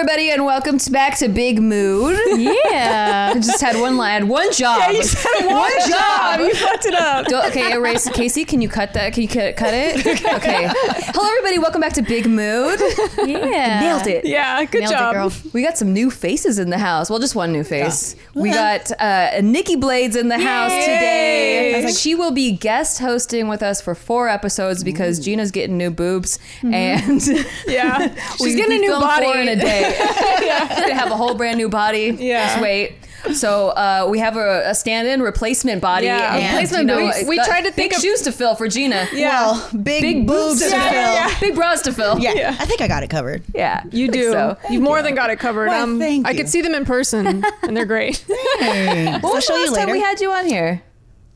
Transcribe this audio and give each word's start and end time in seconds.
everybody, 0.00 0.30
and 0.30 0.46
welcome 0.46 0.78
to 0.78 0.90
back 0.90 1.18
to 1.18 1.28
Big 1.28 1.60
Mood. 1.60 2.18
Yeah. 2.38 3.32
I 3.36 3.38
just 3.38 3.60
had 3.60 3.78
one 3.78 3.98
line, 3.98 4.28
one 4.28 4.50
job. 4.50 4.92
You 4.92 5.02
said 5.02 5.44
one 5.46 5.70
job. 5.90 6.40
You 6.40 6.54
fucked 6.54 6.86
it 6.86 6.94
up. 6.94 7.26
Do- 7.26 7.42
okay, 7.48 7.72
erase. 7.74 8.08
Casey, 8.08 8.46
can 8.46 8.62
you 8.62 8.68
cut 8.70 8.94
that? 8.94 9.12
Can 9.12 9.24
you 9.24 9.28
cut, 9.28 9.56
cut 9.56 9.74
it? 9.74 9.98
Okay. 10.06 10.70
Hello, 10.72 11.28
everybody. 11.28 11.58
Welcome 11.58 11.82
back 11.82 11.92
to 11.94 12.02
Big 12.02 12.26
Mood. 12.26 12.80
Yeah. 13.18 13.80
Nailed 13.80 14.06
it. 14.06 14.24
Yeah, 14.24 14.64
good 14.64 14.80
Nailed 14.80 14.92
it, 14.92 14.96
job. 14.96 15.12
girl. 15.14 15.32
We 15.52 15.62
got 15.62 15.76
some 15.76 15.92
new 15.92 16.10
faces 16.10 16.58
in 16.58 16.70
the 16.70 16.78
house. 16.78 17.10
Well, 17.10 17.18
just 17.18 17.34
one 17.34 17.52
new 17.52 17.62
face. 17.62 18.16
We 18.34 18.50
got 18.50 18.90
uh, 18.98 19.42
Nikki 19.42 19.76
Blades 19.76 20.16
in 20.16 20.28
the 20.28 20.38
house 20.38 20.72
today. 20.72 21.82
Yay. 21.84 21.92
She 21.92 22.14
will 22.14 22.30
be 22.30 22.52
guest 22.52 23.00
hosting 23.00 23.48
with 23.48 23.62
us 23.62 23.82
for 23.82 23.94
four 23.94 24.28
episodes 24.30 24.82
because 24.82 25.20
Gina's 25.20 25.50
getting 25.50 25.76
new 25.76 25.90
boobs 25.90 26.38
and 26.62 27.20
Yeah, 27.66 28.14
she's 28.38 28.56
getting 28.56 28.78
a 28.78 28.80
new 28.80 28.92
body. 28.92 29.26
in 29.26 29.48
a 29.48 29.56
day. 29.56 29.89
She's 30.70 30.80
gonna 30.80 30.94
have 30.94 31.10
a 31.10 31.16
whole 31.16 31.34
brand 31.34 31.58
new 31.58 31.68
body. 31.68 32.16
Yeah. 32.18 32.46
Just 32.48 32.62
wait. 32.62 32.94
So 33.34 33.68
uh, 33.68 34.06
we 34.08 34.18
have 34.18 34.36
a, 34.38 34.70
a 34.70 34.74
stand-in 34.74 35.20
replacement 35.20 35.82
body. 35.82 36.06
Yeah. 36.06 36.36
and 36.36 36.54
Replacement 36.54 36.88
Gina- 36.88 37.12
boobs. 37.12 37.28
We 37.28 37.36
got 37.36 37.46
tried 37.46 37.60
to 37.62 37.66
big 37.66 37.74
think 37.74 37.92
of- 37.96 38.00
shoes 38.00 38.22
to 38.22 38.32
fill 38.32 38.54
for 38.54 38.66
Gina. 38.66 39.06
Yeah. 39.12 39.42
Well, 39.42 39.68
big, 39.82 40.26
boobs 40.26 40.60
to 40.60 40.70
to 40.70 40.70
fill. 40.70 40.80
yeah, 40.80 41.28
Yeah, 41.28 41.38
Big 41.40 41.54
bras 41.54 41.82
to 41.82 41.92
fill. 41.92 42.18
Yeah. 42.18 42.56
I 42.58 42.64
think 42.64 42.80
I 42.80 42.88
got 42.88 43.02
it 43.02 43.10
covered. 43.10 43.42
Yeah. 43.54 43.82
You 43.92 44.08
do. 44.10 44.32
So. 44.32 44.56
You've 44.70 44.82
more 44.82 45.02
than 45.02 45.14
got 45.14 45.28
it 45.28 45.38
covered. 45.38 45.66
Why, 45.68 45.80
um, 45.82 45.98
thank 45.98 46.26
I 46.26 46.30
you. 46.30 46.38
could 46.38 46.48
see 46.48 46.62
them 46.62 46.74
in 46.74 46.86
person, 46.86 47.44
and 47.62 47.76
they're 47.76 47.84
great. 47.84 48.24
When 48.58 49.08
I'll 49.16 49.20
was 49.34 49.44
show 49.44 49.52
the 49.52 49.60
you 49.60 49.66
last 49.66 49.76
time 49.76 49.86
later. 49.88 49.92
we 49.92 50.00
had 50.00 50.20
you 50.20 50.32
on 50.32 50.46
here? 50.46 50.82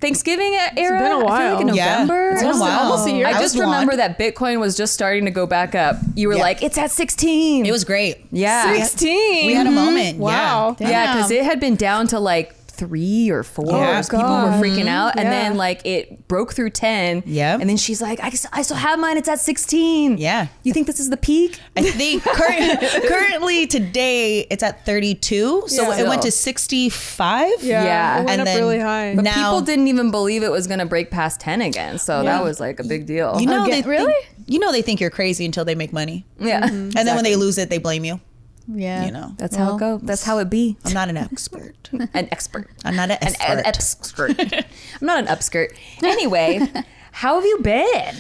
Thanksgiving 0.00 0.54
era? 0.76 0.98
been 0.98 1.12
a 1.12 1.16
I 1.16 1.18
feel 1.18 1.18
like 1.20 1.28
while. 1.28 1.60
in 1.60 1.68
Yeah, 1.74 1.84
November. 2.04 2.30
it's 2.32 2.40
been 2.42 2.50
a 2.50 2.52
Almost- 2.52 2.70
while. 2.70 2.80
almost 2.92 3.06
a 3.08 3.12
year. 3.12 3.26
I, 3.26 3.30
I 3.30 3.32
just 3.34 3.54
was 3.54 3.60
remember 3.60 3.96
blonde. 3.96 4.16
that 4.16 4.18
Bitcoin 4.18 4.60
was 4.60 4.76
just 4.76 4.92
starting 4.92 5.24
to 5.24 5.30
go 5.30 5.46
back 5.46 5.74
up. 5.74 5.96
You 6.14 6.28
were 6.28 6.34
Yeah. 6.34 6.42
like, 6.42 6.62
it's 6.62 6.76
at 6.76 6.90
16. 6.90 7.64
It 7.64 7.72
was 7.72 7.84
great. 7.84 8.18
yeah. 8.30 8.74
Sixteen. 8.76 9.46
We 9.46 9.54
had 9.54 9.66
a 9.66 9.70
moment. 9.70 10.18
Wow. 10.18 10.76
Yeah. 10.78 10.88
Yeah, 10.90 11.14
because 11.14 11.30
Damn. 11.30 11.38
it 11.38 11.44
had 11.44 11.60
been 11.60 11.76
down 11.76 12.06
to 12.08 12.20
like 12.20 12.54
three 12.74 13.30
or 13.30 13.42
four. 13.42 13.66
Yeah. 13.66 14.02
Oh, 14.04 14.08
people 14.08 14.20
were 14.20 14.58
freaking 14.62 14.88
out. 14.88 15.16
And 15.16 15.24
Yeah. 15.24 15.30
then 15.30 15.56
like 15.56 15.80
it 15.86 16.26
broke 16.28 16.52
through 16.54 16.70
10. 16.70 17.22
Yeah, 17.26 17.56
And 17.60 17.68
then 17.68 17.76
she's 17.76 18.00
like, 18.02 18.20
I, 18.20 18.32
I 18.52 18.62
still 18.62 18.76
have 18.76 18.98
mine. 18.98 19.16
It's 19.16 19.28
at 19.28 19.40
16. 19.40 20.18
Yeah. 20.18 20.48
You 20.62 20.72
think 20.72 20.86
this 20.86 21.00
is 21.00 21.10
the 21.10 21.16
peak? 21.16 21.58
I 21.76 21.82
think 21.82 22.22
current, 22.38 22.80
currently 23.08 23.66
today 23.66 24.46
it's 24.50 24.62
at 24.62 24.84
32. 24.86 25.64
So 25.68 25.82
Yeah. 25.82 26.00
it 26.00 26.08
went 26.08 26.22
to 26.22 26.30
65. 26.30 27.62
Yeah, 27.62 27.84
Yeah. 27.84 28.14
it 28.14 28.24
went 28.24 28.30
And 28.30 28.40
up 28.40 28.44
then- 28.46 28.58
really 28.58 28.78
high. 28.80 29.14
But 29.14 29.24
Now- 29.24 29.34
people 29.34 29.60
didn't 29.62 29.88
even 29.88 30.10
believe 30.10 30.42
it 30.42 30.50
was 30.50 30.66
going 30.66 30.80
to 30.80 30.86
break 30.86 31.10
past 31.10 31.40
10 31.40 31.60
again. 31.62 31.98
So 31.98 32.18
Yeah. 32.22 32.32
that 32.32 32.44
was 32.44 32.60
like 32.60 32.80
a 32.80 32.84
big 32.84 33.06
deal. 33.06 33.40
You 33.40 33.46
know, 33.46 33.64
Again- 33.64 33.70
they 33.70 33.72
think- 33.76 33.86
really? 33.86 34.14
you 34.46 34.58
know, 34.58 34.72
they 34.72 34.82
think 34.82 35.00
you're 35.00 35.10
crazy 35.10 35.44
until 35.44 35.64
they 35.64 35.74
make 35.74 35.92
money. 35.92 36.24
yeah. 36.38 36.62
Mm-hmm. 36.62 36.96
And 36.98 37.08
then 37.08 37.14
when 37.14 37.24
they 37.24 37.36
lose 37.36 37.58
it, 37.58 37.70
they 37.70 37.78
blame 37.78 38.04
you. 38.04 38.20
Yeah. 38.66 39.06
You 39.06 39.12
know, 39.12 39.34
That's 39.36 39.56
how 39.56 39.64
it 39.64 39.66
Well, 39.66 39.78
goes. 39.78 40.00
That's 40.02 40.24
how 40.24 40.38
it 40.38 40.50
be. 40.50 40.76
I'm 40.84 40.92
not 40.92 41.08
an 41.08 41.16
expert. 41.16 41.90
An 41.92 42.28
expert. 42.32 42.70
I'm 42.84 42.96
not 42.96 43.10
an 43.10 43.18
expert. 43.20 43.50
An, 43.50 43.66
expert. 43.66 44.30
an 44.30 44.36
upskirt. 44.36 44.64
I'm 45.00 45.06
not 45.06 45.18
an 45.18 45.26
upskirt. 45.26 45.76
Anyway, 46.02 46.60
how 47.12 47.36
have 47.36 47.44
you 47.44 47.58
been? 47.58 48.14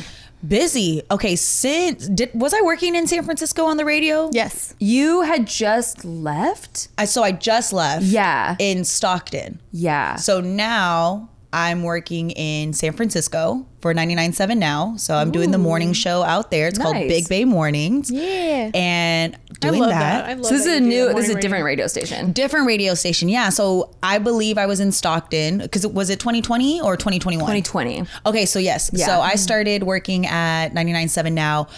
Busy. 0.46 1.02
Okay, 1.10 1.36
since 1.36 2.06
did 2.08 2.30
was 2.34 2.52
I 2.52 2.60
working 2.60 2.94
in 2.94 3.06
San 3.06 3.24
Francisco 3.24 3.64
on 3.64 3.78
the 3.78 3.84
radio? 3.84 4.28
Yes. 4.32 4.74
You 4.78 5.22
had 5.22 5.46
just 5.46 6.04
left? 6.04 6.88
I 6.98 7.06
so 7.06 7.22
I 7.22 7.32
just 7.32 7.72
left. 7.72 8.04
Yeah. 8.04 8.54
In 8.58 8.84
Stockton. 8.84 9.60
Yeah. 9.72 10.16
So 10.16 10.40
now 10.42 11.30
I'm 11.54 11.84
working 11.84 12.32
in 12.32 12.72
San 12.72 12.94
Francisco 12.94 13.64
for 13.80 13.94
99.7 13.94 14.58
now. 14.58 14.96
So 14.96 15.14
I'm 15.14 15.30
doing 15.30 15.52
the 15.52 15.58
morning 15.58 15.92
show 15.92 16.24
out 16.24 16.50
there. 16.50 16.66
It's 16.66 16.78
called 16.78 16.94
Big 16.94 17.28
Bay 17.28 17.44
Mornings. 17.44 18.10
Yeah. 18.10 18.72
And 18.74 19.36
I 19.36 19.38
doing 19.60 19.80
love 19.80 19.90
that. 19.90 20.26
that. 20.26 20.30
I 20.30 20.34
love 20.34 20.46
so 20.46 20.54
this 20.54 20.64
that 20.64 20.70
is 20.72 20.76
a 20.78 20.80
new, 20.80 21.14
this 21.14 21.28
is 21.28 21.36
a 21.36 21.40
different 21.40 21.64
radio 21.64 21.86
station. 21.86 22.32
Different 22.32 22.66
radio 22.66 22.94
station, 22.94 23.28
yeah. 23.28 23.50
So 23.50 23.94
I 24.02 24.18
believe 24.18 24.58
I 24.58 24.66
was 24.66 24.80
in 24.80 24.90
Stockton 24.90 25.58
because 25.58 25.84
it 25.84 25.94
was 25.94 26.10
it 26.10 26.18
2020 26.18 26.80
or 26.80 26.96
2021? 26.96 27.46
2020. 27.46 28.04
Okay, 28.26 28.46
so 28.46 28.58
yes. 28.58 28.90
Yeah. 28.92 29.06
So 29.06 29.20
I 29.20 29.36
started 29.36 29.84
working 29.84 30.26
at 30.26 30.70
99.7 30.70 31.32
now 31.34 31.68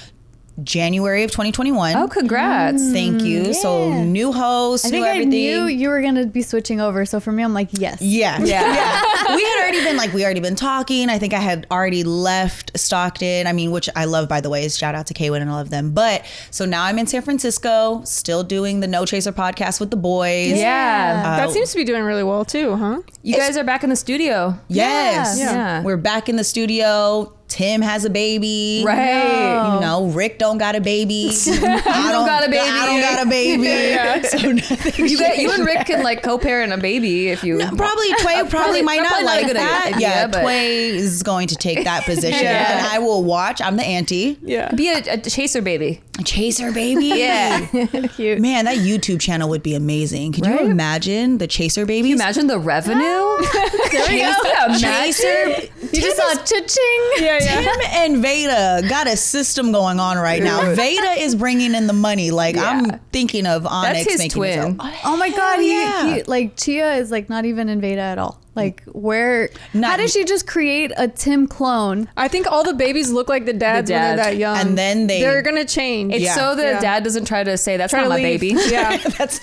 January 0.63 1.23
of 1.25 1.31
2021. 1.31 1.97
Oh, 1.97 2.09
congrats. 2.09 2.91
Thank 2.91 3.23
you. 3.23 3.43
Mm, 3.43 3.55
so 3.55 4.03
new 4.05 4.33
host, 4.33 4.87
I 4.87 4.89
new 4.91 5.03
think 5.05 5.07
I 5.07 5.25
knew 5.25 5.67
you 5.67 5.89
were 5.91 6.01
gonna 6.01 6.27
be 6.27 6.43
switching 6.43 6.81
over, 6.81 7.05
so 7.05 7.21
for 7.21 7.33
me, 7.33 7.43
I'm 7.43 7.53
like, 7.55 7.69
yes. 7.73 8.01
Yeah. 8.01 8.39
Yeah. 8.47 9.35
we 9.37 9.43
had 9.43 9.61
already 9.63 9.83
been 9.85 9.97
like 9.97 10.13
we 10.13 10.25
already 10.25 10.41
been 10.41 10.57
talking. 10.57 11.11
I 11.11 11.19
think 11.19 11.35
I 11.35 11.39
had 11.41 11.67
already 11.71 12.05
left 12.05 12.79
Stockton. 12.79 13.47
I 13.47 13.53
mean, 13.53 13.71
which 13.71 13.89
I 13.95 14.05
love 14.07 14.29
by 14.29 14.41
the 14.41 14.49
way. 14.51 14.65
Is 14.65 14.77
Shout 14.79 14.95
out 14.95 15.07
to 15.09 15.15
Kaywin 15.15 15.41
and 15.41 15.51
all 15.51 15.59
of 15.59 15.71
them. 15.71 15.91
But 15.93 16.25
so 16.51 16.65
now 16.65 16.85
I'm 16.85 16.99
in 16.99 17.07
San 17.07 17.23
Francisco, 17.23 18.03
still 18.05 18.43
doing 18.43 18.81
the 18.81 18.87
No 18.87 19.05
Chaser 19.05 19.33
podcast 19.33 19.81
with 19.81 19.91
the 19.91 19.97
boys. 19.97 20.53
Yeah. 20.53 21.23
that 21.37 21.49
uh, 21.49 21.53
seems 21.53 21.71
to 21.73 21.77
be 21.77 21.85
doing 21.85 22.03
really 22.03 22.23
well 22.23 22.45
too, 22.45 22.77
huh? 22.77 23.03
You 23.23 23.37
guys 23.37 23.57
are 23.57 23.65
back 23.65 23.85
in 23.85 23.91
the 23.91 23.97
studio. 23.97 24.59
Yes. 24.69 25.39
Yeah. 25.39 25.53
Yeah. 25.53 25.83
We're 25.83 25.97
back 25.97 26.29
in 26.29 26.37
the 26.37 26.45
studio. 26.45 27.36
Tim 27.49 27.81
has 27.81 28.05
a 28.05 28.11
baby. 28.11 28.83
Right. 28.85 29.75
You 29.75 29.81
know, 29.81 30.07
Rick 30.09 30.39
don't 30.39 30.59
got 30.59 30.75
a 30.75 30.81
baby. 30.81 31.31
I 31.47 32.09
don't 32.13 32.27
got 32.27 32.45
a 32.45 32.51
baby. 32.51 32.59
I 32.69 32.87
don't 32.87 33.01
got 33.01 33.27
a 33.27 33.31
baby. 33.31 33.67
So 34.27 34.53
nothing 34.53 35.07
You, 35.07 35.19
got, 35.19 35.39
you 35.39 35.51
and 35.53 35.65
Rick 35.65 35.87
can 35.87 36.03
like 36.03 36.23
co-parent 36.23 36.73
a 36.73 36.77
baby 36.79 37.29
if 37.29 37.45
you. 37.45 37.59
Probably 37.59 38.09
Tway 38.21 38.49
probably, 38.49 38.83
might 38.83 38.97
not 38.97 39.09
probably 39.09 39.25
like 39.27 39.47
good 39.47 39.57
that. 39.57 39.93
idea, 39.95 40.01
yeah, 40.09 40.27
but- 40.27 40.43
Tway 40.43 40.89
is 40.89 41.23
going 41.23 41.47
to 41.49 41.57
take 41.57 41.85
that 41.85 42.05
position, 42.05 42.43
Yeah. 42.43 42.79
and 42.79 42.87
I 42.87 42.99
will 42.99 43.23
watch. 43.23 43.61
I'm 43.63 43.77
the 43.77 43.85
auntie. 43.85 44.39
Yeah. 44.43 44.73
Be 44.75 44.89
a, 44.91 44.99
a 45.15 45.19
chaser 45.19 45.63
baby. 45.63 46.01
Chaser 46.25 46.73
baby. 46.73 47.07
Yeah. 47.07 47.67
Cute. 48.17 48.41
Man, 48.41 48.65
that 48.65 48.79
YouTube 48.79 49.21
channel 49.21 49.49
would 49.51 49.63
be 49.63 49.75
amazing. 49.75 50.33
Could 50.33 50.47
Right? 50.47 50.63
you 50.63 50.71
imagine 50.71 51.39
the 51.39 51.47
Chaser 51.47 51.85
babies? 51.87 52.03
Can 52.13 52.19
you 52.19 52.25
imagine 52.25 52.47
the 52.47 52.59
revenue. 52.59 53.03
Ah. 53.03 53.71
there 53.93 54.09
we 54.09 54.21
go. 54.21 54.79
Chaser. 54.79 55.69
You 55.93 56.01
just 56.03 56.17
saw 56.17 56.35
cha-ching. 56.35 57.25
Yeah, 57.25 57.39
yeah. 57.43 57.61
Tim 57.61 57.81
and 57.93 58.23
Veda 58.23 58.83
got 58.89 59.07
a 59.07 59.17
system 59.17 59.73
going 59.73 60.01
on 60.01 60.17
right 60.17 60.43
now. 60.43 60.75
Veda 60.75 61.13
is 61.19 61.35
bringing 61.35 61.75
in 61.75 61.87
the 61.87 61.93
money. 61.93 62.31
Like 62.31 62.57
Yeah. 62.57 62.65
I'm 62.71 62.99
thinking 63.13 63.47
of 63.47 63.67
Onyx 63.67 64.05
his 64.11 64.19
making 64.19 64.31
twin. 64.37 64.57
his 64.59 64.65
own. 64.67 64.79
Oh 65.05 65.17
my 65.17 65.31
god, 65.31 65.61
he, 65.61 65.73
yeah. 65.73 66.15
he 66.17 66.23
like 66.25 66.57
Chia 66.57 66.95
is 66.95 67.11
like 67.11 67.29
not 67.29 67.45
even 67.45 67.69
in 67.69 67.81
Veda 67.81 68.01
at 68.01 68.19
all. 68.19 68.41
Like 68.57 68.83
where 68.87 69.51
Not- 69.75 69.91
how 69.93 69.97
did 69.99 70.11
she 70.11 70.25
just 70.25 70.47
create 70.47 70.93
a 70.97 71.07
Tim 71.09 71.47
clone? 71.47 72.09
I 72.17 72.29
think 72.29 72.51
all 72.51 72.65
the 72.65 72.75
babies 72.75 73.11
look 73.13 73.29
like 73.29 73.45
the 73.47 73.53
dads 73.53 73.91
when 73.91 74.01
dad. 74.01 74.19
they're 74.19 74.25
that 74.25 74.37
young, 74.37 74.57
And 74.59 74.79
then 74.79 75.07
they- 75.07 75.21
they're 75.21 75.43
gonna 75.43 75.65
change. 75.65 76.13
It's 76.15 76.25
Yeah. 76.25 76.35
so 76.35 76.55
the 76.55 76.63
Yeah. 76.63 76.81
dad 76.81 77.05
doesn't 77.05 77.27
try 77.27 77.45
to 77.45 77.57
say 77.59 77.77
that's 77.77 77.91
Try 77.91 78.01
not 78.01 78.05
to 78.17 78.23
my 78.23 78.29
leave. 78.31 78.41
baby. 78.41 78.57
Yeah. 78.71 78.97
That's 79.19 79.41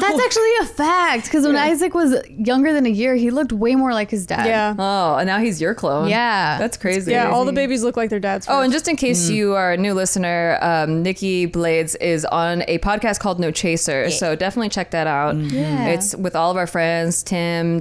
That's 0.00 0.24
actually 0.24 0.50
a 0.62 0.66
fact 0.66 1.24
because 1.24 1.46
when 1.46 1.56
Isaac 1.56 1.94
was 1.94 2.14
younger 2.28 2.72
than 2.72 2.86
a 2.86 2.90
year, 2.90 3.14
he 3.14 3.30
looked 3.30 3.52
way 3.52 3.74
more 3.74 3.92
like 3.92 4.10
his 4.10 4.26
dad. 4.26 4.46
Yeah. 4.46 4.74
Oh, 4.78 5.16
and 5.16 5.26
now 5.26 5.38
he's 5.38 5.60
your 5.60 5.74
clone. 5.74 6.08
Yeah. 6.08 6.58
That's 6.58 6.76
crazy. 6.76 7.12
Yeah, 7.12 7.30
all 7.30 7.44
the 7.44 7.52
babies 7.52 7.82
look 7.82 7.96
like 7.96 8.10
their 8.10 8.20
dads. 8.20 8.46
Oh, 8.48 8.60
and 8.62 8.72
just 8.72 8.88
in 8.88 8.96
case 8.96 9.28
you 9.28 9.54
are 9.54 9.72
a 9.72 9.76
new 9.76 9.94
listener, 9.94 10.58
um, 10.60 11.02
Nikki 11.02 11.46
Blades 11.46 11.94
is 11.96 12.24
on 12.26 12.62
a 12.68 12.78
podcast 12.78 13.18
called 13.20 13.38
No 13.40 13.50
Chaser. 13.50 14.10
So 14.10 14.34
definitely 14.36 14.68
check 14.70 14.90
that 14.92 15.06
out. 15.06 15.36
Yeah. 15.36 15.86
It's 15.88 16.14
with 16.16 16.34
all 16.36 16.50
of 16.50 16.56
our 16.56 16.66
friends, 16.66 17.22
Tim 17.22 17.80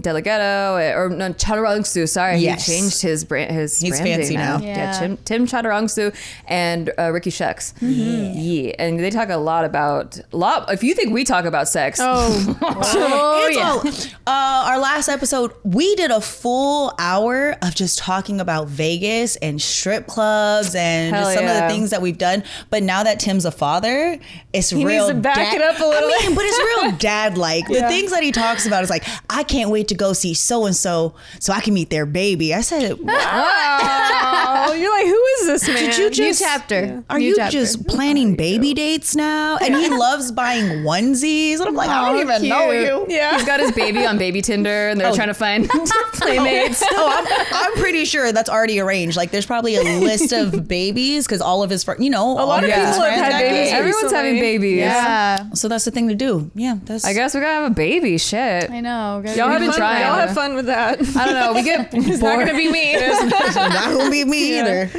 Delgado, 0.72 0.98
or 1.00 1.10
no, 1.10 1.34
Chantarangsu. 1.34 2.08
Sorry, 2.08 2.38
Yes. 2.38 2.66
he 2.66 2.74
changed 2.74 3.02
his 3.02 3.24
brand. 3.26 3.52
His 3.52 3.80
He's 3.80 3.92
branding 4.00 4.20
fancy 4.20 4.36
now. 4.38 4.60
Yeah, 4.60 4.68
Yeah. 4.94 5.00
Tim, 5.00 5.18
Tim 5.18 5.46
Chantarangsu 5.48 6.16
and 6.48 6.92
uh, 6.98 7.12
Ricky 7.12 7.30
Shucks. 7.30 7.74
Yeah, 7.82 8.74
and 8.80 9.00
they 9.00 9.10
talk 9.10 9.30
a 9.30 9.38
lot 9.38 9.66
about 9.66 10.20
lot. 10.32 10.72
If 10.72 10.84
you 10.84 10.94
think 10.94 11.14
we 11.14 11.24
talk 11.24 11.46
about 11.46 11.68
sex, 11.68 12.00
oh, 12.02 12.58
Oh 12.62 13.46
It's 13.48 13.58
yeah. 13.58 13.70
all- 13.70 13.84
uh, 14.26 14.66
our 14.70 14.80
last 14.80 15.10
episode, 15.10 15.52
we 15.64 15.96
did 15.96 16.12
a 16.12 16.22
full 16.22 16.94
hour 17.00 17.56
of 17.62 17.76
just 17.76 17.98
talking 18.00 18.40
about 18.40 18.68
Vegas 18.68 19.36
and 19.38 19.62
strip 19.62 20.08
clubs 20.08 20.76
and 20.76 21.14
Hell 21.16 21.26
just 21.26 21.36
some 21.36 21.46
of 21.46 21.54
the 21.56 21.68
things 21.68 21.90
that 21.90 22.02
we've 22.02 22.18
done. 22.18 22.44
But 22.70 22.84
now 22.84 23.04
that 23.04 23.20
Tim's 23.20 23.46
a 23.46 23.52
father, 23.52 24.18
it's 24.54 24.70
He 24.70 24.86
real. 24.86 25.08
needs 25.08 25.16
to 25.16 25.22
back 25.22 25.54
it 25.54 25.62
up 25.62 25.80
a 25.80 25.84
little. 25.86 26.10
I 26.14 26.26
mean, 26.28 26.36
but 26.36 26.46
it's 26.46 26.82
real 26.84 26.92
dad 26.98 27.38
like. 27.38 27.68
The 27.68 27.88
things 27.88 28.12
that 28.12 28.24
he 28.24 28.32
talks 28.32 28.66
about 28.66 28.84
is 28.84 28.90
like, 28.90 29.04
I 29.30 29.44
can't 29.44 29.70
wait 29.70 29.90
to 29.90 29.96
go 29.96 30.14
see 30.14 30.34
so 30.34 30.53
and 30.66 30.76
so 30.76 31.16
so 31.40 31.52
I 31.54 31.60
can 31.62 31.74
meet 31.74 31.90
their 31.90 32.06
baby. 32.06 32.54
I 32.54 32.62
said, 32.62 32.98
oh, 33.08 34.74
you're 34.78 34.92
like, 34.92 35.06
who 35.06 35.24
is 35.42 35.48
this 35.48 35.68
man? 35.68 35.78
Did 35.90 35.98
you 35.98 36.10
just 36.10 36.42
New 36.42 36.48
chapter. 36.48 37.04
Are 37.10 37.20
New 37.20 37.26
you 37.28 37.36
chapter. 37.36 37.52
just 37.52 37.86
planning 37.88 38.36
baby 38.36 38.74
dates 38.74 39.16
now? 39.16 39.58
And 39.58 39.76
he 39.76 39.90
loves 39.90 40.32
buying 40.32 40.84
onesies. 40.84 41.60
And 41.60 41.64
I'm 41.70 41.76
like, 41.76 41.90
I 41.90 42.02
don't 42.10 42.18
Aw, 42.18 42.22
even 42.34 42.50
know 42.50 42.72
you. 42.72 43.06
Yeah. 43.10 43.34
he's 43.36 43.46
got 43.46 43.60
his 43.60 43.72
baby 43.72 44.06
on 44.06 44.18
baby 44.18 44.42
Tinder, 44.42 44.90
and 44.90 45.00
they're 45.00 45.08
Oh. 45.10 45.16
trying 45.16 45.28
to 45.28 45.34
find 45.34 45.68
playmates. 46.14 46.82
Oh, 46.84 46.88
oh, 46.92 47.26
I'm, 47.52 47.66
I'm 47.74 47.74
pretty 47.80 48.06
sure 48.06 48.32
that's 48.32 48.50
already 48.50 48.80
arranged. 48.80 49.18
Like, 49.18 49.32
there's 49.32 49.46
probably 49.46 49.76
a 49.76 49.84
list 50.00 50.32
of 50.32 50.68
babies 50.68 51.26
because 51.26 51.42
all 51.42 51.64
of 51.64 51.70
his 51.70 51.84
friends, 51.84 52.02
you 52.04 52.10
know, 52.10 52.32
A 52.40 52.46
lot 52.46 52.64
of 52.64 52.70
Yeah. 52.70 52.90
people 52.92 53.04
have 53.04 53.32
had 53.32 53.42
babies. 53.42 53.72
Everyone's 53.74 54.04
recently. 54.04 54.16
having 54.18 54.40
babies. 54.40 54.78
Yeah. 54.80 55.52
So 55.54 55.68
that's 55.68 55.86
the 55.86 55.92
thing 55.92 56.08
to 56.10 56.16
do. 56.16 56.50
Yeah, 56.56 56.78
that's. 56.84 57.06
I 57.06 57.14
guess 57.14 57.34
we 57.34 57.42
gotta 57.42 57.54
have 57.54 57.72
a 57.72 57.76
baby. 57.76 58.18
Shit. 58.18 58.70
I 58.72 58.80
know. 58.80 59.22
Gotta 59.24 59.38
Y'all 59.38 59.48
be 59.48 59.54
have 59.54 59.62
been 59.62 59.70
fun. 59.72 59.78
trying. 59.80 60.02
Y'all 60.02 60.16
have 60.16 60.34
fun 60.34 60.43
with 60.56 60.66
that. 60.68 61.00
I 61.16 61.26
don't 61.26 61.34
know. 61.34 61.54
We 61.54 61.64
get 61.64 61.90
It's 61.94 62.22
not 62.22 62.38
gonna 62.40 62.54
be 62.54 62.72
me. 62.72 62.94
not 63.00 63.94
gonna 63.98 64.12
be 64.12 64.26
me 64.26 64.60
either. 64.60 64.90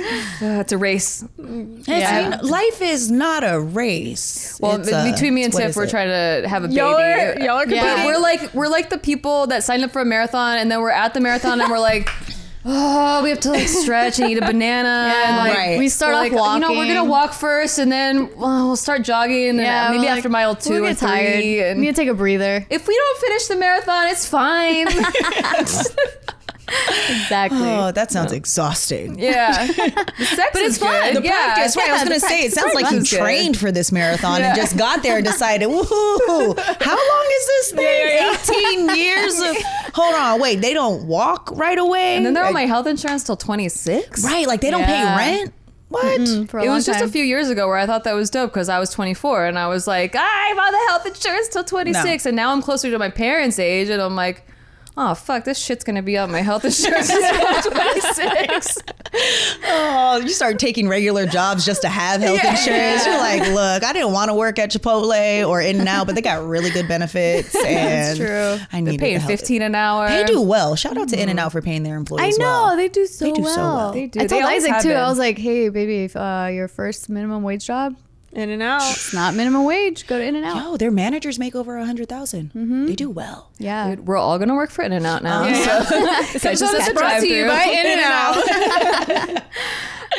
Uh, 0.42 0.60
it's 0.60 0.72
a 0.72 0.78
race. 0.78 1.22
It's- 1.38 1.86
Yeah. 1.88 2.20
you 2.20 2.30
know, 2.30 2.38
life 2.42 2.80
is 2.82 3.10
not 3.10 3.44
a 3.44 3.60
race. 3.60 4.58
Well, 4.60 4.80
It's 4.80 4.90
a- 4.90 5.10
between 5.12 5.34
me 5.34 5.44
and 5.44 5.52
what 5.54 5.62
Tiff, 5.62 5.76
we're 5.76 5.84
it? 5.84 5.90
trying 5.90 6.08
to 6.42 6.48
have 6.48 6.64
a 6.64 6.68
baby. 6.68 6.76
y'all 6.78 6.94
are 6.96 7.38
y'all 7.38 7.50
are 7.58 7.66
Yeah. 7.68 7.80
competing. 7.94 8.04
We're 8.06 8.18
like 8.18 8.54
we're 8.54 8.68
like 8.68 8.90
the 8.90 8.98
people 8.98 9.46
that 9.48 9.62
signed 9.64 9.84
up 9.84 9.92
for 9.92 10.00
a 10.00 10.04
marathon 10.04 10.56
and 10.58 10.70
then 10.70 10.80
we're 10.80 10.90
at 10.90 11.14
the 11.14 11.20
marathon 11.20 11.60
and 11.60 11.70
we're 11.70 11.78
like, 11.78 12.10
oh, 12.64 13.22
we 13.22 13.30
have 13.30 13.40
to 13.40 13.50
like 13.50 13.68
stretch 13.68 14.18
and 14.20 14.30
eat 14.30 14.38
a 14.38 14.40
banana 14.46 15.12
and 15.24 15.36
like 15.36 15.54
Right. 15.56 15.78
We 15.78 15.88
start 15.88 16.12
we're 16.12 16.16
off 16.16 16.22
like, 16.22 16.32
walking. 16.32 16.62
You 16.62 16.68
know, 16.68 16.78
we're 16.78 16.86
gonna 16.86 17.04
walk 17.10 17.32
first 17.34 17.78
and 17.78 17.90
then 17.92 18.34
well, 18.36 18.66
we'll 18.68 18.76
start 18.76 19.02
jogging 19.02 19.50
and 19.50 19.60
Yeah, 19.60 19.90
maybe 19.90 20.04
we're 20.04 20.10
after 20.10 20.22
like, 20.28 20.32
mile 20.32 20.56
2 20.56 20.70
we'll 20.70 20.82
get 20.82 20.98
tired. 20.98 21.44
And 21.44 21.80
We 21.80 21.86
need 21.86 21.94
to 21.94 22.00
take 22.00 22.08
a 22.08 22.14
breather. 22.14 22.66
if 22.70 22.86
we 22.88 22.94
don't 22.96 23.18
finish 23.20 23.46
the 23.46 23.56
marathon, 23.56 24.08
it's 24.08 24.26
fine. 24.26 24.88
Exactly. 26.68 27.58
Oh, 27.62 27.92
that 27.92 28.10
sounds 28.10 28.32
exhausting. 28.32 29.18
yeah, 29.18 29.66
the 29.66 30.24
sex 30.24 30.50
But 30.52 30.62
it's 30.62 30.74
is 30.74 30.78
fun. 30.78 31.12
good. 31.14 31.22
The 31.22 31.26
yeah. 31.26 31.54
practice, 31.54 31.76
right? 31.76 31.90
I 31.90 31.92
was 31.94 32.02
gonna 32.04 32.20
say, 32.20 32.40
it 32.44 32.52
sounds 32.52 32.74
like 32.74 32.84
you 32.84 32.88
practice 32.90 33.10
good. 33.10 33.18
trained 33.20 33.56
for 33.58 33.70
this 33.72 33.92
marathon 33.92 34.42
and 34.42 34.56
just 34.56 34.76
got 34.76 35.02
there 35.02 35.16
and 35.16 35.26
decided, 35.26 35.68
woohoo, 35.68 36.58
how 36.82 36.96
long 36.96 37.26
is 37.32 37.46
this 37.46 37.72
thing? 38.48 38.86
18 38.88 38.96
years 38.96 39.38
of. 39.40 39.56
Hold 39.94 40.14
on, 40.14 40.40
wait, 40.40 40.60
they 40.60 40.74
don't 40.74 41.06
walk 41.06 41.50
right 41.54 41.78
away. 41.78 42.16
And 42.16 42.26
then 42.26 42.34
they're 42.34 42.44
on 42.44 42.52
my 42.52 42.66
health 42.66 42.86
insurance 42.86 43.22
till 43.24 43.36
26. 43.36 44.24
right, 44.24 44.46
like 44.46 44.60
they 44.60 44.70
don't 44.70 44.80
Yeah. 44.80 45.16
pay 45.18 45.36
rent. 45.38 45.54
What? 45.88 46.20
Mm-hmm, 46.22 46.44
for 46.46 46.58
a 46.58 46.62
It 46.64 46.66
long 46.66 46.74
was 46.76 46.86
just 46.86 47.00
a 47.04 47.08
few 47.08 47.22
years 47.22 47.48
ago 47.50 47.68
where 47.68 47.76
I 47.76 47.86
thought 47.86 48.02
that 48.04 48.14
was 48.14 48.28
dope 48.30 48.50
because 48.52 48.68
I 48.68 48.80
was 48.80 48.90
24 48.90 49.46
and 49.46 49.56
I 49.56 49.68
was 49.68 49.86
like, 49.86 50.16
I'm 50.18 50.58
on 50.58 50.72
the 50.72 50.78
health 50.88 51.06
insurance 51.06 51.48
till 51.48 51.62
26. 51.62 52.26
And 52.26 52.34
now 52.34 52.50
I'm 52.50 52.62
closer 52.62 52.90
to 52.90 52.98
my 52.98 53.10
parents' 53.10 53.60
age 53.60 53.88
and 53.90 54.02
I'm 54.02 54.16
like, 54.16 54.44
oh, 54.96 55.14
fuck, 55.14 55.44
this 55.44 55.58
shit's 55.58 55.82
to 55.96 56.02
be 56.02 56.16
on 56.16 56.30
my 56.30 56.40
health 56.40 56.64
insurance 56.64 57.10
until 57.10 57.62
26. 57.72 58.78
Oh, 59.66 60.20
you 60.22 60.28
start 60.28 60.58
taking 60.58 60.88
regular 60.88 61.26
jobs 61.26 61.64
just 61.64 61.82
to 61.82 61.88
have 61.88 62.20
health 62.20 62.40
Yeah. 62.42 62.50
insurance. 62.50 63.06
You're 63.06 63.18
like, 63.18 63.40
look, 63.48 63.82
I 63.84 63.92
didn't 63.92 64.12
want 64.12 64.30
to 64.30 64.34
work 64.34 64.58
at 64.58 64.70
Chipotle 64.70 65.48
or 65.48 65.60
In 65.60 65.86
Out, 65.86 66.06
but 66.06 66.14
they 66.14 66.20
got 66.22 66.46
really 66.46 66.70
good 66.70 66.88
benefits. 66.88 67.54
And 67.64 68.18
true. 68.18 68.58
I 68.72 68.80
need 68.80 69.00
paying 69.00 69.20
15 69.20 69.62
an 69.62 69.74
hour. 69.74 70.08
They 70.08 70.24
do 70.24 70.40
well. 70.40 70.76
Shout 70.76 70.96
out 70.98 71.08
to 71.08 71.20
In 71.20 71.28
and 71.28 71.40
Out 71.40 71.52
for 71.52 71.60
paying 71.62 71.82
their 71.82 71.96
employees. 71.96 72.36
I 72.36 72.38
know 72.38 72.44
well. 72.46 72.76
they 72.76 72.88
do 72.88 73.06
so 73.06 73.24
They 73.24 73.32
do 73.32 73.42
so 73.44 73.56
well. 73.56 73.76
well. 73.76 73.92
They 73.92 74.06
do. 74.06 74.20
I 74.20 74.26
told 74.26 74.44
Isaac 74.44 74.80
too. 74.82 74.88
been. 74.88 74.96
I 74.96 75.08
was 75.08 75.18
like, 75.18 75.38
"Hey, 75.38 75.68
baby, 75.70 76.04
if 76.04 76.14
uh, 76.16 76.48
your 76.52 76.68
first 76.68 77.08
minimum 77.08 77.42
wage 77.42 77.66
job, 77.66 77.96
in 78.34 78.50
and 78.50 78.62
out. 78.62 78.82
it's 78.82 79.14
not 79.14 79.34
minimum 79.34 79.64
wage. 79.64 80.06
Go 80.06 80.18
to 80.18 80.24
In 80.24 80.36
and 80.36 80.44
Out." 80.44 80.56
Yo, 80.56 80.76
their 80.76 80.90
managers 80.90 81.38
make 81.38 81.54
over 81.54 81.76
a 81.76 81.86
hundred 81.86 82.08
mm-hmm. 82.08 82.86
They 82.86 82.94
do 82.94 83.10
well. 83.10 83.50
Yeah, 83.58 83.90
Dude, 83.90 84.06
we're 84.06 84.16
all 84.16 84.38
going 84.38 84.48
to 84.48 84.54
work 84.54 84.70
for 84.70 84.82
In 84.82 84.92
and 84.92 85.06
Out 85.06 85.22
now. 85.22 85.44
Um, 85.44 85.50
yeah. 85.50 85.82
So, 85.82 86.00
This 86.32 86.46
I 86.46 86.50
just 86.54 86.62
episode 86.62 86.78
is 86.78 86.88
brought 86.92 87.00
drive 87.00 87.22
to 87.22 87.28
you 87.28 87.42
through. 87.42 87.50
by 87.50 87.64
In 87.64 87.86
and 87.86 88.00
Out. 89.36 89.42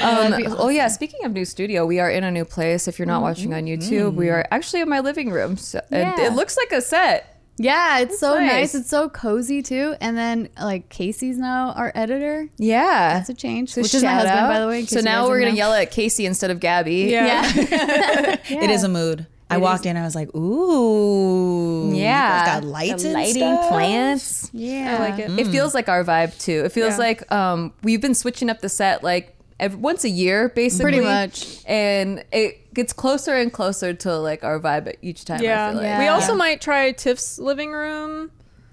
Um, 0.04 0.32
That'd 0.32 0.48
Oh 0.58 0.68
yeah, 0.68 0.90
speaking 0.90 1.24
of 1.24 1.32
new 1.32 1.46
studio, 1.46 1.86
we 1.86 2.02
are 2.02 2.12
in 2.12 2.26
a 2.26 2.30
new 2.30 2.44
place. 2.44 2.90
If 2.90 3.00
you're 3.00 3.06
not 3.06 3.16
mm-hmm. 3.16 3.24
watching 3.24 3.54
on 3.54 3.64
mm-hmm. 3.64 3.82
YouTube, 3.82 4.16
we 4.16 4.30
are 4.30 4.46
actually 4.52 4.82
in 4.82 4.90
my 4.90 5.00
living 5.00 5.32
room. 5.32 5.56
So 5.56 5.80
it, 5.90 6.20
it 6.20 6.34
looks 6.34 6.58
like 6.58 6.74
a 6.74 6.82
set. 6.82 7.35
Yeah, 7.58 8.00
it's 8.00 8.20
so 8.20 8.36
nice. 8.36 8.52
nice. 8.52 8.76
It's 8.76 8.90
so 8.90 9.10
cozy 9.10 9.62
too. 9.62 9.96
And 10.02 10.18
then 10.18 10.50
like 10.60 10.90
Casey's 10.90 11.38
now 11.38 11.72
our 11.72 11.92
editor. 11.96 12.50
Yeah, 12.58 13.14
That's 13.18 13.30
a 13.30 13.34
change, 13.34 13.74
So 13.74 13.82
which 13.82 13.94
is 13.96 14.04
my 14.04 14.12
husband, 14.14 14.38
out. 14.40 14.48
by 14.50 14.60
the 14.60 14.68
way. 14.68 14.86
So 14.86 15.00
now 15.02 15.28
we're 15.28 15.40
gonna 15.40 15.52
know. 15.52 15.58
yell 15.58 15.74
at 15.74 15.92
Casey 15.92 16.26
instead 16.26 16.52
of 16.52 16.60
Gabby. 16.60 16.96
Yeah. 17.12 17.26
Yeah. 17.56 18.36
It 18.64 18.70
is 18.70 18.84
a 18.84 18.90
mood. 18.90 19.28
I 19.50 19.58
walked 19.58 19.86
in, 19.86 19.96
I 19.96 20.04
was 20.04 20.16
like, 20.16 20.34
ooh. 20.36 21.90
you 21.94 22.02
Yeah, 22.02 22.46
guys 22.46 22.56
got 22.62 22.64
lights 22.68 23.04
The 23.04 23.10
and 23.10 23.14
lighting, 23.14 23.34
stuff? 23.56 23.70
plants. 23.70 24.50
yeah. 24.54 24.98
I 25.00 25.10
like 25.10 25.20
it. 25.20 25.40
It 25.40 25.48
feels 25.48 25.74
like 25.74 25.88
our 25.88 26.04
vibe 26.04 26.38
too. 26.40 26.64
It 26.66 26.72
feels 26.72 26.94
Yeah. 26.94 26.98
like 26.98 27.32
um, 27.32 27.72
we've 27.84 28.02
been 28.02 28.16
switching 28.16 28.50
up 28.50 28.62
the 28.62 28.70
set 28.70 29.04
like 29.04 29.35
every, 29.60 29.78
once 29.80 30.04
a 30.04 30.10
year, 30.10 30.50
basically. 30.50 30.92
Pretty 30.92 31.06
much. 31.06 31.58
and 31.66 32.24
it 32.32 32.74
gets 32.74 32.92
closer 32.94 33.34
and 33.36 33.52
closer 33.54 33.94
to 33.94 34.18
like 34.18 34.44
our 34.44 34.60
vibe 34.60 34.94
each 35.02 35.26
time. 35.26 35.40
I 35.42 35.44
Yeah. 35.44 35.70
feel 35.72 35.78
like. 35.78 35.86
Yeah. 35.86 36.00
We 36.00 36.08
also 36.08 36.36
might 36.36 36.62
try 36.62 36.92
Tiff's 36.92 37.40
living 37.40 37.72
room. 37.72 38.32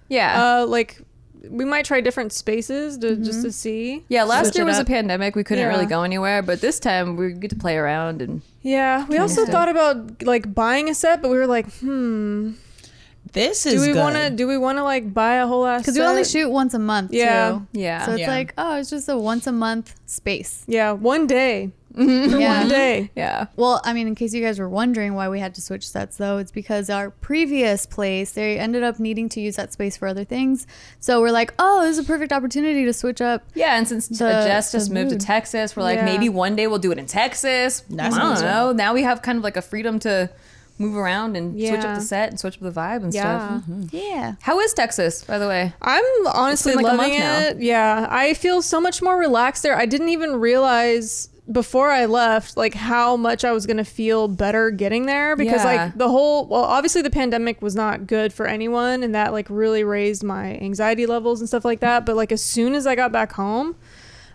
yeah. 0.09 0.61
Uh, 0.61 0.67
like 0.67 1.01
we 1.51 1.65
might 1.65 1.85
try 1.85 2.01
different 2.01 2.33
spaces 2.33 2.97
to 2.99 3.17
just 3.17 3.43
to 3.43 3.51
see. 3.51 4.05
yeah, 4.09 4.23
last 4.23 4.45
switch 4.47 4.57
year 4.57 4.63
it 4.65 4.69
was 4.69 4.79
a 4.79 4.85
pandemic. 4.85 5.35
We 5.35 5.43
couldn't 5.43 5.65
Yeah. 5.65 5.71
really 5.71 5.87
go 5.87 6.03
anywhere, 6.05 6.41
but 6.41 6.61
this 6.61 6.79
time 6.79 7.17
we 7.17 7.33
get 7.33 7.51
to 7.51 7.57
play 7.57 7.77
around 7.77 8.23
and 8.23 8.43
Yeah. 8.63 9.07
We 9.09 9.19
also 9.19 9.45
thought 9.47 9.69
about 9.69 10.23
like 10.23 10.55
buying 10.55 10.89
a 10.89 10.95
set, 10.95 11.21
but 11.21 11.31
we 11.33 11.37
were 11.39 11.49
like, 11.49 11.67
hmm, 11.81 12.53
This 13.33 13.65
is 13.67 13.75
do 13.83 13.93
we 13.93 13.99
want 13.99 14.17
to? 14.17 14.31
Do 14.31 14.47
we 14.47 14.59
want 14.59 14.79
to 14.79 14.85
like 14.85 15.13
buy 15.15 15.37
a 15.37 15.47
whole 15.47 15.67
ass? 15.67 15.83
Because 15.83 15.97
we 15.97 16.05
only 16.05 16.25
shoot 16.25 16.51
once 16.51 16.75
a 16.75 16.79
month. 16.79 17.13
Yeah. 17.13 17.53
Too. 17.53 17.67
yeah. 17.73 18.05
So 18.05 18.13
it's 18.13 18.21
Yeah. 18.21 18.31
like, 18.31 18.53
oh, 18.59 18.77
it's 18.77 18.91
just 18.91 19.09
a 19.09 19.17
once 19.17 19.47
a 19.47 19.53
month 19.53 19.95
space. 20.07 20.65
Yeah, 20.67 20.93
one 20.93 21.27
day. 21.27 21.71
Mm-hmm. 21.95 22.31
For 22.31 22.39
Yeah. 22.39 22.59
one 22.61 22.69
day. 22.69 23.11
yeah. 23.17 23.47
Well, 23.57 23.81
I 23.85 23.93
mean, 23.93 24.07
in 24.07 24.15
case 24.15 24.33
you 24.33 24.43
guys 24.43 24.59
were 24.59 24.69
wondering 24.69 25.13
why 25.15 25.29
we 25.29 25.41
had 25.41 25.55
to 25.57 25.61
switch 25.61 25.87
sets, 25.87 26.17
though, 26.17 26.39
it's 26.39 26.51
because 26.51 26.89
our 26.91 27.11
previous 27.11 27.85
place 27.85 28.33
they 28.33 28.59
ended 28.59 28.83
up 28.83 28.99
needing 28.99 29.29
to 29.31 29.41
use 29.43 29.57
that 29.57 29.73
space 29.75 29.97
for 29.99 30.09
other 30.09 30.25
things. 30.25 30.67
So 31.01 31.21
we're 31.21 31.31
like, 31.33 31.53
oh, 31.59 31.83
this 31.83 31.99
is 31.99 32.05
a 32.05 32.07
perfect 32.07 32.33
opportunity 32.33 32.85
to 32.87 32.93
switch 32.95 33.21
up. 33.21 33.45
Yeah, 33.55 33.77
and 33.77 33.87
since 33.87 34.09
The- 34.09 34.17
Jess 34.19 34.73
just 34.73 34.89
the 34.89 34.95
moved 34.95 35.11
to. 35.11 35.17
Texas, 35.19 35.77
we're 35.77 35.83
like 35.85 35.99
Yeah. 35.99 36.05
maybe 36.07 36.29
one 36.31 36.57
day 36.57 36.67
we'll 36.67 36.79
do 36.79 36.93
it 36.93 36.99
in 36.99 37.05
Texas. 37.07 37.81
That 37.91 38.07
I 38.07 38.09
don't 38.09 38.19
sounds 38.37 38.43
know. 38.43 38.73
Now 38.73 38.95
we 38.95 39.03
have 39.03 39.21
kind 39.23 39.37
of 39.39 39.45
like 39.45 39.59
a 39.59 39.63
freedom 39.63 39.99
to 40.01 40.31
move 40.83 40.97
around 40.97 41.37
and 41.37 41.59
switch 41.59 41.81
up 41.85 41.95
the 41.97 42.01
set 42.03 42.29
and 42.31 42.39
switch 42.41 42.57
up 42.57 42.61
the 42.63 42.71
vibe 42.73 43.03
and 43.05 43.15
Yeah. 43.15 43.23
stuff. 43.61 43.63
Mhm. 43.69 43.89
Yeah. 43.93 44.35
How 44.43 44.61
is 44.61 44.73
Texas, 44.75 45.25
by 45.25 45.39
the 45.39 45.49
way? 45.49 45.73
I'm 45.81 46.05
honestly 46.33 46.75
like 46.75 46.85
loving 46.85 47.15
it. 47.15 47.61
Yeah, 47.61 48.07
I 48.11 48.35
feel 48.35 48.61
so 48.63 48.81
much 48.81 49.01
more 49.03 49.17
relaxed 49.17 49.63
there. 49.63 49.77
I 49.77 49.87
didn't 49.87 50.09
even 50.11 50.37
realize 50.41 51.29
before 51.51 51.91
I 51.91 52.05
left 52.07 52.57
like 52.57 52.73
how 52.75 53.17
much 53.17 53.45
I 53.45 53.51
was 53.51 53.67
going 53.67 53.77
to 53.79 53.85
feel 53.85 54.29
better 54.29 54.71
getting 54.71 55.07
there 55.07 55.35
because 55.35 55.65
Yeah. 55.65 55.73
like 55.85 55.99
the 55.99 56.09
whole 56.09 56.47
well 56.47 56.63
obviously 56.63 57.03
the 57.03 57.11
pandemic 57.11 57.61
was 57.61 57.75
not 57.75 58.07
good 58.07 58.33
for 58.33 58.47
anyone 58.47 59.03
and 59.03 59.13
that 59.17 59.33
like 59.33 59.47
really 59.51 59.83
raised 59.83 60.23
my 60.23 60.57
anxiety 60.59 61.05
levels 61.05 61.41
and 61.41 61.49
stuff 61.49 61.65
like 61.65 61.81
that, 61.81 62.07
but 62.07 62.15
like 62.15 62.31
as 62.31 62.43
soon 62.43 62.75
as 62.75 62.87
I 62.87 62.95
got 62.95 63.11
back 63.11 63.33
home 63.33 63.75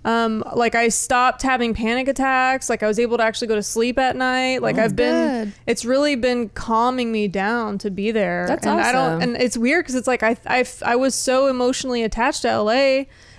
um, 0.07 0.41
like 0.55 0.73
I 0.73 0.87
stopped 0.87 1.41
having 1.41 1.73
panic 1.73 2.07
attacks. 2.07 2.69
Like 2.69 2.81
I 2.81 2.87
was 2.87 2.97
able 2.97 3.17
to 3.17 3.23
actually 3.23 3.49
go 3.49 3.55
to 3.55 3.61
sleep 3.61 3.99
at 3.99 4.15
night. 4.15 4.61
Like 4.61 4.77
I've 4.77 4.95
been, 4.95 5.43
Good. 5.43 5.53
it's 5.67 5.83
really 5.83 6.15
been 6.15 6.47
calming 6.49 7.11
me 7.11 7.27
down 7.27 7.77
to 7.79 7.91
be 7.91 8.11
there. 8.11 8.47
That's 8.47 8.65
and 8.65 8.79
I 8.79 8.93
don't, 8.93 9.15
awesome. 9.15 9.21
and 9.21 9.41
it's 9.41 9.57
weird 9.57 9.83
because 9.83 9.95
it's 9.95 10.07
like 10.07 10.23
I, 10.23 10.37
I, 10.45 10.65
I 10.85 10.95
was 10.95 11.13
so 11.13 11.47
emotionally 11.47 12.03
attached 12.03 12.43
to 12.43 12.61
LA, 12.61 12.71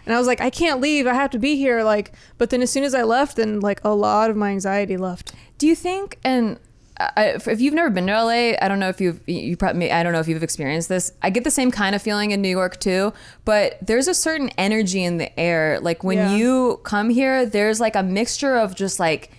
and 0.05 0.15
I 0.15 0.19
was 0.19 0.27
like, 0.27 0.43
I 0.43 0.51
can't 0.51 0.79
leave. 0.79 1.07
I 1.07 1.15
have 1.15 1.31
to 1.31 1.39
be 1.39 1.57
here. 1.57 1.83
Like, 1.83 2.13
but 2.37 2.51
then 2.51 2.61
as 2.61 2.71
soon 2.71 2.85
as 2.85 2.95
I 2.95 3.03
left, 3.03 3.37
then 3.37 3.61
like 3.61 3.81
a 3.83 3.95
lot 3.95 4.29
of 4.29 4.37
my 4.37 4.51
anxiety 4.51 4.99
left. 4.99 5.33
Do 5.57 5.67
you 5.67 5.75
think 5.75 6.19
and 6.23 6.59
I, 6.99 7.37
if 7.47 7.61
you've 7.61 7.75
never 7.75 7.91
been 7.91 8.07
to 8.09 8.25
LA, 8.25 8.55
I 8.61 8.67
don't 8.67 8.81
know 8.81 8.89
if 8.89 9.01
you've 9.01 9.21
you 9.29 9.57
probably 9.57 9.93
I 9.93 10.03
don't 10.03 10.13
know 10.13 10.21
if 10.21 10.27
you've 10.27 10.43
experienced 10.43 10.89
this. 10.89 11.13
I 11.23 11.31
get 11.31 11.45
the 11.45 11.51
same 11.51 11.71
kind 11.71 11.95
of 11.95 12.03
feeling 12.03 12.33
in 12.33 12.43
New 12.43 12.49
York 12.49 12.81
too, 12.81 13.13
but 13.45 13.79
there's 13.81 14.09
a 14.09 14.15
certain 14.15 14.51
energy 14.59 15.05
in 15.05 15.19
the 15.19 15.39
air. 15.39 15.79
Like 15.81 16.03
when 16.03 16.19
Yeah. 16.19 16.35
you 16.35 16.81
come 16.83 17.11
here, 17.11 17.47
there's 17.47 17.81
like 17.81 17.95
a 17.95 18.03
mixture 18.03 18.57
of 18.57 18.75
just 18.75 18.99
like 18.99 19.31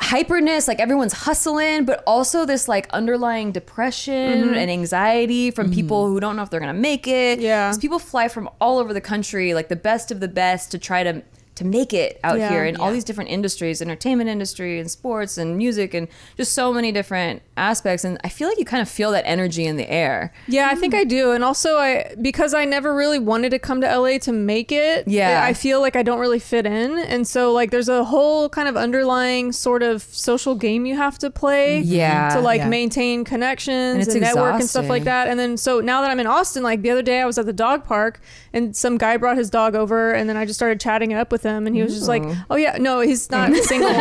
hyperness, 0.00 0.68
like 0.68 0.78
everyone's 0.78 1.14
hustling, 1.14 1.86
but 1.86 2.02
also 2.06 2.44
this 2.44 2.68
like 2.68 2.88
underlying 2.90 3.52
depression 3.52 4.42
mm-hmm. 4.44 4.54
and 4.54 4.70
anxiety 4.70 5.50
from 5.50 5.66
mm-hmm. 5.68 5.74
people 5.74 6.06
who 6.08 6.20
don't 6.20 6.36
know 6.36 6.42
if 6.42 6.50
they're 6.50 6.60
gonna 6.60 6.74
make 6.74 7.06
it. 7.06 7.40
Yeah, 7.40 7.72
people 7.80 7.98
fly 7.98 8.28
from 8.28 8.50
all 8.60 8.78
over 8.78 8.92
the 8.92 9.00
country, 9.00 9.54
like 9.54 9.68
the 9.68 9.76
best 9.76 10.10
of 10.10 10.20
the 10.20 10.28
best, 10.28 10.70
to 10.72 10.78
try 10.78 11.02
to 11.02 11.22
to 11.56 11.64
make 11.64 11.92
it 11.92 12.20
out 12.22 12.38
Yeah. 12.38 12.50
here 12.50 12.64
in 12.64 12.76
all 12.76 12.92
these 12.92 13.04
different 13.04 13.30
industries, 13.30 13.82
entertainment 13.82 14.28
industry 14.30 14.78
and 14.78 14.90
sports 14.90 15.36
and 15.38 15.56
music 15.56 15.94
and 15.94 16.06
just 16.36 16.52
so 16.52 16.72
many 16.72 16.92
different 16.92 17.42
aspects. 17.56 18.04
And 18.04 18.18
I 18.22 18.28
feel 18.28 18.48
like 18.48 18.58
you 18.58 18.64
kind 18.64 18.82
of 18.82 18.88
feel 18.88 19.10
that 19.12 19.24
energy 19.26 19.64
in 19.66 19.76
the 19.76 19.90
air. 19.90 20.32
Yeah, 20.46 20.68
I 20.70 20.74
think 20.74 20.94
I 20.94 21.04
do. 21.04 21.32
And 21.32 21.42
also 21.42 21.76
I 21.78 22.14
because 22.20 22.54
I 22.54 22.64
never 22.66 22.94
really 22.94 23.18
wanted 23.18 23.50
to 23.50 23.58
come 23.58 23.80
to 23.80 23.86
LA 23.98 24.18
to 24.18 24.32
make 24.32 24.70
it. 24.70 25.08
Yeah. 25.08 25.42
I 25.44 25.54
feel 25.54 25.80
like 25.80 25.96
I 25.96 26.02
don't 26.02 26.18
really 26.18 26.38
fit 26.38 26.66
in. 26.66 26.98
And 26.98 27.26
so 27.26 27.52
like 27.52 27.70
there's 27.70 27.88
a 27.88 28.04
whole 28.04 28.48
kind 28.50 28.68
of 28.68 28.76
underlying 28.76 29.50
sort 29.52 29.82
of 29.82 30.02
social 30.02 30.54
game 30.54 30.84
you 30.86 30.96
have 30.96 31.18
to 31.20 31.30
play. 31.30 31.80
Mm-hmm. 31.82 31.92
Yeah, 31.94 32.28
To 32.34 32.40
like 32.40 32.58
yeah. 32.60 32.68
maintain 32.68 33.24
connections 33.24 34.06
And 34.06 34.16
and, 34.16 34.20
network 34.20 34.54
and 34.60 34.68
stuff 34.68 34.88
like 34.88 35.04
that. 35.04 35.28
And 35.28 35.40
then 35.40 35.56
so 35.56 35.80
now 35.80 36.02
that 36.02 36.10
I'm 36.10 36.20
in 36.20 36.26
Austin, 36.26 36.62
like 36.62 36.82
the 36.82 36.90
other 36.90 37.02
day 37.02 37.20
I 37.20 37.24
was 37.26 37.38
at 37.38 37.46
the 37.46 37.52
dog 37.52 37.84
park 37.84 38.20
and 38.56 38.74
some 38.74 38.96
guy 38.98 39.16
brought 39.18 39.36
his 39.36 39.50
dog 39.50 39.74
over 39.76 40.12
and 40.12 40.28
then 40.28 40.36
I 40.36 40.44
just 40.46 40.58
started 40.58 40.80
chatting 40.80 41.10
it 41.12 41.16
up 41.16 41.30
with 41.30 41.42
him 41.42 41.66
and 41.66 41.76
he 41.76 41.82
was 41.82 41.94
just 41.94 42.08
like, 42.08 42.22
Oh 42.50 42.56
yeah, 42.56 42.78
no, 42.80 43.00
he's 43.00 43.30
not 43.30 43.54
single. 43.72 43.90
he 43.92 43.96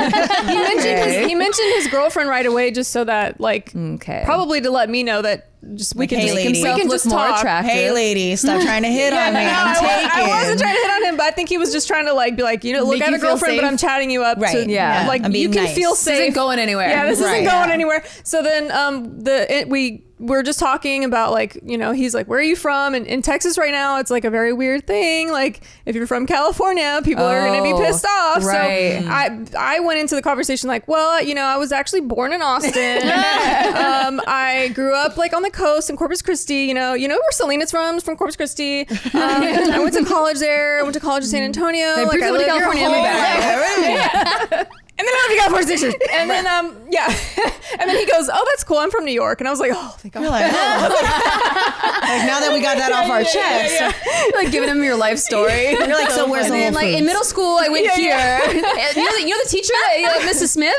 mentioned 0.58 1.00
his 1.00 1.28
he 1.28 1.36
mentioned 1.36 1.74
his 1.76 1.88
girlfriend 1.88 2.30
right 2.30 2.46
away 2.46 2.72
just 2.72 2.92
so 2.92 3.04
that 3.04 3.40
like 3.42 3.76
Okay. 3.76 4.22
probably 4.26 4.62
to 4.62 4.72
let 4.72 4.90
me 4.90 5.04
know 5.04 5.22
that 5.22 5.50
just 5.74 5.96
we 5.96 6.02
Like, 6.04 6.10
can 6.10 6.20
hey, 6.20 6.26
just, 6.28 6.36
lady. 6.36 6.54
we 6.64 6.70
can 6.70 6.88
look 6.88 6.92
just 6.92 7.06
more 7.08 7.18
talk. 7.20 7.40
attractive. 7.40 7.72
Hey, 7.72 7.92
lady, 7.92 8.36
stop 8.36 8.62
trying 8.62 8.84
to 8.84 8.90
hit 8.90 9.14
on 9.22 9.34
me. 9.34 9.40
No, 9.44 9.50
I'm 9.50 9.50
I, 9.50 9.82
wa- 9.82 9.88
taking. 9.88 10.12
I 10.12 10.28
wasn't 10.40 10.60
trying 10.60 10.76
to 10.76 10.82
hit 10.82 10.92
on 10.92 11.04
him, 11.06 11.18
but 11.18 11.26
I 11.26 11.32
think 11.32 11.50
he 11.50 11.58
was 11.58 11.72
just 11.72 11.88
trying 11.88 12.06
to 12.06 12.14
like 12.14 12.36
be 12.36 12.44
like, 12.44 12.64
you 12.64 12.74
know, 12.74 12.84
look, 12.84 13.00
Make 13.00 13.04
I 13.04 13.08
a 13.08 13.12
feel 13.12 13.22
girlfriend, 13.22 13.58
but. 13.58 13.66
I'm 13.66 13.78
chatting 13.78 14.12
you 14.12 14.24
up. 14.24 14.38
Right. 14.38 14.66
To, 14.66 14.72
Yeah. 14.72 15.06
like 15.08 15.24
you 15.34 15.50
can 15.50 15.64
nice. 15.66 15.76
feel 15.76 15.92
This 15.92 16.00
safe. 16.02 16.20
isn't 16.22 16.34
going 16.36 16.60
anywhere. 16.60 16.90
Yeah, 16.90 17.06
this 17.06 17.20
Right. 17.20 17.42
isn't 17.42 17.46
going 17.46 17.70
Yeah. 17.70 17.74
anywhere. 17.74 18.04
So 18.24 18.44
then, 18.44 18.72
um, 18.72 19.20
the 19.22 19.52
it, 19.54 19.70
we 19.70 20.04
we're 20.18 20.44
just 20.44 20.60
talking 20.60 21.04
about 21.04 21.34
like 21.34 21.60
you 21.66 21.78
know 21.78 21.92
he's 21.92 22.14
like 22.14 22.26
where 22.28 22.40
are 22.40 22.42
you 22.42 22.56
from 22.56 22.94
and 22.96 23.06
in 23.06 23.22
texas 23.22 23.58
right 23.58 23.74
now 23.74 24.00
it's 24.00 24.10
like 24.10 24.24
a 24.24 24.30
very 24.30 24.54
weird 24.54 24.88
thing 24.88 25.30
like 25.30 25.60
if 25.86 25.94
you're 25.94 26.08
from 26.08 26.26
california 26.26 27.02
people 27.04 27.26
are 27.26 27.42
going 27.46 27.62
to 27.62 27.70
Oh, 27.70 27.78
be 27.78 27.86
pissed 27.86 28.06
off 28.06 28.42
right. 28.46 29.02
so 29.04 29.10
i 29.10 29.46
i 29.76 29.80
went 29.82 30.00
into 30.00 30.16
the 30.16 30.22
conversation 30.22 30.70
like 30.70 30.88
well 30.88 31.22
you 31.22 31.36
know 31.36 31.44
i 31.44 31.58
was 31.58 31.74
actually 31.74 32.00
born 32.00 32.32
in 32.32 32.42
austin 32.42 33.02
um 33.10 34.22
i 34.26 34.72
grew 34.74 34.96
up 34.96 35.18
like 35.18 35.34
on 35.34 35.42
the 35.42 35.50
coast 35.56 35.90
in 35.90 35.96
corpus 35.98 36.22
christi 36.22 36.66
you 36.66 36.74
know 36.74 36.94
you 36.94 37.08
know 37.08 37.16
where 37.16 37.32
selena's 37.32 37.72
from 37.72 38.00
from 38.00 38.16
corpus 38.18 38.36
christi? 38.36 38.82
Um, 38.82 38.90
i 39.14 39.80
went 39.80 39.94
to 39.96 40.06
college 40.06 40.40
there. 40.40 40.80
I 40.80 40.84
went 40.84 40.94
to 40.94 41.00
college 41.00 41.24
in 41.24 41.30
san 41.30 41.44
antonio. 41.44 41.96
They 41.96 42.06
like, 42.06 42.22
I 42.22 42.30
briefly 42.30 42.32
went 42.32 42.46
to 42.46 42.54
lived 42.54 42.66
your 42.66 42.74
California, 42.74 42.90
whole 42.90 43.82
maybe. 43.82 44.56
life. 44.56 44.68
And 44.98 45.06
then 45.06 45.14
I 45.14 45.36
got 45.38 45.52
four 45.52 45.64
Sixers. 45.64 45.94
And 46.12 46.30
then 46.30 46.48
um 46.48 46.78
yeah. 46.90 47.08
and 47.80 47.90
then 47.90 47.98
he 47.98 48.06
goes, 48.10 48.30
Oh, 48.32 48.46
that's 48.50 48.64
cool. 48.64 48.78
I'm 48.78 48.90
from 48.92 49.04
New 49.06 49.12
York. 49.14 49.42
And 49.42 49.48
I 49.48 49.52
was 49.52 49.60
like, 49.60 49.72
Oh, 49.76 49.96
thank 50.00 50.14
God. 50.14 50.22
You're 50.22 50.32
like, 50.32 50.50
oh. 50.54 50.90
like 52.06 52.26
now 52.26 52.40
that 52.40 52.52
we 52.54 52.62
got 52.62 52.78
that 52.78 52.92
off 52.94 53.10
our 53.10 53.24
chest, 53.24 54.34
like 54.36 54.52
giving 54.52 54.70
him 54.70 54.84
your 54.84 54.96
life 54.96 55.18
story. 55.20 55.72
you're 55.72 55.88
like, 55.88 56.12
so 56.12 56.30
where's 56.30 56.48
the 56.50 56.72
like 56.72 56.88
in 56.96 57.06
middle 57.06 57.24
school, 57.26 57.58
I 57.60 57.68
went 57.70 57.84
Yeah, 57.86 57.96
here. 57.96 58.10
yeah. 58.10 58.52
You 58.54 58.62
know, 59.04 59.12
the, 59.18 59.22
you 59.22 59.30
know 59.30 59.44
the 59.44 59.50
teacher, 59.50 59.74
that, 59.74 60.22
Mrs. 60.32 60.50
Smith. 60.50 60.74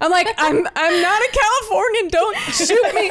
I'm 0.00 0.10
like, 0.10 0.28
I'm 0.38 0.66
I'm 0.76 1.02
not 1.02 1.20
a 1.22 1.30
Californian. 1.32 2.08
Don't 2.08 2.36
shoot 2.52 2.94
me. 2.94 3.10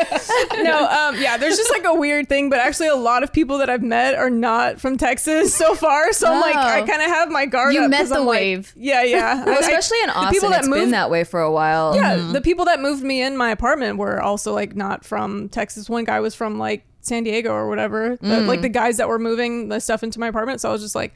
No, 0.64 0.88
um, 0.88 1.22
yeah, 1.22 1.38
there's 1.38 1.56
just 1.58 1.72
like 1.72 1.86
a 1.86 1.94
weird 1.94 2.28
thing, 2.28 2.50
but 2.50 2.60
actually 2.60 2.88
a 2.88 2.96
lot 2.96 3.24
of 3.24 3.32
people 3.32 3.60
that 3.60 3.70
I've 3.70 3.84
met 3.84 4.16
are 4.16 4.30
not 4.30 4.82
from 4.82 4.98
Texas 4.98 5.54
so 5.54 5.76
far. 5.76 6.12
So 6.14 6.28
I'm 6.32 6.42
like, 6.42 6.56
I 6.56 6.82
Oh. 6.82 6.86
kind 6.86 7.02
of 7.02 7.08
have 7.10 7.30
my 7.30 7.46
guard 7.46 7.74
You 7.74 7.84
up. 7.84 7.90
met 7.90 8.00
'cause 8.02 8.10
the 8.10 8.16
I'm 8.16 8.26
like- 8.26 8.40
wave. 8.40 8.74
yeah, 8.76 9.04
yeah. 9.04 9.46
Well, 9.46 9.54
I- 9.56 9.58
I- 9.58 9.60
especially 9.62 10.02
in 10.02 10.08
the 10.08 10.16
Austin, 10.18 10.49
people 10.50 10.52
that 10.52 10.60
it's 10.60 10.68
moved, 10.68 10.82
been 10.82 10.92
that 10.92 11.10
way 11.10 11.24
for 11.24 11.42
a 11.42 11.52
while. 11.52 11.96
Yeah, 11.96 12.18
mm-hmm. 12.18 12.32
the 12.34 12.42
people 12.42 12.66
that 12.66 12.80
moved 12.80 13.04
me 13.04 13.22
in 13.22 13.38
my 13.38 13.52
apartment 13.52 13.98
were 13.98 14.22
also 14.22 14.54
like 14.54 14.76
not 14.76 15.06
from 15.06 15.50
Texas. 15.50 15.90
One 15.90 16.04
guy 16.04 16.20
was 16.20 16.36
from 16.36 16.60
like 16.60 16.86
San 17.02 17.24
Diego 17.24 17.52
or 17.52 17.68
whatever. 17.70 18.18
The- 18.22 18.42
like 18.42 18.60
mm. 18.60 18.64
the 18.64 18.70
guys 18.70 18.98
that 18.98 19.08
were 19.08 19.20
moving 19.20 19.70
the 19.70 19.80
stuff 19.80 20.04
into 20.04 20.20
my 20.20 20.28
apartment. 20.28 20.62
So 20.62 20.70
I 20.70 20.72
was 20.72 20.82
just 20.82 20.96
like, 20.96 21.14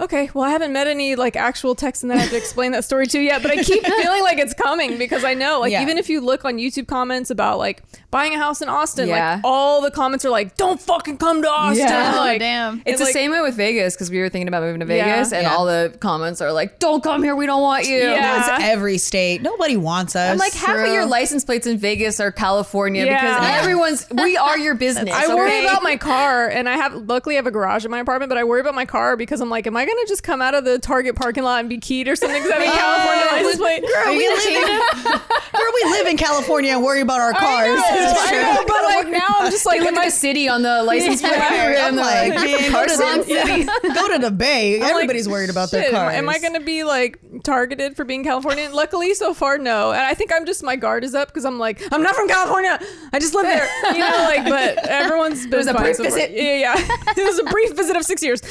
okay, 0.00 0.30
well, 0.34 0.44
I 0.44 0.50
haven't 0.50 0.72
met 0.72 0.86
any 0.86 1.14
like 1.16 1.36
actual 1.36 1.74
Texan 1.74 2.08
that 2.08 2.18
I 2.18 2.22
have 2.22 2.30
to 2.30 2.36
explain 2.36 2.72
that 2.72 2.84
story 2.84 3.06
to 3.08 3.20
yet, 3.20 3.42
but 3.42 3.50
I 3.50 3.62
keep 3.62 3.84
feeling 4.02 4.22
like 4.22 4.38
it's 4.38 4.54
coming 4.54 4.98
because 4.98 5.24
I 5.24 5.34
know, 5.34 5.60
like, 5.60 5.72
Yeah. 5.72 5.82
even 5.82 5.98
if 5.98 6.08
you 6.08 6.20
look 6.20 6.44
on 6.44 6.54
YouTube 6.56 6.86
comments 6.88 7.30
about 7.30 7.58
like 7.58 7.82
buying 8.10 8.34
a 8.34 8.38
house 8.38 8.62
in 8.62 8.68
Austin, 8.68 9.08
Yeah. 9.08 9.34
like 9.36 9.44
all 9.44 9.80
the 9.82 9.90
comments 9.90 10.24
are 10.24 10.30
like, 10.30 10.56
don't 10.56 10.80
fucking 10.80 11.18
come 11.18 11.42
to 11.42 11.48
Austin. 11.50 11.86
Yeah. 11.86 12.10
Oh, 12.20 12.38
damn. 12.38 12.78
It's 12.78 12.84
And, 12.86 12.98
the 12.98 13.04
like- 13.04 13.12
same 13.12 13.30
way 13.30 13.40
with 13.40 13.54
Vegas 13.54 13.94
because 13.94 14.10
we 14.10 14.18
were 14.20 14.28
thinking 14.28 14.48
about 14.48 14.62
moving 14.62 14.80
to 14.80 14.86
Yeah. 14.94 15.04
Vegas, 15.16 15.32
and 15.32 15.42
Yeah. 15.44 15.54
all 15.54 15.66
the 15.66 15.94
comments 16.00 16.40
are 16.40 16.52
like, 16.52 16.78
"Don't 16.78 17.02
come 17.02 17.22
here, 17.22 17.36
we 17.36 17.46
don't 17.46 17.62
want 17.62 17.86
you." 17.86 17.98
Yeah. 17.98 18.40
it's 18.56 18.64
every 18.64 18.98
state. 18.98 19.42
Nobody 19.42 19.76
wants 19.76 20.16
us. 20.16 20.30
I'm 20.30 20.38
like, 20.38 20.52
half 20.52 20.76
of 20.86 20.92
your 20.92 21.06
license 21.06 21.44
plates 21.44 21.66
in 21.66 21.78
Vegas 21.78 22.20
are 22.20 22.32
California 22.32 23.04
Yeah. 23.04 23.20
because 23.20 23.48
Yeah. 23.48 23.58
everyone's 23.58 24.06
we 24.10 24.36
are 24.36 24.58
your 24.58 24.74
business. 24.74 25.14
I 25.14 25.34
worry 25.34 25.60
about 25.64 25.82
my 25.82 25.96
car, 25.96 26.48
and 26.48 26.68
I 26.68 26.76
have 26.76 26.94
luckily 26.94 27.36
I 27.36 27.38
have 27.38 27.46
a 27.46 27.50
garage 27.50 27.84
in 27.84 27.90
my 27.90 28.00
apartment, 28.00 28.28
but 28.28 28.38
I 28.38 28.44
worry 28.44 28.60
about 28.60 28.74
my 28.74 28.84
car 28.86 29.16
because 29.16 29.40
I'm 29.40 29.50
like, 29.50 29.66
am 29.66 29.76
I 29.76 29.84
gonna 29.94 30.06
just 30.08 30.22
come 30.22 30.40
out 30.42 30.54
of 30.54 30.64
the 30.64 30.78
Target 30.78 31.16
parking 31.16 31.42
lot 31.44 31.60
and 31.60 31.68
be 31.68 31.78
keyed 31.78 32.08
or 32.08 32.16
something? 32.16 32.42
Because 32.42 32.52
I 32.58 32.62
have 32.64 32.74
a 32.74 32.78
California 32.78 33.44
license 33.44 33.60
plate. 33.60 33.82
Girl, 33.82 34.12
we 34.16 34.28
live, 34.28 34.82
girl, 35.52 35.72
we 35.74 35.90
live 35.90 36.06
in 36.06 36.16
California 36.16 36.72
and 36.72 36.82
worry 36.82 37.00
about 37.00 37.20
our 37.20 37.32
cars. 37.32 37.68
I 37.68 37.74
know, 37.74 38.10
It's 38.10 38.20
I 38.20 38.28
true. 38.30 38.42
know, 38.42 38.64
but 38.66 38.82
like 38.84 39.08
now 39.08 39.26
I'm 39.40 39.50
just 39.50 39.66
like, 39.66 39.80
Like, 39.80 39.88
am 39.88 39.94
look 39.94 40.02
at 40.04 40.06
I 40.06 40.10
city 40.10 40.48
on 40.48 40.62
the 40.62 40.82
license 40.82 41.20
plate. 41.20 41.32
Right. 41.36 41.78
I'm 41.78 41.96
like, 41.96 42.34
like, 42.34 42.44
man, 42.60 42.72
go 42.72 42.86
to 42.86 42.96
the- 42.96 43.90
Go 43.94 44.08
to 44.12 44.18
the 44.18 44.30
Bay. 44.30 44.76
I'm 44.76 44.80
like, 44.82 44.90
Everybody's 44.92 45.28
worried 45.28 45.50
about 45.50 45.70
their 45.70 45.82
shit, 45.84 45.92
am 45.94 45.96
I- 46.00 46.04
cars. 46.04 46.14
Am 46.16 46.28
I 46.28 46.38
going 46.38 46.54
to 46.54 46.60
be 46.60 46.84
like 46.84 47.18
targeted 47.44 47.96
for 47.96 48.04
being 48.04 48.24
Californian? 48.24 48.72
Luckily, 48.72 49.14
so 49.14 49.34
far, 49.34 49.58
no. 49.58 49.90
And 49.92 50.00
I 50.02 50.14
think 50.14 50.32
I'm 50.32 50.46
just 50.46 50.62
my 50.62 50.76
guard 50.76 51.04
is 51.04 51.14
up 51.14 51.28
because 51.28 51.44
I'm 51.44 51.58
like, 51.58 51.82
I'm 51.92 52.02
not 52.02 52.14
from 52.14 52.28
California. 52.28 52.78
I 53.12 53.18
just 53.18 53.34
live 53.34 53.44
there, 53.46 53.68
you 53.92 53.98
know. 54.00 54.06
Like, 54.30 54.44
but 54.44 54.86
everyone's 54.86 55.46
been 55.46 55.58
was 55.58 55.66
a 55.66 55.72
fine 55.74 55.82
brief 55.84 55.96
so 55.96 56.02
visit. 56.04 56.30
Yeah, 56.32 56.56
yeah. 56.56 56.74
it 57.16 57.24
was 57.24 57.38
a 57.38 57.44
brief 57.44 57.74
visit 57.76 57.96
of 57.96 58.04
six 58.04 58.22
years. 58.22 58.42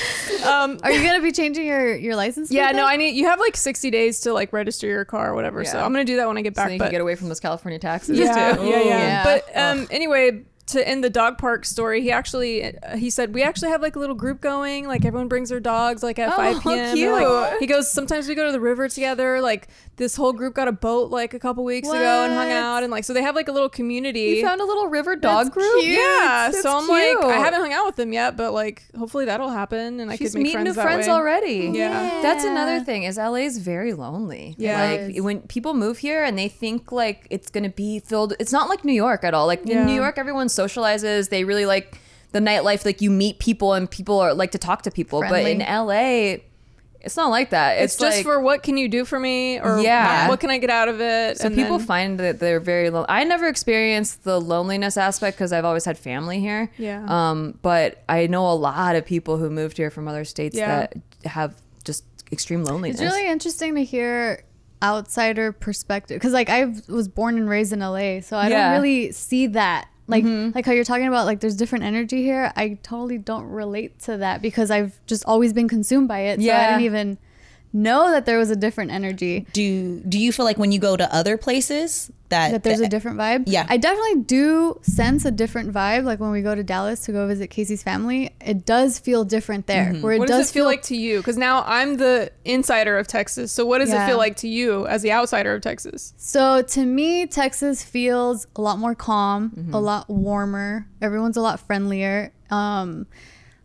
Um, 0.45 0.79
Are 0.83 0.91
you 0.91 1.03
gonna 1.03 1.21
be 1.21 1.28
changing 1.31 1.65
your 1.65 1.95
your 1.95 2.15
license? 2.15 2.51
yeah, 2.51 2.71
no. 2.71 2.85
I 2.85 2.95
need 2.95 3.15
you 3.15 3.25
have 3.25 3.39
like 3.39 3.55
60 3.57 3.89
days 3.91 4.21
to 4.21 4.33
like 4.33 4.53
register 4.53 4.87
your 4.87 5.05
car 5.05 5.31
or 5.31 5.35
whatever. 5.35 5.63
So 5.65 5.79
I'm 5.79 5.91
gonna 5.91 6.05
do 6.05 6.17
that 6.17 6.27
when 6.27 6.37
I 6.37 6.41
get 6.41 6.55
so 6.55 6.63
back. 6.63 6.71
you 6.71 6.77
but 6.79 6.85
can 6.85 6.91
get 6.91 7.01
away 7.01 7.15
from 7.15 7.27
those 7.27 7.39
California 7.39 7.79
taxes 7.79 8.17
yeah, 8.17 8.55
too. 8.55 8.65
yeah, 8.65 8.79
yeah, 8.81 8.83
Yeah. 8.83 9.23
But 9.23 9.57
um, 9.57 9.87
anyway, 9.91 10.43
to 10.67 10.87
end 10.87 11.03
the 11.03 11.09
dog 11.09 11.37
park 11.39 11.65
story, 11.65 12.01
he 12.01 12.11
actually 12.11 12.77
uh, 12.77 12.95
he 12.95 13.09
said 13.09 13.33
we 13.33 13.41
actually 13.41 13.69
have 13.69 13.81
like 13.81 13.95
a 13.95 13.99
little 13.99 14.15
group 14.15 14.39
going. 14.41 14.87
Like 14.87 15.03
everyone 15.05 15.27
brings 15.27 15.49
their 15.49 15.59
dogs 15.59 16.03
like 16.03 16.19
at 16.19 16.31
Oh, 16.33 16.35
5 16.35 16.61
p.m. 16.63 16.77
and, 16.77 16.97
cute. 16.97 17.11
like, 17.11 17.59
he 17.59 17.65
goes 17.65 17.91
sometimes 17.91 18.27
we 18.27 18.35
go 18.35 18.45
to 18.45 18.51
the 18.51 18.59
river 18.59 18.87
together. 18.87 19.41
Like 19.41 19.67
this 19.99 20.15
whole 20.15 20.33
group 20.33 20.55
got 20.55 20.67
a 20.67 20.71
boat 20.71 21.11
like 21.11 21.35
a 21.35 21.39
couple 21.39 21.63
weeks 21.63 21.87
ago 21.87 22.23
and 22.23 22.33
hung 22.33 22.49
out 22.51 22.81
and 22.83 22.89
like 22.91 23.03
so 23.03 23.13
they 23.13 23.21
have 23.21 23.35
like 23.35 23.47
a 23.47 23.51
little 23.51 23.69
community. 23.69 24.21
You 24.37 24.43
found 24.43 24.59
a 24.61 24.65
little 24.65 24.87
river 24.87 25.15
dog 25.15 25.45
That's 25.45 25.49
group. 25.53 25.81
cute. 25.81 25.97
yeah, 25.99 26.49
That's 26.51 26.61
so 26.63 26.75
I'm 26.75 26.87
like 26.87 27.17
I 27.23 27.37
haven't 27.37 27.59
hung 27.59 27.73
out 27.73 27.85
with 27.85 27.97
them 27.97 28.11
yet, 28.13 28.35
but 28.35 28.53
like 28.53 28.83
hopefully 28.97 29.25
that'll 29.25 29.49
happen 29.51 29.99
and 29.99 30.09
I 30.09 30.15
She's 30.15 30.31
could 30.31 30.37
make 30.39 30.43
meeting 30.43 30.55
friends 30.61 30.65
new 30.69 30.73
that 30.73 30.81
friends 30.83 31.07
way. 31.07 31.13
already. 31.13 31.71
Yeah. 31.73 32.21
That's 32.23 32.43
another 32.45 32.79
thing 32.83 33.03
is 33.03 33.17
LA 33.17 33.35
is 33.51 33.59
very 33.59 33.93
lonely. 33.93 34.55
Yeah. 34.57 34.81
Like 34.81 34.99
It 35.01 35.15
is. 35.17 35.21
when 35.21 35.41
people 35.41 35.73
move 35.75 35.99
here 35.99 36.23
and 36.23 36.39
they 36.39 36.47
think 36.47 36.91
like 36.91 37.27
it's 37.29 37.49
going 37.51 37.65
to 37.65 37.69
be 37.69 37.99
filled 37.99 38.33
it's 38.39 38.51
not 38.53 38.69
like 38.69 38.83
New 38.85 38.93
York 38.93 39.23
at 39.25 39.33
all. 39.33 39.45
Like 39.47 39.61
Yeah. 39.65 39.81
in 39.81 39.87
New 39.87 39.95
York 39.95 40.17
everyone 40.17 40.47
socializes, 40.47 41.29
they 41.29 41.43
really 41.43 41.65
like 41.65 41.99
the 42.31 42.39
nightlife 42.39 42.85
like 42.85 43.01
you 43.01 43.09
meet 43.11 43.39
people 43.39 43.73
and 43.73 43.89
people 43.91 44.17
are 44.19 44.33
like 44.33 44.51
to 44.51 44.57
talk 44.57 44.83
to 44.83 44.91
people. 44.91 45.21
But 45.27 45.45
in 45.45 45.59
LA 45.59 46.37
it's 47.01 47.15
not 47.15 47.29
like 47.29 47.51
that. 47.51 47.77
It's, 47.81 47.93
It's, 47.93 48.01
just 48.01 48.17
like, 48.17 48.25
for 48.25 48.39
what 48.41 48.61
can 48.63 48.77
you 48.77 48.87
do 48.89 49.05
for 49.05 49.19
me 49.19 49.59
or 49.59 49.79
Yeah. 49.79 50.27
what 50.27 50.39
can 50.39 50.49
I 50.49 50.57
get 50.57 50.69
out 50.69 50.89
of 50.89 50.99
it? 50.99 51.37
So 51.37 51.47
and 51.47 51.55
people 51.55 51.77
then- 51.77 51.87
find 51.87 52.19
that 52.19 52.39
they're 52.39 52.59
very 52.59 52.89
lonely. 52.89 53.05
I 53.09 53.23
never 53.23 53.47
experienced 53.47 54.23
the 54.23 54.39
loneliness 54.39 54.97
aspect 54.97 55.37
because 55.37 55.53
I've 55.53 55.65
always 55.65 55.85
had 55.85 55.97
family 55.97 56.39
here. 56.39 56.69
Yeah. 56.77 57.05
Um, 57.07 57.57
but 57.61 58.03
I 58.09 58.27
know 58.27 58.49
a 58.51 58.53
lot 58.53 58.95
of 58.95 59.05
people 59.05 59.37
who 59.37 59.49
moved 59.49 59.77
here 59.77 59.89
from 59.89 60.07
other 60.07 60.25
states 60.25 60.55
Yeah. 60.57 60.87
that 61.23 61.29
have 61.29 61.55
just 61.85 62.03
extreme 62.31 62.63
loneliness. 62.63 62.99
It's 62.99 63.11
really 63.13 63.27
interesting 63.29 63.75
to 63.75 63.83
hear 63.83 64.43
outsider 64.83 65.51
perspective 65.51 66.15
because 66.15 66.31
like 66.33 66.49
I 66.49 66.65
was 66.87 67.07
born 67.07 67.37
and 67.37 67.49
raised 67.49 67.73
in 67.73 67.79
LA, 67.81 68.21
so 68.21 68.37
I 68.37 68.47
Yeah. 68.49 68.71
don't 68.73 68.81
really 68.81 69.11
see 69.11 69.47
that. 69.47 69.87
Like 70.09 70.23
mm-hmm. 70.23 70.51
like 70.55 70.65
how 70.65 70.71
you're 70.71 70.83
talking 70.83 71.07
about 71.07 71.25
like 71.27 71.39
there's 71.39 71.55
different 71.55 71.85
energy 71.85 72.23
here. 72.23 72.51
I 72.55 72.79
totally 72.81 73.19
don't 73.19 73.47
relate 73.49 73.99
to 74.01 74.17
that 74.17 74.41
because 74.41 74.71
I've 74.71 74.99
just 75.05 75.23
always 75.25 75.53
been 75.53 75.67
consumed 75.67 76.07
by 76.07 76.21
it. 76.21 76.41
So 76.41 76.49
I 76.51 76.67
didn't 76.71 76.81
even 76.81 77.17
know 77.73 78.11
that 78.11 78.25
there 78.25 78.37
was 78.37 78.49
a 78.49 78.55
different 78.55 78.91
energy. 78.91 79.45
do 79.53 79.99
do 80.01 80.19
you 80.19 80.31
feel 80.31 80.45
like 80.45 80.57
when 80.57 80.71
you 80.71 80.79
go 80.79 80.97
to 80.97 81.13
other 81.13 81.37
places 81.37 82.11
that 82.29 82.51
that 82.51 82.63
there's 82.63 82.79
a 82.79 82.87
different 82.87 83.17
vibe. 83.17 83.43
Yeah. 83.47 83.65
I 83.67 83.77
definitely 83.77 84.21
do 84.23 84.79
sense 84.81 85.25
a 85.25 85.31
different 85.31 85.73
vibe. 85.73 86.03
Like 86.03 86.19
when 86.19 86.31
we 86.31 86.41
go 86.41 86.55
to 86.55 86.63
Dallas 86.63 87.01
to 87.01 87.11
go 87.11 87.27
visit 87.27 87.49
Casey's 87.49 87.83
family, 87.83 88.31
it 88.39 88.65
does 88.65 88.99
feel 88.99 89.23
different 89.25 89.67
there. 89.67 89.93
Where 89.95 90.13
it 90.13 90.19
What 90.19 90.27
does 90.27 90.37
does 90.37 90.49
it 90.51 90.53
feel 90.53 90.65
like 90.65 90.83
to 90.83 90.95
you? 90.95 91.17
Because 91.17 91.37
now 91.37 91.63
I'm 91.65 91.97
the 91.97 92.31
insider 92.45 92.97
of 92.97 93.07
Texas. 93.07 93.51
So 93.51 93.65
what 93.65 93.79
does 93.79 93.91
it 93.91 94.05
feel 94.05 94.17
like 94.17 94.37
to 94.37 94.47
you 94.47 94.87
as 94.87 95.01
the 95.01 95.11
outsider 95.11 95.53
of 95.55 95.61
Texas? 95.61 96.13
So 96.17 96.61
to 96.61 96.85
me, 96.85 97.25
Texas 97.25 97.83
feels 97.83 98.47
a 98.55 98.61
lot 98.61 98.79
more 98.79 98.95
calm, 98.95 99.69
a 99.73 99.79
lot 99.79 100.09
warmer. 100.09 100.87
Everyone's 101.01 101.37
a 101.37 101.41
lot 101.41 101.59
friendlier. 101.59 102.31
Um, 102.49 103.07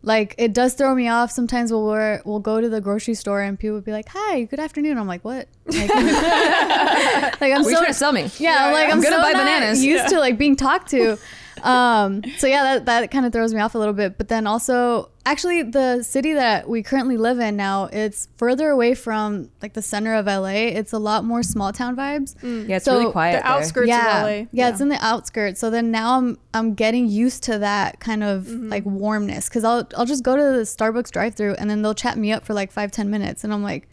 like 0.04 0.34
it 0.38 0.52
does 0.52 0.74
throw 0.74 0.94
me 0.94 1.08
off 1.08 1.30
sometimes. 1.30 1.72
We'll 1.72 1.84
we're, 1.84 2.22
we'll 2.24 2.40
go 2.40 2.60
to 2.60 2.68
the 2.68 2.80
grocery 2.80 3.14
store 3.14 3.40
and 3.40 3.58
people 3.58 3.74
will 3.74 3.82
be 3.82 3.92
like, 3.92 4.08
"Hi, 4.10 4.44
good 4.44 4.60
afternoon." 4.60 4.98
I'm 4.98 5.06
like, 5.06 5.24
"What?" 5.24 5.48
Like, 5.66 5.88
like 5.94 7.52
I'm 7.52 7.62
you 7.62 7.64
so 7.64 7.70
trying 7.70 7.86
to 7.86 7.94
sell 7.94 8.12
me? 8.12 8.30
yeah, 8.38 8.70
like 8.72 8.86
I'm, 8.86 8.98
I'm 8.98 9.02
gonna 9.02 9.16
so 9.16 9.22
buy 9.22 9.32
bananas. 9.32 9.84
Used 9.84 10.08
to 10.08 10.20
like 10.20 10.38
being 10.38 10.56
talked 10.56 10.90
to. 10.90 11.18
Um, 11.62 12.22
so 12.38 12.46
yeah, 12.46 12.62
that 12.62 12.86
that 12.86 13.10
kind 13.10 13.26
of 13.26 13.32
throws 13.32 13.54
me 13.54 13.60
off 13.60 13.74
a 13.74 13.78
little 13.78 13.94
bit. 13.94 14.18
But 14.18 14.28
then 14.28 14.46
also, 14.46 15.10
actually, 15.24 15.62
the 15.62 16.02
city 16.02 16.32
that 16.34 16.68
we 16.68 16.82
currently 16.82 17.16
live 17.16 17.38
in 17.38 17.56
now, 17.56 17.84
it's 17.92 18.28
further 18.36 18.70
away 18.70 18.94
from 18.94 19.50
like 19.62 19.74
the 19.74 19.82
center 19.82 20.14
of 20.14 20.26
LA. 20.26 20.48
It's 20.48 20.92
a 20.92 20.98
lot 20.98 21.24
more 21.24 21.42
small 21.42 21.72
town 21.72 21.96
vibes. 21.96 22.34
Yeah, 22.42 22.76
it's 22.76 22.84
So 22.84 22.98
really 22.98 23.12
quiet. 23.12 23.42
The 23.42 23.48
outskirts 23.48 23.88
yeah, 23.88 24.18
of 24.18 24.26
LA. 24.26 24.46
Yeah, 24.52 24.70
it's 24.70 24.80
in 24.80 24.88
the 24.88 25.04
outskirts. 25.04 25.60
So 25.60 25.70
then 25.70 25.90
now 25.90 26.18
I'm 26.18 26.38
I'm 26.52 26.74
getting 26.74 27.08
used 27.08 27.42
to 27.44 27.58
that 27.58 28.00
kind 28.00 28.22
of 28.22 28.48
like 28.48 28.84
warmness 28.84 29.48
because 29.48 29.64
I'll 29.64 29.88
I'll 29.96 30.06
just 30.06 30.24
go 30.24 30.36
to 30.36 30.42
the 30.42 30.62
Starbucks 30.62 31.10
drive-through 31.10 31.54
and 31.54 31.70
then 31.70 31.82
they'll 31.82 31.94
chat 31.94 32.18
me 32.18 32.32
up 32.32 32.44
for 32.44 32.54
like 32.54 32.72
five 32.72 32.90
ten 32.90 33.10
minutes 33.10 33.44
and 33.44 33.52
I'm 33.52 33.62
like, 33.62 33.88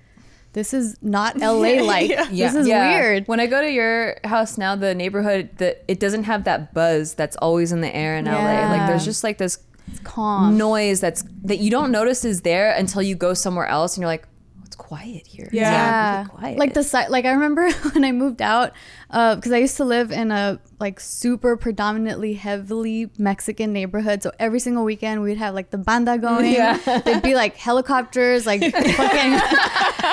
this 0.53 0.73
is 0.73 0.97
not 1.01 1.37
LA 1.39 1.81
like. 1.83 2.09
Yeah. 2.09 2.25
This 2.29 2.55
is 2.55 2.67
Yeah. 2.67 2.91
weird. 2.91 3.27
When 3.27 3.39
I 3.39 3.47
go 3.47 3.61
to 3.61 3.69
your 3.71 4.17
house 4.23 4.57
now, 4.57 4.75
the 4.75 4.93
neighborhood 4.93 5.49
that 5.57 5.83
it 5.87 5.99
doesn't 5.99 6.23
have 6.23 6.43
that 6.45 6.73
buzz 6.73 7.13
that's 7.13 7.35
always 7.37 7.71
in 7.71 7.81
the 7.81 7.93
air 7.95 8.17
in 8.17 8.25
LA. 8.25 8.69
Like 8.69 8.87
there's 8.87 9.05
just 9.05 9.23
like 9.23 9.37
this 9.37 9.59
It's 9.87 9.99
calm. 10.01 10.57
noise 10.57 10.99
that's 10.99 11.23
that 11.43 11.59
you 11.59 11.71
don't 11.71 11.91
notice 11.91 12.25
is 12.25 12.41
there 12.41 12.71
until 12.71 13.01
you 13.01 13.15
go 13.15 13.33
somewhere 13.33 13.65
else 13.67 13.95
and 13.95 14.01
you're 14.01 14.09
like, 14.09 14.27
oh, 14.57 14.63
it's 14.65 14.75
quiet 14.75 15.25
here. 15.27 15.45
It's 15.45 15.53
Yeah. 15.53 16.17
really 16.17 16.29
quiet. 16.29 16.57
Like 16.59 16.73
the 16.73 16.83
site, 16.83 17.09
like 17.11 17.25
I 17.25 17.31
remember 17.31 17.71
when 17.93 18.03
I 18.03 18.11
moved 18.11 18.41
out, 18.41 18.73
Uh, 19.11 19.35
because 19.35 19.51
I 19.51 19.57
used 19.57 19.75
to 19.77 19.83
live 19.83 20.11
in 20.11 20.31
a 20.31 20.57
like 20.79 20.99
super 20.99 21.57
predominantly 21.57 22.33
heavily 22.33 23.09
Mexican 23.17 23.73
neighborhood. 23.73 24.23
So 24.23 24.31
every 24.39 24.59
single 24.59 24.83
weekend 24.85 25.21
we'd 25.21 25.37
have 25.37 25.53
like 25.53 25.69
the 25.69 25.77
banda 25.77 26.17
going. 26.17 26.51
Yeah. 26.53 26.77
There'd 27.03 27.21
be 27.21 27.35
like 27.35 27.57
helicopters, 27.57 28.45
like 28.45 28.61
fucking 28.71 29.31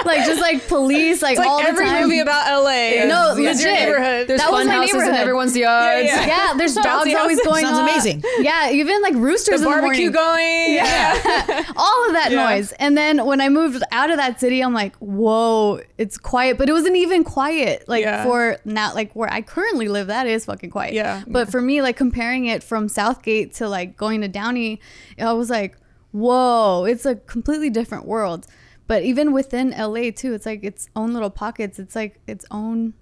like 0.05 0.27
just 0.27 0.41
like 0.41 0.67
police, 0.69 1.23
like, 1.23 1.33
It's 1.33 1.39
like 1.39 1.49
all 1.49 1.61
every 1.61 1.85
the 1.85 1.91
time. 1.91 2.03
movie 2.03 2.19
about 2.19 2.47
LA. 2.65 3.05
No, 3.07 3.33
is, 3.33 3.39
is 3.39 3.41
your 3.41 3.53
legit. 3.53 3.65
neighborhood. 3.89 4.27
There's 4.29 4.41
That 4.41 4.51
was 4.51 4.61
fun 4.61 4.67
my 4.67 4.73
houses 4.75 4.91
in 4.93 4.99
neighborhood. 4.99 5.21
everyone's 5.21 5.57
yards. 5.57 6.07
Yeah, 6.09 6.27
yeah, 6.27 6.55
there's 6.57 6.75
dogs 6.75 6.87
Bouncy 7.09 7.15
always 7.17 7.41
going 7.45 7.65
Sounds 7.65 7.79
on. 7.79 7.89
amazing. 7.89 8.23
Yeah, 8.41 8.71
even 8.71 9.01
like 9.01 9.15
roosters 9.15 9.61
the 9.61 9.67
in 9.69 9.73
the 9.75 9.81
barbecue 9.81 10.11
morning. 10.11 10.13
going. 10.13 10.75
Yeah. 10.75 11.65
all 11.77 12.07
of 12.09 12.13
that 12.15 12.29
Yeah. 12.31 12.49
noise. 12.49 12.73
And 12.73 12.97
then 12.99 13.25
when 13.25 13.41
I 13.41 13.49
moved 13.49 13.83
out 13.93 14.11
of 14.11 14.17
that 14.17 14.41
city, 14.41 14.61
I'm 14.61 14.75
like, 14.75 14.97
whoa, 14.97 15.81
it's 15.99 16.19
quiet. 16.19 16.59
But 16.59 16.69
it 16.69 16.73
wasn't 16.73 16.97
even 16.97 17.25
quiet. 17.25 17.85
Like 17.89 18.03
Yeah. 18.05 18.25
for 18.25 18.59
now, 18.65 18.88
like 18.95 19.13
where 19.15 19.33
I 19.33 19.43
currently 19.43 19.89
live, 19.89 20.07
that 20.09 20.27
is 20.27 20.45
fucking 20.45 20.71
quiet. 20.71 20.95
Yeah. 20.95 21.23
But 21.27 21.51
for 21.51 21.61
me, 21.61 21.83
like 21.83 21.97
comparing 21.97 22.47
it 22.47 22.63
from 22.63 22.89
Southgate 22.89 23.55
to 23.55 23.69
like 23.69 23.97
going 23.97 24.21
to 24.23 24.29
Downey, 24.29 24.81
I 25.19 25.33
was 25.33 25.51
like, 25.51 25.77
whoa, 26.13 26.85
it's 26.85 27.05
a 27.07 27.17
completely 27.17 27.71
different 27.71 28.07
world. 28.07 28.47
But 28.87 29.03
even 29.03 29.33
within 29.33 29.71
LA 29.71 30.11
too, 30.15 30.33
it's 30.33 30.47
like 30.47 30.65
its 30.65 30.89
own 30.97 31.13
little 31.13 31.31
pockets. 31.31 31.79
It's 31.79 31.95
like 31.95 32.21
its 32.27 32.45
own 32.51 32.95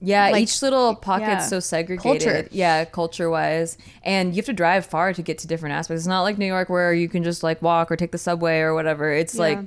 Yeah, 0.00 0.28
Like, 0.30 0.42
each 0.42 0.60
little 0.60 0.94
pocket's 0.96 1.28
yeah. 1.28 1.46
so 1.46 1.60
segregated. 1.60 2.22
Culture. 2.22 2.48
Yeah, 2.50 2.84
culture 2.84 3.30
wise. 3.30 3.78
And 4.02 4.34
you 4.34 4.36
have 4.36 4.46
to 4.46 4.52
drive 4.52 4.84
far 4.84 5.12
to 5.14 5.22
get 5.22 5.38
to 5.38 5.46
different 5.46 5.74
aspects. 5.74 6.02
It's 6.02 6.06
not 6.08 6.22
like 6.22 6.38
New 6.38 6.46
York 6.46 6.68
where 6.68 6.92
you 6.92 7.08
can 7.08 7.22
just 7.22 7.42
like 7.42 7.62
walk 7.62 7.90
or 7.90 7.96
take 7.96 8.10
the 8.12 8.18
subway 8.18 8.58
or 8.58 8.74
whatever. 8.74 9.10
It's 9.12 9.36
like 9.38 9.58
Yeah. 9.58 9.64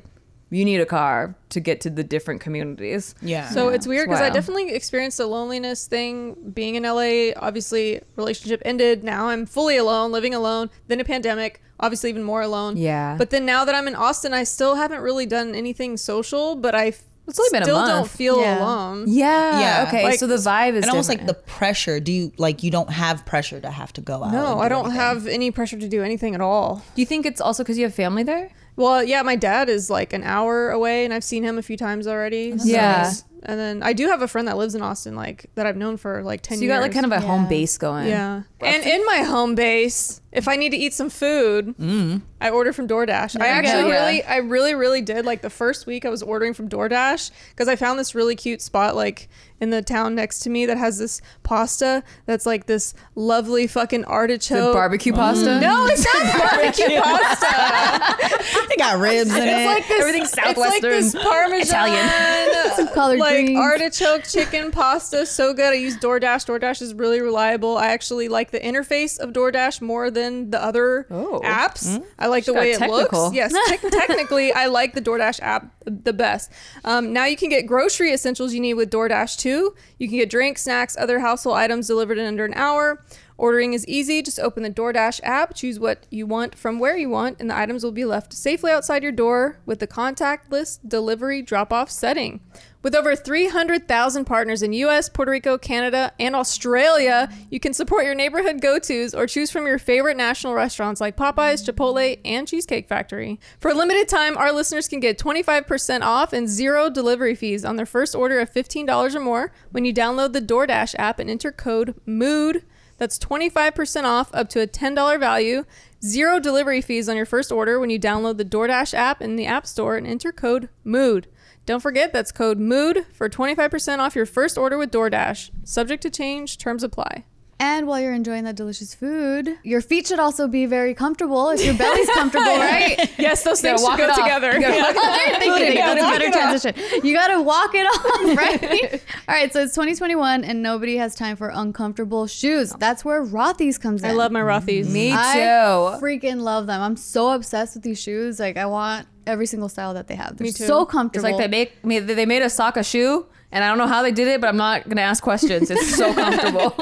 You 0.51 0.63
need 0.63 0.79
a 0.79 0.85
car 0.85 1.35
to 1.49 1.59
get 1.59 1.81
to 1.81 1.89
the 1.89 2.03
different 2.03 2.39
communities. 2.41 3.15
Yeah. 3.21 3.49
So 3.49 3.69
it's 3.69 3.87
weird 3.87 4.07
because 4.09 4.21
I 4.21 4.29
definitely 4.29 4.73
experienced 4.73 5.19
a 5.19 5.25
loneliness 5.25 5.87
thing 5.87 6.35
being 6.53 6.75
in 6.75 6.83
LA. 6.83 7.31
Obviously, 7.35 8.01
relationship 8.15 8.61
ended. 8.63 9.03
Now 9.03 9.27
I'm 9.29 9.45
fully 9.45 9.77
alone, 9.77 10.11
living 10.11 10.33
alone. 10.33 10.69
Then 10.87 10.99
a 10.99 11.03
pandemic, 11.03 11.61
obviously 11.79 12.09
even 12.11 12.23
more 12.23 12.41
alone. 12.41 12.77
Yeah. 12.77 13.15
But 13.17 13.31
then 13.31 13.45
now 13.45 13.65
that 13.65 13.73
I'm 13.75 13.87
in 13.87 13.95
Austin, 13.95 14.33
I 14.33 14.43
still 14.43 14.75
haven't 14.75 15.01
really 15.01 15.25
done 15.25 15.55
anything 15.55 15.97
social, 15.97 16.55
but 16.55 16.75
I 16.75 16.93
It's 17.27 17.39
only 17.39 17.49
been 17.51 17.63
a 17.63 17.65
still 17.65 17.85
don't 17.87 18.07
feel 18.09 18.39
Yeah. 18.39 18.59
alone. 18.63 19.05
Yeah. 19.07 19.59
Yeah. 19.59 19.85
Okay. 19.87 20.03
Like- 20.03 20.19
so 20.19 20.27
the 20.27 20.35
vibe 20.35 20.75
is 20.75 20.83
and 20.83 20.91
almost 20.91 21.09
like 21.09 21.25
the 21.25 21.33
pressure. 21.33 21.99
Do 21.99 22.11
you 22.11 22.31
like 22.37 22.61
you 22.61 22.69
don't 22.69 22.91
have 22.91 23.25
pressure 23.25 23.59
to 23.59 23.71
have 23.71 23.91
to 23.93 24.01
go 24.01 24.23
out? 24.23 24.31
No, 24.31 24.51
and 24.53 24.61
I 24.61 24.65
do 24.65 24.69
don't 24.69 24.85
anything. 24.85 24.99
have 25.01 25.27
any 25.27 25.49
pressure 25.49 25.77
to 25.79 25.87
do 25.87 26.03
anything 26.03 26.35
at 26.35 26.41
all. 26.41 26.83
Do 26.93 27.01
you 27.01 27.05
think 27.07 27.25
it's 27.25 27.41
also 27.41 27.63
because 27.63 27.77
you 27.79 27.83
have 27.85 27.95
family 27.95 28.21
there? 28.21 28.51
Well, 28.75 29.03
yeah, 29.03 29.21
my 29.21 29.35
dad 29.35 29.69
is 29.69 29.89
like 29.89 30.11
an 30.13 30.23
hour 30.23 30.69
away, 30.71 31.05
and 31.05 31.13
I've 31.13 31.23
seen 31.23 31.43
him 31.43 31.57
a 31.57 31.61
few 31.61 31.77
times 31.77 32.07
already. 32.07 32.57
so 32.57 32.65
Yeah. 32.67 32.99
it's- 33.01 33.23
And 33.47 33.59
then 33.59 33.83
I 33.83 33.93
do 33.93 34.07
have 34.07 34.23
a 34.23 34.27
friend 34.27 34.47
that 34.47 34.57
lives 34.57 34.73
in 34.73 34.81
Austin, 34.81 35.15
like 35.15 35.45
that 35.53 35.67
I've 35.67 35.77
known 35.77 35.97
for 35.97 36.23
like 36.23 36.41
ten 36.41 36.57
So 36.57 36.63
you 36.63 36.67
years. 36.69 36.77
got 36.77 36.81
like 36.81 36.91
kind 36.93 37.05
of 37.05 37.11
a 37.11 37.19
home 37.19 37.47
base 37.47 37.77
going. 37.77 38.07
Yeah. 38.07 38.41
And 38.59 38.83
in 38.83 39.05
my 39.05 39.17
home 39.19 39.53
base, 39.53 40.19
if 40.35 40.47
I 40.47 40.55
need 40.55 40.69
to 40.71 40.77
eat 40.77 40.93
some 40.93 41.09
food, 41.09 41.67
mm-hmm. 41.67 42.17
I 42.41 42.49
order 42.49 42.73
from 42.73 42.87
DoorDash. 42.87 43.39
I 43.39 43.47
actually 43.47 43.83
go. 43.83 43.89
really, 43.89 44.23
I 44.23 44.37
really, 44.37 44.75
really 44.75 45.01
did. 45.01 45.25
Like 45.25 45.41
the 45.41 45.49
first 45.49 45.87
week 45.87 46.05
I 46.05 46.09
was 46.09 46.21
ordering 46.21 46.53
from 46.53 46.69
DoorDash 46.69 47.31
because 47.49 47.67
I 47.67 47.75
found 47.75 47.97
this 47.97 48.13
really 48.13 48.35
cute 48.35 48.61
spot 48.61 48.95
like 48.95 49.29
in 49.61 49.69
the 49.69 49.81
town 49.81 50.15
next 50.15 50.39
to 50.39 50.49
me 50.49 50.65
that 50.65 50.77
has 50.77 50.97
this 50.97 51.21
pasta 51.43 52.03
that's 52.25 52.45
like 52.45 52.65
this 52.65 52.93
lovely 53.15 53.67
fucking 53.67 54.01
The 54.01 54.07
artichoke. 54.07 54.73
barbecue 54.73 55.13
mm. 55.13 55.15
pasta? 55.15 55.59
No, 55.59 55.85
it's 55.85 56.05
not 56.13 56.37
barbecue 56.51 57.01
pasta. 57.01 58.31
They 58.69 58.75
got 58.77 58.99
ribs 58.99 59.31
in 59.31 59.43
it. 59.43 59.47
It's 59.47 59.65
like 59.65 59.87
this. 59.87 60.01
Everything's 60.01 60.27
It's 60.29 60.37
like 60.37 60.55
Southwestern, 60.55 60.91
this 60.91 61.15
Parmesan, 61.15 62.71
Some 62.75 62.87
collard 62.89 63.19
like 63.19 63.45
greens. 63.45 63.59
artichoke 63.59 64.23
chicken 64.23 64.71
pasta. 64.71 65.25
So 65.25 65.53
good. 65.53 65.73
I 65.73 65.75
use 65.75 65.97
DoorDash. 65.97 66.45
DoorDash 66.45 66.81
is 66.81 66.93
really 66.93 67.21
reliable. 67.21 67.77
I 67.77 67.87
actually 67.87 68.27
like 68.27 68.51
the 68.51 68.59
interface 68.59 69.17
of 69.19 69.31
DoorDash 69.31 69.81
more 69.81 70.11
than 70.11 70.24
the 70.51 70.61
other 70.63 71.07
Oh. 71.09 71.41
apps. 71.43 72.03
I 72.19 72.27
like 72.27 72.43
She 72.45 72.51
the 72.51 72.57
way 72.57 72.71
it 72.71 72.79
technical. 72.79 73.23
looks. 73.23 73.35
Yes, 73.35 73.53
te- 73.81 73.89
technically, 73.89 74.51
I 74.53 74.67
like 74.67 74.93
the 74.93 75.01
DoorDash 75.01 75.39
app 75.41 75.71
the 75.85 76.13
best. 76.13 76.51
Um, 76.83 77.13
now 77.13 77.25
you 77.25 77.37
can 77.37 77.49
get 77.49 77.63
grocery 77.67 78.11
essentials 78.13 78.53
you 78.53 78.59
need 78.59 78.73
with 78.75 78.89
DoorDash 78.89 79.37
too. 79.37 79.75
You 79.99 80.07
can 80.07 80.17
get 80.17 80.29
drinks, 80.29 80.63
snacks, 80.63 80.95
other 80.97 81.19
household 81.19 81.57
items 81.57 81.87
delivered 81.87 82.17
in 82.17 82.25
under 82.25 82.45
an 82.45 82.53
hour. 82.55 83.03
Ordering 83.37 83.73
is 83.73 83.85
easy. 83.85 84.21
Just 84.21 84.39
open 84.39 84.63
the 84.63 84.69
DoorDash 84.69 85.19
app, 85.23 85.53
choose 85.55 85.77
what 85.77 86.05
you 86.09 86.25
want 86.25 86.55
from 86.55 86.79
where 86.79 86.95
you 86.95 87.09
want, 87.09 87.41
and 87.41 87.49
the 87.49 87.57
items 87.57 87.83
will 87.83 87.91
be 87.91 88.05
left 88.05 88.31
safely 88.31 88.71
outside 88.71 89.03
your 89.03 89.11
door 89.11 89.59
with 89.65 89.79
the 89.79 89.87
contactless 89.87 90.79
delivery 90.87 91.41
drop 91.41 91.73
off 91.73 91.91
setting. 91.91 92.39
With 92.85 92.93
over 92.93 93.15
300,000 93.15 94.25
partners 94.25 94.61
in 94.61 94.71
US, 94.73 95.09
Puerto 95.09 95.31
Rico, 95.31 95.57
Canada, 95.57 96.11
and 96.19 96.35
Australia, 96.35 97.27
you 97.49 97.59
can 97.59 97.73
support 97.73 98.05
your 98.05 98.13
neighborhood 98.13 98.61
go 98.61 98.77
tos 98.77 99.15
or 99.15 99.25
choose 99.25 99.49
from 99.49 99.65
your 99.65 99.79
favorite 99.79 100.17
national 100.17 100.53
restaurants 100.53 101.01
like 101.01 101.17
Popeyes, 101.17 101.65
Chipotle, 101.65 102.19
and 102.23 102.47
Cheesecake 102.47 102.87
Factory. 102.87 103.39
For 103.59 103.71
a 103.71 103.73
limited 103.73 104.07
time, 104.07 104.37
our 104.37 104.51
listeners 104.51 104.87
can 104.87 104.99
get 104.99 105.17
25% 105.17 106.01
off 106.03 106.31
and 106.31 106.47
zero 106.47 106.91
delivery 106.91 107.33
fees 107.33 107.65
on 107.65 107.75
their 107.75 107.87
first 107.87 108.13
order 108.13 108.39
of 108.39 108.53
$15 108.53 109.15
or 109.15 109.19
more 109.19 109.51
when 109.71 109.83
you 109.83 109.91
download 109.91 110.33
the 110.33 110.39
DoorDash 110.39 110.93
app 110.99 111.17
and 111.17 111.27
enter 111.27 111.51
code 111.51 111.99
MOOD. 112.05 112.65
That's 112.99 113.17
25% 113.17 114.03
off 114.03 114.29
up 114.31 114.47
to 114.49 114.61
a 114.61 114.67
$10 114.67 115.19
value. 115.19 115.65
Zero 116.03 116.39
delivery 116.39 116.81
fees 116.81 117.09
on 117.09 117.15
your 117.15 117.25
first 117.25 117.51
order 117.51 117.79
when 117.79 117.89
you 117.89 117.99
download 117.99 118.37
the 118.37 118.45
DoorDash 118.45 118.93
app 118.93 119.23
in 119.23 119.37
the 119.37 119.47
App 119.47 119.65
Store 119.65 119.97
and 119.97 120.05
enter 120.05 120.31
code 120.31 120.69
MOOD. 120.83 121.25
Don't 121.65 121.79
forget 121.79 122.13
that's 122.13 122.31
code 122.31 122.59
MOOD 122.59 123.05
for 123.13 123.27
25% 123.27 123.99
off 123.99 124.15
your 124.15 124.25
first 124.27 124.57
order 124.57 124.77
with 124.77 124.91
DoorDash. 124.91 125.49
Subject 125.63 126.01
to 126.03 126.09
change, 126.11 126.57
terms 126.57 126.83
apply. 126.83 127.25
And 127.57 127.87
while 127.87 128.01
you're 128.01 128.13
enjoying 128.13 128.43
that 128.43 128.57
delicious 128.57 128.93
food, 128.93 129.57
your 129.63 129.79
feet 129.79 130.07
should 130.07 130.19
also 130.19 130.45
be 130.45 130.65
very 130.65 130.93
comfortable 130.93 131.49
if 131.51 131.63
your 131.63 131.73
belly's 131.73 132.09
comfortable, 132.09 132.45
right? 132.57 132.97
Yes, 133.17 133.43
those 133.45 133.63
Yeah, 133.63 133.77
things 133.77 133.87
should 133.87 133.97
go 133.97 134.13
together. 134.13 134.51
You 134.53 134.59
gotta 134.61 134.75
Yeah. 134.75 134.83
walk 134.83 134.95
it 134.95 134.97
off. 134.97 135.39
Thank 135.39 135.45
you. 135.45 135.51
Thank 135.53 135.59
you. 135.73 135.79
Yeah, 135.79 135.87
That's 135.95 136.01
a 136.01 136.03
walk 136.03 136.13
better 136.13 136.25
it 136.25 136.35
off. 136.35 136.61
transition. 136.61 137.05
You 137.07 137.13
gotta 137.15 137.41
walk 137.41 137.71
it 137.73 137.87
off, 137.87 138.37
right? 138.37 139.01
All 139.29 139.35
right, 139.35 139.53
so 139.53 139.61
it's 139.63 139.73
2021 139.73 140.43
and 140.43 140.61
nobody 140.61 140.97
has 140.97 141.15
time 141.15 141.37
for 141.37 141.47
uncomfortable 141.47 142.27
shoes. 142.27 142.73
That's 142.77 143.05
where 143.05 143.23
Rothy's 143.25 143.77
comes 143.77 144.03
in. 144.03 144.09
I 144.09 144.13
love 144.13 144.33
my 144.33 144.41
Rothy's. 144.41 144.89
Me 144.93 145.11
too. 145.11 145.17
I 145.17 145.97
freaking 146.01 146.41
love 146.41 146.67
them. 146.67 146.81
I'm 146.81 146.97
so 146.97 147.31
obsessed 147.31 147.75
with 147.75 147.83
these 147.83 148.01
shoes. 148.01 148.37
Like 148.37 148.57
I 148.57 148.65
want 148.65 149.07
every 149.27 149.45
single 149.45 149.69
style 149.69 149.93
that 149.93 150.07
they 150.07 150.15
have. 150.15 150.37
They're 150.37 150.45
Me 150.45 150.51
too. 150.51 150.65
so 150.65 150.85
comfortable. 150.85 151.25
It's 151.27 151.37
like 151.39 151.51
they 151.51 151.67
make 151.83 152.07
they 152.07 152.25
made 152.25 152.41
a 152.41 152.49
sock 152.49 152.77
a 152.77 152.83
shoe 152.83 153.25
and 153.51 153.63
I 153.63 153.67
don't 153.67 153.77
know 153.77 153.87
how 153.87 154.01
they 154.01 154.11
did 154.11 154.27
it, 154.27 154.41
but 154.41 154.47
I'm 154.47 154.57
not 154.57 154.87
gonna 154.87 155.01
ask 155.01 155.23
questions. 155.23 155.69
It's 155.71 155.95
so 155.95 156.13
comfortable. 156.23 156.75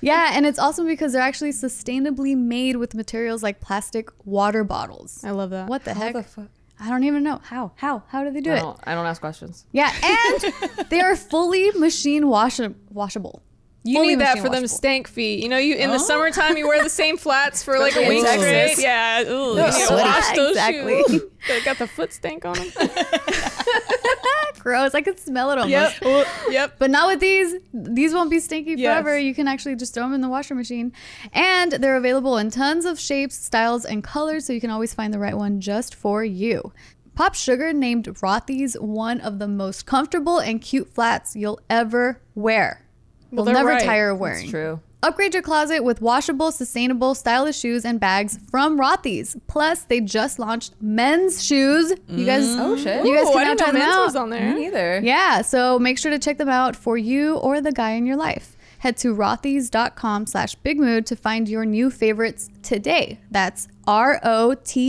yeah, 0.00 0.30
and 0.34 0.46
it's 0.46 0.58
awesome 0.58 0.86
because 0.86 1.12
they're 1.12 1.22
actually 1.22 1.50
sustainably 1.50 2.36
made 2.36 2.76
with 2.76 2.94
materials 2.94 3.42
like 3.42 3.60
plastic 3.60 4.10
water 4.24 4.64
bottles. 4.64 5.22
I 5.24 5.30
love 5.30 5.50
that. 5.50 5.68
What 5.68 5.84
the 5.84 5.94
heck? 5.94 6.14
the 6.14 6.22
fuck? 6.22 6.48
I 6.80 6.90
don't 6.90 7.02
even 7.04 7.24
know 7.24 7.40
how. 7.42 7.72
How? 7.76 8.04
How 8.08 8.22
do 8.22 8.30
they 8.30 8.40
do 8.40 8.52
I 8.52 8.56
it? 8.56 8.60
don't, 8.60 8.78
I 8.84 8.94
don't 8.94 9.04
ask 9.06 9.20
questions. 9.20 9.66
Yeah, 9.72 9.92
and 10.02 10.86
they 10.90 11.00
are 11.00 11.16
fully 11.16 11.72
machine 11.72 12.28
wash- 12.28 12.60
washable. 12.90 13.42
You 13.88 13.94
Fully 13.96 14.08
need 14.08 14.20
that 14.20 14.36
for 14.36 14.44
them 14.44 14.52
washable. 14.64 14.68
stank 14.68 15.08
feet. 15.08 15.42
You 15.42 15.48
know, 15.48 15.56
you 15.56 15.74
in 15.76 15.88
the 15.88 15.96
oh. 15.96 15.98
summertime 15.98 16.58
you 16.58 16.68
wear 16.68 16.82
the 16.82 16.90
same 16.90 17.16
flats 17.24 17.62
for 17.62 17.78
like 17.78 17.96
a 17.96 18.06
week 18.06 18.22
Texas. 18.22 18.72
straight. 18.72 18.84
Yeah, 18.84 19.22
ooh, 19.22 19.56
you 19.56 19.62
need 19.62 19.90
wash 19.90 20.36
those 20.36 20.50
Exactly. 20.50 21.02
shoes. 21.08 21.22
They 21.48 21.62
got 21.62 21.78
the 21.78 21.86
foot 21.86 22.12
stank 22.12 22.44
on 22.44 22.54
them. 22.54 22.68
Gross. 24.58 24.94
I 24.94 25.00
could 25.00 25.18
smell 25.18 25.50
it 25.50 25.58
almost. 25.58 26.02
yep, 26.02 26.26
yep. 26.50 26.74
But 26.78 26.90
not 26.90 27.06
with 27.06 27.20
these. 27.20 27.54
These 27.72 28.12
won't 28.12 28.28
be 28.30 28.40
stinky 28.40 28.74
Yes. 28.76 28.92
forever. 28.92 29.16
You 29.18 29.34
can 29.34 29.48
actually 29.48 29.76
just 29.76 29.94
throw 29.94 30.02
them 30.02 30.12
in 30.14 30.20
the 30.20 30.28
washer 30.28 30.54
machine. 30.54 30.92
And 31.32 31.72
they're 31.72 31.96
available 31.96 32.36
in 32.36 32.50
tons 32.50 32.84
of 32.84 32.98
shapes, 32.98 33.36
styles, 33.36 33.84
and 33.86 34.02
colors, 34.04 34.44
so 34.44 34.52
you 34.52 34.60
can 34.60 34.70
always 34.70 34.92
find 34.92 35.14
the 35.14 35.18
right 35.18 35.36
one 35.36 35.60
just 35.60 35.94
for 35.94 36.24
you. 36.24 36.72
Pop 37.14 37.34
Sugar 37.34 37.72
named 37.72 38.06
Rothy's 38.20 38.74
one 38.74 39.20
of 39.20 39.38
the 39.38 39.48
most 39.48 39.86
comfortable 39.86 40.38
and 40.38 40.60
cute 40.60 40.92
flats 40.92 41.34
you'll 41.34 41.60
ever 41.70 42.20
wear. 42.34 42.82
Well, 43.30 43.44
they're 43.44 43.54
never 43.54 43.68
right. 43.70 43.84
tire 43.84 44.10
of 44.10 44.18
wearing. 44.18 44.48
true. 44.48 44.80
Upgrade 45.00 45.32
your 45.32 45.44
closet 45.44 45.84
with 45.84 46.00
washable, 46.00 46.50
sustainable, 46.50 47.14
stylish 47.14 47.56
shoes 47.56 47.84
and 47.84 48.00
bags 48.00 48.36
from 48.50 48.76
Rothy's. 48.80 49.36
Plus, 49.46 49.84
they 49.84 50.00
just 50.00 50.40
launched 50.40 50.74
men's 50.80 51.44
shoes. 51.44 51.92
You 52.08 52.26
guys, 52.26 52.44
mm. 52.44 52.58
Oh, 52.58 52.76
shit. 52.76 53.06
You 53.06 53.14
guys 53.14 53.28
Ooh, 53.28 53.32
can 53.32 53.38
I 53.38 53.44
now 53.44 53.54
didn't 53.54 53.58
know 53.60 53.64
try 53.64 53.72
them 53.72 53.80
men's 53.80 53.94
out. 53.94 54.04
was 54.06 54.16
on 54.16 54.30
there. 54.30 54.40
Mm-hmm. 54.40 54.54
Me 54.56 54.60
neither. 54.62 55.00
Yeah, 55.04 55.42
so 55.42 55.78
make 55.78 55.98
sure 55.98 56.10
to 56.10 56.18
check 56.18 56.38
them 56.38 56.48
out 56.48 56.74
for 56.74 56.98
you 56.98 57.36
or 57.36 57.60
the 57.60 57.70
guy 57.70 57.92
in 57.92 58.06
your 58.06 58.16
life. 58.16 58.56
Head 58.80 58.96
to 58.98 59.14
rothys.com 59.14 60.26
slash 60.26 60.56
bigmood 60.64 61.06
to 61.06 61.14
find 61.16 61.48
your 61.48 61.64
new 61.64 61.90
favorites 61.90 62.50
today. 62.62 63.20
That's 63.30 63.68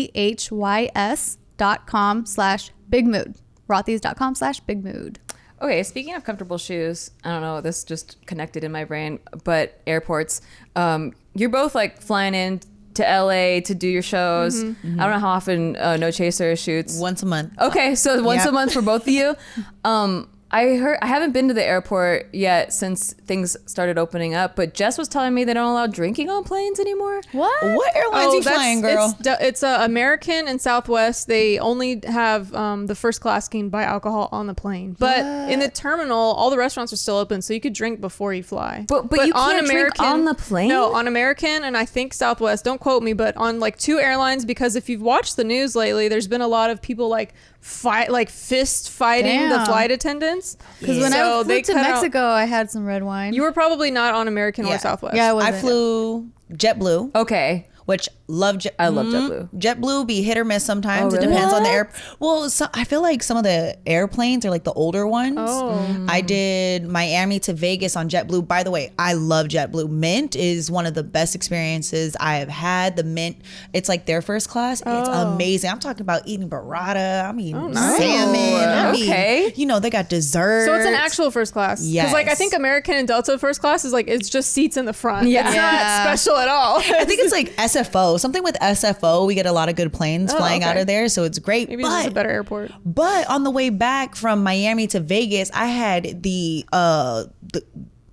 R-O-T-H-Y-S 0.09 1.37
dot 1.57 1.85
com 1.87 2.25
slash 2.25 2.71
bigmood. 2.89 3.35
Rothys.com 3.69 4.33
slash 4.35 4.61
bigmood. 4.63 5.17
Okay, 5.61 5.83
speaking 5.83 6.15
of 6.15 6.23
comfortable 6.23 6.57
shoes, 6.57 7.11
I 7.23 7.31
don't 7.31 7.41
know, 7.41 7.59
this 7.61 7.83
just 7.83 8.17
connected 8.25 8.63
in 8.63 8.71
my 8.71 8.85
brain, 8.85 9.19
but 9.43 9.81
airports, 9.85 10.41
um, 10.75 11.13
you're 11.35 11.49
both 11.49 11.75
like 11.75 12.01
flying 12.01 12.33
in 12.33 12.61
to 12.95 13.03
LA 13.03 13.59
to 13.61 13.75
do 13.75 13.87
your 13.87 14.01
shows. 14.01 14.61
I 14.63 14.65
don't 14.73 14.97
know 14.97 15.19
how 15.19 15.29
often 15.29 15.75
uh, 15.75 15.97
No 15.97 16.11
Chaser 16.11 16.55
shoots. 16.55 16.99
Once 16.99 17.23
a 17.23 17.25
month. 17.25 17.53
Okay, 17.59 17.95
so 17.95 18.21
once 18.23 18.39
Yep. 18.43 18.49
a 18.49 18.51
month 18.53 18.73
for 18.73 18.81
both 18.81 19.03
of 19.03 19.09
you. 19.09 19.35
Um, 19.85 20.29
I 20.51 20.75
heard 20.77 20.97
I 21.01 21.07
haven't 21.07 21.31
been 21.31 21.47
to 21.49 21.53
the 21.53 21.63
airport 21.63 22.33
yet 22.33 22.73
since 22.73 23.13
things 23.13 23.55
started 23.67 23.97
opening 23.99 24.33
up, 24.33 24.55
but 24.55 24.73
Jess 24.73 24.97
was 24.97 25.07
telling 25.07 25.33
me 25.35 25.43
they 25.43 25.53
don't 25.53 25.69
allow 25.69 25.85
drinking 25.85 26.29
on 26.29 26.43
planes 26.43 26.79
anymore. 26.79 27.21
What? 27.33 27.63
What 27.63 27.95
airlines 27.95 28.33
you 28.33 28.41
flying, 28.41 28.81
girl? 28.81 29.15
It's, 29.19 29.41
it's 29.41 29.63
uh, 29.63 29.79
American 29.81 30.47
and 30.47 30.59
Southwest. 30.59 31.27
They 31.27 31.59
only 31.59 32.01
have 32.05 32.53
um, 32.55 32.87
the 32.87 32.95
first 32.95 33.21
class 33.21 33.47
can 33.47 33.69
buy 33.69 33.83
alcohol 33.83 34.27
on 34.31 34.47
the 34.47 34.55
plane, 34.55 34.95
but 34.97 35.19
in 35.51 35.59
the 35.59 35.69
terminal, 35.69 36.17
all 36.17 36.49
the 36.49 36.57
restaurants 36.57 36.91
are 36.93 36.97
still 36.97 37.17
open, 37.17 37.41
so 37.43 37.53
you 37.53 37.61
could 37.61 37.73
drink 37.73 38.01
before 38.01 38.33
you 38.33 38.41
fly. 38.43 38.85
But- 38.87 39.09
but 39.09 39.27
you 39.27 39.33
can't 39.33 39.67
drink 39.67 39.99
on 39.99 40.25
the 40.25 40.33
plane? 40.33 40.69
No, 40.69 40.93
on 40.93 41.07
American 41.07 41.63
and 41.63 41.77
I 41.77 41.85
think 41.85 42.13
Southwest. 42.13 42.65
Don't 42.65 42.79
quote 42.81 43.03
me, 43.03 43.13
but 43.13 43.35
on 43.37 43.59
like 43.59 43.77
two 43.77 43.99
airlines 43.99 44.45
because 44.45 44.75
if 44.75 44.89
you've 44.89 45.01
watched 45.01 45.35
the 45.35 45.43
news 45.43 45.75
lately, 45.75 46.07
there's 46.07 46.27
been 46.27 46.41
a 46.41 46.47
lot 46.47 46.69
of 46.69 46.81
people 46.81 47.07
like 47.07 47.33
fight, 47.61 48.09
like 48.11 48.29
fist 48.29 48.89
fighting 48.89 49.49
the 49.49 49.63
flight 49.65 49.91
attendants. 49.91 50.57
Because 50.79 50.99
when 50.99 51.11
So 51.11 51.41
I 51.41 51.43
they 51.43 51.61
flew 51.63 51.73
to 51.73 51.73
cut 51.73 51.85
out- 51.85 51.91
Mexico, 52.01 52.25
I 52.27 52.45
had 52.45 52.71
some 52.71 52.85
red 52.85 53.03
wine. 53.03 53.33
you 53.33 53.41
were 53.41 53.51
probably 53.51 53.91
not 53.91 54.13
on 54.15 54.27
American 54.27 54.65
Yeah. 54.67 54.75
or 54.75 54.79
Southwest. 54.79 55.15
yeah, 55.15 55.25
I 55.25 55.29
I 55.29 55.33
wasn't. 55.33 55.57
flew 55.57 56.27
JetBlue, 56.53 57.15
Okay. 57.15 57.67
which 57.85 58.09
love 58.29 58.59
Jet. 58.59 58.75
I 58.77 58.89
love 58.89 59.07
Mhm. 59.07 59.49
JetBlue. 59.51 59.59
JetBlue 59.59 60.07
be 60.07 60.21
hit 60.21 60.37
or 60.37 60.45
miss 60.45 60.63
sometimes. 60.63 61.13
Oh, 61.13 61.17
It 61.17 61.21
really? 61.21 61.33
depends 61.33 61.53
on 61.53 61.63
the 61.63 61.69
air. 61.69 61.89
Well, 62.19 62.49
so, 62.49 62.67
I 62.73 62.83
feel 62.83 63.01
like 63.01 63.23
some 63.23 63.37
of 63.37 63.43
the 63.43 63.75
airplanes 63.87 64.45
are 64.45 64.49
like 64.51 64.63
the 64.63 64.73
older 64.73 65.07
ones. 65.07 65.37
Oh. 65.39 66.05
I 66.07 66.21
did 66.21 66.87
Miami 66.87 67.39
to 67.39 67.53
Vegas 67.53 67.95
on 67.95 68.07
JetBlue. 68.09 68.47
By 68.47 68.63
the 68.63 68.71
way, 68.71 68.91
I 68.99 69.13
love 69.13 69.47
JetBlue. 69.47 69.89
Mint 69.89 70.35
is 70.35 70.69
one 70.69 70.85
of 70.85 70.93
the 70.93 71.03
best 71.03 71.33
experiences 71.35 72.15
I 72.19 72.35
have 72.37 72.49
had. 72.49 72.95
The 72.95 73.03
Mint, 73.03 73.37
it's 73.73 73.89
like 73.89 74.05
their 74.05 74.21
first 74.21 74.47
class. 74.49 74.81
It's 74.81 74.87
Oh. 74.87 75.33
amazing. 75.33 75.71
I'm 75.71 75.79
talking 75.79 76.01
about 76.01 76.21
eating 76.25 76.49
burrata. 76.49 77.27
I'm 77.27 77.39
eating 77.39 77.71
nice. 77.71 77.97
salmon. 77.97 78.69
I'm 78.69 78.95
eating- 78.95 79.09
Okay. 79.09 79.53
you 79.55 79.65
know, 79.65 79.79
they 79.79 79.89
got 79.89 80.07
dessert. 80.09 80.65
So 80.67 80.75
it's 80.75 80.85
an 80.85 80.93
actual 80.93 81.31
first 81.31 81.53
class. 81.53 81.81
Yeah. 81.81 82.03
Because 82.03 82.13
like 82.13 82.27
I 82.29 82.35
think 82.35 82.53
American 82.53 82.93
and 82.95 83.07
Delta 83.07 83.37
first 83.39 83.59
class 83.59 83.85
is 83.85 83.91
like 83.93 84.07
it's 84.07 84.29
just 84.29 84.51
seats 84.51 84.77
in 84.77 84.85
the 84.85 84.93
front. 84.93 85.27
Yeah. 85.27 85.47
It's 85.47 85.55
Yeah. 85.55 85.61
not 86.05 86.17
special 86.17 86.37
at 86.37 86.47
all. 86.47 86.77
I 86.77 87.05
think 87.05 87.19
it's 87.21 87.31
like 87.31 87.55
SFO, 87.57 88.18
something 88.19 88.43
with 88.43 88.55
SFO. 88.61 89.25
We 89.25 89.33
get 89.35 89.45
a 89.47 89.51
lot 89.51 89.69
of 89.69 89.75
good 89.75 89.91
planes 89.91 90.31
Oh, 90.33 90.37
flying 90.37 90.63
out 90.63 90.77
of 90.77 90.85
there, 90.87 91.09
so 91.09 91.23
it's 91.23 91.39
great. 91.39 91.69
Maybe 91.69 91.81
it's 91.83 91.89
but, 91.89 91.97
just 91.99 92.07
a 92.09 92.13
better 92.13 92.29
airport. 92.29 92.71
but 92.85 93.27
on 93.29 93.43
the 93.43 93.51
way 93.51 93.69
back 93.69 94.15
from 94.15 94.43
Miami 94.43 94.87
to 94.87 94.99
Vegas, 94.99 95.49
I 95.53 95.65
had 95.67 96.21
the 96.23 96.65
uh, 96.71 97.23
the, 97.53 97.63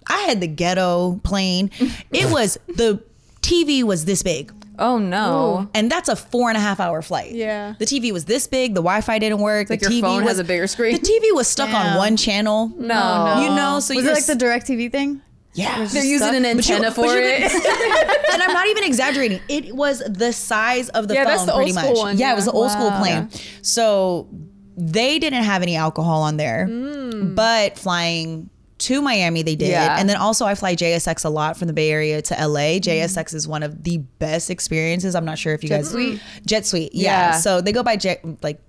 I 0.09 0.19
had 0.23 0.41
the 0.41 0.47
ghetto 0.49 1.21
plane. 1.25 1.71
It 2.13 2.31
was 2.33 2.59
the 2.69 3.03
TV 3.43 3.83
was 3.83 4.05
this 4.07 4.23
big. 4.23 4.53
Oh 4.79 4.99
no. 4.99 5.69
And 5.75 5.91
that's 5.91 6.09
a 6.11 6.17
four 6.17 6.49
and 6.51 6.57
a 6.59 6.61
half 6.61 6.81
hour 6.81 7.01
flight. 7.01 7.33
Yeah. 7.33 7.75
The 7.79 7.87
TV 7.87 8.13
was 8.13 8.27
this 8.27 8.47
big. 8.47 8.75
The 8.75 8.83
Wi-Fi 8.83 9.19
didn't 9.19 9.39
work. 9.39 9.71
like 9.71 9.81
the 9.81 9.91
your 9.91 9.93
TV 9.93 10.01
phone 10.03 10.23
was, 10.25 10.33
has 10.33 10.39
a 10.39 10.45
bigger 10.45 10.67
screen. 10.67 10.93
The 10.95 11.01
TV 11.01 11.35
was 11.35 11.49
stuck 11.49 11.71
on 11.73 11.97
one 11.97 12.17
channel. 12.19 12.69
No. 12.77 12.85
No. 13.25 13.43
You 13.43 13.49
know, 13.57 13.81
so 13.81 13.95
was 13.95 14.05
you're 14.05 14.13
it 14.13 14.17
like 14.17 14.27
the 14.27 14.33
s- 14.33 14.39
direct 14.39 14.67
TV 14.67 14.93
thing? 14.93 15.23
Yeah. 15.57 15.85
They're 15.87 16.05
using 16.05 16.35
an 16.35 16.43
But 16.43 16.69
you- 16.69 16.75
antenna 16.75 16.93
for 16.93 17.07
you 17.07 17.23
it. 17.23 17.43
and 18.33 18.43
I'm 18.43 18.53
not 18.53 18.67
even 18.69 18.85
exaggerating. 18.85 19.41
It 19.49 19.75
was 19.75 20.03
the 20.09 20.33
size 20.33 20.89
of 20.91 21.09
the 21.09 21.15
Yeah, 21.15 21.25
phone, 21.25 21.33
that's 21.33 21.45
the 21.47 21.53
pretty 21.55 21.71
old 21.71 21.75
much. 21.75 21.85
school 21.85 21.97
one, 22.03 22.19
yeah, 22.19 22.27
yeah. 22.29 22.33
it 22.33 22.37
was 22.37 22.45
the 22.45 22.53
old 22.53 22.71
school 22.71 22.89
Wow. 22.91 23.01
plane. 23.01 23.31
So 23.63 24.29
they 24.77 25.19
didn't 25.19 25.45
have 25.45 25.63
any 25.63 25.75
alcohol 25.77 26.23
on 26.23 26.37
there, 26.37 26.67
Mm. 26.71 27.35
but 27.35 27.79
flying 27.79 28.51
to 28.79 29.01
Miami 29.01 29.43
they 29.43 29.57
did, 29.57 29.71
Yeah. 29.71 29.97
and 29.99 30.07
then 30.07 30.19
also 30.19 30.45
I 30.45 30.55
fly 30.55 30.75
JSX 30.77 31.25
a 31.25 31.31
lot 31.31 31.57
from 31.57 31.67
the 31.67 31.73
Bay 31.73 31.91
Area 31.91 32.21
to 32.21 32.35
LA. 32.39 32.79
JSX 32.79 33.33
is 33.33 33.49
one 33.49 33.63
of 33.63 33.85
the 33.85 33.99
best 34.19 34.51
experiences. 34.51 35.15
I'm 35.15 35.25
not 35.25 35.39
sure 35.39 35.55
if 35.55 35.63
you 35.65 35.71
guys 35.71 35.89
Suite? 35.89 36.21
Jet 36.45 36.67
Suite, 36.67 36.91
yeah. 36.95 37.31
Yeah. 37.33 37.39
So 37.39 37.63
they 37.63 37.73
go 37.73 37.83
by 37.83 37.97
Jet 37.97 38.21
like 38.43 38.61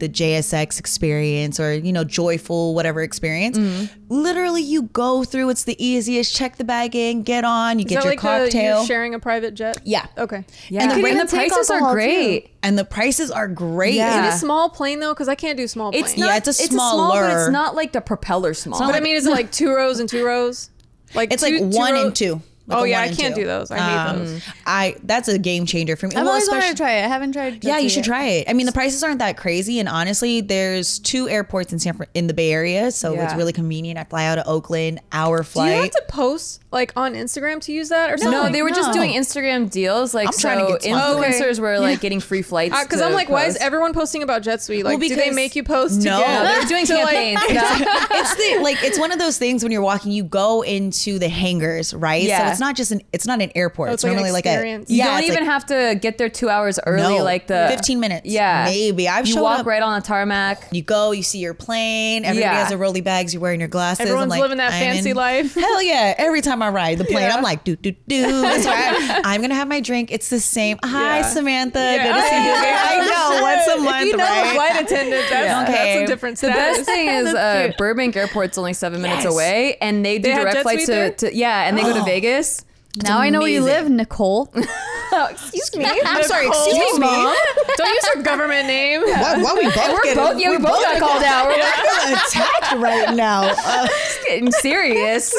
the 0.00 0.08
JSX 0.08 0.78
experience 0.80 1.60
or 1.60 1.72
you 1.74 1.92
know 1.92 2.02
joyful 2.04 2.74
whatever 2.74 3.00
experience. 3.02 3.56
Mm-hmm. 3.56 3.94
Literally, 4.12 4.62
you 4.62 4.82
go 4.82 5.22
through. 5.22 5.50
It's 5.50 5.64
the 5.64 5.76
easiest. 5.84 6.34
Check 6.34 6.56
the 6.56 6.64
bag 6.64 6.96
in, 6.96 7.22
get 7.22 7.44
on. 7.44 7.78
You 7.78 7.84
Is 7.84 7.90
get 7.90 7.94
that 7.96 8.04
your 8.04 8.12
like 8.12 8.20
the, 8.20 8.26
cocktail. 8.26 8.78
you're 8.78 8.86
sharing 8.86 9.14
a 9.14 9.20
private 9.20 9.54
jet? 9.54 9.78
yeah. 9.84 10.06
Okay. 10.18 10.44
Yeah. 10.68 10.82
And 10.82 10.90
the 10.90 10.94
And 10.94 11.00
the, 11.00 11.04
rate- 11.04 11.14
even 11.14 11.26
take 11.28 11.48
prices 11.52 11.70
are 11.70 11.74
alcohol, 11.74 11.92
great. 11.94 12.50
and 12.62 12.76
the 12.78 12.84
prices 12.84 13.30
are 13.30 13.46
great. 13.46 13.94
Yeah. 13.94 14.26
Is 14.28 14.34
it 14.34 14.36
a 14.36 14.38
small 14.40 14.68
plane 14.70 14.98
though? 15.00 15.14
Because 15.14 15.28
I 15.28 15.36
can't 15.36 15.56
do 15.56 15.68
small 15.68 15.92
planes. 15.92 16.10
It's 16.10 16.18
not. 16.18 16.26
Yeah, 16.26 16.36
it's 16.38 16.48
a 16.48 16.52
small, 16.52 17.08
but 17.10 17.14
smaller- 17.14 17.42
it's 17.44 17.50
not 17.52 17.74
like 17.76 17.92
the 17.92 18.00
propeller 18.00 18.52
small. 18.54 18.80
But 18.80 18.94
I 18.96 19.00
mean, 19.00 19.14
is 19.16 19.26
it 19.26 19.30
like 19.30 19.52
two 19.52 19.72
rows 19.72 20.00
and 20.00 20.08
two 20.08 20.24
rows? 20.24 20.70
Like 21.14 21.32
It's 21.32 21.42
two- 21.44 21.58
like 21.58 21.74
one 21.74 21.92
row- 21.94 22.06
and 22.06 22.16
two. 22.16 22.42
Like 22.70 22.80
oh 22.80 22.84
yeah, 22.84 23.00
I 23.00 23.08
can't 23.12 23.34
two. 23.34 23.42
do 23.42 23.46
those. 23.46 23.70
I 23.70 23.78
hate 23.78 23.96
Um, 24.10 24.18
those. 24.18 24.42
I 24.66 24.96
that's 25.04 25.28
a 25.28 25.38
game 25.38 25.66
changer 25.66 25.96
for 25.96 26.06
me. 26.08 26.14
I've 26.16 26.22
Well, 26.24 26.32
always 26.34 26.48
wanted 26.48 26.68
to 26.70 26.74
try 26.76 26.92
it. 26.92 27.04
I 27.04 27.08
haven't 27.08 27.32
tried. 27.32 27.54
It. 27.56 27.64
Yeah, 27.64 27.78
you 27.78 27.88
should 27.88 27.98
yet. 27.98 28.04
try 28.06 28.24
it. 28.26 28.48
I 28.48 28.52
mean, 28.52 28.66
the 28.66 28.72
prices 28.72 29.02
aren't 29.02 29.18
that 29.18 29.36
crazy, 29.36 29.78
and 29.80 29.88
honestly, 29.88 30.40
there's 30.40 30.98
two 30.98 31.28
airports 31.28 31.72
in 31.72 31.78
San 31.78 31.98
in 32.14 32.26
the 32.26 32.34
Bay 32.34 32.52
Area, 32.52 32.90
so 32.92 33.12
it's 33.14 33.34
really 33.34 33.52
convenient. 33.52 33.98
I 33.98 34.04
fly 34.04 34.26
out 34.26 34.38
of 34.38 34.46
Oakland, 34.46 35.00
hour 35.12 35.42
flight. 35.42 35.70
Do 35.70 35.74
you 35.76 35.82
have 35.82 35.90
to 35.90 36.04
post 36.08 36.60
like 36.72 36.92
on 36.96 37.14
Instagram 37.14 37.60
to 37.62 37.72
use 37.72 37.88
that 37.88 38.10
or 38.12 38.16
something? 38.18 38.30
no, 38.32 38.48
they 38.50 38.62
were 38.62 38.70
just 38.70 38.92
doing 38.92 39.10
Instagram 39.12 39.70
deals. 39.70 40.14
Like 40.14 40.28
I'm 40.28 40.32
so, 40.32 40.40
trying 40.48 40.66
to 40.66 40.72
get 40.72 40.82
smart. 40.84 41.18
influencers 41.32 41.58
were 41.58 41.78
like 41.80 42.00
getting 42.00 42.20
free 42.20 42.42
flights. 42.42 42.80
Because 42.82 43.00
to 43.00 43.06
I'm 43.06 43.12
like, 43.12 43.28
why 43.28 43.46
is 43.46 43.56
everyone 43.56 43.92
posting 43.92 44.22
about 44.22 44.42
JetSuite? 44.42 44.84
Like, 44.84 44.98
Well, 44.98 45.08
do 45.08 45.16
they 45.16 45.30
make 45.30 45.56
you 45.56 45.62
post? 45.64 46.02
No. 46.04 46.20
They're 46.20 46.62
doing 46.66 46.86
like- 46.86 46.88
campaigns. 46.88 47.40
yeah. 47.50 48.06
it's 48.10 48.34
the 48.36 48.62
like 48.62 48.82
it's 48.84 48.98
one 48.98 49.10
of 49.12 49.18
those 49.18 49.38
things 49.38 49.62
when 49.62 49.72
you're 49.72 49.82
walking, 49.82 50.12
you 50.12 50.22
go 50.24 50.62
into 50.62 51.18
the 51.18 51.28
hangars, 51.28 51.92
right? 51.94 52.22
So 52.22 52.28
Yeah. 52.28 52.54
It's 52.60 52.66
not 52.66 52.76
just 52.76 52.92
an 52.92 53.00
it's 53.12 53.26
not 53.26 53.40
an 53.40 53.50
airport. 53.54 53.88
Oh, 53.88 53.92
it's, 53.94 54.04
it's 54.04 54.04
like 54.04 54.10
an 54.10 54.16
normally 54.16 54.32
like 54.32 54.44
a. 54.46 54.68
You 54.92 54.98
yeah. 54.98 55.06
don't 55.06 55.22
even 55.24 55.36
like, 55.40 55.44
have 55.44 55.66
to 55.66 55.98
get 56.00 56.18
there 56.18 56.28
two 56.28 56.50
hours 56.50 56.78
early. 56.86 57.16
no, 57.18 57.24
like 57.24 57.46
the 57.46 57.66
15 57.70 57.98
minutes. 57.98 58.26
Yeah, 58.26 58.64
maybe. 58.66 59.08
I've 59.08 59.26
you 59.26 59.40
walk 59.40 59.60
up. 59.60 59.66
right 59.66 59.82
on 59.82 59.98
the 59.98 60.06
tarmac. 60.06 60.68
You 60.72 60.82
go, 60.82 61.12
you 61.12 61.22
see 61.22 61.38
your 61.38 61.54
plane. 61.54 62.24
Everybody 62.26 62.40
Yeah. 62.40 62.58
has 62.60 62.68
their 62.68 62.76
rolly 62.76 63.00
bags. 63.00 63.32
You're 63.32 63.40
wearing 63.40 63.60
your 63.60 63.68
glasses. 63.70 64.00
I'm 64.00 64.08
Everyone's 64.08 64.30
like, 64.30 64.42
living 64.42 64.58
that 64.58 64.72
I'm 64.74 64.78
fancy 64.80 65.10
in- 65.10 65.16
life. 65.16 65.54
Hell 65.54 65.82
yeah! 65.82 66.14
Every 66.18 66.42
time 66.42 66.62
I 66.62 66.68
ride 66.68 66.98
the 66.98 67.04
plane, 67.06 67.22
Yeah. 67.28 67.34
I'm 67.36 67.42
like, 67.42 67.64
do 67.64 67.76
do 67.76 67.92
do. 68.06 68.42
I'm 68.44 69.40
gonna 69.40 69.54
have 69.54 69.68
my 69.68 69.80
drink. 69.80 70.10
It's 70.12 70.28
the 70.28 70.40
same. 70.40 70.78
Hi, 70.84 71.18
Yeah. 71.18 71.22
Samantha. 71.22 71.78
Yeah. 71.78 72.04
Good 72.04 72.20
to 72.20 72.28
see 72.28 72.44
you. 72.46 72.52
I 72.56 73.08
know. 73.08 73.42
Once 73.42 73.66
a 73.66 73.76
month, 73.82 74.06
you 74.06 74.16
know 74.16 74.24
right? 74.24 74.50
a 74.50 74.54
flight 74.54 74.82
attendant, 74.82 75.26
that's, 75.30 75.68
Okay. 75.70 75.94
that's 76.00 76.04
a 76.10 76.12
different 76.12 76.38
The 76.38 76.48
status. 76.52 76.76
best 76.78 76.86
thing 76.86 77.08
is 77.08 77.26
uh, 77.34 77.72
Burbank 77.78 78.16
Airport's 78.16 78.58
only 78.58 78.72
seven 78.74 79.00
minutes 79.00 79.24
away, 79.24 79.76
and 79.80 80.04
they 80.04 80.18
do 80.18 80.34
direct 80.34 80.58
flights 80.58 80.84
suite 80.84 80.94
there? 80.94 81.10
to, 81.10 81.30
to 81.30 81.34
yeah, 81.36 81.68
and 81.68 81.78
they 81.78 81.82
go 81.82 81.94
to 81.94 82.04
Vegas. 82.04 82.49
Now 82.96 83.18
I 83.18 83.30
know 83.30 83.40
where 83.40 83.48
you 83.48 83.62
live, 83.62 83.88
Nicole. 83.88 84.52
Oh, 85.12 85.26
excuse 85.26 85.74
me. 85.76 85.84
I'm 85.84 86.22
sorry. 86.22 86.46
Excuse 86.46 86.94
me. 86.94 87.00
Mom. 87.00 87.36
Don't 87.76 87.88
use 87.88 88.08
her 88.14 88.22
government 88.22 88.68
name. 88.68 89.00
Why, 89.02 89.42
why 89.42 89.54
we 89.54 89.64
both 89.64 89.76
We're 89.88 90.02
getting, 90.02 90.14
both 90.22 90.40
yeah, 90.40 90.50
we 90.50 90.58
both 90.58 90.80
got 90.82 91.00
called 91.00 91.22
out. 91.24 91.46
We're 91.46 91.58
like, 91.58 91.74
getting 91.74 92.14
attacked 92.14 92.72
right 92.76 93.16
now. 93.16 93.42
Uh, 93.42 93.88
it's 93.90 94.24
getting 94.24 94.52
serious. 94.52 95.34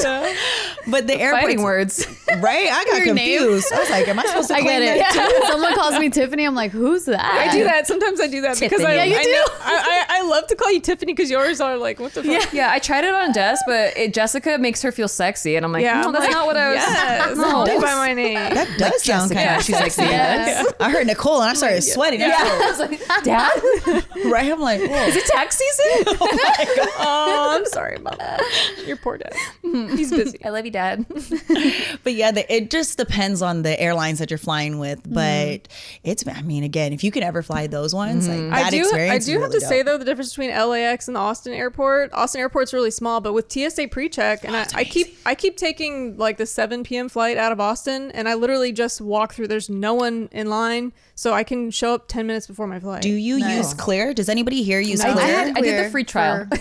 But 0.87 1.07
the 1.07 1.15
airports, 1.19 1.43
Fighting 1.45 1.61
words. 1.63 2.07
right? 2.39 2.69
I 2.71 2.83
got 2.85 2.97
Your 3.05 3.13
name? 3.15 3.39
confused. 3.39 3.71
I 3.73 3.79
was 3.79 3.89
like, 3.89 4.07
am 4.07 4.19
I 4.19 4.25
supposed 4.25 4.47
to 4.49 4.55
I 4.55 4.61
claim 4.61 4.81
get 4.81 4.97
it. 4.97 4.99
that? 4.99 5.43
Someone 5.51 5.75
calls 5.75 5.99
me 5.99 6.09
Tiffany. 6.09 6.45
I'm 6.45 6.55
like, 6.55 6.71
who's 6.71 7.05
that? 7.05 7.23
I 7.23 7.51
do 7.51 7.63
that. 7.63 7.87
Sometimes 7.87 8.19
I 8.19 8.27
do 8.27 8.41
that 8.41 8.59
because 8.59 8.79
Tiffany. 8.79 8.99
I, 8.99 9.03
Yeah, 9.03 9.03
you 9.05 9.17
I 9.17 9.23
do. 9.23 9.31
know- 9.31 9.45
I, 9.63 10.05
I, 10.09 10.17
I 10.19 10.21
love 10.23 10.47
to 10.47 10.55
call 10.55 10.71
you 10.71 10.79
Tiffany 10.79 11.13
because 11.13 11.29
yours 11.29 11.61
are 11.61 11.77
like, 11.77 11.99
what 11.99 12.13
the 12.13 12.23
fuck? 12.23 12.53
Yeah, 12.53 12.71
I 12.71 12.79
tried 12.79 13.03
it 13.03 13.13
on 13.13 13.33
Jess, 13.33 13.61
but 13.67 13.95
it, 13.97 14.13
Jessica 14.13 14.57
makes 14.57 14.81
her 14.81 14.91
feel 14.91 15.07
sexy, 15.07 15.55
and 15.55 15.65
I'm 15.65 15.71
like, 15.71 15.83
Yeah, 15.83 16.01
no, 16.01 16.07
I'm 16.07 16.13
that's 16.13 16.25
like, 16.25 16.33
not 16.33 16.45
what 16.45 16.57
I 16.57 16.67
was. 16.69 16.75
Yes, 16.77 17.37
No. 17.41 17.65
don't 17.65 17.81
by 17.81 17.95
my 17.95 18.13
name. 18.13 18.35
That 18.35 18.67
does 18.77 19.03
sound 19.03 19.31
kind 19.31 19.57
of 19.57 19.63
She's 19.63 19.75
like, 19.75 19.91
sexy. 19.91 20.09
yes. 20.11 20.71
I 20.79 20.89
heard 20.91 21.07
Nicole 21.07 21.41
and 21.41 21.49
I 21.51 21.53
started 21.53 21.81
sweating. 21.83 22.19
Yeah, 22.21 22.33
I 22.37 22.67
was 22.69 22.79
like, 22.79 23.23
Dad, 23.23 23.51
Right? 24.25 24.51
I'm 24.51 24.59
like, 24.59 24.81
whoa. 24.81 25.03
is 25.07 25.15
it 25.15 25.25
tax 25.25 25.57
season? 25.57 26.15
Oh, 26.19 26.95
oh, 26.99 27.57
I'm 27.57 27.65
sorry, 27.65 27.97
mom. 27.99 28.15
Your 28.85 28.97
poor 28.97 29.17
dad. 29.17 29.33
Mm-hmm. 29.63 29.95
He's 29.95 30.09
busy. 30.11 30.43
I 30.43 30.49
love 30.49 30.65
you, 30.65 30.70
Dad. 30.71 31.05
But 32.03 32.13
yeah, 32.13 32.31
the, 32.31 32.51
it 32.53 32.71
just 32.71 32.97
depends 32.97 33.41
on 33.41 33.61
the 33.61 33.79
airlines 33.79 34.19
that 34.19 34.31
you're 34.31 34.37
flying 34.37 34.79
with. 34.79 35.03
Mm-hmm. 35.03 35.13
But 35.13 35.67
it's, 36.03 36.25
I 36.27 36.41
mean, 36.41 36.63
again, 36.63 36.93
if 36.93 37.03
you 37.03 37.11
can 37.11 37.21
ever 37.21 37.43
fly 37.43 37.67
those 37.67 37.93
ones, 37.93 38.27
like 38.27 38.37
mm-hmm. 38.37 38.49
that 38.49 38.65
I 38.65 38.69
do. 38.69 38.77
I 38.77 38.79
do 38.79 38.85
is 38.87 39.27
have 39.27 39.41
really 39.41 39.59
to 39.59 39.61
say 39.61 39.83
though, 39.83 39.97
the 39.97 40.05
difference 40.05 40.31
between 40.31 40.49
LAX 40.49 41.07
and 41.07 41.15
the 41.15 41.19
Austin 41.19 41.53
airport. 41.53 42.11
Austin 42.13 42.41
airport's 42.41 42.73
really 42.73 42.91
small, 42.91 43.21
but 43.21 43.33
with 43.33 43.51
TSA 43.51 43.89
pre-check, 43.89 44.43
and 44.43 44.55
I, 44.55 44.65
I 44.73 44.83
keep 44.83 45.17
I 45.25 45.35
keep 45.35 45.57
taking 45.57 46.17
like 46.17 46.37
the 46.37 46.45
7 46.45 46.83
p.m. 46.83 47.09
flight 47.09 47.37
out 47.37 47.51
of 47.51 47.59
Austin, 47.59 48.11
and 48.11 48.27
I 48.27 48.33
literally 48.33 48.71
just 48.71 49.01
walk 49.01 49.33
through. 49.33 49.47
There's 49.47 49.69
no 49.69 49.93
one 49.93 50.29
in 50.31 50.49
line, 50.49 50.93
so 51.21 51.33
I 51.33 51.43
can 51.43 51.69
show 51.69 51.93
up 51.93 52.07
10 52.07 52.25
minutes 52.25 52.47
before 52.47 52.65
my 52.65 52.79
flight. 52.79 53.03
Do 53.03 53.09
you 53.13 53.35
use 53.35 53.75
Clear? 53.75 54.11
Does 54.11 54.27
anybody 54.27 54.63
here 54.63 54.79
use 54.79 55.01
I 55.01 55.13
Clear? 55.13 55.25
did. 55.27 55.37
I 55.37 55.43
did 55.45 55.55
the 55.55 55.61
Clear 55.61 55.89
free 55.91 56.03
trial. 56.03 56.47
for- 56.47 56.57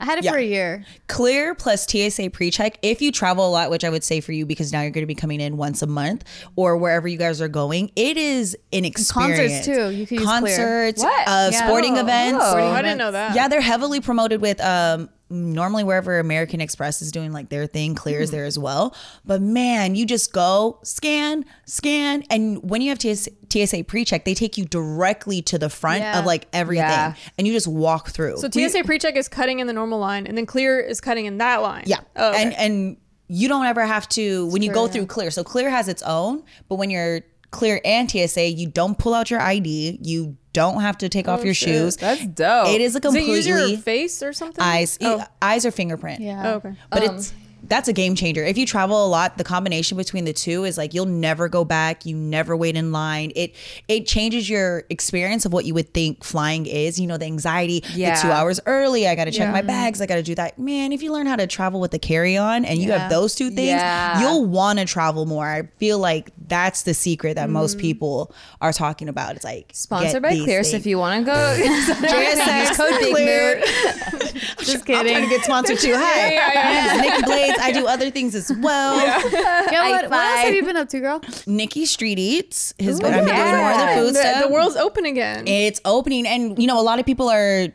I 0.00 0.04
had 0.04 0.18
it 0.18 0.24
Yeah. 0.24 0.32
for 0.32 0.38
a 0.38 0.42
year. 0.44 0.84
Clear 1.06 1.54
plus 1.54 1.86
TSA 1.86 2.30
pre-check. 2.30 2.78
If 2.82 3.00
you 3.00 3.12
travel 3.12 3.46
a 3.48 3.50
lot, 3.50 3.70
which 3.70 3.84
I 3.84 3.90
would 3.90 4.02
say 4.02 4.20
for 4.20 4.32
you 4.32 4.46
because 4.46 4.72
now 4.72 4.80
you're 4.82 4.90
going 4.90 5.02
to 5.04 5.06
be 5.06 5.14
coming 5.14 5.40
in 5.40 5.56
once 5.56 5.80
a 5.80 5.86
month 5.86 6.24
or 6.56 6.76
wherever 6.76 7.06
you 7.06 7.18
guys 7.18 7.40
are 7.40 7.46
going, 7.46 7.92
it 7.94 8.16
is 8.16 8.56
an 8.72 8.84
experience. 8.84 9.64
too. 9.64 9.90
You 9.90 10.08
can 10.08 10.18
use 10.18 10.26
Clear. 10.26 10.40
concerts, 10.40 11.02
What? 11.04 11.28
Uh, 11.28 11.50
Yeah. 11.52 11.64
sporting 11.64 11.98
Oh. 11.98 12.00
events. 12.00 12.44
Oh. 12.44 12.58
I 12.72 12.82
didn't 12.82 12.98
know 12.98 13.12
that. 13.12 13.36
Yeah, 13.36 13.46
they're 13.46 13.60
heavily 13.60 14.00
promoted 14.00 14.40
with 14.40 14.60
um, 14.60 15.08
normally 15.32 15.82
wherever 15.84 16.18
American 16.18 16.60
Express 16.60 17.02
is 17.02 17.10
doing 17.10 17.32
like 17.32 17.48
their 17.48 17.66
thing, 17.66 17.94
Clear 17.94 18.20
is 18.20 18.28
mm-hmm. 18.28 18.36
there 18.36 18.44
as 18.44 18.58
well. 18.58 18.94
But 19.24 19.42
man, 19.42 19.94
you 19.94 20.06
just 20.06 20.32
go 20.32 20.78
scan, 20.82 21.44
scan, 21.66 22.24
and 22.30 22.62
when 22.68 22.82
you 22.82 22.90
have 22.90 22.98
TS- 22.98 23.28
TSA 23.50 23.84
pre-check, 23.84 24.24
they 24.24 24.34
take 24.34 24.56
you 24.58 24.64
directly 24.64 25.42
to 25.42 25.58
the 25.58 25.68
front 25.68 26.00
Yeah. 26.00 26.18
of 26.18 26.26
like 26.26 26.46
everything, 26.52 26.84
Yeah. 26.84 27.14
and 27.38 27.46
you 27.46 27.52
just 27.52 27.68
walk 27.68 28.10
through. 28.10 28.38
So 28.38 28.48
TSA 28.48 28.84
pre-check 28.84 29.16
is 29.16 29.28
cutting 29.28 29.60
in 29.60 29.66
the 29.66 29.72
normal 29.72 29.98
line, 29.98 30.26
and 30.26 30.36
then 30.36 30.46
clear 30.46 30.78
is 30.80 31.00
cutting 31.00 31.26
in 31.26 31.38
that 31.38 31.62
line. 31.62 31.84
Yeah. 31.86 32.00
Oh, 32.16 32.30
okay. 32.30 32.42
And 32.42 32.54
and 32.54 32.96
you 33.28 33.48
don't 33.48 33.64
ever 33.64 33.86
have 33.86 34.08
to 34.10 34.46
when 34.48 34.60
you 34.60 34.70
go 34.70 34.86
true, 34.86 34.92
through 34.92 35.06
clear. 35.06 35.30
So 35.30 35.42
clear 35.42 35.70
has 35.70 35.88
its 35.88 36.02
own, 36.02 36.42
but 36.68 36.74
when 36.74 36.90
you're 36.90 37.22
clear 37.52 37.80
and 37.84 38.10
TSA, 38.10 38.48
you 38.50 38.66
don't 38.66 38.98
pull 38.98 39.14
out 39.14 39.30
your 39.30 39.40
ID. 39.40 39.98
You 40.02 40.36
don't 40.52 40.80
have 40.80 40.98
to 40.98 41.08
take 41.08 41.28
oh, 41.28 41.34
off 41.34 41.44
your 41.44 41.54
shit. 41.54 41.68
shoes. 41.68 41.96
That's 41.96 42.26
dope. 42.26 42.68
It 42.68 42.80
is 42.80 42.96
a 42.96 43.00
Does 43.00 43.14
it 43.14 43.22
use 43.24 43.46
your 43.46 43.58
completely 43.58 43.82
face 43.82 44.22
or 44.22 44.32
something? 44.32 44.62
eyes 44.62 44.98
Oh. 45.00 45.24
eyes 45.40 45.64
or 45.64 45.70
fingerprint. 45.70 46.20
Yeah. 46.20 46.42
Oh, 46.44 46.54
okay. 46.56 46.74
But 46.90 47.04
it's 47.04 47.30
um, 47.30 47.36
that's 47.64 47.88
a 47.88 47.92
game 47.92 48.14
changer. 48.14 48.44
If 48.44 48.58
you 48.58 48.66
travel 48.66 49.06
a 49.06 49.08
lot, 49.08 49.38
the 49.38 49.44
combination 49.44 49.96
between 49.96 50.24
the 50.24 50.32
two 50.32 50.64
is 50.64 50.76
like 50.76 50.94
you'll 50.94 51.06
never 51.06 51.48
go 51.48 51.64
back. 51.64 52.04
You 52.04 52.16
never 52.16 52.56
wait 52.56 52.76
in 52.76 52.92
line. 52.92 53.32
It 53.36 53.54
it 53.88 54.06
changes 54.06 54.50
your 54.50 54.84
experience 54.90 55.44
of 55.44 55.52
what 55.52 55.64
you 55.64 55.74
would 55.74 55.94
think 55.94 56.24
flying 56.24 56.66
is. 56.66 56.98
You 56.98 57.06
know, 57.06 57.16
the 57.16 57.26
anxiety, 57.26 57.84
Yeah. 57.94 58.16
the 58.16 58.22
two 58.22 58.30
hours 58.32 58.60
early. 58.66 59.06
I 59.06 59.14
got 59.14 59.24
to 59.26 59.30
check 59.30 59.46
Yeah. 59.46 59.52
my 59.52 59.62
bags. 59.62 60.00
I 60.00 60.06
got 60.06 60.16
to 60.16 60.22
do 60.22 60.34
that. 60.34 60.58
Man, 60.58 60.92
if 60.92 61.02
you 61.02 61.12
learn 61.12 61.26
how 61.26 61.36
to 61.36 61.46
travel 61.46 61.80
with 61.80 61.92
the 61.92 61.98
carry 61.98 62.36
on 62.36 62.64
and 62.64 62.78
you 62.78 62.88
Yeah. 62.88 62.98
have 62.98 63.10
those 63.10 63.34
two 63.34 63.50
things, 63.50 63.80
you'll 64.20 64.44
want 64.44 64.78
to 64.78 64.84
travel 64.84 65.26
more. 65.26 65.46
I 65.46 65.68
feel 65.78 65.98
like 65.98 66.32
that's 66.48 66.82
the 66.82 66.94
secret 66.94 67.34
that 67.34 67.48
most 67.48 67.78
mm. 67.78 67.80
people 67.80 68.34
are 68.60 68.72
talking 68.72 69.08
about. 69.08 69.36
It's 69.36 69.44
like 69.44 69.70
Sponsored 69.72 70.22
by 70.22 70.36
Clear, 70.36 70.64
so 70.64 70.76
if 70.76 70.86
you 70.86 70.98
want 70.98 71.24
to 71.24 71.32
go, 71.32 71.54
use 71.54 71.86
code 72.76 73.00
Big 73.00 73.14
Clear. 73.14 73.56
Mood. 73.56 73.64
Just 74.58 74.76
I'm 74.76 74.80
trying 74.82 75.06
kidding. 75.06 75.22
to 75.24 75.28
get 75.28 75.44
sponsored 75.44 75.78
too. 75.78 75.94
Hi, 75.94 76.32
yeah, 76.32 77.20
this 77.26 77.51
is 77.52 77.58
I 77.60 77.72
do 77.72 77.86
other 77.86 78.10
things 78.10 78.34
as 78.34 78.52
well. 78.60 78.96
Yeah, 78.96 79.22
what, 79.90 80.10
what 80.10 80.20
else 80.20 80.40
have 80.40 80.54
you 80.54 80.64
been 80.64 80.76
up 80.76 80.88
to, 80.90 81.00
girl? 81.00 81.22
Nikki 81.46 81.86
Street 81.86 82.18
Eats 82.18 82.74
has 82.80 83.00
been, 83.00 83.12
I've 83.14 83.24
doing 83.24 83.36
more 83.36 83.72
of 83.72 83.78
the 83.78 83.94
food 83.94 84.14
the, 84.14 84.20
stuff. 84.20 84.42
the 84.42 84.48
world's 84.52 84.76
open 84.76 85.04
again. 85.04 85.46
it's 85.46 85.80
opening, 85.84 86.26
and 86.26 86.60
you 86.60 86.66
know, 86.66 86.80
a 86.80 86.82
lot 86.82 86.98
of 86.98 87.06
people 87.06 87.28
are 87.28 87.68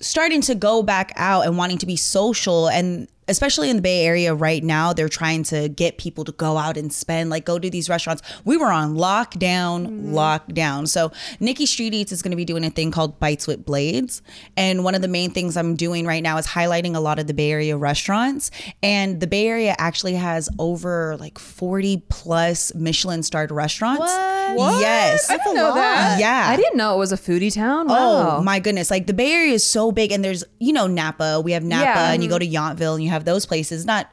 starting 0.00 0.40
to 0.42 0.54
go 0.54 0.82
back 0.82 1.12
out 1.16 1.44
and 1.46 1.56
wanting 1.56 1.78
to 1.78 1.86
be 1.86 1.96
social 1.96 2.68
and 2.68 3.08
especially 3.28 3.70
in 3.70 3.76
the 3.76 3.82
Bay 3.82 4.04
Area 4.04 4.34
right 4.34 4.62
now, 4.62 4.92
they're 4.92 5.08
trying 5.08 5.42
to 5.44 5.68
get 5.68 5.98
people 5.98 6.24
to 6.24 6.32
go 6.32 6.56
out 6.56 6.76
and 6.76 6.92
spend, 6.92 7.30
like 7.30 7.44
go 7.44 7.58
to 7.58 7.70
these 7.70 7.88
restaurants. 7.88 8.22
We 8.44 8.56
were 8.56 8.70
on 8.72 8.96
lockdown, 8.96 9.86
mm-hmm. 9.86 10.14
lockdown. 10.14 10.88
So 10.88 11.12
Nikki 11.40 11.66
Street 11.66 11.94
Eats 11.94 12.12
is 12.12 12.22
going 12.22 12.30
to 12.30 12.36
be 12.36 12.44
doing 12.44 12.64
a 12.64 12.70
thing 12.70 12.90
called 12.90 13.18
Bites 13.20 13.46
with 13.46 13.64
Blades. 13.64 14.22
And 14.56 14.84
one 14.84 14.94
of 14.94 15.02
the 15.02 15.08
main 15.08 15.30
things 15.30 15.56
I'm 15.56 15.76
doing 15.76 16.06
right 16.06 16.22
now 16.22 16.38
is 16.38 16.46
highlighting 16.46 16.94
a 16.94 17.00
lot 17.00 17.18
of 17.18 17.26
the 17.26 17.34
Bay 17.34 17.50
Area 17.50 17.76
restaurants. 17.76 18.50
And 18.82 19.20
the 19.20 19.26
Bay 19.26 19.46
Area 19.46 19.74
actually 19.78 20.14
has 20.14 20.48
over 20.58 21.16
like 21.18 21.38
40 21.38 22.04
plus 22.08 22.74
Michelin 22.74 23.22
starred 23.22 23.50
restaurants. 23.50 24.00
What? 24.00 24.80
Yes. 24.80 25.30
I 25.30 25.36
didn't 25.36 25.54
know 25.56 25.74
that. 25.74 26.18
Yeah. 26.18 26.46
I 26.48 26.56
didn't 26.56 26.76
know 26.76 26.94
it 26.94 26.98
was 26.98 27.12
a 27.12 27.16
foodie 27.16 27.52
town. 27.52 27.86
Oh 27.90 28.42
my 28.42 28.58
goodness! 28.60 28.90
Like 28.90 29.06
the 29.06 29.12
Bay 29.12 29.32
Area 29.32 29.52
is 29.52 29.64
so 29.64 29.92
big, 29.92 30.12
and 30.12 30.24
there's 30.24 30.44
you 30.58 30.72
know 30.72 30.86
Napa. 30.86 31.40
We 31.44 31.52
have 31.52 31.64
Napa, 31.64 31.84
Yeah. 31.84 32.12
and 32.12 32.22
you 32.22 32.28
go 32.28 32.38
mm-hmm. 32.38 32.50
to 32.50 32.84
Yountville, 32.84 32.94
and 32.94 33.02
you 33.02 33.10
have 33.10 33.17
those 33.24 33.46
places. 33.46 33.84
Not 33.84 34.08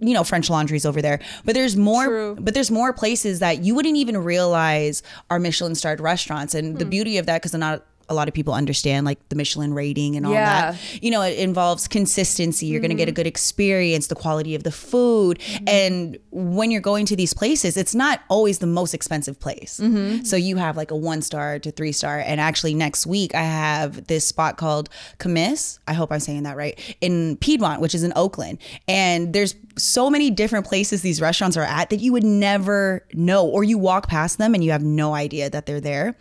you 0.00 0.12
know 0.12 0.24
French 0.24 0.50
laundries 0.50 0.84
over 0.84 1.00
there, 1.00 1.20
but 1.44 1.54
there's 1.54 1.76
more. 1.76 2.04
True. 2.06 2.36
But 2.38 2.54
there's 2.54 2.70
more 2.70 2.92
places 2.92 3.38
that 3.38 3.64
you 3.64 3.74
wouldn't 3.74 3.96
even 3.96 4.18
realize 4.18 5.02
are 5.30 5.38
Michelin 5.38 5.74
starred 5.74 6.00
restaurants, 6.00 6.54
and 6.54 6.72
Hmm. 6.72 6.78
the 6.78 6.84
beauty 6.84 7.16
of 7.18 7.26
that 7.26 7.40
because 7.40 7.52
they're 7.52 7.58
not 7.60 7.84
a 8.08 8.14
lot 8.14 8.28
of 8.28 8.34
people 8.34 8.54
understand 8.54 9.06
like 9.06 9.18
the 9.28 9.36
Michelin 9.36 9.72
rating 9.74 10.16
and 10.16 10.26
all 10.26 10.32
Yeah. 10.32 10.72
that. 10.72 11.02
You 11.02 11.10
know, 11.10 11.22
it 11.22 11.38
involves 11.38 11.88
consistency. 11.88 12.66
You're 12.66 12.80
going 12.80 12.90
to 12.90 12.96
get 12.96 13.08
a 13.08 13.12
Hmm. 13.12 13.16
good 13.16 13.26
experience, 13.26 14.08
the 14.08 14.14
quality 14.14 14.54
of 14.54 14.62
the 14.62 14.70
food, 14.72 15.38
and 15.66 16.18
when 16.30 16.70
you're 16.70 16.80
going 16.80 17.06
to 17.06 17.16
these 17.16 17.32
places, 17.34 17.76
it's 17.76 17.94
not 17.94 18.20
always 18.28 18.58
the 18.58 18.66
most 18.66 18.94
expensive 18.94 19.38
place. 19.40 19.80
Mm-hmm. 19.82 20.24
So 20.24 20.36
you 20.36 20.56
have 20.56 20.76
like 20.76 20.90
a 20.90 20.96
one 20.96 21.22
star 21.22 21.58
to 21.58 21.70
three 21.70 21.92
star, 21.92 22.18
and 22.18 22.40
actually 22.40 22.74
next 22.74 23.06
week 23.06 23.34
I 23.34 23.42
have 23.42 24.06
this 24.06 24.26
spot 24.26 24.56
called 24.56 24.88
Commis. 25.18 25.78
I 25.88 25.92
hope 25.94 26.12
I'm 26.12 26.20
saying 26.20 26.42
that 26.44 26.56
right 26.56 26.78
in 27.00 27.36
Piedmont, 27.38 27.80
which 27.80 27.94
is 27.94 28.02
in 28.02 28.12
Oakland, 28.16 28.58
and 28.88 29.32
there's 29.32 29.54
so 29.76 30.08
many 30.08 30.30
different 30.30 30.66
places 30.66 31.02
these 31.02 31.20
restaurants 31.20 31.56
are 31.56 31.62
at 31.64 31.90
that 31.90 32.00
you 32.00 32.12
would 32.12 32.24
never 32.24 33.06
know, 33.12 33.46
or 33.46 33.64
you 33.64 33.78
walk 33.78 34.08
past 34.08 34.38
them 34.38 34.54
and 34.54 34.62
you 34.62 34.70
have 34.70 34.82
no 34.82 35.14
idea 35.14 35.50
that 35.50 35.66
they're 35.66 35.80
there. 35.80 36.16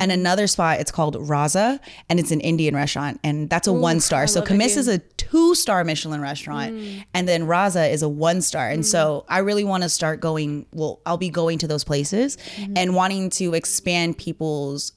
And 0.00 0.10
another 0.10 0.46
spot, 0.46 0.80
it's 0.80 0.90
called 0.90 1.16
Rasa, 1.18 1.80
and 2.08 2.18
it's 2.18 2.30
an 2.30 2.40
Indian 2.40 2.74
restaurant, 2.74 3.20
and 3.22 3.48
that's 3.48 3.68
a 3.68 3.72
one 3.72 4.00
star. 4.00 4.26
So 4.26 4.40
love 4.40 4.48
Commis 4.48 4.76
Indian. 4.76 4.80
is 4.80 4.88
a 4.88 4.98
two 4.98 5.54
star 5.54 5.84
Michelin 5.84 6.20
restaurant, 6.20 6.74
mm. 6.74 7.04
and 7.14 7.28
then 7.28 7.46
Rasa 7.46 7.86
is 7.86 8.02
a 8.02 8.08
one 8.08 8.42
star. 8.42 8.68
And 8.68 8.84
so 8.84 9.20
mm. 9.20 9.24
I 9.28 9.38
really 9.38 9.64
want 9.64 9.82
to 9.82 9.88
start 9.88 10.20
going. 10.20 10.66
Well, 10.72 11.00
I'll 11.06 11.16
be 11.16 11.30
going 11.30 11.58
to 11.58 11.66
those 11.66 11.84
places 11.84 12.36
mm-hmm. 12.36 12.74
and 12.76 12.94
wanting 12.94 13.30
to 13.30 13.54
expand 13.54 14.18
people's 14.18 14.92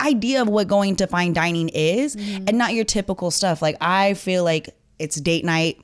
idea 0.00 0.42
of 0.42 0.48
what 0.48 0.68
going 0.68 0.96
to 0.96 1.06
fine 1.06 1.32
dining 1.32 1.68
is 1.68 2.16
mm-hmm. 2.16 2.44
and 2.48 2.58
not 2.58 2.74
your 2.74 2.84
typical 2.84 3.30
stuff. 3.30 3.62
Like 3.62 3.76
I 3.80 4.14
feel 4.14 4.44
like 4.44 4.70
it's 4.98 5.20
date 5.20 5.44
night. 5.44 5.80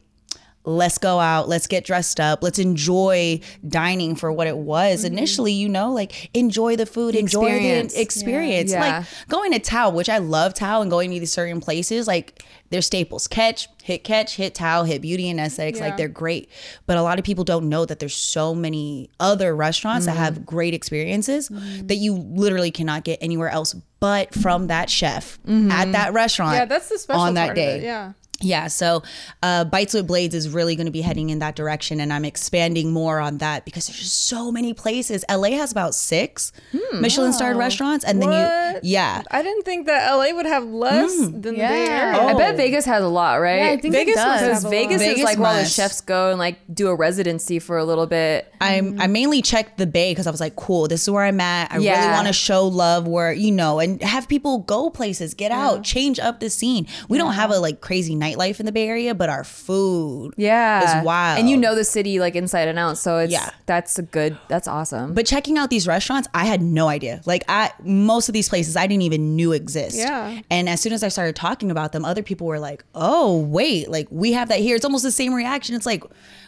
Let's 0.68 0.98
go 0.98 1.18
out. 1.18 1.48
Let's 1.48 1.66
get 1.66 1.84
dressed 1.84 2.20
up. 2.20 2.42
Let's 2.42 2.58
enjoy 2.58 3.40
dining 3.66 4.14
for 4.16 4.30
what 4.30 4.46
it 4.46 4.58
was 4.58 5.04
mm-hmm. 5.04 5.16
initially. 5.16 5.52
You 5.52 5.68
know, 5.68 5.92
like 5.92 6.30
enjoy 6.34 6.76
the 6.76 6.84
food, 6.84 7.14
enjoy 7.14 7.46
experience. 7.46 7.94
the 7.94 8.00
experience. 8.02 8.72
Yeah. 8.72 8.98
Like 8.98 9.28
going 9.28 9.52
to 9.52 9.58
Tao, 9.58 9.88
which 9.90 10.10
I 10.10 10.18
love 10.18 10.52
Tao, 10.52 10.82
and 10.82 10.90
going 10.90 11.10
to 11.10 11.20
these 11.20 11.32
certain 11.32 11.60
places. 11.60 12.06
Like 12.06 12.44
they're 12.68 12.82
staples. 12.82 13.26
Catch, 13.26 13.68
hit 13.82 14.04
catch, 14.04 14.36
hit 14.36 14.54
Tao, 14.54 14.82
hit 14.82 15.00
Beauty 15.00 15.30
and 15.30 15.40
Essex. 15.40 15.78
Yeah. 15.78 15.86
Like 15.86 15.96
they're 15.96 16.06
great. 16.06 16.50
But 16.84 16.98
a 16.98 17.02
lot 17.02 17.18
of 17.18 17.24
people 17.24 17.44
don't 17.44 17.70
know 17.70 17.86
that 17.86 17.98
there's 17.98 18.16
so 18.16 18.54
many 18.54 19.08
other 19.18 19.56
restaurants 19.56 20.04
that 20.04 20.16
have 20.16 20.34
mm-hmm. 20.34 20.44
great 20.44 20.74
experiences 20.74 21.48
mm-hmm. 21.48 21.86
that 21.86 21.96
you 21.96 22.14
literally 22.14 22.70
cannot 22.70 23.04
get 23.04 23.18
anywhere 23.22 23.48
else 23.48 23.74
but 24.00 24.32
from 24.34 24.68
that 24.68 24.88
chef 24.88 25.38
at 25.48 25.92
that 25.92 26.12
restaurant. 26.12 26.54
yeah, 26.54 26.64
that's 26.64 26.88
the 26.88 26.98
special 26.98 27.20
on 27.20 27.34
that 27.34 27.46
part 27.46 27.56
day. 27.56 27.82
Yeah. 27.82 28.12
Yeah, 28.40 28.68
so 28.68 29.02
uh, 29.42 29.64
Bites 29.64 29.94
with 29.94 30.06
Blades 30.06 30.32
is 30.32 30.48
really 30.48 30.76
going 30.76 30.86
to 30.86 30.92
be 30.92 31.00
heading 31.00 31.30
in 31.30 31.40
that 31.40 31.56
direction, 31.56 32.00
and 32.00 32.12
I'm 32.12 32.24
expanding 32.24 32.92
more 32.92 33.18
on 33.18 33.38
that 33.38 33.64
because 33.64 33.88
there's 33.88 33.98
just 33.98 34.28
so 34.28 34.52
many 34.52 34.72
places. 34.72 35.24
LA 35.28 35.50
has 35.50 35.72
about 35.72 35.94
six 35.94 36.52
hmm, 36.70 37.00
Michelin 37.00 37.32
starred 37.32 37.56
restaurants, 37.56 38.04
and 38.04 38.22
then 38.22 38.28
you, 38.28 38.80
yeah, 38.84 39.22
I 39.32 39.42
didn't 39.42 39.64
think 39.64 39.86
that 39.86 40.08
LA 40.14 40.32
would 40.32 40.46
have 40.46 40.64
less 40.64 41.16
hmm. 41.16 41.40
than 41.40 41.54
the 41.54 41.62
Bay 41.62 41.84
Yeah. 41.86 41.92
Area. 41.92 42.28
I 42.28 42.32
Oh. 42.32 42.38
bet 42.38 42.56
Vegas 42.56 42.84
has 42.84 43.02
a 43.02 43.08
lot, 43.08 43.40
right? 43.40 43.58
Yeah, 43.58 43.70
I 43.70 43.76
think 43.80 43.94
Vegas 43.94 44.14
it 44.14 44.16
does. 44.16 44.40
must 44.40 44.44
because 44.44 44.64
a 44.64 44.68
Vegas 44.68 45.00
lot. 45.00 45.08
is 45.08 45.14
Vegas 45.14 45.24
like 45.24 45.38
where 45.38 45.48
all 45.48 45.56
the 45.56 45.64
chefs 45.64 46.00
go 46.00 46.30
and 46.30 46.38
like 46.38 46.58
do 46.72 46.88
a 46.88 46.94
residency 46.94 47.58
for 47.58 47.76
a 47.76 47.84
little 47.84 48.06
bit. 48.06 48.52
I'm 48.60 48.92
mm-hmm. 48.92 49.00
I 49.00 49.06
mainly 49.08 49.42
checked 49.42 49.78
the 49.78 49.86
Bay 49.86 50.12
because 50.12 50.28
I 50.28 50.30
was 50.30 50.40
like, 50.40 50.54
cool, 50.54 50.86
this 50.86 51.02
is 51.02 51.10
where 51.10 51.24
I'm 51.24 51.40
at. 51.40 51.72
I 51.72 51.76
really 51.76 51.88
want 52.12 52.28
to 52.28 52.32
show 52.32 52.66
love 52.66 53.08
where 53.08 53.32
you 53.32 53.50
know, 53.50 53.80
and 53.80 54.00
have 54.02 54.28
people 54.28 54.58
go 54.58 54.90
places, 54.90 55.34
get 55.34 55.50
out, 55.50 55.82
change 55.82 56.20
up 56.20 56.38
the 56.38 56.50
scene. 56.50 56.86
We 57.08 57.18
don't 57.18 57.32
have 57.34 57.50
a 57.50 57.58
like 57.58 57.80
crazy 57.80 58.14
nightlife 58.36 58.60
in 58.60 58.66
the 58.66 58.72
Bay 58.72 58.86
Area, 58.88 59.14
but 59.14 59.28
our 59.28 59.44
food, 59.44 60.34
Yeah, 60.36 61.00
is 61.00 61.04
wild. 61.04 61.38
and 61.38 61.48
you 61.48 61.56
know 61.56 61.74
the 61.74 61.84
city 61.84 62.18
like 62.20 62.34
inside 62.36 62.68
and 62.68 62.78
out. 62.78 62.98
So 62.98 63.18
it's 63.18 63.32
Yeah. 63.32 63.50
that's 63.66 63.98
a 63.98 64.02
good. 64.02 64.36
That's 64.48 64.68
awesome. 64.68 65.14
But 65.14 65.26
checking 65.26 65.58
out 65.58 65.70
these 65.70 65.86
restaurants, 65.86 66.28
I 66.34 66.44
had 66.44 66.62
no 66.62 66.88
idea. 66.88 67.20
Like 67.26 67.44
I 67.48 67.70
most 67.82 68.28
of 68.28 68.32
these 68.32 68.48
places 68.48 68.76
I 68.76 68.86
didn't 68.86 69.02
even 69.02 69.36
knew 69.36 69.52
exist. 69.52 69.96
Yeah. 69.96 70.40
And 70.50 70.68
as 70.68 70.80
soon 70.80 70.92
as 70.92 71.02
I 71.02 71.08
started 71.08 71.36
talking 71.36 71.70
about 71.70 71.92
them, 71.92 72.04
other 72.04 72.22
people 72.22 72.46
were 72.46 72.58
like, 72.58 72.84
"Oh, 72.94 73.38
wait, 73.40 73.90
like 73.90 74.08
we 74.10 74.32
have 74.32 74.48
that 74.48 74.58
here." 74.60 74.76
It's 74.76 74.84
almost 74.84 75.04
the 75.04 75.10
same 75.12 75.32
reaction. 75.34 75.74
It's 75.74 75.86
like 75.86 76.02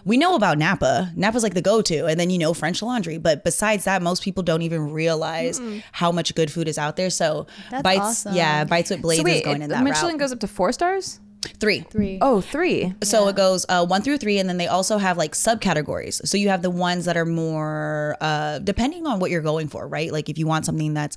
we 0.05 0.16
know 0.16 0.35
about 0.35 0.59
Napa. 0.59 1.12
Napa's 1.14 1.43
like 1.43 1.55
the 1.55 1.62
go-to, 1.62 2.07
and 2.07 2.19
then 2.19 2.31
you 2.31 2.38
know 2.38 2.55
French 2.55 2.83
Laundry. 2.83 3.19
But 3.19 3.45
besides 3.45 3.85
that, 3.85 4.03
most 4.03 4.23
people 4.23 4.43
don't 4.43 4.62
even 4.62 4.90
realize 4.93 5.61
how 5.93 6.11
much 6.12 6.35
good 6.35 6.51
food 6.51 6.69
is 6.69 6.79
out 6.79 6.97
there. 6.97 7.11
So 7.11 7.47
That's 7.71 7.83
bites, 7.83 8.01
awesome. 8.01 8.35
yeah, 8.35 8.64
bites 8.64 8.90
with 8.90 9.03
blades 9.03 9.21
so 9.21 9.25
wait, 9.25 9.37
is 9.38 9.43
going 9.43 9.61
it- 9.61 9.64
in 9.64 9.71
that 9.71 9.85
Michelin 9.85 10.12
route. 10.14 10.21
goes 10.21 10.33
up 10.33 10.40
to 10.40 10.49
four 10.49 10.73
stars. 10.73 11.21
Three. 11.59 11.81
Three. 11.90 12.18
Oh, 12.20 12.40
three. 12.40 12.94
So 13.03 13.29
it 13.29 13.37
goes 13.37 13.64
uh, 13.68 13.87
one 13.87 14.03
through 14.03 14.18
three, 14.18 14.38
and 14.38 14.48
then 14.48 14.57
they 14.59 14.66
also 14.66 14.98
have 14.98 15.16
like 15.16 15.33
subcategories. 15.33 16.26
So 16.26 16.37
you 16.37 16.48
have 16.50 16.62
the 16.62 16.70
ones 16.70 17.05
that 17.07 17.16
are 17.16 17.24
more 17.26 18.16
uh, 18.20 18.59
depending 18.59 19.07
on 19.07 19.20
what 19.20 19.31
you're 19.31 19.40
going 19.42 19.68
for, 19.68 19.87
right? 19.88 20.12
Like 20.12 20.29
if 20.29 20.38
you 20.38 20.46
want 20.46 20.66
something 20.66 20.92
that's 20.94 21.16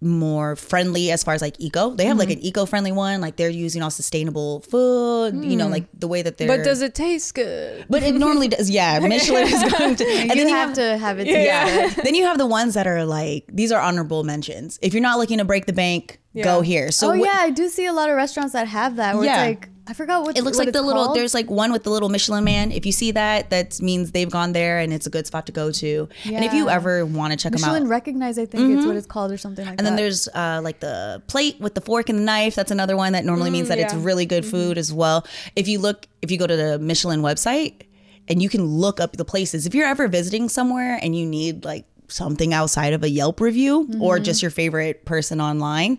more 0.00 0.54
friendly 0.56 1.10
as 1.10 1.22
far 1.24 1.32
as 1.34 1.40
like 1.40 1.58
eco, 1.58 1.90
they 1.90 2.04
have 2.06 2.18
like 2.18 2.28
Mm-hmm. 2.28 2.38
an 2.40 2.44
eco-friendly 2.46 2.92
one. 2.92 3.20
Like 3.20 3.36
they're 3.36 3.48
using 3.48 3.82
all 3.82 3.90
sustainable 3.90 4.60
food. 4.60 5.34
You 5.44 5.56
know, 5.56 5.68
like 5.68 5.86
the 5.98 6.08
way 6.08 6.20
that 6.22 6.36
they're. 6.36 6.48
But 6.48 6.62
does 6.64 6.82
it 6.82 6.94
taste 6.94 7.34
good? 7.34 7.86
But 7.88 8.02
it 8.02 8.14
normally 8.14 8.48
does. 8.48 8.68
Yeah, 8.68 8.98
Michelin 9.02 9.44
is 9.46 9.72
going 9.72 9.96
to. 9.96 10.04
And 10.14 10.30
you 10.30 10.36
then 10.36 10.48
you 10.48 10.54
have 10.54 10.72
to 10.74 10.96
have 10.98 11.18
it. 11.20 11.26
yeah. 11.26 11.64
together. 11.86 12.02
then 12.02 12.14
you 12.14 12.24
have 12.24 12.38
the 12.38 12.46
ones 12.46 12.74
that 12.74 12.86
are 12.86 13.04
like 13.04 13.44
these 13.48 13.72
are 13.72 13.80
honorable 13.80 14.24
mentions. 14.24 14.78
If 14.82 14.92
you're 14.94 15.02
not 15.02 15.18
looking 15.18 15.38
to 15.38 15.44
break 15.44 15.66
the 15.66 15.72
bank, 15.72 16.18
go 16.42 16.60
here. 16.60 16.90
So 16.90 17.10
oh 17.10 17.14
wh- 17.14 17.20
yeah, 17.20 17.38
I 17.38 17.50
do 17.50 17.68
see 17.68 17.86
a 17.86 17.92
lot 17.92 18.10
of 18.10 18.16
restaurants 18.16 18.52
that 18.52 18.66
have 18.68 18.96
that. 18.96 19.14
Where 19.16 19.24
Yeah. 19.24 19.44
it's 19.44 19.60
like 19.60 19.70
I 19.86 19.92
forgot 19.92 20.22
what 20.22 20.38
It 20.38 20.44
looks 20.44 20.56
what 20.56 20.66
like 20.66 20.72
the 20.72 20.80
little. 20.80 21.04
called. 21.04 21.16
There's 21.16 21.34
like 21.34 21.50
one 21.50 21.70
with 21.70 21.84
the 21.84 21.90
little 21.90 22.08
Michelin 22.08 22.42
Man. 22.42 22.72
If 22.72 22.86
you 22.86 22.92
see 22.92 23.10
that, 23.12 23.50
that 23.50 23.80
means 23.82 24.12
they've 24.12 24.30
gone 24.30 24.52
there, 24.52 24.78
and 24.78 24.94
it's 24.94 25.06
a 25.06 25.10
good 25.10 25.26
spot 25.26 25.44
to 25.46 25.52
go 25.52 25.70
to. 25.72 26.08
Yeah. 26.24 26.36
And 26.36 26.44
if 26.44 26.54
you 26.54 26.70
ever 26.70 27.04
want 27.04 27.32
to 27.32 27.36
check 27.36 27.52
them 27.52 27.62
out. 27.62 27.72
Michelin 27.72 27.88
recognized. 27.88 28.38
I 28.38 28.46
think 28.46 28.70
it's 28.70 28.78
what 28.78 28.90
mm-hmm. 28.90 28.98
it's 28.98 29.06
called 29.06 29.30
or 29.30 29.36
something 29.36 29.64
like 29.64 29.72
and 29.72 29.80
that. 29.80 29.90
then 29.90 29.96
there's 29.96 30.26
uh, 30.28 30.60
like 30.64 30.80
the 30.80 31.22
plate 31.26 31.60
with 31.60 31.74
the 31.74 31.82
fork 31.82 32.08
and 32.08 32.18
the 32.18 32.22
knife. 32.22 32.54
That's 32.54 32.70
another 32.70 32.96
one 32.96 33.12
that 33.12 33.26
normally 33.26 33.50
mm, 33.50 33.54
means 33.54 33.68
that 33.68 33.78
it's 33.78 33.92
really 33.92 34.24
good 34.24 34.44
mm-hmm. 34.44 34.50
food 34.50 34.78
as 34.78 34.92
well. 34.92 35.26
If 35.54 35.68
you 35.68 35.78
look, 35.78 36.06
if 36.22 36.30
you 36.30 36.38
go 36.38 36.46
to 36.46 36.56
the 36.56 36.78
Michelin 36.78 37.20
website 37.20 37.82
and 38.28 38.42
you 38.42 38.48
can 38.48 38.64
look 38.64 39.00
up 39.00 39.16
the 39.16 39.24
places. 39.24 39.66
If 39.66 39.74
you're 39.74 39.86
ever 39.86 40.08
visiting 40.08 40.48
somewhere 40.48 40.98
and 41.02 41.14
you 41.14 41.26
need 41.26 41.64
like 41.64 41.84
something 42.08 42.54
outside 42.54 42.92
of 42.92 43.02
a 43.02 43.08
Yelp 43.08 43.40
review 43.40 43.88
or 44.00 44.16
mm-hmm. 44.16 44.24
just 44.24 44.40
your 44.40 44.50
favorite 44.50 45.04
person 45.04 45.40
online, 45.40 45.98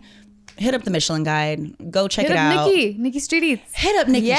hit 0.58 0.74
up 0.74 0.82
the 0.82 0.90
Michelin 0.90 1.22
guide. 1.24 1.90
Go 1.90 2.08
check 2.08 2.24
Hit 2.26 2.32
it 2.32 2.36
up 2.38 2.56
out. 2.56 2.66
Nikki, 2.66 2.94
Nikki 2.98 3.18
Street 3.18 3.42
Eats. 3.42 3.62
Hit 3.74 3.96
up 4.00 4.08
Nikki 4.08 4.26
Yeah. 4.28 4.36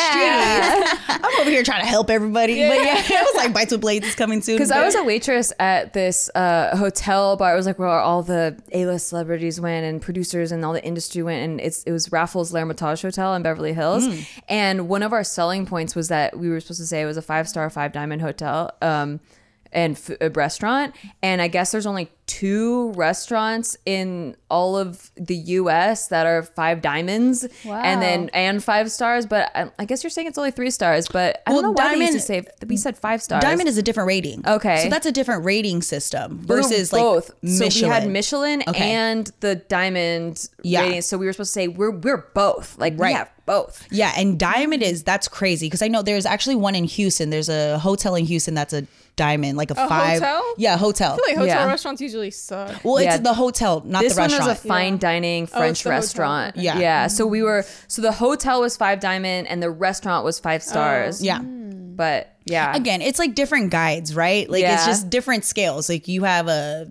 Street. 0.86 1.00
I'm 1.10 1.42
over 1.42 1.50
here 1.50 1.64
trying 1.64 1.82
to 1.82 1.88
help 1.88 2.10
everybody, 2.10 2.56
but 2.68 2.78
yeah, 2.78 2.98
it 3.00 3.10
was 3.10 3.36
like, 3.36 3.54
Bites 3.54 3.72
with 3.72 3.82
Blades 3.82 4.08
is 4.08 4.16
coming 4.16 4.42
soon. 4.42 4.56
Because 4.56 4.72
I 4.72 4.84
was 4.84 4.96
a 4.96 5.04
waitress 5.04 5.54
at 5.60 5.94
this 5.94 6.30
uh, 6.36 6.76
hotel 6.76 7.36
bar. 7.38 7.54
It 7.54 7.58
was 7.58 7.66
like 7.66 7.80
where 7.80 7.88
all 7.90 8.24
the 8.24 8.58
A-list 8.72 9.08
celebrities 9.08 9.60
went 9.62 9.86
and 9.86 10.02
producers 10.02 10.52
and 10.52 10.64
all 10.66 10.74
the 10.74 10.84
industry 10.84 11.24
went. 11.24 11.44
And 11.44 11.62
it's, 11.62 11.84
it 11.84 11.92
was 11.92 12.12
Raffles 12.12 12.54
L'Hermitage 12.54 13.02
Hotel 13.02 13.34
in 13.36 13.44
Beverly 13.44 13.74
Hills. 13.74 14.08
And 14.50 14.90
one 14.90 15.04
of 15.04 15.14
our 15.14 15.24
selling 15.24 15.66
points 15.66 15.96
was 15.96 16.08
that 16.10 16.38
we 16.38 16.50
were 16.50 16.60
supposed 16.60 16.80
to 16.80 16.88
say 16.88 17.02
it 17.02 17.06
was 17.06 17.18
a 17.18 17.22
five-star, 17.22 17.70
five-diamond 17.70 18.22
hotel 18.22 18.72
um, 18.82 19.20
and 19.72 19.96
f- 19.96 20.12
a 20.22 20.30
restaurant. 20.30 20.94
And 21.22 21.42
I 21.42 21.48
guess 21.48 21.72
there's 21.72 21.86
only 21.86 22.10
two 22.28 22.92
restaurants 22.92 23.78
in 23.86 24.36
all 24.50 24.78
of 24.78 25.12
the 25.16 25.36
U.S. 25.36 26.08
that 26.10 26.26
are 26.26 26.44
five 26.44 26.82
diamonds, 26.82 27.48
and 27.66 28.02
then 28.02 28.30
and 28.34 28.62
five 28.64 28.92
stars. 28.92 29.26
But 29.26 29.50
I, 29.56 29.72
I 29.80 29.86
guess 29.86 30.04
you're 30.04 30.10
saying 30.10 30.28
it's 30.28 30.38
only 30.38 30.52
three 30.52 30.70
stars. 30.70 31.08
But 31.08 31.42
I 31.48 31.52
don't 31.52 31.64
Well, 31.64 31.74
know 31.74 31.84
why 31.84 31.96
they 31.96 32.02
used 32.12 32.28
to 32.28 32.34
Diamond- 32.34 32.48
say 32.60 32.66
we 32.68 32.76
said 32.78 32.98
five 32.98 33.22
stars. 33.24 33.42
Diamond 33.44 33.70
is 33.70 33.78
a 33.78 33.82
different 33.82 34.08
rating. 34.08 34.46
Okay. 34.46 34.84
So 34.84 34.90
that's 34.90 35.06
a 35.06 35.12
different 35.12 35.46
rating 35.46 35.82
system 35.82 36.40
versus 36.40 36.92
like 36.92 37.02
both. 37.02 37.32
Michelin. 37.42 37.72
So 37.72 37.88
we 37.88 37.94
had 37.94 38.10
Michelin 38.10 38.64
Okay. 38.68 38.92
and 38.92 39.32
the 39.40 39.56
diamond 39.56 40.50
Yeah. 40.64 40.82
rating. 40.82 41.02
So 41.02 41.18
we 41.18 41.26
were 41.28 41.34
supposed 41.34 41.52
to 41.54 41.60
say 41.60 41.68
we're 41.68 41.92
we're 41.92 42.26
both. 42.34 42.78
Like 42.78 42.94
Right. 42.98 43.10
we 43.10 43.14
have 43.14 43.32
both. 43.46 43.88
Yeah, 43.92 44.12
and 44.18 44.38
Diamond 44.38 44.84
is 44.84 45.04
that's 45.04 45.28
crazy 45.30 45.68
because 45.68 45.82
I 45.82 45.88
know 45.88 46.02
there's 46.02 46.26
actually 46.26 46.56
one 46.56 46.76
in 46.76 46.84
Houston. 46.84 47.30
There's 47.30 47.48
a 47.48 47.80
hotel 47.80 48.16
in 48.16 48.26
Houston 48.26 48.54
that's 48.54 48.74
a 48.74 48.86
diamond, 49.18 49.58
like 49.58 49.72
a, 49.72 49.76
five. 49.76 50.20
hotel? 50.20 50.54
Yeah, 50.58 50.78
hotel. 50.78 51.14
I 51.14 51.16
feel 51.18 51.26
like 51.28 51.38
hotel 51.38 51.62
Yeah. 51.64 51.68
restaurants 51.68 52.02
usually 52.02 52.32
suck. 52.32 52.84
well, 52.86 53.02
Yeah. 53.02 53.16
it's 53.16 53.24
the 53.24 53.34
hotel, 53.34 53.84
not 53.86 54.02
This 54.04 54.16
the 54.16 54.22
one 54.22 54.30
restaurant. 54.30 54.50
was 54.50 54.64
a 54.64 54.68
fine 54.68 54.98
dining 54.98 55.44
Oh, 55.54 55.58
French 55.58 55.72
it's 55.72 55.84
the 55.84 55.90
hotel. 55.90 56.00
restaurant. 56.00 56.56
Okay. 56.56 56.64
Yeah. 56.66 56.80
Yeah. 56.80 57.08
So 57.08 57.26
we 57.28 57.44
were 57.44 57.66
so 57.90 58.02
the 58.02 58.14
hotel 58.14 58.62
was 58.62 58.78
five 58.78 59.02
diamond 59.02 59.48
and 59.48 59.62
the 59.62 59.70
restaurant 59.70 60.24
was 60.24 60.40
five 60.40 60.62
oh. 60.66 60.70
stars. 60.70 61.22
yeah. 61.22 61.40
But 61.42 62.34
yeah. 62.46 62.74
Again, 62.76 63.02
it's 63.02 63.20
like 63.20 63.36
different 63.36 63.72
guides, 63.72 64.16
right? 64.16 64.50
Like 64.50 64.64
it's 64.64 64.86
just 64.86 65.10
different 65.10 65.44
scales. 65.44 65.90
Like 65.90 66.08
you 66.08 66.24
have 66.24 66.48
a 66.48 66.88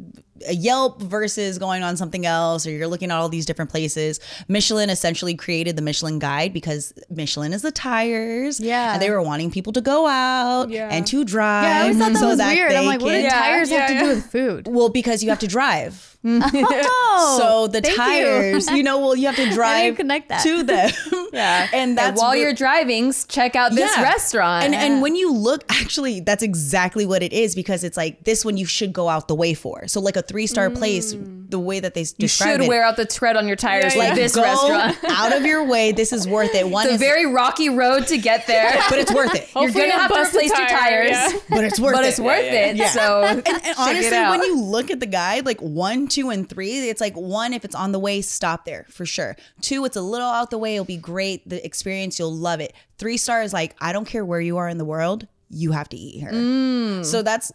a 0.48 0.54
Yelp 0.54 1.00
versus 1.02 1.58
going 1.58 1.82
on 1.82 1.96
something 1.96 2.26
else, 2.26 2.66
or 2.66 2.70
you're 2.70 2.86
looking 2.88 3.10
at 3.10 3.16
all 3.16 3.28
these 3.28 3.46
different 3.46 3.70
places. 3.70 4.20
Michelin 4.48 4.90
essentially 4.90 5.34
created 5.34 5.76
the 5.76 5.82
Michelin 5.82 6.18
guide 6.18 6.52
because 6.52 6.92
Michelin 7.10 7.52
is 7.52 7.62
the 7.62 7.70
tires. 7.72 8.60
Yeah. 8.60 8.94
And 8.94 9.02
they 9.02 9.10
were 9.10 9.22
wanting 9.22 9.50
people 9.50 9.72
to 9.74 9.80
go 9.80 10.06
out 10.06 10.70
Yeah. 10.70 10.88
and 10.90 11.06
to 11.08 11.24
drive. 11.24 11.64
Yeah, 11.64 11.78
I 11.78 11.82
always 11.82 11.98
thought 11.98 12.12
that 12.12 12.18
so 12.18 12.28
was 12.28 12.38
weird. 12.38 12.72
I'm 12.72 12.86
like, 12.86 13.00
what 13.00 13.12
do 13.12 13.20
can- 13.22 13.30
tires 13.30 13.70
have 13.70 13.90
Yeah, 13.90 13.98
to 14.00 14.04
do 14.06 14.14
with 14.14 14.26
food? 14.26 14.68
Well, 14.68 14.88
because 14.88 15.22
you 15.22 15.30
have 15.30 15.38
to 15.40 15.46
drive. 15.48 16.15
Oh, 16.28 17.36
so 17.38 17.66
the 17.68 17.80
thank 17.80 17.96
you. 17.96 18.02
tires, 18.02 18.70
you. 18.70 18.82
know, 18.82 18.98
well, 18.98 19.16
you 19.16 19.26
have 19.26 19.36
to 19.36 19.50
drive 19.54 19.96
connect 19.96 20.28
that. 20.28 20.42
to 20.42 20.62
them. 20.62 20.90
yeah. 21.32 21.68
and 21.72 21.96
that's 21.96 22.20
while 22.20 22.30
what- 22.30 22.38
you're 22.38 22.52
driving, 22.52 23.12
check 23.28 23.54
out 23.56 23.72
this 23.72 23.90
Yeah. 23.96 24.02
restaurant. 24.02 24.64
And 24.64 24.74
and 24.74 25.02
when 25.02 25.14
you 25.16 25.32
look, 25.32 25.64
actually, 25.68 26.20
that's 26.20 26.42
exactly 26.42 27.06
what 27.06 27.22
it 27.22 27.32
is 27.32 27.54
because 27.54 27.84
it's 27.84 27.96
like 27.96 28.24
this 28.24 28.44
one 28.44 28.56
you 28.56 28.66
should 28.66 28.92
go 28.92 29.08
out 29.08 29.28
the 29.28 29.34
way 29.34 29.54
for. 29.54 29.86
So 29.88 30.00
like 30.00 30.16
a 30.16 30.22
three 30.22 30.46
star 30.46 30.70
place, 30.70 31.14
mm. 31.14 31.50
the 31.50 31.58
way 31.58 31.80
that 31.80 31.94
they 31.94 32.04
you 32.18 32.28
should 32.28 32.60
it, 32.62 32.68
wear 32.68 32.82
out 32.82 32.96
the 32.96 33.04
tread 33.06 33.36
on 33.36 33.46
your 33.46 33.56
tires 33.56 33.94
Yeah, 33.94 34.00
like 34.00 34.08
yeah. 34.10 34.14
this 34.14 34.34
go 34.34 34.42
restaurant. 34.42 34.96
out 35.08 35.32
of 35.36 35.44
your 35.44 35.64
way. 35.64 35.92
This 35.92 36.12
is 36.12 36.26
worth 36.26 36.54
it. 36.54 36.68
One 36.68 36.86
It's 36.86 36.96
a 36.96 36.98
very 36.98 37.26
rocky 37.26 37.68
road 37.68 38.06
to 38.08 38.18
get 38.18 38.46
there. 38.46 38.72
but 38.88 38.98
it's 38.98 39.12
worth 39.12 39.34
it. 39.34 39.48
You're 39.54 39.70
gonna 39.70 39.92
have 39.92 40.10
to 40.10 40.14
bust 40.14 40.34
a 40.34 40.38
replace 40.38 40.58
your 40.58 40.68
tires. 40.68 41.10
yeah. 41.10 41.32
but 41.50 41.64
it's 41.64 41.78
worth 41.80 41.94
but 41.94 42.00
it. 42.00 42.02
But 42.02 42.08
it's 42.08 42.20
worth 42.20 42.44
it. 42.44 42.88
So 42.88 43.24
And, 43.24 43.46
and 43.46 43.74
honestly, 43.78 44.16
it 44.16 44.30
when 44.30 44.42
you 44.42 44.60
look 44.60 44.90
at 44.90 45.00
the 45.00 45.06
guide, 45.06 45.44
like 45.46 45.60
one, 45.60 46.08
two, 46.08 46.15
and 46.30 46.48
three, 46.48 46.88
it's 46.88 47.00
like 47.00 47.14
one, 47.14 47.52
if 47.52 47.64
it's 47.64 47.74
on 47.74 47.92
the 47.92 47.98
way, 47.98 48.20
stop 48.22 48.64
there 48.64 48.86
for 48.90 49.06
sure. 49.06 49.36
Two, 49.60 49.84
it's 49.84 49.96
a 49.96 50.02
little 50.02 50.28
out 50.28 50.50
the 50.50 50.58
way, 50.58 50.74
it'll 50.74 50.84
be 50.84 50.96
great. 50.96 51.48
The 51.48 51.64
experience, 51.64 52.18
you'll 52.18 52.34
love 52.34 52.60
it. 52.60 52.72
Three 52.98 53.16
stars, 53.16 53.52
like, 53.52 53.74
I 53.80 53.92
don't 53.92 54.06
care 54.06 54.24
where 54.24 54.40
you 54.40 54.56
are 54.56 54.68
in 54.68 54.78
the 54.78 54.84
world, 54.84 55.26
you 55.48 55.72
have 55.72 55.88
to 55.90 55.96
eat 55.96 56.18
here. 56.18 56.32
Mm. 56.32 57.04
So 57.04 57.22
that's 57.22 57.52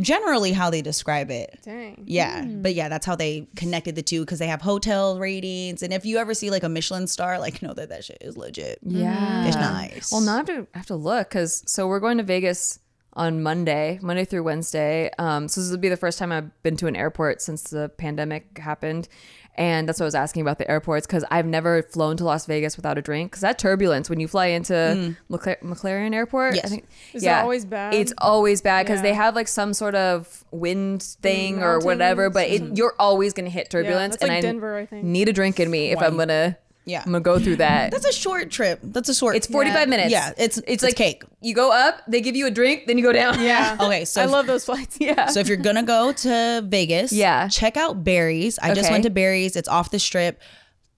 generally 0.00 0.52
how 0.52 0.70
they 0.70 0.80
describe 0.80 1.30
it. 1.30 1.58
Dang. 1.62 2.02
Yeah, 2.06 2.44
but 2.44 2.74
yeah, 2.74 2.88
that's 2.88 3.04
how 3.04 3.14
they 3.14 3.48
connected 3.56 3.94
the 3.94 4.02
two 4.02 4.20
because 4.20 4.38
they 4.38 4.46
have 4.46 4.62
hotel 4.62 5.18
ratings, 5.18 5.82
and 5.82 5.92
if 5.92 6.06
you 6.06 6.18
ever 6.18 6.32
see 6.34 6.50
like 6.50 6.62
a 6.62 6.68
Michelin 6.68 7.06
star, 7.06 7.38
like 7.38 7.60
know 7.60 7.74
that 7.74 7.90
that 7.90 8.04
shit 8.04 8.18
is 8.20 8.36
legit. 8.36 8.78
yeah, 8.82 9.46
It's 9.46 9.56
nice. 9.56 10.12
Well, 10.12 10.22
now 10.22 10.34
I 10.34 10.36
have 10.38 10.46
to 10.46 10.66
I 10.74 10.78
have 10.78 10.86
to 10.86 10.96
look 10.96 11.28
because 11.28 11.62
so 11.66 11.86
we're 11.86 12.00
going 12.00 12.18
to 12.18 12.24
Vegas 12.24 12.78
on 13.16 13.42
Monday, 13.42 13.98
Monday 14.02 14.24
through 14.24 14.44
Wednesday. 14.44 15.10
Um, 15.18 15.48
so 15.48 15.60
this 15.60 15.70
will 15.70 15.78
be 15.78 15.88
the 15.88 15.96
first 15.96 16.18
time 16.18 16.30
I've 16.30 16.62
been 16.62 16.76
to 16.76 16.86
an 16.86 16.94
airport 16.94 17.42
since 17.42 17.62
the 17.64 17.88
pandemic 17.96 18.58
happened, 18.58 19.08
and 19.56 19.88
that's 19.88 19.98
what 19.98 20.04
I 20.04 20.08
was 20.08 20.14
asking 20.14 20.42
about 20.42 20.58
the 20.58 20.70
airports 20.70 21.06
because 21.06 21.24
I've 21.30 21.46
never 21.46 21.82
flown 21.82 22.18
to 22.18 22.24
Las 22.24 22.44
Vegas 22.44 22.76
without 22.76 22.98
a 22.98 23.02
drink. 23.02 23.30
Because 23.30 23.40
that 23.40 23.58
turbulence 23.58 24.10
when 24.10 24.20
you 24.20 24.28
fly 24.28 24.46
into 24.48 25.14
McLa- 25.30 25.58
McLaren 25.62 26.14
Airport, 26.14 26.52
Mm. 26.52 26.56
Yes. 26.56 26.64
I 26.66 26.68
think, 26.68 26.84
Is 27.14 27.24
it 27.24 27.28
always 27.30 27.64
bad? 27.64 27.94
It's 27.94 28.12
always 28.18 28.60
bad 28.60 28.84
because 28.84 28.98
Yeah. 28.98 29.02
they 29.04 29.14
have 29.14 29.34
like 29.34 29.48
some 29.48 29.72
sort 29.72 29.94
of 29.94 30.44
wind 30.50 31.02
thing 31.02 31.62
or 31.62 31.78
whatever, 31.78 32.28
but 32.28 32.48
it, 32.48 32.76
you're 32.76 32.94
always 32.98 33.32
gonna 33.32 33.48
hit 33.48 33.70
turbulence. 33.70 34.16
that's 34.16 34.22
like 34.24 34.32
and 34.32 34.42
Denver, 34.42 34.76
I 34.76 34.84
think. 34.84 35.04
Need 35.04 35.30
a 35.30 35.32
drink 35.32 35.58
in 35.58 35.70
me 35.70 35.90
if 35.90 36.02
I'm 36.02 36.18
gonna. 36.18 36.58
Yeah. 36.86 37.02
I'm 37.04 37.10
gonna 37.12 37.20
go 37.20 37.38
through 37.40 37.56
that. 37.56 37.90
that's 37.90 38.06
a 38.06 38.12
short 38.12 38.50
trip. 38.50 38.78
That's 38.82 39.08
a 39.08 39.14
short. 39.14 39.34
It's 39.36 39.48
45 39.48 39.88
minutes. 39.88 40.10
Yeah, 40.12 40.30
it's 40.38 40.56
it's 40.58 40.68
it's 40.68 40.82
like 40.84 40.94
cake. 40.96 41.24
You 41.40 41.52
go 41.54 41.72
up, 41.72 42.00
they 42.06 42.20
give 42.20 42.36
you 42.36 42.46
a 42.46 42.50
drink, 42.50 42.86
then 42.86 42.96
you 42.96 43.02
go 43.04 43.12
down. 43.12 43.42
Yeah. 43.42 43.76
Okay, 43.86 44.04
so 44.04 44.20
I 44.22 44.24
if- 44.24 44.30
love 44.30 44.46
those 44.46 44.64
flights. 44.64 44.96
yeah. 45.00 45.26
So 45.26 45.40
if 45.40 45.48
you're 45.48 45.56
gonna 45.58 45.82
go 45.82 46.12
to 46.12 46.62
Vegas, 46.64 47.12
Yeah. 47.12 47.48
check 47.48 47.76
out 47.76 48.04
Barry's. 48.04 48.58
I 48.60 48.72
just 48.72 48.90
went 48.90 49.02
to 49.04 49.10
Barry's. 49.10 49.56
It's 49.56 49.68
off 49.68 49.90
the 49.90 49.98
strip. 49.98 50.40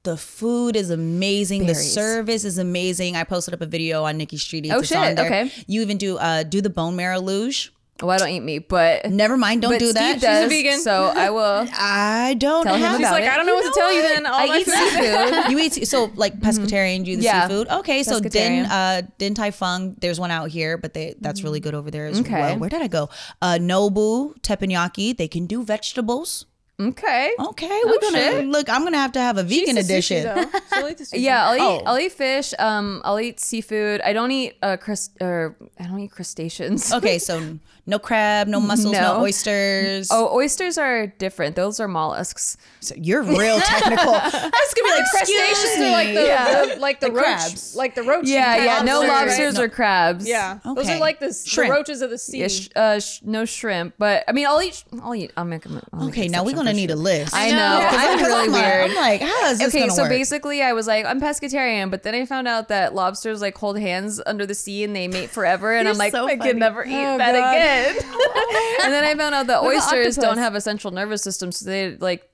The 0.04 0.16
food 0.16 0.76
is 0.76 0.90
amazing. 0.90 1.66
The 1.66 1.74
service 1.74 2.44
is 2.44 2.56
amazing. 2.58 3.16
I 3.16 3.24
posted 3.24 3.52
up 3.54 3.60
a 3.60 3.66
video 3.66 4.04
on 4.04 4.16
Nikki 4.16 4.36
Street 4.36 4.64
Eats. 4.66 4.74
Oh, 4.74 4.78
It's 4.78 4.88
shit. 4.88 4.96
on 4.98 5.14
there. 5.16 5.26
Okay. 5.26 5.50
You 5.66 5.82
even 5.82 5.96
do 5.96 6.18
uh 6.18 6.42
do 6.44 6.60
the 6.60 6.70
bone 6.70 6.96
marrow 6.96 7.18
luge. 7.20 7.72
Well, 8.00 8.10
I 8.10 8.18
don't 8.18 8.28
eat 8.28 8.40
meat, 8.40 8.68
but 8.68 9.10
Never 9.10 9.36
mind, 9.36 9.62
don't 9.62 9.72
but 9.72 9.78
do 9.80 9.86
Steve 9.90 9.94
that. 9.94 10.20
does, 10.20 10.46
a 10.46 10.48
vegan. 10.48 10.80
so 10.80 11.06
I 11.14 11.30
will. 11.30 11.66
I 11.72 12.34
don't 12.38 12.64
Tell 12.64 12.74
him 12.76 12.80
have 12.82 13.00
about 13.00 13.06
She's 13.08 13.10
like, 13.12 13.24
it. 13.24 13.30
I 13.32 13.36
don't 13.36 13.46
know 13.46 13.56
You 13.56 13.62
what 13.64 13.74
to 13.74 13.80
tell 13.80 13.92
you 13.92 14.02
then. 14.02 14.26
All 14.26 14.34
I 14.38 14.58
eat 14.58 14.64
food- 14.66 14.74
seafood. 14.74 15.50
you 15.50 15.58
eat 15.58 15.88
so 15.88 16.10
like 16.14 16.38
pescatarian, 16.40 17.04
do 17.04 17.16
the 17.16 17.16
Mm-hmm. 17.16 17.22
Yeah. 17.22 17.48
seafood. 17.48 17.68
Okay, 17.68 18.02
so 18.04 18.20
Din 18.20 18.66
uh 18.66 19.02
Din 19.18 19.34
Tai 19.34 19.50
Fung, 19.50 19.96
there's 20.00 20.20
one 20.20 20.30
out 20.30 20.48
here, 20.50 20.78
but 20.78 20.94
they 20.94 21.14
that's 21.20 21.42
really 21.42 21.60
good 21.60 21.74
over 21.74 21.90
there 21.90 22.06
as 22.06 22.20
Okay. 22.20 22.30
well. 22.40 22.58
Where 22.58 22.70
did 22.70 22.82
I 22.82 22.88
go? 22.88 23.08
Uh 23.42 23.58
Nobu 23.60 24.38
teppanyaki. 24.42 25.16
They 25.16 25.28
can 25.28 25.46
do 25.46 25.64
vegetables. 25.64 26.46
Okay. 26.80 27.32
Okay, 27.40 27.80
we're 27.84 27.98
gonna 27.98 28.18
shit. 28.18 28.46
look. 28.46 28.68
I'm 28.70 28.84
gonna 28.84 28.98
have 28.98 29.10
to 29.12 29.20
have 29.20 29.36
a 29.36 29.42
She's 29.48 29.62
vegan 29.66 29.78
edition. 29.78 30.22
though. 30.22 30.44
She'll 30.72 30.86
eat 30.88 30.98
the 30.98 31.04
sushi. 31.04 31.22
Yeah, 31.22 31.48
I'll 31.48 31.56
eat. 31.56 31.60
Oh. 31.60 31.82
I'll 31.86 31.98
eat 31.98 32.12
fish. 32.12 32.54
Um, 32.56 33.02
I'll 33.04 33.18
eat 33.18 33.40
seafood. 33.40 34.00
I 34.02 34.12
don't 34.12 34.30
eat 34.30 34.54
uh, 34.62 34.76
crust 34.76 35.16
or 35.20 35.56
I 35.80 35.88
don't 35.88 35.98
eat 35.98 36.12
crustaceans. 36.12 36.92
Okay, 36.92 37.18
so 37.18 37.58
no 37.88 37.98
crab, 37.98 38.46
no 38.48 38.60
mussels, 38.60 38.92
no, 38.92 39.00
No. 39.16 39.20
oysters. 39.22 40.08
Oh, 40.12 40.32
oysters 40.36 40.76
are 40.78 41.06
different. 41.06 41.56
Those 41.56 41.80
are 41.80 41.88
mollusks. 41.88 42.56
so 42.80 42.94
you're 42.96 43.22
real 43.22 43.58
technical. 43.60 44.12
That's 44.12 44.32
gonna 44.32 44.52
be 44.84 44.90
like 44.90 45.04
Crustaceans 45.10 45.50
excuse 45.50 45.90
like 45.90 46.14
the, 46.14 46.22
Yeah. 46.24 46.64
the- 46.74 46.80
like 46.80 47.00
the 47.00 47.06
Like 47.08 47.14
roach, 47.16 47.24
crabs. 47.24 47.74
like 47.76 47.94
the 47.94 48.02
roach. 48.02 48.26
Yeah, 48.28 48.44
kind 48.44 48.60
of 48.60 48.64
yeah. 48.66 48.82
No 48.82 49.00
lobster, 49.00 49.08
right? 49.08 49.26
lobsters 49.26 49.54
No. 49.54 49.62
or 49.62 49.68
crabs. 49.68 50.28
Yeah, 50.28 50.58
those 50.64 50.88
are 50.88 50.98
like 50.98 51.18
the, 51.18 51.28
the 51.56 51.66
roaches 51.70 52.02
of 52.02 52.10
the 52.10 52.18
sea. 52.18 52.40
Yeah, 52.40 52.48
sh- 52.48 52.68
uh, 52.76 53.00
sh- 53.00 53.20
no 53.24 53.44
shrimp, 53.46 53.94
but 53.98 54.22
I 54.28 54.32
mean, 54.32 54.46
I'll 54.46 54.60
eat. 54.62 54.84
I'll 55.02 55.14
eat. 55.14 55.32
I'll 55.36 55.44
make. 55.44 55.62
them. 55.62 55.80
I'll 55.92 56.08
Okay, 56.08 56.26
an 56.26 56.32
now 56.32 56.44
we're 56.44 56.54
gonna 56.54 56.70
for 56.70 56.76
need 56.76 56.90
a 56.90 56.96
list. 56.96 57.34
I 57.34 57.50
know. 57.50 57.56
know. 57.56 57.78
Yeah, 57.80 57.90
I'm 57.92 58.18
really 58.18 58.44
I'm 58.44 58.52
like, 58.52 58.62
weird. 58.64 58.90
I'm 58.90 58.96
like, 58.96 59.20
how 59.22 59.46
is 59.50 59.58
this 59.58 59.68
okay, 59.68 59.80
gonna 59.80 59.92
so 59.92 60.02
work? 60.02 60.10
basically, 60.10 60.62
I 60.62 60.72
was 60.74 60.86
like, 60.86 61.06
I'm 61.06 61.20
pescatarian, 61.20 61.90
but 61.90 62.02
then 62.02 62.14
I 62.14 62.26
found 62.26 62.46
out 62.48 62.68
that 62.68 62.94
lobsters 62.94 63.40
like 63.40 63.56
hold 63.56 63.78
hands 63.78 64.20
under 64.26 64.44
the 64.46 64.54
sea 64.54 64.84
and 64.84 64.94
they 64.94 65.08
mate 65.08 65.30
forever, 65.30 65.72
and 65.72 65.88
I'm 65.88 65.96
like, 65.96 66.12
so 66.12 66.26
I 66.26 66.36
funny. 66.36 66.50
could 66.50 66.56
never 66.58 66.84
eat 66.84 66.94
Oh, 66.94 67.18
that 67.18 67.32
God. 67.32 67.54
Again. 67.78 67.96
and 68.84 68.92
then 68.92 69.04
I 69.04 69.14
found 69.16 69.34
out 69.34 69.46
that 69.48 69.62
oysters 69.62 70.16
don't 70.16 70.38
have 70.38 70.54
a 70.54 70.60
central 70.60 70.92
nervous 70.92 71.22
system, 71.22 71.52
so 71.52 71.64
they 71.68 71.96
like. 71.96 72.24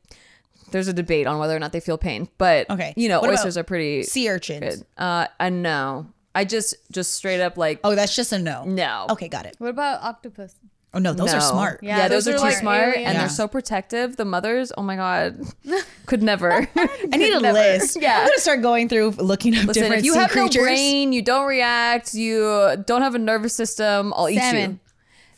There's 0.71 0.89
a 0.89 0.93
debate 0.93 1.29
on 1.29 1.39
whether 1.39 1.55
or 1.55 1.61
not 1.61 1.71
they 1.71 1.79
feel 1.79 1.97
pain, 1.99 2.29
but 2.37 2.69
Okay. 2.69 2.95
you 2.97 3.09
know, 3.09 3.21
What 3.21 3.29
about 3.31 3.39
oysters 3.41 3.57
are 3.57 3.63
pretty 3.63 4.03
sea 4.03 4.29
urchins. 4.29 4.79
good. 4.79 4.87
Uh, 4.99 5.27
I 5.39 5.51
know. 5.51 6.07
I 6.35 6.45
just 6.45 6.75
just 6.91 7.13
straight 7.13 7.41
up 7.41 7.57
like 7.57 7.79
Oh, 7.85 7.95
that's 7.95 8.17
just 8.17 8.33
a 8.33 8.41
no. 8.41 8.65
no. 8.65 9.07
Okay, 9.11 9.29
got 9.29 9.47
it. 9.47 9.55
What 9.59 9.69
about 9.71 10.03
octopus? 10.03 10.57
Oh 10.93 10.99
no, 10.99 11.13
those 11.13 11.33
are 11.33 11.39
No. 11.39 11.45
smart. 11.51 11.81
Yeah, 11.83 11.99
Yeah, 11.99 12.09
those, 12.09 12.25
those 12.25 12.35
are 12.35 12.37
are 12.37 12.39
too 12.41 12.45
like 12.47 12.57
smart 12.57 12.81
aliens. 12.81 12.97
and 13.07 13.15
Yeah. 13.15 13.21
they're 13.21 13.29
so 13.29 13.47
protective. 13.47 14.17
The 14.17 14.25
mothers, 14.25 14.73
oh 14.77 14.83
my 14.83 14.97
god, 14.97 15.39
could 16.07 16.25
never. 16.25 16.53
I 16.77 17.17
need 17.17 17.33
a 17.35 17.39
list. 17.41 17.99
Yeah. 18.01 18.19
I'm 18.21 18.27
gonna 18.27 18.39
start 18.39 18.61
going 18.63 18.89
through 18.89 19.11
looking 19.11 19.55
up 19.57 19.67
Listen, 19.67 19.83
different 19.85 20.01
if 20.01 20.07
you 20.07 20.15
sea 20.15 20.19
have 20.21 20.31
creatures. 20.31 20.57
no 20.57 20.63
brain, 20.63 21.13
you 21.13 21.23
don't 21.23 21.47
react, 21.47 22.15
you 22.15 22.83
don't 22.85 23.03
have 23.03 23.15
a 23.15 23.19
nervous 23.21 23.55
system, 23.55 24.13
I'll 24.17 24.29
eat 24.29 24.39
Salmon. 24.41 24.81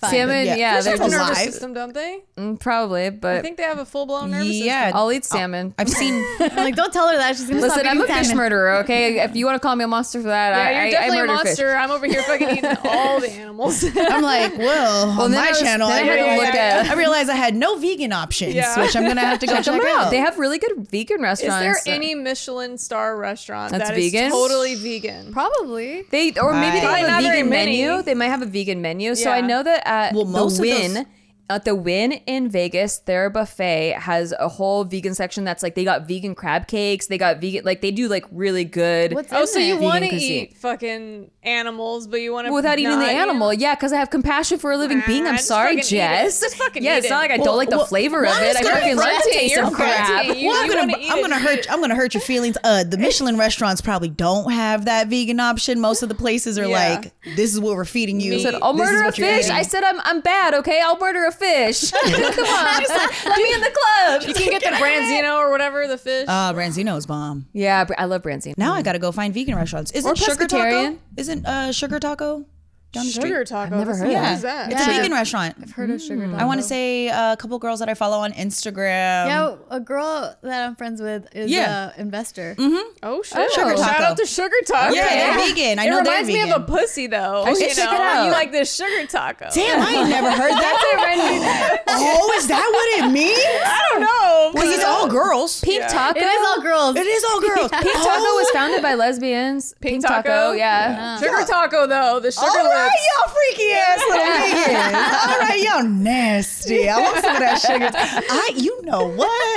You. 0.03 0.09
Fine. 0.09 0.11
Salmon, 0.11 0.47
Yeah. 0.47 0.55
yeah, 0.57 0.81
they're 0.81 0.93
have 0.99 1.07
a 1.07 1.11
nervous 1.11 1.29
alive. 1.29 1.37
system, 1.53 1.75
don't 1.75 1.93
they? 1.95 2.19
Mm, 2.37 2.61
probably, 2.61 3.11
but 3.11 3.37
I 3.37 3.43
think 3.43 3.57
they 3.57 3.63
have 3.63 3.79
a 3.79 3.85
full 3.87 4.07
blown 4.07 4.31
nervous 4.31 4.49
Yeah. 4.55 4.85
system. 4.87 4.99
I'll 4.99 5.13
eat 5.13 5.25
salmon. 5.25 5.75
I've 5.79 5.89
seen. 5.89 6.15
I'm 6.41 6.57
like, 6.57 6.77
don't 6.77 6.93
tell 6.93 7.09
her 7.09 7.17
that. 7.17 7.37
She's 7.37 7.47
gonna 7.49 7.61
Listen, 7.63 7.81
stop 7.81 7.91
I'm 7.91 8.01
a 8.01 8.05
eating 8.05 8.17
fish 8.17 8.35
murderer. 8.35 8.77
Okay, 8.85 9.21
if 9.25 9.35
you 9.35 9.47
want 9.47 9.57
to 9.57 9.61
call 9.67 9.75
me 9.77 9.85
a 9.85 9.89
monster 9.89 10.21
for 10.21 10.29
that, 10.29 10.51
Yeah, 10.51 10.59
I, 10.59 10.71
you're 10.71 10.81
I, 10.81 10.87
I 10.87 10.91
definitely 10.91 11.21
a 11.21 11.27
monster. 11.27 11.69
fish. 11.69 11.77
I'm 11.77 11.91
over 11.91 12.07
here 12.07 12.23
fucking 12.23 12.49
eating 12.51 12.77
all 12.85 13.21
the 13.21 13.31
animals. 13.31 13.85
I'm 13.97 14.23
like, 14.23 14.57
well, 14.59 15.21
on 15.21 15.33
my 15.33 15.39
I 15.39 15.49
was- 15.51 15.61
channel, 15.61 15.89
I, 15.89 15.93
I 15.93 15.97
had 16.03 16.05
to 16.05 16.23
realized, 16.23 16.41
look 16.43 16.55
at- 16.55 16.87
I 16.87 16.95
realized 16.95 17.31
I 17.31 17.37
had 17.37 17.55
no 17.57 17.77
vegan 17.77 18.13
options, 18.13 18.55
Yeah. 18.55 18.79
which 18.81 18.95
I'm 18.97 19.05
gonna 19.05 19.21
have 19.23 19.39
to 19.41 19.47
go 19.47 19.55
check, 19.57 19.65
Check 19.65 19.81
them 19.81 19.87
out. 19.87 20.05
out. 20.07 20.11
They 20.11 20.19
have 20.19 20.39
really 20.39 20.59
good 20.59 20.89
vegan 20.91 21.23
restaurants. 21.23 21.43
Is 21.43 21.67
restaurants. 21.69 21.85
there 21.85 21.95
any 21.95 22.15
Michelin 22.15 22.77
star 22.79 23.17
restaurant 23.17 23.73
That's 23.73 23.89
that 23.91 23.99
is 23.99 24.13
vegan? 24.13 24.31
totally 24.31 24.75
vegan? 24.75 25.33
Probably. 25.33 26.03
They 26.11 26.33
or 26.41 26.53
maybe 26.55 26.81
they 26.81 27.01
have 27.01 27.23
a 27.25 27.29
vegan 27.29 27.49
menu. 27.49 28.03
They 28.03 28.15
might 28.15 28.27
have 28.29 28.43
a 28.43 28.47
vegan 28.47 28.83
menu. 28.83 29.15
So 29.15 29.31
I 29.31 29.41
know 29.41 29.63
that 29.63 29.86
at 29.87 30.15
Well, 30.15 30.25
most 30.25 30.61
the 30.61 30.71
of 30.73 30.93
Wynn. 30.93 31.07
Those- 31.49 31.57
At 31.57 31.65
the 31.65 31.75
Wynn 31.75 32.13
in 32.13 32.49
Vegas, 32.49 32.99
their 32.99 33.31
buffet 33.31 33.93
has 34.01 34.35
a 34.39 34.49
whole 34.49 34.85
vegan 34.85 35.15
section 35.15 35.45
that's 35.45 35.63
like 35.63 35.75
they 35.75 35.85
got 35.85 36.07
vegan 36.09 36.35
crab 36.35 36.67
cakes. 36.67 37.07
They 37.07 37.19
got 37.19 37.41
vegan 37.41 37.65
like 37.65 37.81
they 37.83 37.91
do 37.93 38.09
like 38.09 38.25
really 38.33 38.65
good. 38.65 39.15
What's 39.15 39.33
Oh, 39.33 39.43
in 39.43 39.47
so 39.47 39.59
you 39.61 39.77
want 39.79 40.05
to 40.05 40.15
eat 40.15 40.57
fucking 40.57 41.31
animals, 41.45 42.07
but 42.09 42.21
you 42.21 42.33
want 42.33 42.47
to 42.49 42.53
without 42.53 42.79
eating 42.79 42.99
the 42.99 43.07
animal, 43.07 43.53
yeah, 43.53 43.75
because 43.75 43.93
I 43.93 43.97
have 43.99 44.11
compassion 44.11 44.59
for 44.59 44.73
a 44.73 44.77
living 44.77 44.99
Nah, 44.99 45.07
being. 45.07 45.27
I'm 45.27 45.37
just 45.37 45.47
sorry, 45.49 45.77
fucking 45.77 45.79
eat 45.79 45.87
it. 45.87 46.25
Jess. 46.25 46.41
Just 46.41 46.57
fucking 46.57 46.83
yeah, 46.83 46.95
eat 46.97 46.99
it's 46.99 47.11
not 47.11 47.19
like 47.23 47.31
I 47.31 47.37
Well, 47.37 47.45
don't 47.47 47.57
like 47.59 47.71
the 47.71 47.77
well, 47.79 47.87
flavor 47.87 48.25
of 48.27 48.33
it. 48.43 48.57
I 48.57 48.63
gonna 48.63 48.75
fucking 48.75 48.89
be 48.91 48.95
love 48.97 49.07
the 49.07 49.31
fronty. 49.31 49.33
taste 49.33 49.55
You're 49.55 49.67
of 49.67 49.73
crab. 49.73 50.25
fronty. 50.27 50.41
You- 50.41 50.49
well, 50.49 50.63
I'm 50.63 50.69
gonna, 50.69 50.93
I'm 50.99 51.21
gonna 51.21 51.39
hurt, 51.39 51.59
it. 51.61 51.73
I'm 51.73 51.81
gonna 51.81 51.95
hurt 51.95 52.13
your 52.15 52.21
feelings. 52.23 52.57
Uh, 52.65 52.83
the 52.85 52.99
Michelin 52.99 53.39
restaurants 53.39 53.81
probably 53.81 54.09
don't 54.09 54.51
have 54.53 54.85
that 54.87 55.07
vegan 55.09 55.39
option. 55.41 55.81
Most 55.81 56.03
of 56.03 56.09
the 56.09 56.15
places 56.17 56.59
are 56.59 56.67
Yeah. 56.67 56.99
like, 56.99 57.13
this 57.37 57.55
is 57.55 57.61
what 57.61 57.77
we're 57.77 57.85
feeding 57.85 58.19
you. 58.21 58.35
I 58.35 58.43
said, 58.43 58.55
I'll 58.57 58.73
murder 58.75 59.05
a 59.07 59.13
fish. 59.13 59.49
I 59.49 59.63
said, 59.63 59.85
I'm 59.85 60.01
I'm 60.01 60.21
bad, 60.21 60.55
okay? 60.55 60.81
I'll 60.85 60.99
murder 60.99 61.25
a 61.25 61.33
fish. 61.37 61.91
Come 61.93 62.47
on, 62.47 62.83
let 63.25 63.37
me 63.37 63.55
in 63.55 63.61
the 63.61 63.71
club. 63.75 64.23
You 64.27 64.35
can 64.35 64.51
get 64.51 64.63
the 64.63 64.77
branzino 64.77 65.39
or 65.39 65.51
whatever 65.51 65.87
the 65.87 65.99
fish. 65.99 66.27
Uh, 66.29 66.53
Branzino's 66.53 67.07
bomb. 67.07 67.47
Yeah, 67.53 67.87
I 67.99 68.05
love 68.07 68.23
branzino. 68.23 68.55
Now 68.57 68.75
I 68.75 68.83
gotta 68.83 68.99
go 68.99 69.13
find 69.13 69.33
vegan 69.33 69.55
restaurants. 69.55 69.91
Isn't 69.93 70.11
Or 70.11 70.17
Sugar 70.17 70.47
Taco? 70.47 70.99
Isn't 71.17 71.47
uh, 71.47 71.73
Sugar 71.73 72.01
Taco 72.01 72.45
down 72.93 73.05
the 73.05 73.11
street? 73.11 73.29
Sugar 73.29 73.45
taco. 73.45 73.63
I've 73.65 73.71
never 73.79 73.93
That's- 73.93 73.99
heard 74.01 74.09
of 74.09 74.15
what 74.15 74.23
that. 74.23 74.35
is 74.37 74.43
that? 74.43 74.73
It's 74.73 74.87
a 74.87 74.91
Yeah. 74.91 74.97
vegan 74.99 75.13
restaurant. 75.13 75.57
I've 75.63 75.73
heard 75.73 75.91
of 75.91 76.01
sugar. 76.01 76.27
Taco. 76.27 76.39
I 76.39 76.45
want 76.45 76.61
to 76.61 76.67
say 76.67 77.09
uh, 77.09 77.33
a 77.33 77.37
couple 77.37 77.59
girls 77.59 77.81
that 77.81 77.89
I 77.89 77.95
follow 77.95 78.19
on 78.19 78.33
Instagram. 78.33 79.27
Yeah, 79.27 79.55
a 79.71 79.81
girl 79.81 80.35
that 80.43 80.67
I'm 80.67 80.77
friends 80.77 81.03
with 81.03 81.27
is 81.35 81.51
Yeah. 81.51 81.91
a 81.97 82.01
investor. 82.01 82.57
Oh 83.03 83.23
shit! 83.23 83.51
Sugar 83.53 83.77
Shout 83.77 83.79
taco. 83.79 84.03
out 84.05 84.17
to 84.17 84.25
Sugar 84.27 84.57
Taco. 84.67 84.95
Yeah, 84.95 85.09
they're 85.09 85.35
vegan. 85.47 85.79
I 85.79 85.85
it 85.87 85.91
know 85.91 85.97
they're 85.97 86.05
reminds 86.23 86.29
me 86.29 86.41
of 86.43 86.49
vegan. 86.49 86.63
a 86.63 86.65
pussy 86.67 87.07
though. 87.07 87.43
I 87.45 87.53
should 87.53 87.63
you 87.63 87.75
check 87.75 87.91
know? 87.91 87.95
it 87.97 88.01
out. 88.01 88.25
You 88.27 88.31
like 88.33 88.53
this 88.53 88.75
sugar 88.75 89.07
taco? 89.07 89.49
Damn, 89.53 89.83
I 89.83 89.91
ain't 89.93 90.09
never 90.09 90.31
heard 90.31 90.53
that. 90.57 91.83
oh, 91.89 92.35
is 92.39 92.49
that 92.49 92.69
what 92.73 93.05
it 93.05 93.11
means? 93.13 93.39
I 93.39 93.81
don't 93.93 94.01
know. 94.01 94.51
Because 94.55 94.75
it's 94.75 94.85
all 94.85 95.09
girls. 95.09 95.61
Pink 95.61 95.83
taco. 95.89 96.19
It 96.19 96.23
is 96.25 96.47
all 96.47 96.61
girls. 96.63 96.97
It 96.97 97.07
is 97.07 97.25
all 97.25 97.41
girls. 97.41 97.71
Pink 97.83 97.93
taco 97.95 98.21
was 98.21 98.51
founded 98.51 98.83
by 98.83 98.95
lesbians. 98.95 99.75
Pink 99.81 100.05
taco? 100.07 100.53
yeah. 100.53 101.19
Sugar 101.19 101.45
taco 101.47 101.87
though. 101.87 102.21
The 102.21 102.31
sugar 102.33 102.47
All 102.47 102.55
right, 102.57 102.65
lips. 102.65 102.76
Y'all 102.85 103.33
freaky 103.33 103.73
ass 103.73 104.01
little 104.09 104.27
vegans. 104.27 105.29
All 105.33 105.39
right, 105.41 105.63
y'all 105.63 105.85
nasty. 105.89 106.89
I 106.89 107.01
want 107.01 107.25
some 107.25 107.35
of 107.37 107.41
that 107.41 107.61
sugar. 107.61 107.91
I, 107.95 108.51
you 108.57 108.83
know 108.83 109.07
what? 109.09 109.56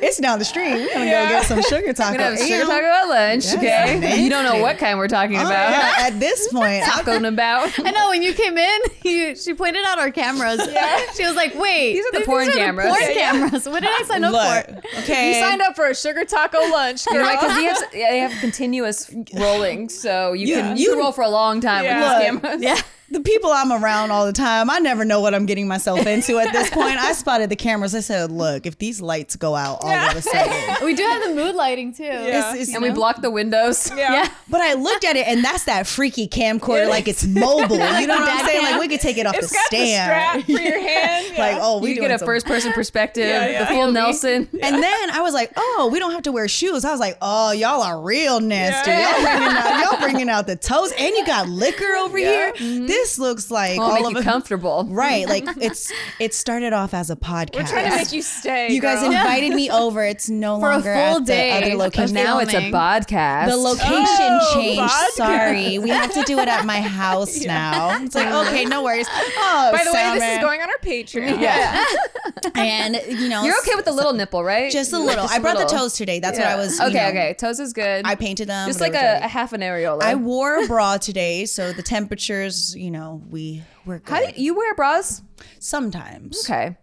It's 0.00 0.18
down 0.18 0.38
the 0.38 0.44
street. 0.44 0.72
We're 0.74 0.92
gonna 0.92 1.04
Yeah. 1.06 1.24
go 1.24 1.28
get 1.36 1.46
some 1.46 1.62
sugar 1.62 1.92
taco. 1.92 2.12
We're 2.12 2.18
gonna 2.18 2.36
have 2.36 2.46
sugar 2.46 2.64
taco 2.66 2.86
at 2.86 3.04
lunch, 3.08 3.44
Yes, 3.44 3.54
okay? 3.56 3.98
nasty. 4.00 4.22
You 4.22 4.30
don't 4.30 4.44
know 4.44 4.60
what 4.60 4.78
kind 4.78 4.98
we're 4.98 5.08
talking 5.08 5.36
Oh, 5.38 5.42
about. 5.42 5.70
yeah, 5.70 5.94
At 6.06 6.18
this 6.20 6.48
point, 6.52 6.84
Talking 6.84 7.24
about. 7.24 7.70
I 7.84 7.90
know 7.90 8.08
when 8.10 8.22
you 8.22 8.32
came 8.34 8.58
in, 8.58 8.80
you, 9.04 9.36
she 9.36 9.54
pointed 9.54 9.84
out 9.84 9.98
our 9.98 10.10
cameras. 10.10 10.60
She 11.16 11.24
was 11.26 11.36
like, 11.36 11.54
"Wait, 11.54 11.92
These 11.94 12.06
are 12.06 12.18
the 12.20 12.24
porn 12.24 12.50
cameras." 12.52 12.88
Porn 12.88 13.00
Yeah, 13.02 13.08
yeah. 13.10 13.32
cameras. 13.32 13.68
What 13.68 13.82
did 13.82 13.90
I 13.92 14.02
sign 14.04 14.24
up 14.24 14.32
look, 14.32 14.82
for?" 14.82 14.98
okay. 15.00 15.28
You 15.28 15.34
signed 15.46 15.60
up 15.62 15.76
for 15.76 15.86
a 15.86 15.94
sugar 15.94 16.24
taco 16.24 16.58
lunch, 16.70 17.04
girl. 17.06 17.14
You're 17.16 17.24
right, 17.24 17.38
because 17.38 17.56
they 17.56 17.64
have, 17.64 17.90
they 17.92 18.18
have 18.18 18.32
continuous 18.40 19.10
rolling, 19.34 19.88
so 19.88 20.32
you 20.32 20.46
Yeah. 20.48 20.60
can 20.62 20.76
you 20.76 20.84
You- 20.84 20.90
can 20.90 20.98
roll 21.00 21.12
for 21.12 21.22
a 21.22 21.28
long 21.28 21.60
time 21.60 21.84
Yeah. 21.84 22.00
with 22.00 22.18
these 22.18 22.40
cameras. 22.40 22.62
Yeah. 22.62 22.80
The 23.12 23.20
people 23.20 23.50
I'm 23.50 23.72
around 23.72 24.10
all 24.10 24.26
the 24.26 24.32
time, 24.32 24.70
I 24.70 24.78
never 24.78 25.04
know 25.04 25.20
what 25.20 25.34
I'm 25.34 25.46
getting 25.46 25.68
myself 25.68 26.06
into 26.06 26.38
at 26.38 26.52
this 26.52 26.70
point. 26.70 26.96
I 26.98 27.12
spotted 27.12 27.50
the 27.50 27.56
cameras. 27.56 27.94
I 27.94 28.00
said, 28.00 28.30
look, 28.32 28.66
if 28.66 28.78
these 28.78 29.00
lights 29.00 29.36
go 29.36 29.54
out 29.54 29.78
all 29.82 29.90
of 29.90 30.16
a 30.16 30.22
sudden. 30.22 30.84
We 30.84 30.94
do 30.94 31.02
have 31.04 31.22
the 31.22 31.34
mood 31.34 31.54
lighting 31.54 31.92
too. 31.94 32.04
Yeah. 32.04 32.22
it's- 32.26 32.54
it's- 32.54 32.74
And 32.74 32.82
we 32.82 32.90
block 32.90 33.20
the 33.22 33.30
windows. 33.30 33.90
yeah. 33.96 34.28
But 34.48 34.60
I 34.62 34.74
looked 34.74 35.04
at 35.04 35.16
it, 35.16 35.26
and 35.28 35.44
that's 35.44 35.64
that 35.64 35.86
freaky 35.86 36.26
camcorder, 36.28 36.88
like 36.88 37.06
it's 37.08 37.24
mobile. 37.26 37.76
You 38.02 38.06
know 38.08 38.16
what 38.18 38.28
I'm 38.28 38.46
saying? 38.46 38.62
Like 38.64 38.80
we 38.80 38.88
could 38.88 39.00
take 39.00 39.18
it 39.18 39.26
off 39.26 39.34
It's 39.36 39.48
the 39.50 39.54
got 39.54 39.70
the 39.70 39.76
stand. 39.76 40.42
strap 40.42 40.44
for 40.46 40.62
your 40.62 40.80
hand. 40.88 41.38
like, 41.38 41.58
oh, 41.60 41.78
we 41.80 41.90
you 41.94 42.00
get 42.00 42.10
a 42.10 42.18
some- 42.18 42.26
first 42.26 42.46
person 42.46 42.72
perspective, 42.72 43.26
Yeah, 43.26 43.46
yeah. 43.48 43.60
the 43.60 43.66
full 43.66 43.88
POV. 43.88 43.92
Nelson. 43.92 44.48
And 44.62 44.82
then 44.82 45.10
I 45.10 45.20
was 45.20 45.34
like, 45.34 45.52
oh, 45.56 45.88
we 45.92 45.98
don't 45.98 46.12
have 46.12 46.22
to 46.22 46.32
wear 46.32 46.48
shoes. 46.48 46.84
I 46.84 46.90
was 46.90 47.00
like, 47.00 47.18
oh, 47.20 47.52
y'all 47.52 47.82
are 47.82 48.00
real 48.00 48.40
nasty. 48.40 48.90
Yeah. 48.90 49.10
Y'all 49.12 49.22
bringing 49.22 49.56
out, 49.56 49.80
y'all 49.92 50.00
bringing 50.00 50.28
out 50.30 50.46
the 50.46 50.56
toes, 50.56 50.92
and 50.98 51.14
you 51.14 51.24
got 51.26 51.48
liquor 51.48 51.92
over 51.98 52.18
Yeah. 52.18 52.28
here. 52.28 52.52
Mm-hmm. 52.54 52.86
This 52.86 53.01
looks 53.18 53.50
like 53.50 53.78
Well, 53.78 53.88
all 53.90 53.94
make 53.96 54.04
of 54.06 54.12
you 54.12 54.18
a 54.18 54.22
comfortable. 54.22 54.86
right. 54.88 55.26
Like 55.28 55.44
it's 55.60 55.92
it 56.18 56.34
started 56.34 56.72
off 56.72 56.94
as 56.94 57.10
a 57.10 57.16
podcast. 57.16 57.54
We're 57.56 57.66
trying 57.66 57.90
to 57.90 57.96
make 57.96 58.12
you 58.12 58.22
stay. 58.22 58.72
You 58.72 58.80
guys 58.80 59.02
invited 59.02 59.54
me 59.54 59.70
over. 59.70 60.04
It's 60.04 60.28
no 60.28 60.58
For 60.60 60.68
a 60.70 60.72
longer 60.74 60.94
full 60.94 61.16
at 61.18 61.24
day 61.26 61.50
the 61.60 61.66
other 61.66 61.76
location. 61.76 62.14
Now 62.14 62.38
it's 62.38 62.54
a 62.54 62.70
podcast. 62.70 63.46
The 63.48 63.56
location 63.56 63.92
Oh, 64.30 64.54
changed. 64.54 64.80
vodka. 64.80 65.12
Sorry, 65.12 65.78
we 65.78 65.90
have 65.90 66.12
to 66.14 66.22
do 66.24 66.38
it 66.38 66.48
at 66.48 66.64
my 66.64 66.80
house 67.02 67.44
now. 67.44 68.02
It's 68.02 68.14
like 68.14 68.32
okay, 68.48 68.64
no 68.64 68.82
worries. 68.82 69.06
Oh, 69.10 69.70
By 69.72 69.84
the 69.84 69.92
way, 69.92 70.02
this 70.14 70.22
salmon. 70.22 70.22
is 70.22 70.38
going 70.38 70.60
on 70.60 70.68
our 70.68 70.78
Patreon. 70.82 71.40
Yeah, 71.40 71.84
and 72.54 72.96
you 73.08 73.28
know, 73.28 73.44
You're 73.44 73.58
okay 73.60 73.74
with 73.74 73.84
the 73.84 73.92
little 73.92 74.12
nipple, 74.12 74.42
right? 74.44 74.70
just 74.72 74.92
a 74.92 74.98
little. 74.98 75.26
I 75.28 75.38
brought 75.38 75.58
the 75.58 75.64
toes 75.64 75.94
today. 75.94 76.20
That's 76.20 76.38
what 76.38 76.46
I 76.46 76.56
was. 76.56 76.80
Okay, 76.80 76.92
know, 76.94 77.08
okay. 77.08 77.34
Toes 77.34 77.60
is 77.60 77.72
good. 77.72 78.04
I 78.06 78.14
painted 78.14 78.48
them. 78.48 78.68
just 78.68 78.80
like 78.80 78.94
a, 78.94 79.20
a 79.22 79.28
half 79.28 79.52
an 79.52 79.60
areola. 79.60 80.02
I 80.02 80.14
wore 80.14 80.62
a 80.64 80.66
bra 80.66 80.96
today, 80.96 81.44
so 81.46 81.72
the 81.72 81.82
temperatures, 81.82 82.74
you 82.76 82.90
know, 82.90 82.91
we 83.28 83.62
we're 83.86 83.98
good. 83.98 84.10
How 84.12 84.20
do 84.20 84.26
you, 84.26 84.46
you 84.46 84.54
wear 84.54 84.74
bras? 84.74 85.22
Sometimes 85.58 86.44
Okay. 86.44 86.76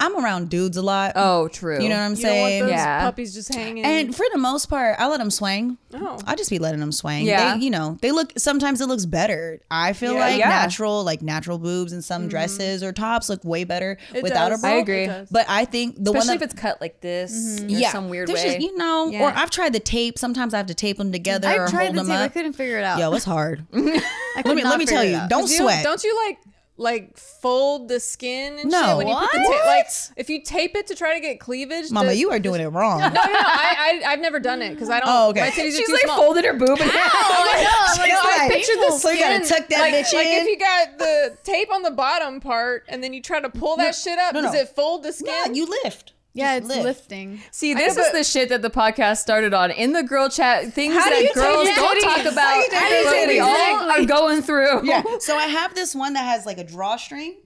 I'm 0.00 0.16
around 0.16 0.50
dudes 0.50 0.76
a 0.76 0.82
lot. 0.82 1.12
Oh, 1.16 1.48
true. 1.48 1.80
you 1.82 1.88
know 1.88 1.96
what 1.96 2.02
I'm 2.02 2.14
You 2.14 2.22
don't 2.22 2.36
want 2.38 2.48
saying? 2.48 2.62
those 2.62 2.70
Yeah. 2.70 3.00
puppies 3.02 3.34
just 3.34 3.54
hanging. 3.54 3.84
And 3.84 4.14
for 4.14 4.26
the 4.32 4.38
most 4.38 4.66
part, 4.66 4.96
I 4.98 5.06
let 5.08 5.18
them 5.18 5.30
swing. 5.30 5.78
Oh. 5.94 6.18
I 6.26 6.34
just 6.34 6.50
be 6.50 6.58
letting 6.58 6.80
them 6.80 6.92
swing. 6.92 7.26
Yeah. 7.26 7.54
They, 7.54 7.60
you 7.64 7.70
know, 7.70 7.98
they 8.02 8.12
look. 8.12 8.32
Sometimes 8.36 8.80
it 8.80 8.86
looks 8.86 9.06
better. 9.06 9.60
I 9.70 9.92
feel 9.92 10.12
Yeah. 10.14 10.20
like 10.20 10.38
Yeah. 10.38 10.48
natural, 10.48 11.04
like 11.04 11.22
natural 11.22 11.58
boobs 11.58 11.92
and 11.92 12.04
some 12.04 12.22
mm-hmm. 12.22 12.28
dresses 12.30 12.82
or 12.82 12.92
tops 12.92 13.28
look 13.28 13.44
way 13.44 13.64
better 13.64 13.96
It 14.14 14.22
without 14.22 14.50
does. 14.50 14.58
a 14.60 14.62
bra. 14.62 14.70
I 14.70 14.74
agree. 14.74 15.08
But 15.30 15.46
I 15.48 15.64
think 15.64 15.96
the 15.96 16.10
Especially 16.10 16.28
one 16.28 16.36
if 16.36 16.42
it's 16.42 16.54
cut 16.54 16.80
like 16.80 17.00
this, 17.00 17.60
mm-hmm. 17.60 17.66
or 17.74 17.78
yeah, 17.78 17.90
some 17.92 18.08
weird 18.08 18.28
there's 18.28 18.40
way. 18.42 18.54
just 18.54 18.60
you 18.60 18.76
know, 18.76 19.08
Yeah. 19.08 19.22
or 19.22 19.32
I've 19.36 19.50
tried 19.50 19.72
the 19.72 19.80
tape. 19.80 20.18
Sometimes 20.18 20.54
I 20.54 20.58
have 20.58 20.66
to 20.66 20.74
tape 20.74 20.98
them 20.98 21.12
together 21.12 21.48
I 21.48 21.56
or 21.58 21.68
tried 21.68 21.84
hold 21.84 21.94
the 21.96 21.98
them 22.02 22.06
tape. 22.08 22.16
I 22.18 22.28
couldn't 22.28 22.52
figure 22.54 22.78
it 22.78 22.84
out. 22.84 22.98
Yo, 22.98 23.12
it's 23.14 23.24
hard. 23.24 23.66
Let 23.72 24.54
me 24.54 24.62
let 24.62 24.78
me 24.78 24.86
tell 24.86 25.04
you, 25.04 25.20
don't 25.28 25.48
sweat. 25.48 25.82
Don't 25.82 26.02
you 26.04 26.16
like 26.28 26.38
like 26.80 27.16
fold 27.18 27.88
the 27.88 27.98
skin 28.00 28.58
and 28.58 28.70
No. 28.70 28.82
shit 28.86 28.96
when 28.96 29.08
you 29.08 29.14
put 29.16 29.32
the 29.32 29.38
tape? 29.38 29.66
Like 29.66 29.86
if 30.16 30.30
you 30.30 30.40
tape 30.42 30.76
it 30.76 30.86
to 30.86 30.94
try 30.94 31.14
to 31.14 31.20
get 31.20 31.40
cleavage. 31.40 31.90
Mama, 31.90 32.08
the- 32.10 32.16
you 32.16 32.30
are 32.30 32.38
doing 32.38 32.60
it 32.60 32.68
wrong. 32.68 33.00
No, 33.00 33.08
no, 33.08 33.12
no. 33.14 33.20
I, 33.20 34.00
I 34.04 34.12
I've 34.12 34.20
never 34.20 34.38
done 34.40 34.62
it 34.62 34.70
because 34.70 34.88
I 34.88 35.00
don't. 35.00 35.08
Oh, 35.08 35.28
okay. 35.30 35.40
My 35.40 35.50
titties 35.50 35.68
are 35.68 35.72
She's 35.72 35.86
too 35.88 35.92
like 35.92 36.02
small. 36.02 36.16
folded 36.22 36.44
her 36.44 36.54
boob 36.54 36.78
in 36.80 36.88
half. 36.88 37.12
Oh, 37.14 37.44
I 37.52 37.62
know. 37.62 37.68
I'm 37.92 37.98
like, 37.98 38.08
No, 38.10 38.18
oh, 38.22 38.36
I 38.40 38.48
pictured 38.48 38.76
the 38.86 38.90
so 38.92 39.10
you 39.10 39.18
gotta 39.18 39.44
tuck 39.46 39.68
that 39.68 39.80
like, 39.80 39.94
bitch 39.94 40.14
like 40.14 40.26
in? 40.28 40.40
if 40.42 40.46
you 40.46 40.58
got 40.58 40.98
the 40.98 41.36
tape 41.44 41.72
on 41.72 41.82
the 41.82 41.90
bottom 41.90 42.40
part 42.40 42.84
and 42.88 43.02
then 43.02 43.12
you 43.12 43.20
try 43.20 43.40
to 43.40 43.50
pull 43.50 43.76
that 43.76 43.94
shit 43.94 44.18
up, 44.18 44.34
no, 44.34 44.42
does 44.42 44.54
it 44.54 44.68
fold 44.68 45.02
the 45.02 45.12
skin? 45.12 45.34
Yeah, 45.46 45.52
you 45.52 45.66
lift. 45.84 46.12
Yeah, 46.38 46.56
it's 46.56 46.66
lift. 46.68 46.82
lifting. 46.84 47.40
See, 47.50 47.74
this 47.74 47.96
is 47.96 48.06
but- 48.06 48.12
the 48.12 48.24
shit 48.24 48.48
that 48.50 48.62
the 48.62 48.70
podcast 48.70 49.18
started 49.18 49.52
on. 49.54 49.70
In 49.70 49.92
the 49.92 50.02
girl 50.02 50.28
chat, 50.28 50.72
things 50.72 50.94
How 50.94 51.08
do 51.08 51.14
that 51.16 51.22
you 51.22 51.34
girls 51.34 51.66
your 51.66 51.76
don't 51.76 51.98
titties? 51.98 52.02
talk 52.24 52.32
about, 52.32 52.36
How 52.46 52.54
do 52.54 52.60
you 52.60 52.70
take 52.70 53.02
your 53.02 53.04
but 53.04 53.28
we 53.28 53.38
titties? 53.38 53.44
all 53.44 53.90
are 53.90 54.04
going 54.06 54.42
through. 54.42 54.86
Yeah. 54.86 55.02
So 55.20 55.36
I 55.36 55.44
have 55.44 55.74
this 55.74 55.94
one 55.94 56.12
that 56.14 56.24
has 56.24 56.46
like 56.46 56.58
a 56.58 56.64
drawstring. 56.64 57.36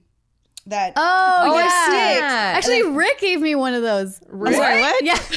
That 0.67 0.93
Oh, 0.95 1.39
Oh, 1.45 1.57
yeah. 1.59 1.65
I 2.55 2.61
see. 2.61 2.77
Actually, 2.79 2.95
Rick 2.95 3.19
gave 3.19 3.41
me 3.41 3.53
one 3.55 3.73
of 3.73 3.81
those. 3.81 4.21
I'm 4.31 4.53
sorry, 4.53 4.79
what? 4.79 5.03
Yeah. 5.03 5.19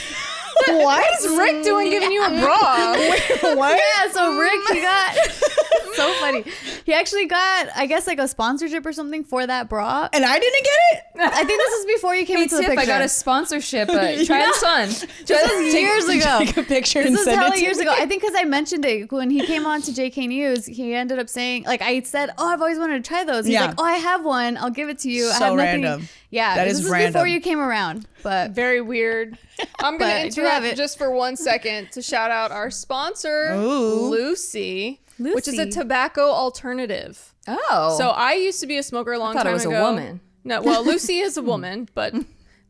What 0.68 1.04
is 1.20 1.36
Rick 1.36 1.62
doing 1.64 1.90
giving 1.90 2.12
you 2.12 2.24
a 2.24 2.28
bra? 2.40 2.92
what? 3.54 3.76
Yeah, 3.78 4.10
so 4.12 4.38
Rick, 4.38 4.60
he 4.72 4.80
got 4.80 5.14
so 5.94 6.12
funny. 6.14 6.44
He 6.84 6.92
actually 6.92 7.26
got, 7.26 7.68
I 7.74 7.86
guess, 7.86 8.06
like 8.06 8.18
a 8.18 8.26
sponsorship 8.28 8.84
or 8.86 8.92
something 8.92 9.24
for 9.24 9.46
that 9.46 9.68
bra. 9.68 10.08
And 10.12 10.24
I 10.24 10.38
didn't 10.38 10.64
get 10.64 10.72
it. 10.92 11.02
I 11.20 11.44
think 11.44 11.60
this 11.60 11.72
is 11.74 11.86
before 11.86 12.14
you 12.14 12.26
came 12.26 12.36
Hey, 12.38 12.42
into 12.44 12.56
the 12.56 12.62
picture. 12.62 12.80
I 12.80 12.86
got 12.86 13.02
a 13.02 13.08
sponsorship. 13.08 13.88
Uh, 13.88 13.94
try 14.24 14.40
this 14.46 14.62
on. 14.62 14.88
this 14.88 15.28
was 15.28 15.74
years 15.74 16.04
ago. 16.08 16.38
Take 16.40 16.56
a 16.56 16.62
picture 16.62 17.02
This 17.02 17.12
was 17.12 17.24
send 17.24 17.38
hella 17.40 17.52
it 17.54 17.58
to 17.58 17.62
years 17.62 17.76
me. 17.78 17.82
ago. 17.82 17.92
I 17.96 18.06
think 18.06 18.22
because 18.22 18.34
I 18.36 18.44
mentioned 18.44 18.84
it 18.84 19.10
when 19.12 19.30
he 19.30 19.44
came 19.46 19.66
on 19.66 19.82
to 19.82 19.90
JK 19.92 20.28
News, 20.28 20.66
he 20.66 20.94
ended 20.94 21.18
up 21.18 21.28
saying, 21.28 21.64
like, 21.64 21.82
I 21.82 22.00
said, 22.02 22.30
"Oh, 22.38 22.48
I've 22.48 22.60
always 22.60 22.78
wanted 22.78 23.02
to 23.04 23.08
try 23.08 23.24
those." 23.24 23.44
He's 23.46 23.54
Yeah. 23.54 23.66
like, 23.66 23.74
"Oh, 23.78 23.84
I 23.84 23.94
have 23.94 24.24
one. 24.24 24.56
I'll 24.56 24.70
give 24.70 24.88
it 24.88 24.98
to 25.00 25.10
you." 25.10 25.28
I 25.28 25.32
So 25.32 25.44
have 25.46 25.54
nothing. 25.54 25.82
random. 25.82 26.08
Yeah, 26.30 26.56
That 26.56 26.64
this 26.68 26.78
is 26.80 26.90
was 26.90 27.06
before 27.06 27.26
you 27.26 27.40
came 27.40 27.60
around, 27.60 28.06
but 28.22 28.50
Very 28.50 28.80
weird. 28.80 29.38
I'm 29.80 29.96
gonna 29.98 30.12
I 30.12 30.16
have 30.18 30.26
interrupt 30.26 30.64
it. 30.66 30.76
just 30.76 30.98
for 30.98 31.10
one 31.10 31.36
second 31.36 31.92
to 31.92 32.02
shout 32.02 32.30
out 32.30 32.50
our 32.50 32.70
sponsor, 32.70 33.52
Ooh. 33.54 34.08
Lucy, 34.10 35.00
which 35.18 35.48
is 35.48 35.58
a 35.58 35.70
tobacco 35.70 36.22
alternative. 36.30 37.34
Oh. 37.48 37.94
So 37.96 38.08
I 38.10 38.34
used 38.34 38.60
to 38.60 38.66
be 38.66 38.76
a 38.76 38.82
smoker 38.82 39.12
a 39.12 39.18
long 39.18 39.34
thought 39.34 39.42
it 39.46 39.50
time 39.50 39.54
was 39.54 39.64
a 39.64 39.68
ago. 39.68 39.82
woman. 39.82 40.20
No, 40.44 40.62
well, 40.62 40.84
Lucy 40.84 41.18
is 41.18 41.36
a 41.36 41.42
woman, 41.42 41.88
but 41.94 42.14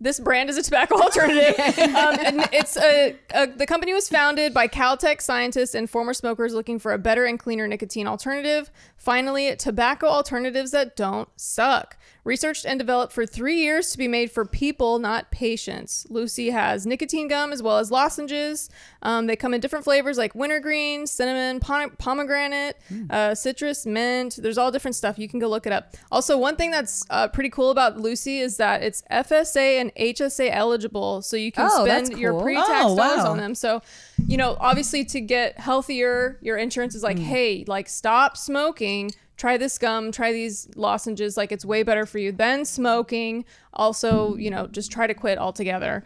this 0.00 0.20
brand 0.20 0.48
is 0.50 0.56
a 0.58 0.62
tobacco 0.62 1.00
alternative. 1.00 1.58
um, 1.78 2.18
and 2.20 2.48
it's 2.52 2.76
a, 2.76 3.16
a 3.34 3.46
the 3.46 3.66
company 3.66 3.92
was 3.94 4.08
founded 4.08 4.52
by 4.54 4.68
Caltech 4.68 5.20
scientists 5.22 5.74
and 5.74 5.88
former 5.88 6.12
smokers 6.14 6.52
looking 6.54 6.78
for 6.78 6.92
a 6.92 6.98
better 6.98 7.24
and 7.24 7.38
cleaner 7.38 7.66
nicotine 7.66 8.06
alternative. 8.06 8.70
Finally, 8.96 9.56
tobacco 9.56 10.06
alternatives 10.06 10.70
that 10.72 10.96
don't 10.96 11.28
suck. 11.36 11.96
Researched 12.26 12.66
and 12.66 12.76
developed 12.76 13.12
for 13.12 13.24
three 13.24 13.60
years 13.60 13.92
to 13.92 13.98
be 13.98 14.08
made 14.08 14.32
for 14.32 14.44
people, 14.44 14.98
not 14.98 15.30
patients. 15.30 16.06
Lucy 16.10 16.50
has 16.50 16.84
nicotine 16.84 17.28
gum 17.28 17.52
as 17.52 17.62
well 17.62 17.78
as 17.78 17.92
lozenges. 17.92 18.68
Um, 19.02 19.28
they 19.28 19.36
come 19.36 19.54
in 19.54 19.60
different 19.60 19.84
flavors 19.84 20.18
like 20.18 20.34
wintergreen, 20.34 21.06
cinnamon, 21.06 21.60
pom- 21.60 21.92
pomegranate, 21.98 22.76
uh, 23.10 23.36
citrus, 23.36 23.86
mint. 23.86 24.40
There's 24.42 24.58
all 24.58 24.72
different 24.72 24.96
stuff. 24.96 25.20
You 25.20 25.28
can 25.28 25.38
go 25.38 25.46
look 25.48 25.68
it 25.68 25.72
up. 25.72 25.94
Also, 26.10 26.36
one 26.36 26.56
thing 26.56 26.72
that's 26.72 27.04
uh, 27.10 27.28
pretty 27.28 27.48
cool 27.50 27.70
about 27.70 27.96
Lucy 27.96 28.40
is 28.40 28.56
that 28.56 28.82
it's 28.82 29.02
FSA 29.08 29.80
and 29.80 29.94
HSA 29.94 30.50
eligible, 30.52 31.22
so 31.22 31.36
you 31.36 31.52
can 31.52 31.68
Oh, 31.70 31.84
spend 31.84 32.18
your 32.18 32.40
pre-tax 32.42 32.68
Oh, 32.70 32.96
dollars 32.96 33.18
wow. 33.18 33.30
on 33.30 33.38
them. 33.38 33.54
So, 33.54 33.82
you 34.26 34.36
know, 34.36 34.56
obviously 34.58 35.04
to 35.04 35.20
get 35.20 35.60
healthier, 35.60 36.38
your 36.42 36.56
insurance 36.56 36.96
is 36.96 37.02
Mm. 37.02 37.04
like, 37.04 37.18
hey, 37.20 37.64
like 37.68 37.88
stop 37.88 38.36
smoking. 38.36 39.12
Try 39.36 39.56
this 39.56 39.78
gum, 39.78 40.12
try 40.12 40.32
these 40.32 40.68
lozenges. 40.76 41.36
Like 41.36 41.52
it's 41.52 41.64
way 41.64 41.82
better 41.82 42.06
for 42.06 42.18
you 42.18 42.32
than 42.32 42.64
smoking. 42.64 43.44
Also, 43.72 44.36
you 44.36 44.50
know, 44.50 44.66
just 44.66 44.90
try 44.90 45.06
to 45.06 45.14
quit 45.14 45.38
altogether. 45.38 46.04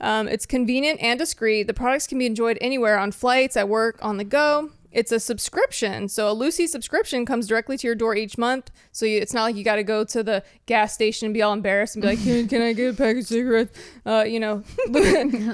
Um, 0.00 0.26
it's 0.26 0.46
convenient 0.46 1.00
and 1.00 1.18
discreet. 1.18 1.68
The 1.68 1.74
products 1.74 2.06
can 2.08 2.18
be 2.18 2.26
enjoyed 2.26 2.58
anywhere 2.60 2.98
on 2.98 3.12
flights, 3.12 3.56
at 3.56 3.68
work, 3.68 3.98
on 4.02 4.16
the 4.16 4.24
go. 4.24 4.70
It's 4.90 5.10
a 5.10 5.20
subscription. 5.20 6.08
So 6.08 6.30
a 6.30 6.34
Lucy 6.34 6.66
subscription 6.66 7.24
comes 7.24 7.46
directly 7.46 7.78
to 7.78 7.86
your 7.86 7.94
door 7.94 8.14
each 8.14 8.36
month. 8.36 8.70
So 8.90 9.06
you, 9.06 9.18
it's 9.18 9.32
not 9.32 9.44
like 9.44 9.56
you 9.56 9.64
got 9.64 9.76
to 9.76 9.84
go 9.84 10.04
to 10.04 10.22
the 10.22 10.42
gas 10.66 10.92
station 10.92 11.26
and 11.26 11.34
be 11.34 11.40
all 11.40 11.52
embarrassed 11.52 11.96
and 11.96 12.02
be 12.02 12.08
like, 12.08 12.22
can, 12.22 12.46
can 12.48 12.60
I 12.60 12.72
get 12.74 12.92
a 12.92 12.96
pack 12.96 13.16
of 13.16 13.26
cigarettes? 13.26 13.78
Uh, 14.04 14.24
you 14.26 14.38
know, 14.38 14.62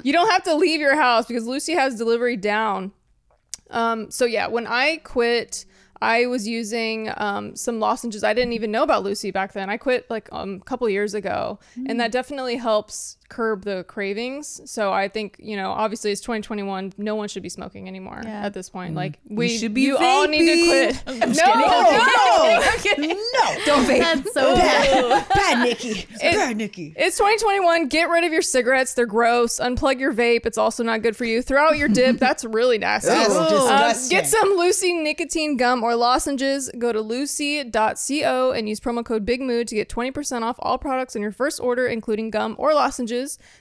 you 0.02 0.12
don't 0.12 0.30
have 0.30 0.42
to 0.44 0.54
leave 0.54 0.80
your 0.80 0.96
house 0.96 1.26
because 1.26 1.46
Lucy 1.46 1.74
has 1.74 1.94
delivery 1.94 2.36
down. 2.36 2.92
Um, 3.70 4.10
so 4.10 4.24
yeah, 4.24 4.48
when 4.48 4.66
I 4.66 4.96
quit, 5.04 5.66
I 6.00 6.26
was 6.26 6.46
using 6.46 7.10
um, 7.16 7.56
some 7.56 7.80
lozenges. 7.80 8.24
I 8.24 8.34
didn't 8.34 8.52
even 8.52 8.70
know 8.70 8.82
about 8.82 9.02
Lucy 9.02 9.30
back 9.30 9.52
then. 9.52 9.68
I 9.70 9.76
quit 9.76 10.08
like 10.10 10.28
um, 10.32 10.58
a 10.60 10.64
couple 10.64 10.88
years 10.88 11.14
ago, 11.14 11.58
and 11.86 11.98
that 12.00 12.12
definitely 12.12 12.56
helps 12.56 13.16
curb 13.28 13.64
the 13.64 13.84
cravings. 13.84 14.60
So 14.64 14.92
I 14.92 15.08
think 15.08 15.36
you 15.38 15.56
know, 15.56 15.70
obviously, 15.70 16.10
it's 16.12 16.20
2021. 16.22 16.94
No 16.98 17.14
one 17.14 17.28
should 17.28 17.42
be 17.42 17.48
smoking 17.48 17.86
anymore 17.88 18.20
Yeah. 18.24 18.46
at 18.46 18.54
this 18.54 18.70
point. 18.70 18.94
Like 18.94 19.18
we 19.28 19.56
should 19.58 19.74
be 19.74 19.82
You 19.82 19.96
all 19.98 20.26
need 20.26 20.46
to 20.46 20.66
quit. 20.66 21.02
I'm 21.06 21.18
no, 21.18 21.26
just 21.34 22.82
kidding. 22.84 23.08
no. 23.08 23.14
No, 23.38 23.56
don't 23.66 23.84
vape. 23.86 23.98
that's 24.00 24.32
so 24.34 24.54
bad, 24.56 25.28
bad 25.28 25.58
Nikki, 25.68 26.06
bad 26.20 26.56
Nikki. 26.56 26.94
It's 26.96 27.16
2021. 27.18 27.88
Get 27.88 28.08
rid 28.08 28.24
of 28.24 28.32
your 28.32 28.42
cigarettes. 28.42 28.94
They're 28.94 29.06
gross. 29.06 29.58
Unplug 29.60 30.00
your 30.00 30.12
vape. 30.12 30.46
It's 30.46 30.58
also 30.58 30.82
not 30.82 31.02
good 31.02 31.16
for 31.16 31.24
you. 31.24 31.42
Throw 31.42 31.68
out 31.68 31.78
your 31.78 31.88
dip. 31.88 32.18
That's 32.18 32.44
really 32.44 32.78
nasty. 32.78 33.08
That's 33.10 34.04
Um, 34.04 34.08
get 34.10 34.26
some 34.26 34.50
Lucy 34.56 34.92
nicotine 34.94 35.56
gum 35.56 35.82
or 35.82 35.94
lozenges. 35.94 36.70
Go 36.78 36.92
to 36.92 37.00
lucy.co 37.00 38.52
and 38.52 38.68
use 38.68 38.80
promo 38.80 39.04
code 39.04 39.26
BIGMOOD 39.26 39.66
to 39.68 39.74
get 39.74 39.88
20% 39.88 40.42
off 40.42 40.56
all 40.60 40.78
products 40.78 41.14
on 41.16 41.22
your 41.22 41.32
first 41.32 41.60
order, 41.60 41.86
including 41.86 42.30
gum 42.30 42.54
or 42.58 42.74
lozenges. 42.74 43.17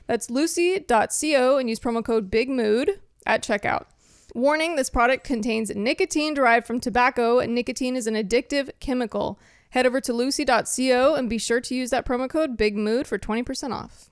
That's 0.07 0.29
lucy.co 0.29 1.57
and 1.57 1.69
use 1.69 1.79
promo 1.79 2.03
code 2.03 2.29
BIGMOOD 2.31 2.99
at 3.25 3.43
checkout. 3.43 3.85
Warning 4.33 4.75
this 4.75 4.89
product 4.89 5.23
contains 5.23 5.73
nicotine 5.75 6.33
derived 6.33 6.67
from 6.67 6.79
tobacco, 6.79 7.39
and 7.39 7.55
nicotine 7.55 7.95
is 7.95 8.07
an 8.07 8.15
addictive 8.15 8.69
chemical. 8.79 9.39
Head 9.71 9.85
over 9.85 9.99
to 10.01 10.13
lucy.co 10.13 11.15
and 11.15 11.29
be 11.29 11.37
sure 11.37 11.61
to 11.61 11.75
use 11.75 11.89
that 11.89 12.05
promo 12.05 12.29
code 12.29 12.57
BIGMOOD 12.57 13.07
for 13.07 13.17
20% 13.17 13.73
off. 13.73 14.09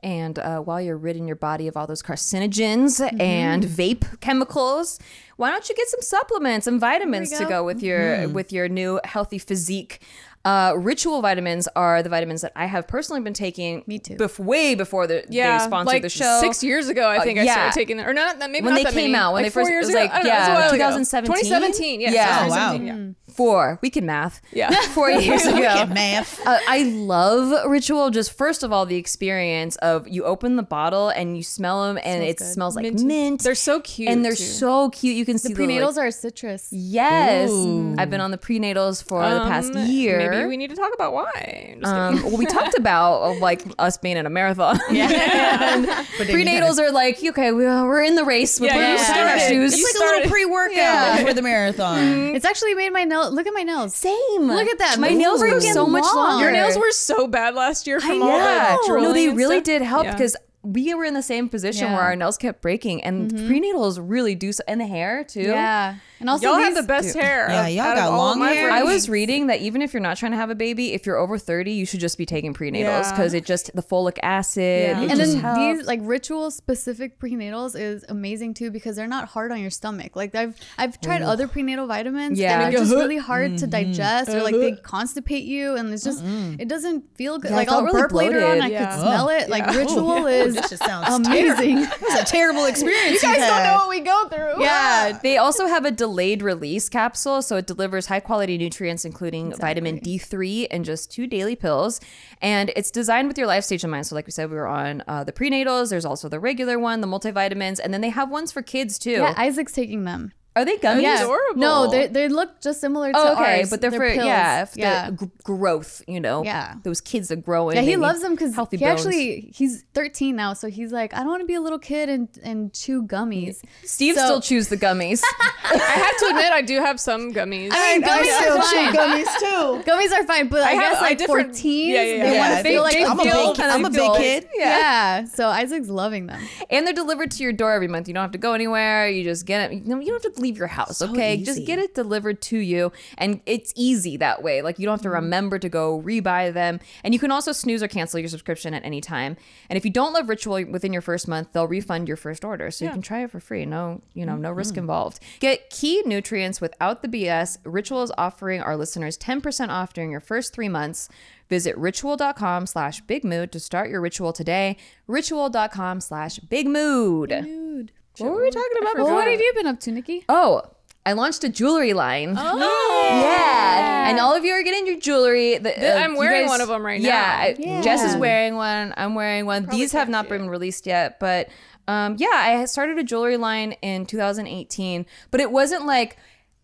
And 0.00 0.38
uh, 0.38 0.60
while 0.60 0.80
you're 0.80 0.96
ridding 0.96 1.26
your 1.26 1.36
body 1.36 1.66
of 1.66 1.76
all 1.76 1.86
those 1.86 2.02
carcinogens 2.02 3.00
and 3.20 3.64
vape 3.64 4.20
chemicals, 4.20 5.00
why 5.36 5.50
don't 5.50 5.68
you 5.68 5.74
get 5.74 5.88
some 5.88 6.02
supplements 6.02 6.68
and 6.68 6.78
vitamins 6.78 7.30
to 7.30 7.44
go. 7.44 7.48
go 7.48 7.64
with 7.64 7.82
your 7.82 8.28
with 8.28 8.52
your 8.52 8.68
new 8.68 9.00
healthy 9.02 9.38
physique? 9.38 10.00
Uh, 10.44 10.72
ritual 10.76 11.20
vitamins 11.20 11.68
are 11.76 12.02
the 12.02 12.08
vitamins 12.08 12.40
that 12.42 12.52
I 12.56 12.66
have 12.66 12.86
personally 12.88 13.20
been 13.20 13.34
taking. 13.34 13.82
Me 13.86 13.98
too. 13.98 14.14
Bef- 14.16 14.38
way 14.38 14.74
before 14.74 15.06
the, 15.06 15.24
Yeah, 15.28 15.58
they 15.58 15.64
sponsored 15.64 15.86
like 15.86 16.02
the 16.02 16.08
show. 16.08 16.38
six 16.40 16.62
years 16.62 16.88
ago, 16.88 17.06
I 17.08 17.18
Uh, 17.18 17.22
think 17.24 17.38
I 17.38 17.42
yeah. 17.42 17.52
started 17.54 17.72
taking 17.74 17.96
them, 17.98 18.06
or 18.08 18.14
not, 18.14 18.38
maybe 18.38 18.64
when 18.64 18.70
not 18.72 18.76
they 18.76 18.84
that 18.84 18.92
came 18.94 19.12
many. 19.12 19.14
out, 19.22 19.34
when 19.34 19.42
like 19.42 19.52
they 19.52 19.54
first, 19.54 19.64
four 19.66 19.70
it 19.70 19.72
years 19.74 19.86
was 19.86 19.94
ago. 19.94 20.00
like 20.04 20.10
I 20.12 20.22
don't 20.22 20.26
know, 20.26 20.30
it 20.32 20.38
was 20.38 20.48
a 20.48 20.50
yeah, 20.50 20.60
while 20.60 20.70
2017. 20.70 21.34
2017, 21.44 22.00
yes, 22.00 22.14
Yeah. 22.14 22.22
Oh, 22.44 22.48
wow. 22.48 22.72
2017, 22.72 22.86
yeah. 22.86 23.27
Four. 23.38 23.78
We 23.82 23.88
can 23.90 24.04
math. 24.04 24.42
Yeah. 24.52 24.70
Four 24.98 25.10
years 25.26 25.46
ago. 25.46 25.60
Wicked 25.60 25.94
math. 25.94 26.44
Uh, 26.44 26.58
I 26.66 26.82
love 26.82 27.70
ritual. 27.70 28.10
Just 28.10 28.32
first 28.32 28.64
of 28.64 28.72
all, 28.72 28.84
the 28.84 28.96
experience 28.96 29.76
of 29.76 30.08
you 30.08 30.24
open 30.24 30.56
the 30.56 30.64
bottle 30.64 31.10
and 31.10 31.36
you 31.36 31.44
smell 31.44 31.84
them, 31.86 31.98
and 32.02 32.24
it 32.24 32.38
good. 32.38 32.44
smells 32.52 32.74
like 32.74 32.82
Minty. 32.82 33.04
mint. 33.04 33.42
They're 33.44 33.54
so 33.54 33.78
cute, 33.80 34.08
and 34.08 34.24
they're 34.24 34.32
too. 34.34 34.42
so 34.42 34.90
cute. 34.90 35.14
You 35.16 35.24
can 35.24 35.38
see 35.38 35.50
The 35.50 35.54
the, 35.54 35.66
like- 35.66 35.82
prenatals 35.84 35.96
are 35.98 36.10
citrus. 36.10 36.66
Yes, 36.72 37.48
Ooh. 37.50 37.94
I've 37.96 38.10
been 38.10 38.20
on 38.20 38.32
the 38.32 38.38
prenatals 38.38 39.04
for 39.04 39.22
the 39.22 39.40
past 39.40 39.72
Um, 39.74 39.86
year. 39.86 40.30
Maybe 40.30 40.46
we 40.48 40.56
need 40.56 40.70
to 40.70 40.76
talk 40.76 40.92
about 40.92 41.12
why. 41.12 41.76
Um, 41.84 42.20
well, 42.24 42.36
we 42.36 42.44
talked 42.46 42.76
about 42.84 43.22
uh, 43.22 43.34
like 43.38 43.62
us 43.78 43.98
being 43.98 44.16
in 44.16 44.26
a 44.26 44.30
marathon. 44.30 44.80
and 44.90 45.86
But 46.18 46.26
then 46.26 46.28
you 46.28 46.44
prenatals 46.44 46.78
are 46.80 46.90
like, 46.90 47.22
okay, 47.22 47.52
we- 47.52 47.66
uh, 47.66 47.84
we're 47.84 48.02
in 48.02 48.16
the 48.16 48.24
race. 48.24 48.58
We're 48.60 48.66
Yeah, 48.66 48.72
putting 48.74 48.90
you 48.90 48.96
we're 48.96 49.04
tying 49.04 49.28
our 49.28 49.48
shoes. 49.48 49.72
It's 49.74 49.80
You 49.80 49.86
like 49.86 49.94
a 49.94 50.14
little 50.16 50.30
pre-workout 50.30 50.74
Yeah. 50.76 51.24
for 51.24 51.32
the 51.34 51.42
marathon. 51.42 52.34
It's 52.34 52.44
actually 52.44 52.74
made 52.74 52.90
my 52.92 53.04
nail. 53.28 53.34
Look 53.34 53.46
at 53.46 53.54
my 53.54 53.62
nails. 53.62 53.94
Same. 53.94 54.42
Look 54.42 54.68
at 54.68 54.78
that. 54.78 54.98
My 54.98 55.08
They're 55.08 55.18
nails 55.18 55.40
were 55.40 55.48
freaking 55.48 55.72
so 55.72 55.86
much 55.86 56.04
longer. 56.14 56.44
Your 56.44 56.52
nails 56.52 56.76
were 56.76 56.90
so 56.92 57.26
bad 57.26 57.54
last 57.54 57.86
year 57.86 58.00
from 58.00 58.22
all 58.22 58.28
yeah. 58.28 58.76
the 58.86 59.00
No, 59.00 59.12
they 59.12 59.28
and 59.28 59.36
really 59.36 59.56
stuff. 59.56 59.64
did 59.64 59.82
help 59.82 60.04
Yeah. 60.04 60.12
because 60.12 60.36
we 60.62 60.92
were 60.94 61.04
in 61.04 61.14
the 61.14 61.22
same 61.22 61.48
position 61.48 61.86
Yeah. 61.86 61.94
where 61.94 62.02
our 62.02 62.16
nails 62.16 62.36
kept 62.36 62.60
breaking, 62.60 63.02
and 63.04 63.30
mm-hmm. 63.30 63.48
prenatals 63.50 63.98
really 64.02 64.34
do 64.34 64.52
so, 64.52 64.62
and 64.66 64.80
the 64.80 64.86
hair 64.86 65.24
too. 65.24 65.42
Yeah, 65.42 65.96
and 66.20 66.28
also 66.30 66.46
y'all 66.46 66.58
have 66.58 66.74
the 66.74 66.82
best 66.82 67.16
hair. 67.16 67.48
Yeah, 67.48 67.66
y'all 67.68 67.94
got 67.94 68.16
long 68.16 68.40
hair. 68.40 68.70
I 68.70 68.82
was 68.82 69.08
reading 69.08 69.46
that 69.48 69.60
even 69.60 69.82
if 69.82 69.92
you're 69.92 70.02
not 70.02 70.16
trying 70.16 70.32
to 70.32 70.38
have 70.38 70.50
a 70.50 70.54
baby, 70.54 70.92
if 70.94 71.06
you're 71.06 71.16
over 71.16 71.38
30, 71.38 71.72
you 71.72 71.86
should 71.86 72.00
just 72.00 72.18
be 72.18 72.26
taking 72.26 72.54
prenatals 72.54 72.80
Yeah. 73.04 73.10
because 73.10 73.34
it 73.34 73.44
just 73.44 73.74
the 73.74 73.82
folic 73.82 74.18
acid. 74.22 74.62
Yeah. 74.62 75.00
And 75.00 75.10
just 75.16 75.32
then 75.32 75.40
helps. 75.40 75.58
these 75.78 75.86
like 75.86 76.00
ritual 76.02 76.50
specific 76.50 77.18
prenatals 77.18 77.78
is 77.78 78.04
amazing 78.08 78.54
too 78.54 78.70
because 78.70 78.96
they're 78.96 79.06
not 79.06 79.28
hard 79.28 79.52
on 79.52 79.60
your 79.60 79.70
stomach. 79.70 80.16
Like 80.16 80.34
I've 80.34 80.56
I've 80.76 81.00
tried 81.00 81.22
other 81.22 81.48
prenatal 81.48 81.86
vitamins 81.86 82.38
Yeah. 82.38 82.54
and 82.54 82.62
they're 82.74 82.80
just 82.80 82.92
really 82.92 83.18
hard 83.18 83.58
to 83.58 83.66
mm-hmm. 83.66 83.70
digest 83.70 84.30
or 84.30 84.42
like 84.42 84.54
they 84.54 84.72
constipate 84.72 85.44
you 85.46 85.76
and 85.76 85.92
it's 85.92 86.04
just 86.04 86.22
it 86.24 86.68
doesn't 86.68 87.16
feel 87.16 87.38
good. 87.38 87.50
Yeah, 87.50 87.56
like 87.56 87.68
I'll 87.70 87.84
really 87.84 88.00
burp 88.02 88.12
later 88.12 88.38
on, 88.44 88.58
bloated. 88.58 88.64
I 88.64 88.68
Yeah. 88.68 88.90
could 88.90 89.00
smell 89.00 89.28
it. 89.28 89.48
Like 89.48 89.64
Yeah. 89.66 89.76
ritual 89.78 90.26
is 90.38 90.54
This 90.54 90.70
just 90.70 90.84
sounds 90.84 91.26
amazing. 91.26 91.78
It's 91.78 92.20
a 92.22 92.24
terrible 92.24 92.64
experience. 92.72 93.22
You 93.22 93.28
guys 93.28 93.38
don't 93.38 93.62
know 93.64 93.76
what 93.76 93.88
we 93.88 94.00
go 94.00 94.28
through. 94.28 94.62
yeah. 94.62 95.18
They 95.22 95.36
also 95.38 95.66
have 95.66 95.84
a 95.84 95.90
delayed 96.08 96.42
release 96.42 96.88
capsule, 96.88 97.42
so 97.42 97.56
it 97.56 97.66
delivers 97.66 98.06
high 98.06 98.20
quality 98.20 98.56
nutrients, 98.56 99.04
including 99.04 99.54
vitamin 99.54 100.00
D3 100.00 100.66
and 100.70 100.84
just 100.84 101.10
two 101.10 101.26
daily 101.26 101.54
pills. 101.54 102.00
And 102.40 102.72
it's 102.74 102.90
designed 102.90 103.28
with 103.28 103.36
your 103.36 103.46
life 103.46 103.64
stage 103.64 103.84
in 103.84 103.90
mind. 103.90 104.06
So, 104.06 104.14
like 104.14 104.26
we 104.26 104.32
said, 104.32 104.50
we 104.50 104.56
were 104.56 104.66
on 104.66 105.04
uh, 105.06 105.24
the 105.24 105.32
prenatals. 105.32 105.90
There's 105.90 106.06
also 106.06 106.28
the 106.28 106.40
regular 106.40 106.78
one, 106.78 107.02
the 107.02 107.06
multivitamins, 107.06 107.78
and 107.82 107.92
then 107.92 108.00
they 108.00 108.08
have 108.08 108.30
ones 108.30 108.50
for 108.52 108.62
kids 108.62 108.98
too. 108.98 109.10
Yeah, 109.10 109.34
Isaac's 109.36 109.72
taking 109.72 110.04
them. 110.04 110.32
Are 110.58 110.64
they 110.64 110.76
gummies? 110.76 111.02
Yeah. 111.02 111.22
adorable. 111.24 111.60
No, 111.60 111.90
they 111.90 112.06
they 112.08 112.28
look 112.28 112.60
just 112.60 112.80
similar 112.80 113.12
to 113.12 113.18
Oh, 113.18 113.32
okay, 113.34 113.60
ours. 113.60 113.70
but 113.70 113.80
they're, 113.80 113.90
for 113.90 114.08
pills. 114.10 114.26
yeah, 114.26 114.64
for 114.64 114.78
yeah. 114.78 115.10
g- 115.10 115.30
growth. 115.44 116.02
You 116.08 116.20
know, 116.20 116.42
Yeah. 116.44 116.74
those 116.82 117.00
kids 117.00 117.30
are 117.30 117.36
growing. 117.36 117.76
Yeah, 117.76 117.82
he 117.82 117.96
loves 117.96 118.20
them 118.22 118.32
because 118.32 118.54
healthy 118.54 118.76
he 118.76 118.84
bones. 118.84 119.00
actually 119.06 119.52
he's 119.54 119.84
13 119.94 120.34
now, 120.36 120.52
so 120.54 120.68
he's 120.68 120.92
like, 120.92 121.14
I 121.14 121.18
don't 121.18 121.28
want 121.28 121.40
to 121.42 121.46
be 121.46 121.54
a 121.54 121.60
little 121.60 121.78
kid 121.78 122.08
and 122.08 122.28
and 122.42 122.72
chew 122.72 123.02
gummies. 123.04 123.62
Steve 123.84 124.14
So- 124.16 124.24
still 124.24 124.40
chews 124.40 124.68
the 124.68 124.76
gummies. 124.76 125.22
I 125.70 125.76
have 125.76 126.16
to 126.18 126.26
admit, 126.30 126.50
I 126.52 126.62
do 126.62 126.76
have 126.80 126.98
some 126.98 127.32
gummies. 127.32 127.70
I 127.72 127.98
mean, 127.98 128.02
gummies 128.02 128.40
still 128.40 128.56
are 128.58 128.62
chew 128.62 128.76
fine. 128.76 128.94
gummies 128.94 129.38
too. 129.38 129.82
Gummies 129.90 130.12
are 130.12 130.24
fine, 130.26 130.48
but 130.48 130.60
I, 130.62 130.70
I 130.70 130.74
have- 130.74 130.92
guess 130.94 131.00
like 131.02 131.18
different- 131.18 131.54
for 131.54 131.62
teens, 131.62 131.94
yeah, 131.94 132.02
yeah, 132.02 132.14
yeah. 132.14 132.22
they 132.22 132.34
Yeah, 132.34 132.48
want 132.48 132.56
to 132.64 132.70
feel 132.70 132.82
like 132.82 132.92
think- 132.94 133.08
I'm 133.10 133.20
a 133.20 133.22
big, 133.22 133.56
kind 133.56 133.60
of 133.70 133.74
I'm 133.74 133.84
a 133.84 133.90
big 133.90 134.12
kid. 134.14 134.48
Yeah. 134.54 135.24
so 135.24 135.48
Isaac's 135.48 135.88
loving 135.88 136.26
them. 136.26 136.40
and 136.70 136.86
they're 136.86 136.94
delivered 136.94 137.30
to 137.32 137.42
your 137.42 137.52
door 137.52 137.72
every 137.72 137.88
month. 137.88 138.08
You 138.08 138.14
don't 138.14 138.22
have 138.22 138.32
to 138.32 138.38
go 138.38 138.54
anywhere. 138.54 139.08
You 139.08 139.24
just 139.24 139.44
get 139.46 139.70
it. 139.70 139.74
You, 139.84 140.00
you 140.00 140.06
don't 140.10 140.22
have 140.22 140.32
to 140.34 140.40
leave 140.40 140.47
your 140.56 140.68
house. 140.68 141.02
okay, 141.02 141.42
just 141.42 141.66
get 141.66 141.78
it 141.78 141.94
delivered 141.94 142.40
to 142.42 142.58
you, 142.58 142.92
and 143.18 143.40
it's 143.46 143.72
easy 143.76 144.16
that 144.16 144.42
way. 144.42 144.62
Like 144.62 144.78
you 144.78 144.86
don't 144.86 144.94
have 144.94 145.02
to 145.02 145.10
remember 145.10 145.58
to 145.58 145.68
go 145.68 146.00
rebuy 146.00 146.52
them, 146.52 146.80
and 147.04 147.12
you 147.12 147.20
can 147.20 147.30
also 147.30 147.52
snooze 147.52 147.82
or 147.82 147.88
cancel 147.88 148.18
your 148.20 148.28
subscription 148.28 148.72
at 148.74 148.84
any 148.84 149.00
time. 149.00 149.36
And 149.68 149.76
if 149.76 149.84
you 149.84 149.90
don't 149.90 150.12
love 150.12 150.28
Ritual 150.28 150.64
within 150.70 150.92
your 150.92 151.02
first 151.02 151.28
month, 151.28 151.52
they'll 151.52 151.66
refund 151.68 152.08
your 152.08 152.16
first 152.16 152.44
order, 152.44 152.70
so 152.70 152.84
you 152.84 152.90
can 152.92 153.02
try 153.02 153.22
it 153.24 153.30
for 153.30 153.40
free. 153.40 153.66
No, 153.66 154.00
you 154.14 154.24
know, 154.24 154.36
no 154.36 154.50
risk 154.52 154.76
involved. 154.76 155.20
Get 155.40 155.70
key 155.70 156.02
nutrients 156.06 156.60
without 156.60 157.02
the 157.02 157.08
BS. 157.08 157.58
Ritual 157.64 158.02
is 158.02 158.12
offering 158.16 158.62
our 158.62 158.76
listeners 158.76 159.16
ten 159.16 159.40
percent 159.40 159.70
off 159.70 159.92
during 159.92 160.10
your 160.10 160.20
first 160.20 160.54
three 160.54 160.68
months. 160.68 161.08
Visit 161.48 161.78
ritual.com 161.78 162.66
slash 162.66 163.00
big 163.00 163.24
mood 163.24 163.52
to 163.52 163.58
start 163.60 163.88
your 163.88 164.02
ritual 164.02 164.34
today. 164.34 164.76
Ritual.com 165.06 166.00
slash 166.02 166.38
big 166.40 166.66
mood. 166.66 167.90
Dude. 168.18 168.26
What 168.26 168.36
were 168.36 168.42
we 168.42 168.50
talking 168.50 168.78
about? 168.80 168.96
Well, 168.96 169.14
what 169.14 169.28
have 169.28 169.40
you 169.40 169.52
been 169.54 169.66
up 169.66 169.80
to, 169.80 169.92
Nikki? 169.92 170.24
Oh, 170.28 170.62
I 171.06 171.12
launched 171.14 171.42
a 171.44 171.48
jewelry 171.48 171.94
line. 171.94 172.34
Oh, 172.38 173.08
yeah. 173.10 174.10
And 174.10 174.18
all 174.18 174.34
of 174.34 174.44
you 174.44 174.52
are 174.52 174.62
getting 174.62 174.86
your 174.86 174.98
jewelry. 174.98 175.56
The, 175.58 175.96
uh, 175.96 175.98
I'm 175.98 176.16
wearing 176.16 176.42
guys- 176.42 176.50
one 176.50 176.60
them 176.68 176.84
right 176.84 177.00
yeah, 177.00 177.10
now. 177.10 177.38
I- 177.40 177.56
Yeah. 177.58 177.80
Jess 177.80 178.02
is 178.04 178.16
wearing 178.16 178.56
one. 178.56 178.92
I'm 178.96 179.14
wearing 179.14 179.46
one. 179.46 179.66
These 179.66 179.92
have 179.92 180.00
can't 180.02 180.10
not 180.10 180.24
see 180.26 180.30
been 180.30 180.50
released 180.50 180.86
yet, 180.86 181.18
but 181.18 181.48
um, 181.86 182.16
yeah, 182.18 182.28
I 182.32 182.64
started 182.66 182.98
a 182.98 183.02
jewelry 183.04 183.38
line 183.38 183.72
in 183.80 184.04
2018, 184.04 185.06
but 185.30 185.40
it 185.40 185.50
wasn't 185.50 185.86
like. 185.86 186.18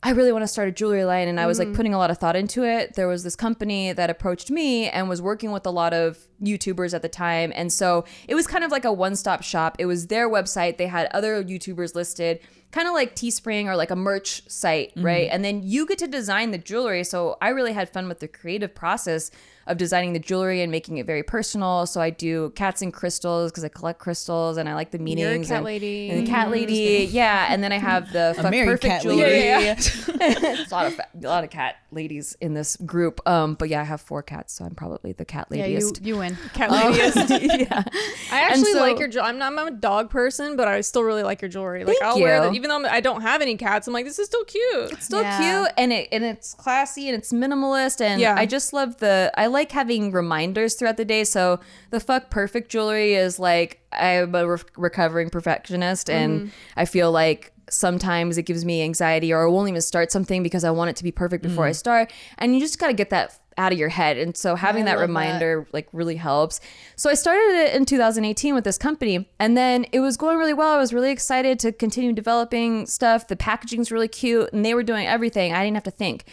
I 0.06 0.10
really 0.10 0.32
want 0.32 0.42
to 0.42 0.48
start 0.48 0.68
a 0.68 0.70
jewelry 0.70 1.06
line 1.06 1.28
and 1.28 1.40
I 1.40 1.46
was 1.46 1.58
like 1.58 1.68
mm-hmm. 1.68 1.76
putting 1.76 1.94
a 1.94 1.98
lot 1.98 2.10
of 2.10 2.18
thought 2.18 2.36
into 2.36 2.62
it. 2.62 2.92
There 2.94 3.08
was 3.08 3.22
this 3.24 3.34
company 3.34 3.90
that 3.94 4.10
approached 4.10 4.50
me 4.50 4.90
and 4.90 5.08
was 5.08 5.22
working 5.22 5.50
with 5.50 5.64
a 5.64 5.70
lot 5.70 5.94
of 5.94 6.18
YouTubers 6.42 6.92
at 6.92 7.00
the 7.00 7.08
time. 7.08 7.54
And 7.56 7.72
so 7.72 8.04
it 8.28 8.34
was 8.34 8.46
kind 8.46 8.64
of 8.64 8.70
like 8.70 8.84
a 8.84 8.92
one-stop 8.92 9.42
shop. 9.42 9.76
It 9.78 9.86
was 9.86 10.08
their 10.08 10.28
website. 10.28 10.76
They 10.76 10.88
had 10.88 11.08
other 11.12 11.42
YouTubers 11.42 11.94
listed, 11.94 12.40
kind 12.70 12.86
of 12.86 12.92
like 12.92 13.16
Teespring 13.16 13.64
or 13.64 13.76
like 13.76 13.90
a 13.90 13.96
merch 13.96 14.46
site, 14.46 14.92
right? 14.94 15.26
Mm-hmm. 15.26 15.34
And 15.36 15.42
then 15.42 15.62
you 15.62 15.86
get 15.86 15.96
to 16.00 16.06
design 16.06 16.50
the 16.50 16.58
jewelry. 16.58 17.02
So 17.02 17.38
I 17.40 17.48
really 17.48 17.72
had 17.72 17.88
fun 17.88 18.06
with 18.06 18.20
the 18.20 18.28
creative 18.28 18.74
process 18.74 19.30
of 19.66 19.76
designing 19.76 20.12
the 20.12 20.18
jewelry 20.18 20.62
and 20.62 20.70
making 20.70 20.98
it 20.98 21.06
very 21.06 21.22
personal. 21.22 21.86
So 21.86 22.00
I 22.00 22.10
do 22.10 22.50
cats 22.50 22.82
and 22.82 22.92
crystals 22.92 23.50
because 23.50 23.64
I 23.64 23.68
collect 23.68 23.98
crystals 23.98 24.56
and 24.56 24.68
I 24.68 24.74
like 24.74 24.90
the 24.90 24.98
meanings. 24.98 25.48
You're 25.48 25.56
cat 25.56 25.56
and, 25.58 25.64
lady. 25.64 26.10
And 26.10 26.26
the 26.26 26.30
cat 26.30 26.50
lady, 26.50 27.08
yeah. 27.10 27.46
And 27.48 27.62
then 27.62 27.72
I 27.72 27.78
have 27.78 28.12
the 28.12 28.34
fuck 28.40 28.52
perfect 28.52 29.02
jewelry. 29.02 29.22
lady. 29.22 29.44
Yeah, 29.46 29.58
yeah, 30.20 30.38
There's 30.40 30.70
a 30.70 30.74
lot 30.74 30.86
of 30.86 31.00
a 31.00 31.26
lot 31.26 31.44
of 31.44 31.50
cat 31.50 31.76
ladies 31.90 32.36
in 32.40 32.54
this 32.54 32.76
group. 32.76 33.20
Um, 33.28 33.54
but 33.54 33.68
yeah, 33.68 33.80
I 33.80 33.84
have 33.84 34.00
four 34.00 34.22
cats, 34.22 34.52
so 34.52 34.64
I'm 34.64 34.74
probably 34.74 35.12
the 35.12 35.24
cat 35.24 35.46
Yeah, 35.50 35.66
you, 35.66 35.92
you 36.02 36.18
win. 36.18 36.36
Cat 36.52 36.70
lady. 36.70 37.64
yeah. 37.64 37.82
I 38.30 38.40
actually 38.40 38.72
so- 38.72 38.80
like 38.80 38.98
your 38.98 39.08
jewelry. 39.08 39.28
I'm 39.28 39.38
not 39.38 39.52
I'm 39.58 39.68
a 39.68 39.70
dog 39.70 40.10
person, 40.10 40.56
but 40.56 40.66
I 40.68 40.80
still 40.80 41.02
really 41.04 41.22
like 41.22 41.40
your 41.42 41.48
jewelry. 41.48 41.84
Like 41.84 41.96
I'll 42.02 42.18
wear 42.20 42.42
you. 42.42 42.50
it, 42.50 42.54
even 42.56 42.68
though 42.70 42.88
I 42.88 43.00
don't 43.00 43.20
have 43.22 43.40
any 43.40 43.56
cats. 43.56 43.86
I'm 43.86 43.92
like, 43.94 44.04
this 44.04 44.18
is 44.18 44.26
still 44.26 44.44
cute. 44.44 44.92
It's 44.92 45.04
still 45.06 45.22
Yeah. 45.22 45.38
cute 45.64 45.72
and 45.78 45.92
it 45.92 46.08
and 46.12 46.24
it's 46.24 46.54
classy 46.54 47.08
and 47.08 47.16
it's 47.16 47.32
minimalist 47.32 48.00
and 48.00 48.20
Yeah. 48.20 48.34
I 48.36 48.46
just 48.46 48.72
love 48.72 48.96
the 48.98 49.30
I 49.36 49.46
like 49.54 49.72
having 49.72 50.12
reminders 50.12 50.74
throughout 50.74 50.98
the 50.98 51.04
day. 51.06 51.24
So 51.24 51.60
the 51.88 52.00
fuck 52.00 52.28
perfect 52.28 52.70
jewelry 52.70 53.14
is 53.14 53.38
like 53.38 53.80
I'm 53.92 54.34
a 54.34 54.46
re- 54.46 54.58
recovering 54.76 55.30
perfectionist 55.30 56.10
and 56.10 56.40
mm-hmm. 56.40 56.50
I 56.76 56.84
feel 56.84 57.10
like 57.10 57.54
sometimes 57.70 58.36
it 58.36 58.42
gives 58.42 58.64
me 58.64 58.82
anxiety 58.82 59.32
or 59.32 59.46
I 59.46 59.50
won't 59.50 59.70
even 59.70 59.80
start 59.80 60.12
something 60.12 60.42
because 60.42 60.64
I 60.64 60.70
want 60.70 60.90
it 60.90 60.96
to 60.96 61.04
be 61.04 61.10
perfect 61.10 61.42
before 61.42 61.64
I 61.64 61.70
mm. 61.70 61.76
start 61.76 62.12
and 62.36 62.54
you 62.54 62.60
just 62.60 62.78
got 62.78 62.88
to 62.88 62.92
get 62.92 63.08
that 63.08 63.40
out 63.56 63.72
of 63.72 63.78
your 63.78 63.88
head 63.88 64.18
and 64.18 64.36
so 64.36 64.54
having 64.56 64.82
I 64.82 64.86
that 64.86 64.90
love 64.92 65.00
that. 65.00 65.06
reminder 65.06 65.66
like 65.72 65.88
really 65.92 66.16
helps. 66.16 66.60
So 66.96 67.08
I 67.08 67.14
started 67.14 67.54
it 67.54 67.74
in 67.74 67.84
2018 67.84 68.54
with 68.54 68.64
this 68.64 68.76
company 68.76 69.28
and 69.38 69.56
then 69.56 69.86
it 69.92 70.00
was 70.00 70.16
going 70.16 70.38
really 70.38 70.52
well. 70.52 70.74
I 70.74 70.78
was 70.78 70.92
really 70.92 71.10
excited 71.10 71.58
to 71.60 71.72
continue 71.72 72.12
developing 72.12 72.86
stuff. 72.86 73.28
The 73.28 73.36
packaging's 73.36 73.90
really 73.90 74.08
cute 74.08 74.52
and 74.52 74.64
they 74.64 74.74
were 74.74 74.82
doing 74.82 75.06
everything. 75.06 75.52
I 75.52 75.64
didn't 75.64 75.76
have 75.76 75.84
to 75.84 75.90
think. 75.90 76.24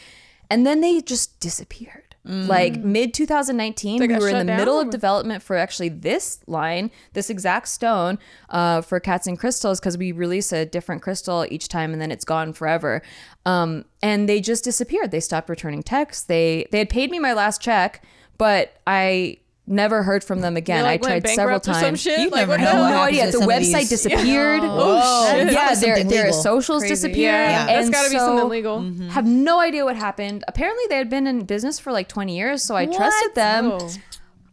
And 0.50 0.66
then 0.66 0.82
they 0.82 1.00
just 1.02 1.40
disappeared. 1.40 2.11
Like 2.24 2.78
mid 2.78 3.16
2019, 3.16 4.00
we 4.00 4.08
were 4.08 4.30
in 4.30 4.46
the 4.46 4.54
middle 4.54 4.80
of 4.80 4.92
development 4.92 5.42
for 5.42 5.56
actually 5.56 5.90
this 5.90 6.40
line, 6.46 6.92
this 7.14 7.32
exact 7.32 7.68
stone 7.68 8.20
uh, 8.50 8.82
for 8.82 9.00
cats 9.00 9.26
and 9.26 9.40
crystals, 9.40 9.80
because 9.80 9.98
we 9.98 10.12
release 10.12 10.52
a 10.52 10.64
different 10.66 11.02
crystal 11.02 11.48
each 11.50 11.68
time 11.68 11.94
and 11.94 12.02
then 12.02 12.12
it's 12.12 12.26
gone 12.26 12.54
forever. 12.54 13.02
Um, 13.48 13.86
and 14.04 14.30
they 14.30 14.40
just 14.40 14.64
disappeared. 14.64 15.10
They 15.10 15.20
stopped 15.20 15.50
returning 15.50 15.82
texts. 15.82 16.26
They 16.26 16.68
they 16.72 16.78
had 16.78 16.90
paid 16.90 17.10
me 17.10 17.18
my 17.18 17.34
last 17.34 17.60
check, 17.60 18.04
but 18.38 18.80
I 18.86 19.38
never 19.68 20.04
heard 20.04 20.24
from 20.24 20.42
them 20.42 20.58
again. 20.58 20.84
Like, 20.84 21.04
I 21.06 21.20
tried 21.20 21.28
several 21.30 21.60
bankrupt 21.60 21.68
or 21.70 21.74
some 21.74 21.82
times. 21.84 22.02
shit. 22.02 22.20
You 22.20 22.30
like, 22.30 22.48
never 22.48 22.52
what 22.52 22.60
know 22.60 22.66
the 22.66 22.72
I 22.72 22.74
hell? 22.74 22.84
have 22.86 22.96
no 22.96 23.02
idea. 23.04 23.32
The 23.32 23.38
website 23.40 23.80
these- 23.80 23.90
disappeared. 23.90 24.62
Oh, 24.64 25.30
shit. 25.32 25.52
Yeah, 25.54 25.76
their, 25.76 26.04
their 26.04 26.34
socials 26.34 26.82
Crazy. 26.82 26.94
disappeared. 26.96 27.16
Yeah, 27.50 27.66
that's 27.68 27.86
and 27.86 27.94
got 27.94 28.04
to 28.06 28.10
be 28.12 28.18
something 28.18 28.50
legal. 28.50 28.82
Have 29.12 29.26
no 29.26 29.60
idea 29.60 29.86
what 29.86 29.96
happened. 29.96 30.44
Apparently, 30.48 30.84
they 30.90 30.98
had 30.98 31.10
been 31.10 31.28
in 31.28 31.46
business 31.46 31.80
for 31.80 31.92
like 31.92 32.08
20 32.08 32.36
years, 32.36 32.64
so 32.64 32.76
I 32.76 32.86
trusted 32.86 33.36
them. 33.36 33.72
Oh. 33.74 33.90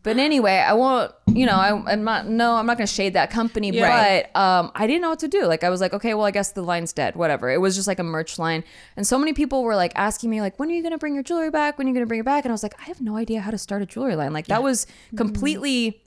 But 0.09 0.16
anyway, 0.16 0.56
I 0.56 0.72
won't. 0.72 1.12
You 1.26 1.44
know, 1.44 1.52
I, 1.52 1.92
I'm 1.92 2.02
not. 2.02 2.26
No, 2.26 2.54
I'm 2.54 2.64
not 2.64 2.78
going 2.78 2.86
to 2.86 2.92
shade 2.92 3.12
that 3.12 3.30
company. 3.30 3.70
Yeah. 3.70 4.22
But 4.32 4.40
um, 4.40 4.72
I 4.74 4.86
didn't 4.86 5.02
know 5.02 5.11
what 5.11 5.18
to 5.18 5.28
do. 5.28 5.44
Like, 5.44 5.62
I 5.62 5.68
was 5.68 5.82
like, 5.82 5.92
okay, 5.92 6.14
well, 6.14 6.24
I 6.24 6.30
guess 6.30 6.52
the 6.52 6.62
line's 6.62 6.94
dead. 6.94 7.14
Whatever. 7.14 7.50
It 7.50 7.61
was 7.61 7.76
just 7.76 7.86
like 7.86 7.98
a 7.98 8.02
merch 8.02 8.38
line, 8.38 8.64
and 8.96 9.06
so 9.06 9.18
many 9.18 9.34
people 9.34 9.62
were 9.62 9.76
like 9.76 9.92
asking 9.96 10.30
me, 10.30 10.40
like, 10.40 10.59
when 10.59 10.70
are 10.70 10.72
you 10.72 10.80
going 10.80 10.92
to 10.92 10.98
bring 10.98 11.12
your 11.12 11.22
jewelry 11.22 11.50
back? 11.50 11.76
When 11.76 11.86
are 11.86 11.90
you 11.90 11.94
going 11.94 12.04
to 12.04 12.09
bring 12.09 12.20
it 12.20 12.24
back? 12.24 12.46
And 12.46 12.52
I 12.52 12.54
was 12.54 12.62
like, 12.62 12.80
I 12.80 12.84
have 12.84 13.02
no 13.02 13.16
idea 13.16 13.42
how 13.42 13.50
to 13.50 13.59
start 13.59 13.82
a 13.82 13.86
jewelry 13.86 14.16
line. 14.16 14.32
Like, 14.32 14.46
that 14.46 14.62
was 14.62 14.86
completely 15.14 15.90
con- 15.90 16.00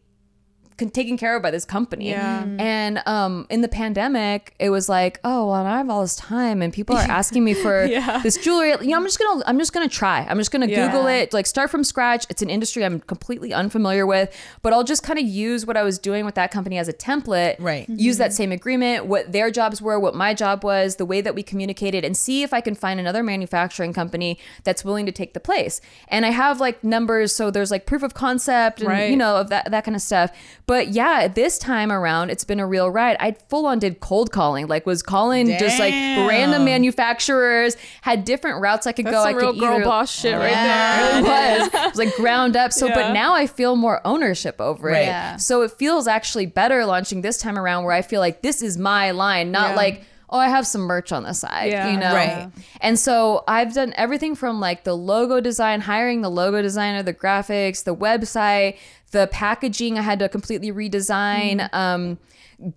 taken 0.78 1.18
care 1.18 1.36
of 1.36 1.44
by 1.44 1.52
this 1.52 1.66
company. 1.66 2.10
Yeah. 2.10 2.46
And 2.60 3.02
um, 3.06 3.46
in 3.50 3.62
the 3.62 3.68
pandemic, 3.68 4.56
it 4.60 4.70
was 4.70 4.90
like, 4.90 5.20
oh, 5.24 5.48
well, 5.48 5.66
I 5.66 5.78
have 5.78 5.90
all 5.90 6.02
this 6.02 6.16
time, 6.16 6.62
and 6.62 6.74
people 6.74 6.96
are 6.96 7.02
asking 7.02 7.44
me 7.44 7.54
for 7.54 7.86
Yeah. 7.92 8.20
this 8.24 8.38
jewelry. 8.38 8.70
You 8.82 8.88
know, 8.88 8.98
I'm 8.98 9.04
just 9.04 9.20
gonna, 9.20 9.44
I'm 9.46 9.58
just 9.60 9.74
gonna 9.74 9.88
try. 9.90 10.26
I'm 10.30 10.38
just 10.38 10.52
gonna 10.52 10.66
Yeah. 10.68 10.88
Google 10.88 11.08
it, 11.08 11.34
like 11.34 11.46
start 11.46 11.70
from 11.70 11.84
scratch. 11.84 12.26
It's 12.30 12.42
an 12.42 12.50
industry 12.50 12.84
I'm 12.86 13.00
completely 13.02 13.54
unfamiliar 13.54 14.06
with, 14.08 14.36
but 14.62 14.74
I'll 14.74 14.84
just 14.84 15.04
kind 15.04 15.20
of 15.20 15.26
use 15.26 15.66
what 15.66 15.78
I 15.78 15.84
was 15.84 16.00
doing 16.00 16.26
with 16.26 16.36
that 16.36 16.52
company 16.52 16.78
as 16.78 16.88
a 16.88 16.94
template. 16.94 17.56
Right. 17.60 17.88
Use 17.90 18.18
that 18.18 18.34
same 18.34 18.52
agreement, 18.52 19.06
what 19.06 19.32
their 19.32 19.52
jobs 19.52 19.82
were, 19.82 20.00
what 20.00 20.16
my 20.16 20.34
job 20.34 20.64
was, 20.64 20.96
the 20.96 21.06
way 21.06 21.22
that 21.22 21.36
we 21.36 21.44
communicated, 21.44 22.04
and 22.04 22.16
see 22.18 22.44
if 22.44 22.54
I 22.54 22.62
can 22.62 22.74
find 22.76 23.00
another 23.00 23.22
manufacturing 23.24 23.94
company 23.94 24.40
that's 24.64 24.84
willing 24.84 25.06
to 25.06 25.12
take 25.12 25.34
the 25.34 25.40
place. 25.40 25.82
And 26.08 26.26
I 26.26 26.30
have 26.32 26.60
like 26.60 26.84
numbers, 26.84 27.34
so 27.36 27.52
there's 27.52 27.72
like 27.72 27.86
proof 27.86 28.04
of 28.04 28.14
concept, 28.14 28.80
and 28.80 28.90
Right. 28.90 29.10
you 29.12 29.18
know 29.18 29.36
of 29.38 29.50
that 29.50 29.70
that 29.72 29.84
kind 29.84 29.96
of 29.96 30.02
stuff. 30.02 30.32
But 30.66 30.71
yeah, 30.94 31.28
this 31.28 31.58
time 31.58 31.92
around, 31.92 32.30
it's 32.30 32.44
been 32.44 32.60
a 32.60 32.66
real 32.66 32.90
ride. 32.90 33.18
I 33.20 33.34
full 33.50 33.66
on 33.66 33.80
did 33.80 34.00
cold 34.00 34.32
calling, 34.32 34.68
like 34.68 34.86
was 34.86 35.02
calling 35.04 35.48
just 35.58 35.80
like 35.80 35.94
random 35.94 36.64
manufacturers, 36.66 37.76
had 38.02 38.26
different 38.26 38.62
routes 38.62 38.88
I 38.88 38.92
could 38.92 39.06
That's 39.06 39.16
go. 39.16 39.24
some 39.24 39.36
I 39.36 39.38
real 39.38 39.52
could 39.54 39.60
girl 39.60 39.76
either, 39.76 39.84
boss 39.84 40.12
shit 40.12 40.36
right 40.36 40.52
it 40.52 41.24
there. 41.24 41.60
was. 41.60 41.70
It 41.74 41.90
was 41.90 41.98
like 41.98 42.16
ground 42.16 42.56
up. 42.56 42.72
So, 42.74 42.88
Yeah. 42.88 42.96
but 42.96 43.14
now 43.14 43.34
I 43.34 43.48
feel 43.48 43.76
more 43.76 44.02
ownership 44.06 44.60
over 44.62 44.88
Right. 44.88 45.02
it. 45.04 45.06
Yeah. 45.08 45.36
So 45.38 45.62
it 45.64 45.72
feels 45.72 46.08
actually 46.08 46.46
better 46.46 46.86
launching 46.86 47.22
this 47.22 47.38
time 47.38 47.58
around 47.58 47.84
where 47.84 47.94
I 47.94 48.02
feel 48.02 48.20
like 48.22 48.42
this 48.42 48.62
is 48.62 48.78
my 48.78 49.12
line, 49.12 49.52
not 49.52 49.72
Yeah. 49.72 49.76
like, 49.76 50.04
oh, 50.32 50.38
I 50.38 50.48
have 50.48 50.66
some 50.66 50.82
merch 50.82 51.12
on 51.12 51.24
the 51.24 51.34
side, 51.34 51.72
Yeah. 51.72 51.92
you 51.92 51.98
know? 51.98 52.14
Right. 52.14 52.50
And 52.80 52.98
so 52.98 53.44
I've 53.48 53.74
done 53.74 53.94
everything 53.98 54.36
from 54.36 54.60
like 54.60 54.84
the 54.86 54.96
logo 54.96 55.42
design, 55.42 55.82
hiring 55.82 56.22
the 56.22 56.30
logo 56.32 56.62
designer, 56.62 57.04
the 57.04 57.14
graphics, 57.14 57.84
the 57.84 57.96
website, 57.96 58.78
the 59.12 59.28
packaging 59.28 60.00
I 60.00 60.02
had 60.02 60.20
to 60.20 60.30
completely 60.30 60.72
redesign. 60.72 61.60
Mm-hmm. 61.60 61.76
Um, 61.76 62.18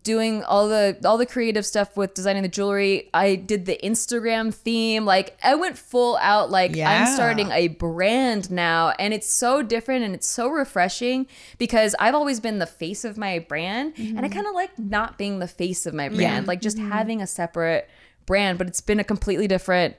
doing 0.02 0.42
all 0.44 0.68
the 0.68 0.96
all 1.04 1.18
the 1.18 1.26
creative 1.26 1.66
stuff 1.66 1.96
with 1.96 2.14
designing 2.14 2.42
the 2.42 2.48
jewelry. 2.48 3.10
I 3.12 3.36
did 3.36 3.66
the 3.66 3.78
instagram 3.82 4.52
theme. 4.52 5.04
Like 5.04 5.38
i 5.42 5.54
went 5.54 5.78
full 5.78 6.16
out 6.20 6.50
like 6.50 6.74
Yeah. 6.74 6.90
i'm 6.90 7.14
starting 7.14 7.50
a 7.50 7.68
brand 7.68 8.50
now 8.50 8.90
and 8.98 9.12
it's 9.14 9.28
so 9.32 9.62
different 9.62 10.04
and 10.04 10.14
it's 10.14 10.28
so 10.28 10.48
refreshing 10.48 11.26
because 11.58 11.94
i've 11.98 12.14
always 12.14 12.40
been 12.40 12.58
the 12.58 12.66
face 12.66 13.04
of 13.04 13.16
my 13.16 13.38
brand 13.38 13.94
and 13.96 14.18
i 14.18 14.22
mm-hmm. 14.22 14.32
kind 14.32 14.46
of 14.46 14.54
like 14.54 14.78
not 14.78 15.18
being 15.18 15.38
the 15.38 15.48
face 15.48 15.86
of 15.86 15.94
my 15.94 16.08
brand 16.08 16.46
like 16.46 16.60
just 16.60 16.76
mm-hmm. 16.76 16.90
having 16.90 17.22
a 17.22 17.26
separate 17.26 17.88
brand 18.26 18.58
but 18.58 18.66
it's 18.66 18.80
been 18.80 19.00
a 19.00 19.04
completely 19.04 19.46
different 19.46 19.96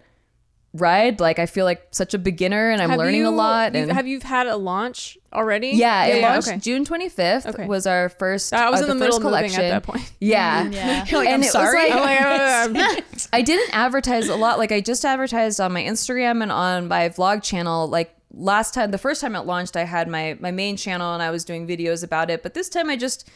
ride 0.77 1.19
like 1.19 1.39
i 1.39 1.45
feel 1.45 1.63
like 1.63 1.87
such 1.91 2.13
a 2.13 2.17
beginner 2.17 2.69
and 2.69 2.81
i'm 2.81 2.89
Have 2.89 2.99
learning 2.99 3.21
you- 3.21 3.27
a 3.27 3.29
lot 3.29 3.73
you've- 3.73 3.79
and 3.83 3.91
Have 3.93 4.07
you 4.07 4.19
had 4.19 4.47
a 4.47 4.57
launch 4.57 5.17
already? 5.31 5.69
yeah, 5.71 6.05
it 6.05 6.21
launched 6.21 6.47
okay. 6.47 6.57
June 6.57 6.85
25th 6.85 7.45
Okay. 7.47 7.65
was 7.65 7.85
our 7.87 8.09
first 8.09 8.53
I 8.53 8.69
was 8.69 8.81
uh, 8.81 8.85
in 8.85 8.89
the 8.97 9.05
first 9.05 9.19
middle 9.19 9.35
of 9.35 9.41
moving 9.43 9.55
at 9.57 9.69
that 9.69 9.83
point. 9.83 10.11
Yeah. 10.19 10.67
Yeah. 10.69 11.05
You're 11.09 11.19
like, 11.19 11.27
And 11.29 11.35
I'm 11.35 11.41
it 11.41 11.45
was 11.45 11.51
sorry. 11.51 11.89
like- 11.89 12.21
I'm 12.21 12.73
like, 12.73 13.03
I 13.33 13.41
didn't 13.41 13.73
advertise 13.75 14.27
a 14.29 14.35
lot. 14.35 14.57
Like 14.59 14.71
I 14.71 14.79
just 14.81 15.03
advertised 15.05 15.59
on 15.61 15.71
my 15.73 15.83
Instagram 15.83 16.41
and 16.41 16.51
on 16.51 16.87
my 16.87 17.09
vlog 17.09 17.43
channel. 17.43 17.87
Like 17.87 18.15
last 18.33 18.73
time, 18.73 18.91
the 18.91 18.97
first 18.97 19.19
time 19.21 19.35
it 19.35 19.41
launched, 19.41 19.75
I 19.75 19.83
had 19.83 20.07
my 20.07 20.37
my 20.39 20.51
main 20.51 20.77
channel 20.77 21.13
and 21.13 21.21
I 21.21 21.31
was 21.31 21.43
doing 21.45 21.67
videos 21.67 22.03
about 22.03 22.29
it. 22.29 22.41
But 22.43 22.53
this 22.53 22.69
time, 22.69 22.89
I 22.89 22.95
just 22.95 23.29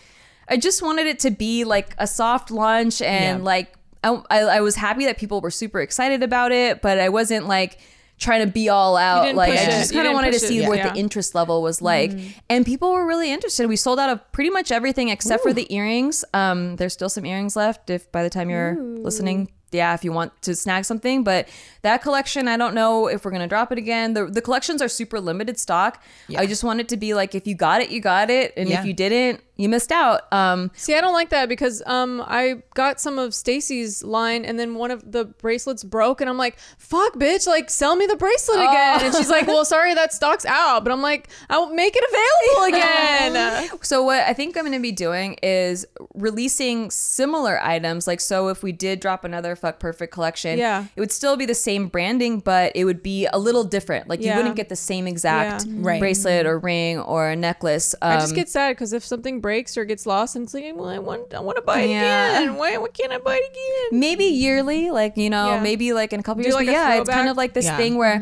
I 0.47 0.57
just 0.57 0.81
wanted 0.81 1.05
it 1.07 1.19
to 1.19 1.31
be 1.31 1.63
like 1.65 1.95
a 1.97 2.07
soft 2.07 2.49
launch 2.49 3.01
and 3.01 3.39
Yeah. 3.39 3.45
like 3.45 3.73
I, 4.03 4.21
I 4.29 4.39
I 4.39 4.61
was 4.61 4.75
happy 4.75 5.05
that 5.05 5.17
people 5.17 5.41
were 5.41 5.51
super 5.51 5.81
excited 5.81 6.23
about 6.23 6.51
it, 6.51 6.81
but 6.81 6.99
I 6.99 7.09
wasn't 7.09 7.47
like 7.47 7.79
trying 8.17 8.45
to 8.45 8.51
be 8.51 8.67
all 8.69 8.97
out. 8.97 9.33
Like 9.35 9.53
I 9.53 9.65
just 9.65 9.93
kind 9.93 10.05
of 10.07 10.13
wanted 10.13 10.33
to 10.33 10.39
see 10.39 10.59
Yeah. 10.61 10.67
what 10.67 10.77
Yeah. 10.77 10.91
the 10.93 10.99
interest 10.99 11.35
level 11.35 11.61
was 11.61 11.81
like, 11.81 12.11
and 12.49 12.65
people 12.65 12.91
were 12.91 13.05
really 13.05 13.31
interested. 13.31 13.67
We 13.67 13.75
sold 13.77 13.97
out 13.99 14.09
of 14.09 14.31
pretty 14.33 14.49
much 14.49 14.71
everything 14.71 15.07
except 15.09 15.41
for 15.43 15.53
the 15.53 15.73
earrings. 15.73 16.25
Um, 16.33 16.75
there's 16.75 16.91
still 16.93 17.07
some 17.09 17.25
earrings 17.25 17.55
left. 17.55 17.89
If 17.89 18.11
by 18.11 18.23
the 18.23 18.29
time 18.29 18.49
you're 18.49 18.75
listening, 18.79 19.51
yeah, 19.71 19.93
if 19.93 20.03
you 20.03 20.11
want 20.11 20.39
to 20.43 20.55
snag 20.55 20.85
something, 20.85 21.23
but 21.23 21.47
that 21.81 22.01
collection, 22.01 22.47
I 22.47 22.57
don't 22.57 22.73
know 22.73 23.07
if 23.07 23.23
we're 23.23 23.31
gonna 23.31 23.47
drop 23.47 23.71
it 23.71 23.77
again. 23.77 24.13
The 24.13 24.25
the 24.25 24.41
collections 24.41 24.81
are 24.81 24.87
super 24.89 25.19
limited 25.19 25.57
stock. 25.59 26.03
Yeah. 26.27 26.41
I 26.41 26.45
just 26.45 26.63
want 26.63 26.79
it 26.81 26.89
to 26.89 26.97
be 26.97 27.13
like 27.13 27.35
if 27.35 27.47
you 27.47 27.55
got 27.55 27.81
it, 27.81 27.89
you 27.89 28.01
got 28.01 28.29
it, 28.29 28.53
and 28.57 28.67
Yeah. 28.69 28.79
if 28.81 28.85
you 28.85 28.93
didn't, 28.93 29.41
you 29.55 29.67
missed 29.69 29.91
out. 29.91 30.31
Um, 30.33 30.71
See, 30.75 30.95
I 30.95 31.01
don't 31.01 31.13
like 31.13 31.29
that 31.29 31.47
because 31.49 31.81
um 31.85 32.21
I 32.27 32.63
got 32.75 32.99
some 32.99 33.17
of 33.19 33.33
Stacy's 33.33 34.03
line 34.03 34.43
and 34.45 34.57
then 34.59 34.75
one 34.75 34.91
of 34.91 35.11
the 35.11 35.25
bracelets 35.25 35.83
broke 35.83 36.19
and 36.21 36.29
I'm 36.29 36.37
like, 36.37 36.57
"Fuck, 36.77 37.15
bitch, 37.15 37.47
like 37.47 37.69
sell 37.69 37.95
me 37.95 38.05
the 38.05 38.15
bracelet 38.17 38.59
again." 38.59 39.05
And 39.05 39.15
she's 39.15 39.29
like, 39.29 39.47
"Well, 39.47 39.63
sorry, 39.65 39.93
that 39.93 40.13
stock's 40.13 40.45
out." 40.45 40.83
But 40.83 40.91
I'm 40.91 41.01
like, 41.01 41.29
"I'll 41.49 41.69
make 41.73 41.93
it 41.95 42.03
available 42.09 42.77
again." 42.77 43.69
So 43.81 44.03
what 44.03 44.21
I 44.27 44.33
think 44.33 44.57
I'm 44.57 44.63
going 44.63 44.73
to 44.73 44.79
be 44.81 44.91
doing 44.91 45.37
is 45.43 45.85
releasing 46.13 46.91
similar 46.91 47.59
items. 47.63 48.07
Like 48.07 48.19
so, 48.21 48.49
if 48.49 48.63
we 48.63 48.71
did 48.71 48.99
drop 48.99 49.23
another 49.23 49.55
Fuck 49.59 49.79
Perfect 49.79 50.13
collection, 50.13 50.57
Yeah. 50.57 50.85
it 50.95 50.99
would 50.99 51.11
still 51.11 51.37
be 51.37 51.45
the 51.45 51.53
same 51.55 51.87
branding, 51.87 52.39
but 52.39 52.71
it 52.75 52.85
would 52.85 53.03
be 53.03 53.27
a 53.31 53.37
little 53.37 53.63
different. 53.63 54.07
Like 54.09 54.21
you 54.21 54.33
wouldn't 54.33 54.55
get 54.55 54.69
the 54.69 54.75
same 54.75 55.07
exact 55.07 55.65
Yeah. 55.65 55.73
Right. 55.77 55.99
bracelet 55.99 56.45
or 56.45 56.57
ring 56.59 56.99
or 56.99 57.29
a 57.29 57.35
necklace. 57.35 57.93
Um, 58.01 58.13
I 58.13 58.19
just 58.19 58.35
get 58.35 58.49
sad 58.49 58.71
because 58.75 58.93
if 58.93 59.03
something 59.05 59.41
breaks 59.41 59.77
or 59.77 59.85
gets 59.85 60.05
lost, 60.05 60.35
and 60.35 60.43
it's 60.45 60.53
like, 60.53 60.65
well, 60.75 60.89
I 60.89 60.99
want, 60.99 61.33
I 61.33 61.39
want 61.39 61.57
to 61.57 61.61
buy 61.61 61.81
it 61.81 61.89
Yeah. 61.91 62.39
again. 62.41 62.55
Why, 62.55 62.77
why 62.77 62.87
can't 62.89 63.11
I 63.13 63.17
buy 63.19 63.35
it 63.35 63.51
again? 63.51 63.99
maybe 63.99 64.25
yearly, 64.25 64.89
like 64.91 65.17
you 65.17 65.29
know, 65.29 65.55
Yeah. 65.55 65.59
maybe 65.61 65.93
like 65.93 66.13
in 66.13 66.19
a 66.19 66.23
couple 66.23 66.43
Do 66.43 66.47
years. 66.49 66.55
like 66.55 66.65
but 66.67 66.71
a 66.71 66.73
yeah, 66.73 66.95
it's 67.01 67.09
kind 67.09 67.29
of 67.29 67.37
like 67.37 67.53
this 67.53 67.65
Yeah. 67.65 67.77
thing 67.77 67.95
where. 67.97 68.21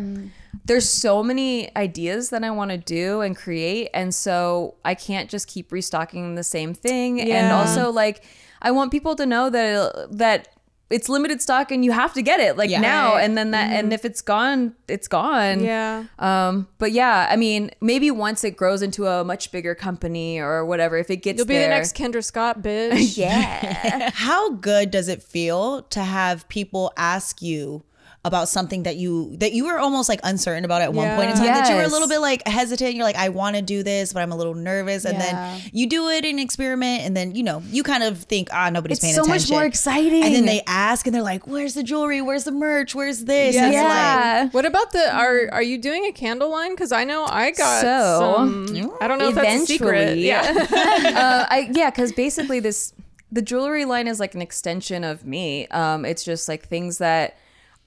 There's 0.65 0.89
so 0.89 1.23
many 1.23 1.73
ideas 1.77 2.29
that 2.31 2.43
I 2.43 2.51
want 2.51 2.71
to 2.71 2.77
do 2.77 3.21
and 3.21 3.37
create, 3.37 3.89
and 3.93 4.13
so 4.13 4.73
I 4.83 4.95
can't 4.95 5.29
just 5.29 5.47
keep 5.47 5.71
restocking 5.71 6.35
the 6.35 6.43
same 6.43 6.73
thing. 6.73 7.21
And 7.21 7.53
also, 7.53 7.89
like, 7.89 8.21
I 8.61 8.71
want 8.71 8.91
people 8.91 9.15
to 9.15 9.25
know 9.25 9.49
that 9.49 10.07
that 10.11 10.49
it's 10.89 11.09
limited 11.09 11.41
stock 11.41 11.71
and 11.71 11.83
you 11.83 11.91
have 11.91 12.13
to 12.13 12.21
get 12.21 12.39
it 12.39 12.55
like 12.57 12.69
Yeah. 12.69 12.79
now. 12.79 13.17
And 13.17 13.37
then 13.37 13.51
that, 13.51 13.71
and 13.71 13.91
if 13.91 14.05
it's 14.05 14.21
gone, 14.21 14.73
it's 14.87 15.07
gone. 15.07 15.63
Yeah. 15.63 16.05
Um. 16.19 16.67
But 16.77 16.91
yeah, 16.93 17.27
I 17.29 17.35
mean, 17.35 17.71
maybe 17.81 18.09
once 18.11 18.43
it 18.43 18.55
grows 18.55 18.81
into 18.81 19.05
a 19.05 19.23
much 19.23 19.51
bigger 19.51 19.75
company 19.75 20.39
or 20.39 20.65
whatever, 20.65 20.97
if 20.97 21.09
it 21.09 21.17
gets 21.17 21.37
You'll 21.37 21.45
be 21.47 21.55
there, 21.55 21.63
the 21.69 21.75
next 21.75 21.95
Kendra 21.95 22.23
Scott, 22.23 22.61
bitch. 22.63 23.17
yeah. 23.17 24.11
How 24.13 24.51
good 24.51 24.91
does 24.91 25.07
it 25.07 25.21
feel 25.21 25.81
to 25.83 26.01
have 26.01 26.47
people 26.47 26.93
ask 26.95 27.41
you 27.41 27.83
about 28.25 28.49
something 28.49 28.83
that 28.83 28.97
you 28.97 29.37
that 29.37 29.53
you 29.53 29.63
were 29.65 29.79
almost 29.79 30.09
like 30.09 30.19
uncertain 30.23 30.65
about 30.65 30.81
at 30.81 30.91
one 30.91 31.07
point 31.15 31.29
in 31.29 31.37
time 31.37 31.45
that 31.45 31.69
you 31.69 31.75
were 31.75 31.83
a 31.83 31.87
little 31.87 32.09
bit 32.09 32.19
like 32.19 32.45
hesitant 32.45 32.93
you're 32.93 33.05
like 33.05 33.15
I 33.15 33.29
want 33.29 33.55
to 33.55 33.61
do 33.61 33.83
this 33.83 34.11
but 34.11 34.21
I'm 34.21 34.33
a 34.33 34.35
little 34.35 34.55
nervous 34.55 35.05
and 35.05 35.17
Yeah. 35.17 35.31
then 35.59 35.61
you 35.71 35.87
do 35.87 36.09
it 36.09 36.25
and 36.25 36.37
experiment 36.37 37.03
and 37.03 37.15
then 37.15 37.35
you 37.35 37.43
know 37.43 37.63
you 37.69 37.83
kind 37.83 38.03
of 38.03 38.17
think 38.23 38.49
ah 38.51 38.69
nobody's 38.69 38.97
It's 38.97 39.03
paying 39.05 39.15
so 39.15 39.21
much 39.21 39.43
attention 39.43 39.55
more 39.55 39.65
exciting. 39.65 40.23
and 40.23 40.33
then 40.35 40.45
they 40.45 40.61
ask 40.67 41.05
and 41.05 41.15
they're 41.15 41.21
like 41.21 41.47
where's 41.47 41.73
the 41.75 41.83
jewelry 41.83 42.21
where's 42.21 42.43
the 42.43 42.51
merch 42.51 42.93
where's 42.93 43.23
this 43.23 43.55
Yeah. 43.55 43.63
Like, 43.65 43.73
yeah. 43.73 44.49
What 44.49 44.65
about 44.65 44.91
the 44.91 45.09
are 45.15 45.47
are 45.53 45.63
you 45.63 45.77
doing 45.77 46.03
a 46.05 46.11
candle 46.11 46.49
line? 46.51 46.71
Because 46.71 46.91
I 46.91 47.05
know 47.05 47.25
I 47.25 47.51
got 47.51 47.81
So, 47.81 48.35
some. 48.45 48.97
I 48.99 49.07
don't 49.07 49.19
know 49.19 49.29
if 49.29 49.35
that's 49.35 49.63
a 49.63 49.65
secret. 49.65 50.17
Yeah. 50.17 50.41
uh, 50.71 51.45
I 51.49 51.69
yeah, 51.71 51.91
because 51.91 52.11
basically 52.11 52.59
this 52.59 52.93
the 53.31 53.41
jewelry 53.41 53.85
line 53.85 54.07
is 54.07 54.19
like 54.19 54.35
an 54.35 54.41
extension 54.41 55.03
of 55.05 55.25
me. 55.25 55.67
Um, 55.67 56.03
it's 56.03 56.23
just 56.25 56.49
like 56.49 56.67
things 56.67 56.97
that 56.97 57.37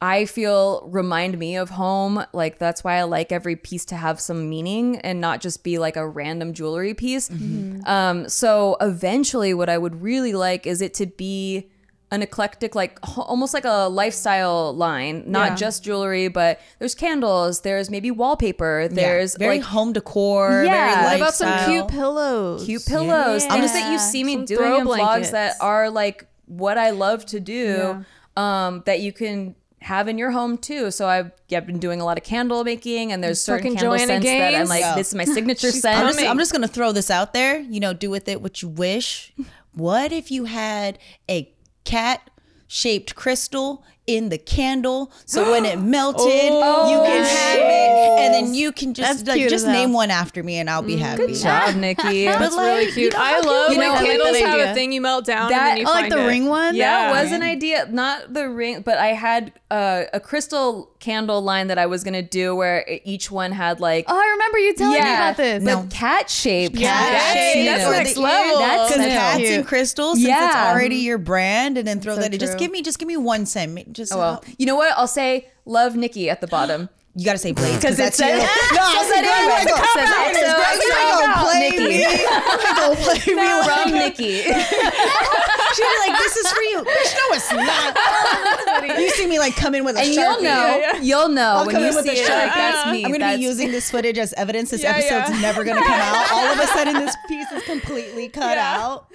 I 0.03 0.25
feel 0.25 0.89
remind 0.91 1.39
me 1.39 1.57
of 1.57 1.71
home. 1.71 2.25
Like 2.33 2.59
that's 2.59 2.83
why 2.83 2.97
I 2.97 3.03
like 3.03 3.33
every 3.33 3.57
piece 3.57 3.85
to 3.87 3.97
have 3.97 4.19
some 4.21 4.49
meaning 4.49 4.97
and 5.01 5.21
not 5.21 5.41
just 5.41 5.63
be 5.63 5.79
like 5.79 5.97
a 5.97 6.09
random 6.09 6.55
jewelry 6.55 6.95
piece. 6.95 7.31
Um, 7.85 8.29
so 8.29 8.77
eventually, 8.81 9.53
what 9.55 9.69
I 9.69 9.77
would 9.77 10.01
really 10.01 10.33
like 10.33 10.67
is 10.67 10.81
it 10.81 10.95
to 10.95 11.07
be 11.07 11.71
an 12.13 12.23
eclectic 12.23 12.75
like 12.75 12.99
almost 13.17 13.55
like 13.55 13.65
a 13.65 13.89
lifestyle 13.89 14.75
line 14.75 15.23
not 15.29 15.51
Yeah. 15.51 15.55
just 15.55 15.85
jewelry 15.85 16.27
but 16.27 16.59
there's 16.81 16.93
candles 16.97 17.61
there's 17.61 17.89
maybe 17.89 18.11
wallpaper 18.11 18.89
there's 18.91 19.37
very 19.37 19.59
like 19.59 19.67
home 19.67 19.93
decor 19.93 20.65
Yeah. 20.67 20.73
very 20.73 20.91
What 20.91 21.05
What 21.05 21.17
about 21.21 21.35
some 21.35 21.71
cute 21.71 21.87
pillows? 21.87 22.65
cute 22.65 22.85
pillows 22.85 23.45
Yeah. 23.45 23.53
things 23.53 23.73
that 23.75 23.93
you 23.93 23.99
see 24.01 24.25
me 24.25 24.33
Some 24.35 24.45
doing 24.45 24.59
throw 24.61 24.81
in 24.81 24.87
vlogs 24.89 25.31
that 25.31 25.55
are 25.61 25.89
like 25.89 26.27
what 26.47 26.77
i 26.79 26.91
love 26.91 27.25
to 27.27 27.39
do 27.39 28.05
um 28.37 28.83
that 28.87 28.99
you 28.99 29.13
can 29.13 29.55
have 29.83 30.09
in 30.09 30.19
your 30.19 30.31
home 30.31 30.59
too 30.59 30.91
so 30.91 31.09
i've, 31.09 31.33
yeah, 31.49 31.57
I've 31.59 31.67
been 31.67 31.79
doing 31.79 32.01
a 32.01 32.05
lot 32.05 32.19
of 32.19 32.25
candle 32.25 32.65
making 32.65 33.13
and 33.13 33.25
there's 33.25 33.41
certain 33.41 33.75
Fucking 33.75 33.77
candle 33.79 33.97
Joanna 33.97 34.23
scents 34.23 34.27
that 34.27 34.55
i'm 34.55 34.69
like 34.69 34.81
Yeah. 34.81 34.95
this 34.95 35.09
is 35.09 35.15
my 35.15 35.25
signature 35.25 35.69
I'm 35.69 35.73
scent 35.73 36.17
just, 36.17 36.23
I'm 36.23 36.39
just 36.39 36.53
gonna 36.53 36.69
throw 36.69 36.93
this 36.93 37.11
out 37.11 37.33
there. 37.33 37.59
You 37.61 37.81
know, 37.81 37.93
do 37.95 38.11
with 38.11 38.29
it 38.29 38.43
what 38.43 38.61
you 38.61 38.69
wish. 38.69 39.33
What 39.73 40.13
if 40.13 40.31
you 40.31 40.45
had 40.45 40.99
a 41.31 41.51
cat 41.85 42.29
shaped 42.67 43.15
crystal 43.15 43.85
in 44.07 44.29
the 44.29 44.39
candle 44.39 45.11
so 45.25 45.51
when 45.51 45.65
it 45.65 45.79
melted 45.97 46.27
oh, 46.53 46.91
you 46.91 46.99
can 46.99 47.25
have 47.25 47.59
it 47.59 47.80
and 48.21 48.35
then 48.35 48.55
you 48.55 48.73
can 48.73 48.95
just 48.95 49.09
That's 49.25 49.29
like 49.29 49.39
cute 49.39 49.51
just 49.51 49.65
as 49.67 49.73
hell. 49.73 49.81
name 49.87 49.93
one 49.93 50.11
after 50.11 50.43
me 50.43 50.57
and 50.59 50.69
I'll 50.71 50.83
be 50.83 50.97
happy. 50.97 51.27
good 51.27 51.35
job 51.37 51.75
nikki 51.87 52.25
That's 52.27 52.55
like, 52.55 52.67
really 52.67 52.85
you 52.87 52.93
cute. 52.93 53.13
know 53.13 53.19
I 53.21 53.41
love 53.41 53.73
You 53.73 53.79
when 53.79 53.89
know, 53.89 53.95
I 53.95 53.99
like 53.99 54.07
candles 54.07 54.39
have 54.39 54.55
idea. 54.55 54.71
a 54.71 54.75
thing 54.75 54.93
you 54.93 55.01
melt 55.01 55.25
down 55.27 55.51
That- 55.51 55.59
and 55.59 55.69
then 55.71 55.77
you 55.79 55.85
Oh, 55.87 55.91
like 55.93 56.01
find 56.03 56.13
the 56.13 56.25
it. 56.25 56.27
ring 56.27 56.47
one? 56.47 56.75
Yeah, 56.77 57.13
that 57.13 57.23
was 57.23 57.33
an 57.33 57.43
idea 57.43 57.87
not 57.91 58.33
the 58.35 58.49
ring 58.49 58.83
but 58.83 58.99
i 58.99 59.09
had 59.09 59.53
uh, 59.71 60.05
a 60.13 60.19
crystal 60.21 60.91
candle 60.99 61.41
line 61.41 61.69
that 61.69 61.79
i 61.79 61.87
was 61.87 62.03
gonna 62.05 62.23
do 62.23 62.55
where 62.57 62.81
it- 62.89 63.03
each 63.05 63.31
one 63.31 63.53
had 63.53 63.81
like 63.81 64.05
Oh, 64.09 64.19
I 64.19 64.31
remember 64.33 64.59
you 64.59 64.75
telling 64.75 64.95
me 64.95 64.99
about 65.01 65.37
this. 65.37 65.63
but 65.65 65.91
cat 65.91 66.29
shape. 66.31 66.77
Cat 66.77 67.13
Hey, 67.37 67.53
shaped 67.65 67.67
that's 67.79 67.85
or 67.85 67.93
next 67.93 68.17
level. 68.17 68.59
That's 68.59 68.91
Because 68.93 69.07
new. 69.07 69.13
cats 69.13 69.37
Cute. 69.39 69.51
and 69.53 69.67
crystals, 69.67 70.17
since 70.19 70.29
it's 70.29 70.39
Yeah. 70.55 70.71
already 70.73 70.97
your 70.97 71.19
brand, 71.19 71.79
and 71.79 71.87
then 71.87 72.01
throw 72.01 72.15
So 72.17 72.23
that. 72.23 72.33
in. 72.33 72.39
Just 72.41 72.53
true. 72.53 72.59
give 72.61 72.71
me, 72.73 72.83
just 72.83 72.99
give 72.99 73.07
me 73.09 73.17
one 73.17 73.47
cent. 73.47 73.73
Ma- 73.75 73.83
Just 73.93 74.13
Oh, 74.13 74.19
well 74.19 74.45
you 74.59 74.67
know 74.67 74.75
what 74.77 74.93
i'll 74.97 75.07
say 75.07 75.47
love 75.65 75.95
nikki 75.97 76.29
at 76.29 76.41
the 76.41 76.47
bottom 76.47 76.89
you 77.17 77.25
gotta 77.25 77.39
say 77.39 77.53
Blades 77.53 77.77
because 77.77 77.97
because 77.97 77.99
it 77.99 78.03
that's 78.03 78.17
said 78.23 78.37
you. 78.37 78.43
No, 78.77 78.83
I 78.83 78.95
was 79.03 79.11
like, 79.11 79.25
it 79.25 79.31
my 79.31 79.43
was 79.51 79.65
a 79.65 79.69
God. 79.71 79.79
cop 79.83 79.99
out. 79.99 80.31
Greg, 80.31 80.37
So 80.37 80.47
Greg, 80.57 80.75
it's 80.75 80.85
you 80.87 80.91
ain't 80.95 81.11
gonna 81.19 81.43
play 81.43 81.71
me. 81.79 81.99
You 82.01 82.73
gonna 82.79 82.97
play 82.97 83.21
me 83.35 83.43
like 83.43 83.67
from 83.67 83.89
nikki 83.99 84.35
She'd 85.75 85.83
be 85.83 86.11
like, 86.11 86.19
"This 86.19 86.37
is 86.37 86.53
for 86.53 86.63
you." 86.63 86.79
Bitch, 86.85 87.15
no, 87.15 87.37
it's 87.37 87.53
not. 87.53 88.99
you 89.01 89.11
see 89.11 89.27
me 89.27 89.39
like 89.39 89.57
come 89.57 89.75
in 89.75 89.85
with 89.85 89.97
a 89.97 90.01
and 90.01 90.09
sharpie. 90.09 90.15
you'll 90.15 90.43
know 90.43 90.93
you'll 91.03 91.29
know 91.29 91.43
I'll 91.59 91.67
when 91.67 91.75
come 91.75 91.83
you 91.85 91.89
in 91.91 91.95
with 91.95 92.05
see 92.05 92.11
a 92.21 92.25
it 92.25 92.29
like 92.29 92.55
that's 92.55 92.93
me 92.93 93.05
I'm 93.05 93.11
gonna 93.13 93.19
That's- 93.21 93.39
be 93.39 93.45
using 93.45 93.71
this 93.71 93.91
footage 93.91 94.19
as 94.19 94.33
evidence. 94.35 94.71
This 94.71 94.83
Yeah, 94.83 94.93
episode's 94.93 95.31
yeah. 95.31 95.41
never 95.41 95.65
gonna 95.65 95.83
come 95.83 95.93
out. 96.01 96.31
All 96.33 96.47
of 96.47 96.59
a 96.59 96.67
sudden, 96.75 96.95
this 96.95 97.17
piece 97.29 97.51
is 97.53 97.63
completely 97.65 98.29
cut 98.29 98.57
Yeah. 98.57 98.79
out. 98.81 99.07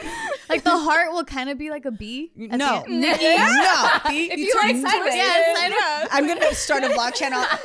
Like 0.50 0.64
the 0.64 0.78
heart 0.78 1.12
will 1.12 1.26
kind 1.26 1.50
of 1.50 1.58
be 1.58 1.70
like 1.70 1.86
a 1.86 1.92
bee. 1.92 2.32
No, 2.36 2.84
end. 2.88 3.02
no. 3.02 3.14
If 3.14 4.38
you, 4.40 4.54
like 4.56 4.76
sideways. 4.76 4.82
twisted, 4.82 5.16
Yeah, 5.16 5.54
sideways. 5.56 6.10
I'm 6.12 6.28
gonna 6.28 6.54
start 6.54 6.84
a 6.84 6.90
vlog 6.90 7.14
channel. 7.16 7.44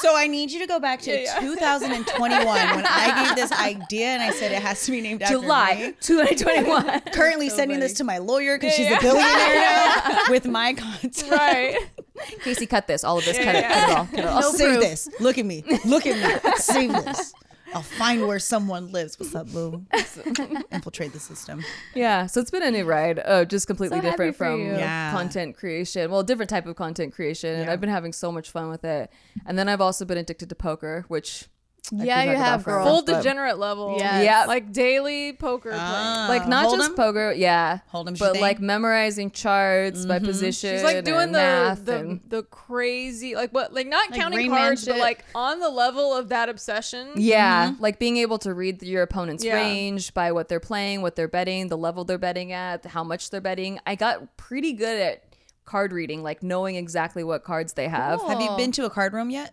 So 0.00 0.16
I 0.16 0.26
need 0.26 0.50
you 0.50 0.60
to 0.60 0.66
go 0.66 0.78
back 0.80 1.00
to 1.02 1.10
Yeah, 1.10 1.40
yeah. 1.40 1.40
2021 1.40 2.44
when 2.46 2.86
I 2.86 3.24
gave 3.26 3.36
this 3.36 3.52
idea 3.52 4.06
and 4.06 4.22
I 4.22 4.30
said 4.30 4.52
it 4.52 4.62
has 4.62 4.84
to 4.86 4.90
be 4.92 5.00
named 5.00 5.22
after 5.22 5.34
july 5.34 5.74
me. 5.74 5.92
2021 6.00 7.00
Currently 7.12 7.48
sending 7.50 7.80
this 7.80 7.92
to 7.94 8.04
my 8.04 8.18
lawyer 8.18 8.39
because 8.40 8.74
she's 8.74 8.86
Yeah, 8.88 8.98
a 8.98 9.00
billionaire 9.00 9.54
now 9.54 10.18
with 10.30 10.46
my 10.46 10.72
content. 10.74 11.24
Right. 11.30 11.78
casey 12.44 12.66
cut 12.66 12.86
this 12.86 13.02
all 13.04 13.18
of 13.18 13.24
this 13.24 13.36
cut 13.38 13.54
it 13.54 13.60
Yeah, 13.62 13.72
cut 13.72 13.88
it 13.90 13.96
all 13.96 14.04
cut 14.06 14.18
it 14.18 14.24
all 14.26 14.40
No 14.40 14.50
Save 14.52 14.68
proof. 14.68 14.80
this. 14.80 15.08
Look 15.20 15.38
at 15.38 15.46
me. 15.46 15.64
Look 15.86 16.06
at 16.06 16.44
me. 16.44 16.50
Save 16.56 16.92
this. 16.92 17.32
I'll 17.72 17.82
find 17.82 18.26
where 18.26 18.40
someone 18.40 18.90
lives. 18.90 19.16
What's 19.18 19.32
up, 19.34 19.46
boo? 19.52 19.86
Infiltrate 20.72 21.12
the 21.12 21.20
system. 21.20 21.64
Yeah, 21.94 22.26
so 22.26 22.40
it's 22.40 22.50
been 22.50 22.64
a 22.64 22.70
new 22.70 22.84
ride. 22.84 23.22
Oh, 23.24 23.44
just 23.44 23.66
completely 23.68 23.98
So 23.98 24.02
happy 24.02 24.10
different 24.10 24.36
for 24.36 24.44
from 24.46 24.60
you. 24.60 24.72
Yeah. 24.72 25.12
content 25.12 25.56
creation. 25.56 26.10
Well, 26.10 26.22
different 26.24 26.50
type 26.50 26.66
of 26.66 26.74
content 26.76 27.14
creation, 27.14 27.54
and 27.54 27.66
Yeah. 27.66 27.72
I've 27.72 27.80
been 27.80 27.90
having 27.90 28.12
so 28.12 28.32
much 28.32 28.50
fun 28.50 28.70
with 28.70 28.84
it. 28.84 29.10
And 29.46 29.56
then 29.58 29.68
I've 29.68 29.80
also 29.80 30.04
been 30.04 30.18
addicted 30.18 30.48
to 30.48 30.54
poker, 30.56 31.04
which 31.08 31.48
I 31.98 32.04
Yeah, 32.04 32.22
you 32.24 32.36
have, 32.36 32.62
girl. 32.64 32.84
Full 32.84 33.02
but- 33.02 33.16
degenerate 33.16 33.58
level. 33.58 33.96
Yes. 33.98 34.24
Yeah. 34.24 34.44
Like 34.46 34.72
daily 34.72 35.32
poker 35.32 35.70
playing. 35.70 35.82
Ah. 35.84 36.26
like 36.28 36.46
not 36.46 36.66
Hold 36.66 36.78
just 36.78 36.90
'em? 36.90 36.96
poker, 36.96 37.32
yeah, 37.32 37.78
hold 37.88 38.06
Hold 38.06 38.08
'em, 38.08 38.14
but 38.18 38.34
she 38.36 38.40
like 38.40 38.56
think? 38.58 38.66
memorizing 38.66 39.30
charts 39.30 40.06
by 40.06 40.18
position. 40.18 40.74
She's 40.76 40.84
like 40.84 41.04
doing 41.04 41.20
and 41.20 41.34
the 41.34 41.38
math 41.38 41.84
the, 41.84 41.96
and 41.98 42.20
the 42.28 42.42
crazy 42.44 43.34
like 43.34 43.50
what 43.52 43.72
like 43.74 43.86
not 43.88 44.10
Like 44.10 44.20
counting 44.20 44.38
Rain 44.38 44.50
Man 44.50 44.58
cards 44.60 44.86
but 44.86 44.98
like 44.98 45.24
on 45.34 45.58
the 45.60 45.68
level 45.70 46.14
of 46.14 46.28
that 46.28 46.48
obsession. 46.48 47.08
yeah, 47.16 47.70
mm-hmm. 47.70 47.82
like 47.82 47.98
being 47.98 48.18
able 48.18 48.38
to 48.38 48.54
read 48.54 48.82
your 48.82 49.02
opponent's 49.02 49.44
Yeah. 49.44 49.54
range 49.54 50.14
by 50.14 50.32
what 50.32 50.48
they're 50.48 50.60
playing, 50.60 51.02
what 51.02 51.16
they're 51.16 51.28
betting, 51.28 51.68
the 51.68 51.78
level 51.78 52.04
they're 52.04 52.18
betting 52.18 52.52
at, 52.52 52.86
how 52.86 53.02
much 53.02 53.30
they're 53.30 53.40
betting. 53.40 53.80
I 53.86 53.94
got 53.96 54.36
pretty 54.36 54.74
good 54.74 55.00
at 55.00 55.24
card 55.64 55.92
reading, 55.92 56.22
like 56.22 56.42
knowing 56.42 56.76
exactly 56.76 57.24
what 57.24 57.42
cards 57.44 57.72
they 57.74 57.88
have. 57.88 58.20
Have 58.22 58.40
you 58.40 58.50
been 58.56 58.72
to 58.72 58.84
a 58.84 58.90
card 58.90 59.12
room 59.12 59.30
yet? 59.30 59.52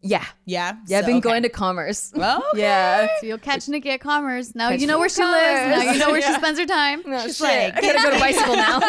Yeah. 0.00 0.24
Yeah. 0.44 0.76
Yeah, 0.86 0.98
I've 0.98 1.04
So, 1.04 1.06
been 1.08 1.16
okay. 1.16 1.20
going 1.28 1.42
to 1.42 1.48
Commerce. 1.48 2.12
Okay. 2.18 2.60
Yeah. 2.60 3.08
So 3.20 3.26
you'll 3.26 3.38
catch 3.38 3.68
Nikki 3.68 3.90
at 3.90 4.00
Commerce. 4.00 4.54
Now 4.54 4.70
Catch 4.70 4.80
you 4.80 4.86
know 4.86 4.98
where 4.98 5.06
at 5.06 5.12
she 5.12 5.22
lives. 5.24 5.84
Now 5.84 5.92
you 5.92 5.98
know 5.98 6.10
where 6.12 6.22
she 6.22 6.32
spends 6.34 6.58
her 6.58 6.66
time. 6.66 7.02
No, 7.04 7.20
She's 7.22 7.36
shit. 7.38 7.74
like, 7.74 7.76
I 7.76 7.80
gotta 7.80 8.02
go 8.02 8.10
to 8.14 8.20
bicycle 8.20 8.54
now. 8.56 8.80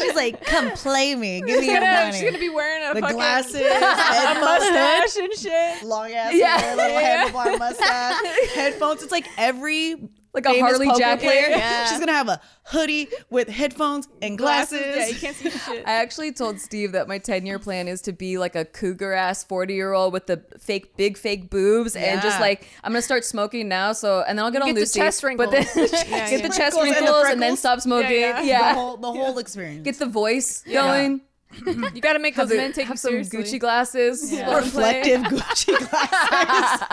She's 0.00 0.14
like, 0.16 0.44
come 0.44 0.70
play 0.72 1.14
me. 1.14 1.40
Give 1.42 1.60
me 1.60 1.66
your 1.66 1.80
Yeah, 1.80 2.04
money. 2.06 2.12
she's 2.18 2.24
gonna 2.24 2.38
be 2.38 2.48
wearing 2.48 2.90
a 2.90 2.94
the 2.94 3.00
fucking 3.02 3.16
glasses, 3.16 3.54
a 3.54 3.62
headphones, 3.62 4.40
mustache 4.42 5.16
and 5.16 5.32
shit. 5.38 5.82
long 5.84 6.10
ass 6.12 6.34
Yeah. 6.34 6.58
hair, 6.58 6.76
little 6.76 6.92
Yeah. 7.00 7.28
handlebar 7.28 7.58
mustache, 7.58 8.48
headphones. 8.54 9.02
It's 9.02 9.12
like 9.12 9.26
every 9.38 9.96
Like 10.32 10.46
a 10.46 10.60
Harley 10.60 10.86
poker 10.86 10.98
jacket. 11.00 11.24
player. 11.24 11.48
Yeah. 11.50 11.86
She's 11.86 11.98
gonna 11.98 12.12
have 12.12 12.28
a 12.28 12.40
hoodie 12.64 13.08
with 13.30 13.48
headphones 13.48 14.06
and 14.22 14.38
glasses. 14.38 14.80
Yeah, 14.80 15.06
you 15.08 15.14
can't 15.16 15.34
see 15.36 15.50
shit. 15.66 15.84
I 15.86 15.94
actually 15.94 16.32
told 16.32 16.60
Steve 16.60 16.92
that 16.92 17.08
my 17.08 17.18
10 17.18 17.46
year 17.46 17.58
plan 17.58 17.88
is 17.88 18.00
to 18.02 18.12
be 18.12 18.38
like 18.38 18.54
a 18.54 18.64
cougar 18.64 19.12
ass 19.12 19.42
40 19.42 19.74
year 19.74 19.92
old 19.92 20.12
with 20.12 20.26
the 20.26 20.42
fake, 20.60 20.96
big 20.96 21.18
fake 21.18 21.50
boobs 21.50 21.96
and 21.96 22.22
just 22.22 22.38
like, 22.40 22.68
I'm 22.84 22.92
gonna 22.92 23.02
start 23.02 23.24
smoking 23.24 23.66
now. 23.68 23.92
So, 23.92 24.20
and 24.26 24.38
then 24.38 24.44
I'll 24.44 24.52
get 24.52 24.62
on 24.62 24.68
Get 24.68 24.74
the 24.74 24.80
Lucy. 24.82 25.00
chest 25.00 25.20
But 25.22 25.50
then 25.50 25.66
wrinkles. 25.76 25.90
get 25.90 26.42
the 26.42 26.48
chest 26.48 26.78
Wrinkles 26.80 26.96
and 26.96 27.06
the 27.08 27.12
and, 27.16 27.30
then 27.30 27.38
freckles. 27.40 27.58
stop 27.58 27.80
smoking. 27.80 28.10
Yeah, 28.20 28.40
Yeah. 28.40 28.42
yeah. 28.42 28.72
The 28.72 28.78
whole 28.78 28.96
the 28.98 29.12
whole 29.12 29.38
experience. 29.38 29.84
Get 29.84 29.98
the 29.98 30.06
voice 30.06 30.62
Yeah. 30.64 30.82
going. 30.82 31.20
You 31.52 32.00
got 32.00 32.12
to 32.14 32.18
make 32.20 32.36
those 32.36 32.48
men 32.48 32.72
take 32.72 32.86
have 32.86 32.94
you 32.94 32.98
some 32.98 33.10
seriously. 33.10 33.42
Gucci 33.42 33.58
glasses. 33.60 34.32
Yeah. 34.32 34.46
while 34.48 34.58
I'm 34.58 34.70
playing. 34.70 35.22
reflective 35.22 35.38
Gucci 35.40 35.90
glasses. 35.90 36.88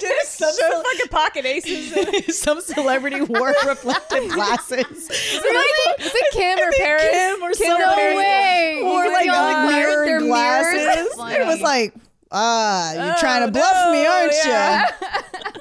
Dude, 0.00 0.12
some, 0.24 0.52
Show 0.58 0.82
fucking 0.82 1.08
pocket 1.10 1.46
aces. 1.46 2.36
some 2.40 2.60
celebrity 2.60 3.20
wore 3.22 3.54
reflective 3.66 4.28
glasses. 4.30 4.80
Is 4.90 5.10
it 5.10 6.32
Kim 6.32 6.58
or 6.58 6.72
Paris? 6.78 7.02
Kim 7.10 7.42
or 7.42 7.52
Kim 7.52 7.66
somebody. 7.68 8.02
or 8.02 8.10
No 8.12 8.16
way. 8.18 8.80
Wore 8.82 9.04
You 9.04 9.12
like 9.12 9.26
got 9.26 9.68
a 9.68 9.72
mirror 9.72 10.04
their 10.04 10.20
glasses. 10.20 11.16
mirrors. 11.16 11.36
It 11.36 11.46
was 11.46 11.60
like, 11.60 11.94
ah, 12.32 12.92
you're 12.94 13.16
trying 13.18 13.40
to 13.42 13.48
Oh, 13.48 13.50
bluff 13.50 13.92
me, 13.92 14.06
aren't 14.06 14.32
yeah. 14.44 14.90
you? 15.00 15.60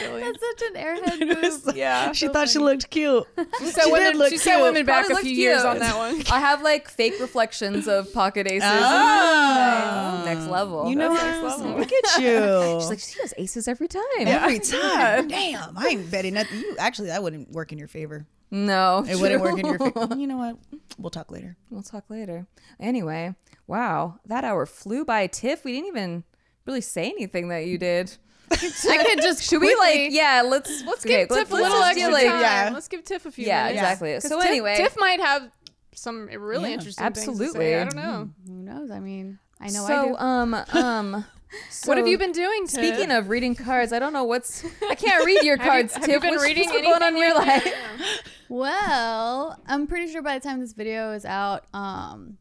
That's 0.00 0.40
such 0.40 0.62
an 0.70 0.74
airhead 0.74 1.20
It 1.20 1.42
was 1.42 1.66
move. 1.66 1.76
Yeah. 1.76 2.12
She 2.12 2.26
So 2.26 2.32
thought 2.32 2.48
she 2.48 2.58
looked 2.58 2.90
cute. 2.90 3.24
She 3.58 3.66
set 3.66 3.84
She 3.84 3.92
women, 3.92 4.12
did 4.12 4.16
look 4.16 4.30
she 4.30 4.36
set 4.38 4.54
cute. 4.56 4.62
women 4.62 4.86
back 4.86 5.06
Probably 5.06 5.12
a 5.12 5.14
looked 5.16 5.26
few 5.26 5.36
years 5.36 5.62
cute. 5.62 5.66
on 5.66 5.78
that 5.78 5.96
one. 5.98 6.22
I 6.30 6.40
have 6.40 6.62
like 6.62 6.88
fake 6.88 7.14
reflections 7.20 7.86
of 7.88 8.12
pocket 8.12 8.46
aces. 8.46 8.68
Oh. 8.72 10.22
Next 10.24 10.46
level. 10.46 10.88
You 10.88 10.96
know 10.96 11.14
That's 11.14 11.42
what? 11.42 11.60
level. 11.60 11.78
Look 11.78 11.92
at 11.92 12.22
you. 12.22 12.80
She's 12.80 12.88
like, 12.90 12.98
she 12.98 13.20
has 13.20 13.34
aces 13.38 13.68
every 13.68 13.88
time. 13.88 14.02
Every 14.18 14.58
time. 14.58 15.28
Damn, 15.28 15.76
I 15.76 15.88
ain't 15.88 16.10
betting 16.10 16.34
nothing. 16.34 16.58
You 16.58 16.76
actually, 16.78 17.08
that 17.08 17.22
wouldn't 17.22 17.50
work 17.52 17.72
in 17.72 17.78
your 17.78 17.88
favor. 17.88 18.26
No. 18.50 19.04
It 19.08 19.16
wouldn't 19.18 19.42
work 19.42 19.58
in 19.58 19.66
your 19.66 19.78
favor. 19.78 20.08
You 20.16 20.26
know 20.26 20.36
what? 20.36 20.58
We'll 20.98 21.10
talk 21.10 21.30
later. 21.30 21.56
We'll 21.70 21.82
talk 21.82 22.04
later. 22.08 22.46
Anyway, 22.78 23.34
wow, 23.66 24.18
that 24.26 24.44
hour 24.44 24.64
flew 24.66 25.04
by. 25.04 25.26
Tiff, 25.26 25.64
we 25.64 25.72
didn't 25.72 25.88
even 25.88 26.24
really 26.66 26.80
say 26.80 27.06
anything 27.10 27.48
that 27.48 27.66
you 27.66 27.78
did. 27.78 28.16
I 28.52 29.04
could 29.04 29.22
just 29.22 29.42
Should 29.42 29.60
we 29.60 29.74
like? 29.76 30.08
Yeah, 30.10 30.42
let's 30.44 30.82
Let's 30.84 31.04
okay, 31.04 31.20
give 31.26 31.28
Tiff 31.28 31.50
a 31.50 31.54
let's 31.54 31.62
little 31.62 31.78
just 31.80 31.94
do, 31.94 32.00
extra 32.00 32.12
like- 32.12 32.26
time. 32.26 32.40
yeah. 32.40 32.70
Let's 32.72 32.88
give 32.88 33.04
Tiff 33.04 33.26
a 33.26 33.30
few 33.30 33.46
Yeah, 33.46 33.64
minutes. 33.64 33.80
exactly. 33.80 34.12
'Cause 34.14 34.28
So 34.28 34.40
Tiff- 34.40 34.48
anyway- 34.50 34.76
Tiff 34.76 34.96
might 34.98 35.20
have 35.20 35.50
some 35.94 36.26
really 36.26 36.70
Yeah. 36.70 36.74
interesting 36.74 37.04
things 37.04 37.24
to 37.24 37.30
Absolutely. 37.30 37.60
say. 37.66 37.80
I 37.80 37.84
don't 37.84 37.96
know. 37.96 38.30
Who 38.46 38.52
knows? 38.54 38.90
I 38.90 39.00
mean, 39.00 39.38
I 39.60 39.68
know 39.70 39.84
I 39.84 39.88
so 39.88 40.08
do. 40.08 40.16
um 40.16 40.54
um. 40.72 41.24
what 41.84 41.98
have 41.98 42.06
you 42.08 42.18
been 42.18 42.32
doing? 42.32 42.66
Tiff? 42.66 42.70
Speaking 42.96 43.12
of 43.12 43.28
reading 43.28 43.54
cards, 43.54 43.92
I 43.92 43.98
don't 44.00 44.12
know 44.12 44.24
what's. 44.24 44.64
I 44.90 44.94
can't 44.96 45.24
read 45.24 45.42
your 45.44 45.56
Have 45.58 45.64
you- 45.66 45.70
cards. 45.70 45.94
have 45.94 46.04
Tiff, 46.04 46.14
you 46.14 46.20
been 46.20 46.30
what's, 46.30 46.42
reading 46.44 46.68
what's 46.68 46.82
going 46.82 47.02
on 47.02 47.12
in 47.14 47.16
your 47.16 47.40
anything 47.40 47.72
life? 47.72 48.22
Well, 48.48 49.58
I'm 49.66 49.86
pretty 49.86 50.10
sure 50.12 50.22
by 50.22 50.38
the 50.38 50.46
time 50.48 50.60
this 50.60 50.72
video 50.72 51.12
is 51.12 51.24
out, 51.24 51.64
um, 51.74 51.82
m- 52.12 52.38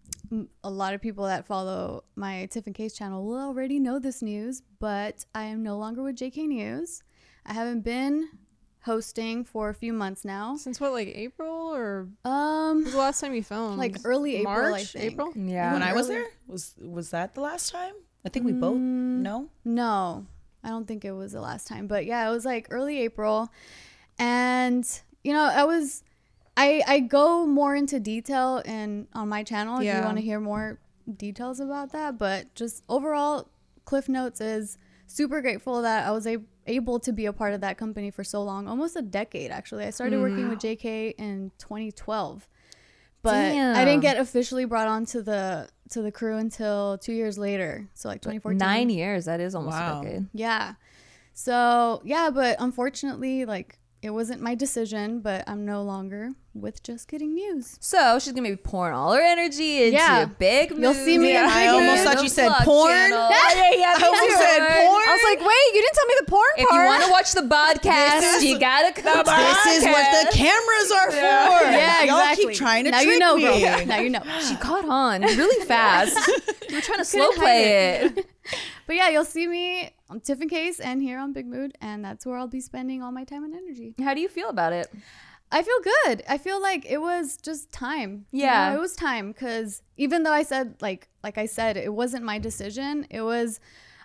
a 0.63 0.69
lot 0.69 0.93
of 0.93 1.01
people 1.01 1.25
that 1.25 1.45
follow 1.45 2.03
my 2.15 2.45
Tiff 2.47 2.65
and 2.67 2.75
Case 2.75 2.93
channel 2.93 3.25
will 3.25 3.39
already 3.39 3.79
know 3.79 3.99
this 3.99 4.21
news, 4.21 4.61
but 4.79 5.25
I 5.33 5.43
am 5.45 5.63
no 5.63 5.77
longer 5.77 6.01
with 6.03 6.15
JK 6.15 6.47
News. 6.47 7.03
I 7.45 7.53
haven't 7.53 7.81
been 7.81 8.29
hosting 8.83 9.43
for 9.45 9.69
a 9.69 9.73
few 9.73 9.93
months 9.93 10.25
now. 10.25 10.55
Since 10.57 10.79
what, 10.81 10.91
like 10.91 11.07
April 11.09 11.73
or 11.73 12.07
Um, 12.25 12.83
the 12.83 12.97
last 12.97 13.21
time 13.21 13.33
you 13.33 13.43
filmed? 13.43 13.77
Like 13.77 13.97
early 14.03 14.35
April, 14.37 14.53
I 14.53 14.69
March, 14.69 14.91
think. 14.93 15.13
April. 15.13 15.31
Yeah. 15.35 15.73
when 15.73 15.83
I 15.83 15.93
was 15.93 16.07
there, 16.07 16.25
was 16.47 16.73
was 16.81 17.09
that 17.11 17.33
the 17.35 17.41
last 17.41 17.71
time? 17.71 17.93
I 18.25 18.29
think 18.29 18.45
we 18.45 18.51
both. 18.53 18.77
No. 18.77 19.49
No, 19.65 20.25
I 20.63 20.69
don't 20.69 20.87
think 20.87 21.03
it 21.05 21.11
was 21.11 21.33
the 21.33 21.41
last 21.41 21.67
time. 21.67 21.87
But 21.87 22.05
yeah, 22.05 22.27
it 22.27 22.31
was 22.31 22.45
like 22.45 22.67
early 22.71 22.99
April. 23.01 23.49
And, 24.19 24.85
you 25.23 25.33
know, 25.33 25.43
I 25.43 25.63
was 25.63 26.03
I 26.55 26.81
I 26.87 26.99
go 26.99 27.45
more 27.45 27.75
into 27.75 27.99
detail 27.99 28.61
in 28.65 29.07
on 29.13 29.29
my 29.29 29.43
channel 29.43 29.77
if 29.79 29.85
Yeah. 29.85 29.99
you 29.99 30.05
want 30.05 30.17
to 30.17 30.23
hear 30.23 30.39
more 30.39 30.79
details 31.17 31.59
about 31.59 31.91
that. 31.93 32.17
But 32.17 32.53
just 32.55 32.83
overall, 32.89 33.49
Cliff 33.85 34.07
Notes 34.07 34.39
is 34.41 34.77
super 35.07 35.41
grateful 35.41 35.81
that 35.81 36.07
I 36.07 36.11
was 36.11 36.25
a- 36.27 36.37
able 36.67 36.99
to 36.99 37.11
be 37.11 37.25
a 37.25 37.33
part 37.33 37.53
of 37.53 37.61
that 37.61 37.77
company 37.77 38.09
for 38.11 38.23
so 38.23 38.41
long, 38.43 38.67
almost 38.67 38.95
a 38.95 39.01
decade 39.01 39.51
actually. 39.51 39.85
I 39.85 39.89
started 39.89 40.19
working 40.19 40.49
with 40.49 40.59
mm-hmm. 40.59 40.87
JK 40.87 41.15
in 41.17 41.51
2012. 41.57 42.47
But 43.21 43.35
I 43.35 43.85
didn't 43.85 44.01
get 44.01 44.17
officially 44.17 44.65
brought 44.65 44.87
on 44.89 45.05
to 45.07 45.21
the 45.21 45.69
to 45.91 46.01
the 46.01 46.11
crew 46.11 46.37
until 46.37 46.97
two 46.97 47.13
years 47.13 47.37
later. 47.37 47.87
So 47.93 48.09
like 48.09 48.21
2014. 48.21 48.57
Nine 48.57 48.89
years. 48.89 49.25
That 49.25 49.39
is 49.39 49.55
almost 49.55 49.77
Wow. 49.77 50.01
a 50.01 50.03
decade. 50.03 50.25
Yeah. 50.33 50.73
So 51.33 52.01
yeah, 52.03 52.29
but 52.33 52.57
unfortunately, 52.59 53.45
like 53.45 53.79
it 54.03 54.09
wasn't 54.09 54.41
my 54.41 54.53
decision, 54.53 55.19
but 55.21 55.43
I'm 55.47 55.63
no 55.65 55.81
longer 55.81 56.31
with 56.53 56.83
Just 56.83 57.07
Kidding 57.07 57.33
News. 57.33 57.77
So 57.79 58.19
she's 58.19 58.33
gonna 58.33 58.49
be 58.49 58.55
pouring 58.57 58.93
all 58.93 59.13
her 59.13 59.21
energy 59.21 59.83
into 59.85 59.95
Yeah. 59.97 60.25
big. 60.25 60.71
You'll 60.77 60.93
see 60.93 61.17
me 61.17 61.31
moves 61.33 61.39
in 61.39 61.49
I 61.49 61.67
almost 61.67 61.87
moves. 61.89 62.03
thought 62.03 62.17
The 62.17 62.23
you 62.23 62.29
said 62.29 62.51
porn. 62.63 62.91
channel. 62.91 63.29
yeah, 63.31 63.71
yeah. 63.75 63.95
I 63.97 64.05
almost 64.05 64.37
said 64.37 64.59
porn. 64.59 65.03
I 65.07 65.17
was 65.17 65.23
like, 65.31 65.47
wait, 65.47 65.67
you 65.73 65.81
didn't 65.81 65.95
tell 65.95 66.05
me 66.05 66.15
the 66.19 66.25
porn 66.25 66.43
part. 66.43 66.59
If 66.59 66.71
you 66.71 66.85
want 66.85 67.03
to 67.05 67.11
watch 67.11 67.31
the 67.31 67.41
podcast, 67.41 68.35
is- 68.37 68.43
you 68.43 68.59
gotta 68.59 68.91
come. 69.01 69.25
this 69.25 69.77
is 69.77 69.83
what 69.85 70.05
the 70.25 70.37
cameras 70.37 70.91
are 70.91 71.11
for. 71.11 71.71
Yeah, 71.71 72.03
Y'all 72.03 72.19
exactly. 72.19 72.45
keep 72.47 72.55
trying 72.55 72.83
to 72.85 72.91
now 72.91 72.97
trick 73.01 73.13
you 73.13 73.19
know, 73.19 73.35
me. 73.37 73.43
girl. 73.61 73.85
Now 73.85 73.97
you 73.99 74.09
know. 74.09 74.21
She 74.47 74.55
caught 74.57 74.85
on 74.87 75.21
really 75.21 75.65
fast. 75.65 76.17
you 76.69 76.75
were 76.75 76.81
trying 76.81 76.99
to 76.99 77.05
slow 77.05 77.31
play 77.31 78.01
it. 78.03 78.17
it. 78.17 78.25
But 78.85 78.97
yeah, 78.97 79.07
you'll 79.09 79.23
see 79.25 79.47
me 79.47 79.91
on 80.13 80.19
Tiff 80.19 80.39
and 80.41 80.49
Case 80.49 80.79
and 80.79 81.01
here 81.01 81.19
on 81.19 81.33
Big 81.33 81.47
Mood, 81.47 81.75
and 81.81 82.05
that's 82.05 82.25
where 82.25 82.37
I'll 82.37 82.47
be 82.47 82.61
spending 82.61 83.01
all 83.01 83.11
my 83.11 83.23
time 83.23 83.43
and 83.43 83.53
energy. 83.53 83.95
How 83.99 84.13
do 84.13 84.21
you 84.21 84.29
feel 84.29 84.49
about 84.49 84.71
it? 84.71 84.91
I 85.51 85.61
feel 85.61 85.79
good. 85.83 86.23
I 86.29 86.37
feel 86.37 86.61
like 86.61 86.85
it 86.85 86.99
was 86.99 87.37
just 87.37 87.71
time. 87.71 88.25
You 88.31 88.41
Yeah. 88.41 88.69
know, 88.69 88.77
it 88.77 88.79
was 88.79 88.95
time 88.95 89.31
because 89.31 89.81
even 89.97 90.23
though 90.23 90.31
I 90.31 90.43
said 90.43 90.75
like 90.81 91.09
like 91.23 91.37
I 91.37 91.45
said, 91.45 91.77
it 91.77 91.93
wasn't 91.93 92.25
my 92.25 92.39
decision. 92.39 93.05
It 93.09 93.21
was, 93.21 93.59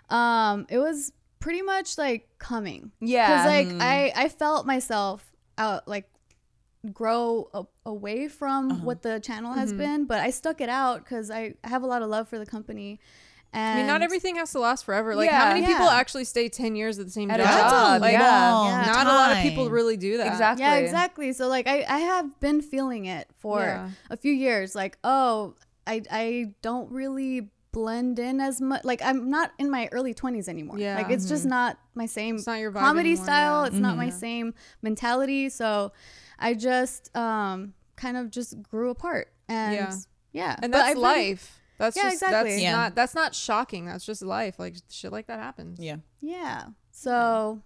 um, 0.09 0.65
it 0.69 0.77
was 0.77 1.11
pretty 1.39 1.61
much 1.61 1.97
like 1.97 2.29
coming. 2.37 2.91
Yeah. 2.99 3.27
Because 3.27 3.45
like 3.45 3.67
mm-hmm. 3.67 3.81
I 3.81 4.11
I 4.15 4.29
felt 4.29 4.65
myself 4.65 5.31
out 5.57 5.87
like 5.87 6.09
grow 6.93 7.49
a- 7.53 7.65
away 7.85 8.27
from 8.27 8.71
uh-huh. 8.71 8.85
what 8.85 9.01
the 9.01 9.19
channel 9.19 9.53
has 9.53 9.69
mm-hmm. 9.69 9.79
been, 9.79 10.05
but 10.05 10.19
I 10.19 10.29
stuck 10.29 10.61
it 10.61 10.69
out 10.69 11.03
because 11.03 11.29
I 11.31 11.55
have 11.63 11.83
a 11.83 11.87
lot 11.87 12.01
of 12.01 12.09
love 12.09 12.27
for 12.27 12.39
the 12.39 12.45
company. 12.45 12.99
And 13.51 13.73
I 13.73 13.77
mean, 13.77 13.87
not 13.87 14.01
everything 14.03 14.35
has 14.35 14.51
to 14.51 14.59
last 14.59 14.85
forever. 14.85 15.15
Like, 15.15 15.29
how 15.31 15.47
Yeah. 15.47 15.53
many 15.55 15.65
people 15.65 15.89
actually 15.89 16.25
stay 16.25 16.49
ten 16.49 16.75
years 16.75 16.99
at 16.99 17.05
the 17.05 17.11
same 17.11 17.31
At 17.31 17.37
job? 17.39 17.47
job, 17.47 17.59
That's 17.71 17.97
a 17.97 17.99
Like, 18.01 18.13
yeah. 18.13 18.51
long 18.53 18.67
Yeah. 18.67 18.85
not 18.93 19.07
a 19.07 19.09
lot 19.09 19.31
of 19.31 19.37
people 19.39 19.69
really 19.71 19.97
do 19.97 20.17
that. 20.17 20.27
Exactly. 20.27 20.63
Yeah, 20.65 20.75
exactly. 20.75 21.33
So 21.33 21.47
like 21.47 21.67
I, 21.67 21.83
I 21.89 21.99
have 21.99 22.39
been 22.39 22.61
feeling 22.61 23.05
it 23.05 23.27
for 23.37 23.61
Yeah. 23.61 23.89
a 24.11 24.17
few 24.17 24.31
years. 24.33 24.75
Like, 24.75 24.97
oh, 25.03 25.55
I 25.87 26.03
I 26.11 26.53
don't 26.61 26.91
really 26.91 27.49
blend 27.71 28.19
in 28.19 28.39
as 28.39 28.61
much. 28.61 28.83
Like 28.83 29.01
I'm 29.03 29.29
not 29.31 29.51
in 29.57 29.69
my 29.71 29.89
early 29.91 30.13
twenties 30.13 30.47
anymore. 30.47 30.77
Yeah. 30.77 30.95
Like 30.97 31.09
it's 31.09 31.27
just 31.27 31.45
not 31.45 31.77
my 31.95 32.05
same 32.05 32.35
It's 32.35 32.45
not 32.47 32.59
your 32.59 32.71
vibe 32.71 32.79
comedy 32.79 33.09
anymore, 33.11 33.25
style. 33.25 33.61
yeah. 33.63 33.67
It's 33.67 33.77
not 33.77 33.97
my 33.97 34.09
same 34.11 34.53
mentality. 34.83 35.49
So 35.49 35.91
I 36.37 36.53
just 36.53 37.15
um 37.17 37.73
kind 37.95 38.15
of 38.17 38.29
just 38.31 38.61
grew 38.63 38.89
apart. 38.91 39.31
And 39.47 39.73
Yeah. 39.75 39.93
yeah. 40.31 40.55
and 40.61 40.73
that's 40.73 40.89
I've 40.89 40.93
been- 40.95 41.01
life. 41.01 41.58
That's 41.79 41.95
Yeah, 41.97 42.03
just 42.03 42.15
exactly. 42.21 42.51
that's 42.51 42.61
Yeah. 42.61 42.71
not 42.75 42.93
that's 42.95 43.15
not 43.15 43.33
shocking. 43.33 43.85
That's 43.85 44.05
just 44.05 44.21
life. 44.21 44.59
Like 44.59 44.75
shit 44.91 45.11
like 45.11 45.25
that 45.27 45.39
happens. 45.39 45.79
Yeah. 45.79 45.95
Yeah. 46.21 46.65
So, 46.91 47.61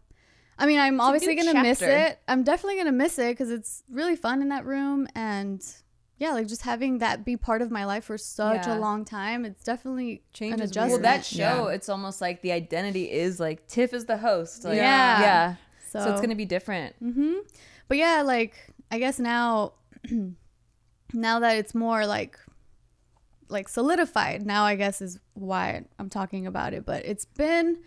I 0.57 0.66
mean, 0.68 0.80
I'm 0.80 1.01
obviously 1.01 1.36
gonna 1.36 1.61
miss 1.61 1.82
it. 1.82 2.20
I'm 2.28 2.43
definitely 2.43 2.78
gonna 2.78 2.91
miss 2.93 3.18
it 3.20 3.32
because 3.32 3.49
it's 3.51 3.84
really 3.89 4.16
fun 4.16 4.41
in 4.41 4.49
that 4.49 4.66
room, 4.66 5.07
and 5.16 5.61
yeah, 6.20 6.32
like 6.34 6.47
just 6.47 6.61
having 6.61 6.99
that 6.99 7.26
be 7.26 7.36
part 7.36 7.64
of 7.64 7.72
my 7.72 7.86
life 7.86 8.05
for 8.05 8.18
such 8.20 8.68
Yeah. 8.68 8.78
a 8.78 8.80
long 8.80 9.03
time. 9.03 9.43
It's 9.45 9.64
definitely 9.64 10.22
Change 10.32 10.53
an 10.53 10.61
adjustment. 10.61 10.91
Well, 10.91 11.11
that 11.11 11.26
show, 11.26 11.68
Yeah. 11.70 11.74
it's 11.76 11.89
almost 11.89 12.22
like 12.22 12.41
the 12.43 12.51
identity 12.51 13.11
is 13.11 13.39
like 13.39 13.68
Tiff 13.68 13.93
is 13.93 14.05
the 14.05 14.18
host. 14.18 14.64
Like, 14.64 14.76
Yeah. 14.76 15.22
Yeah. 15.22 15.55
so, 15.89 15.99
So, 16.03 16.11
it's 16.11 16.22
gonna 16.22 16.36
be 16.36 16.45
different. 16.45 16.95
Mm-hmm. 17.03 17.34
but 17.88 17.97
yeah, 17.97 18.22
like 18.22 18.53
I 18.91 18.99
guess 18.99 19.18
now, 19.18 19.74
now 21.14 21.39
that 21.39 21.57
it's 21.57 21.74
more 21.76 22.05
like 22.05 22.38
like 23.54 23.70
solidified, 23.70 24.45
now 24.45 24.66
I 24.66 24.76
guess 24.76 25.01
is 25.01 25.20
why 25.34 25.86
I'm 25.97 26.10
talking 26.10 26.45
about 26.47 26.74
it. 26.74 26.86
But 26.86 27.06
it's 27.06 27.26
been 27.26 27.78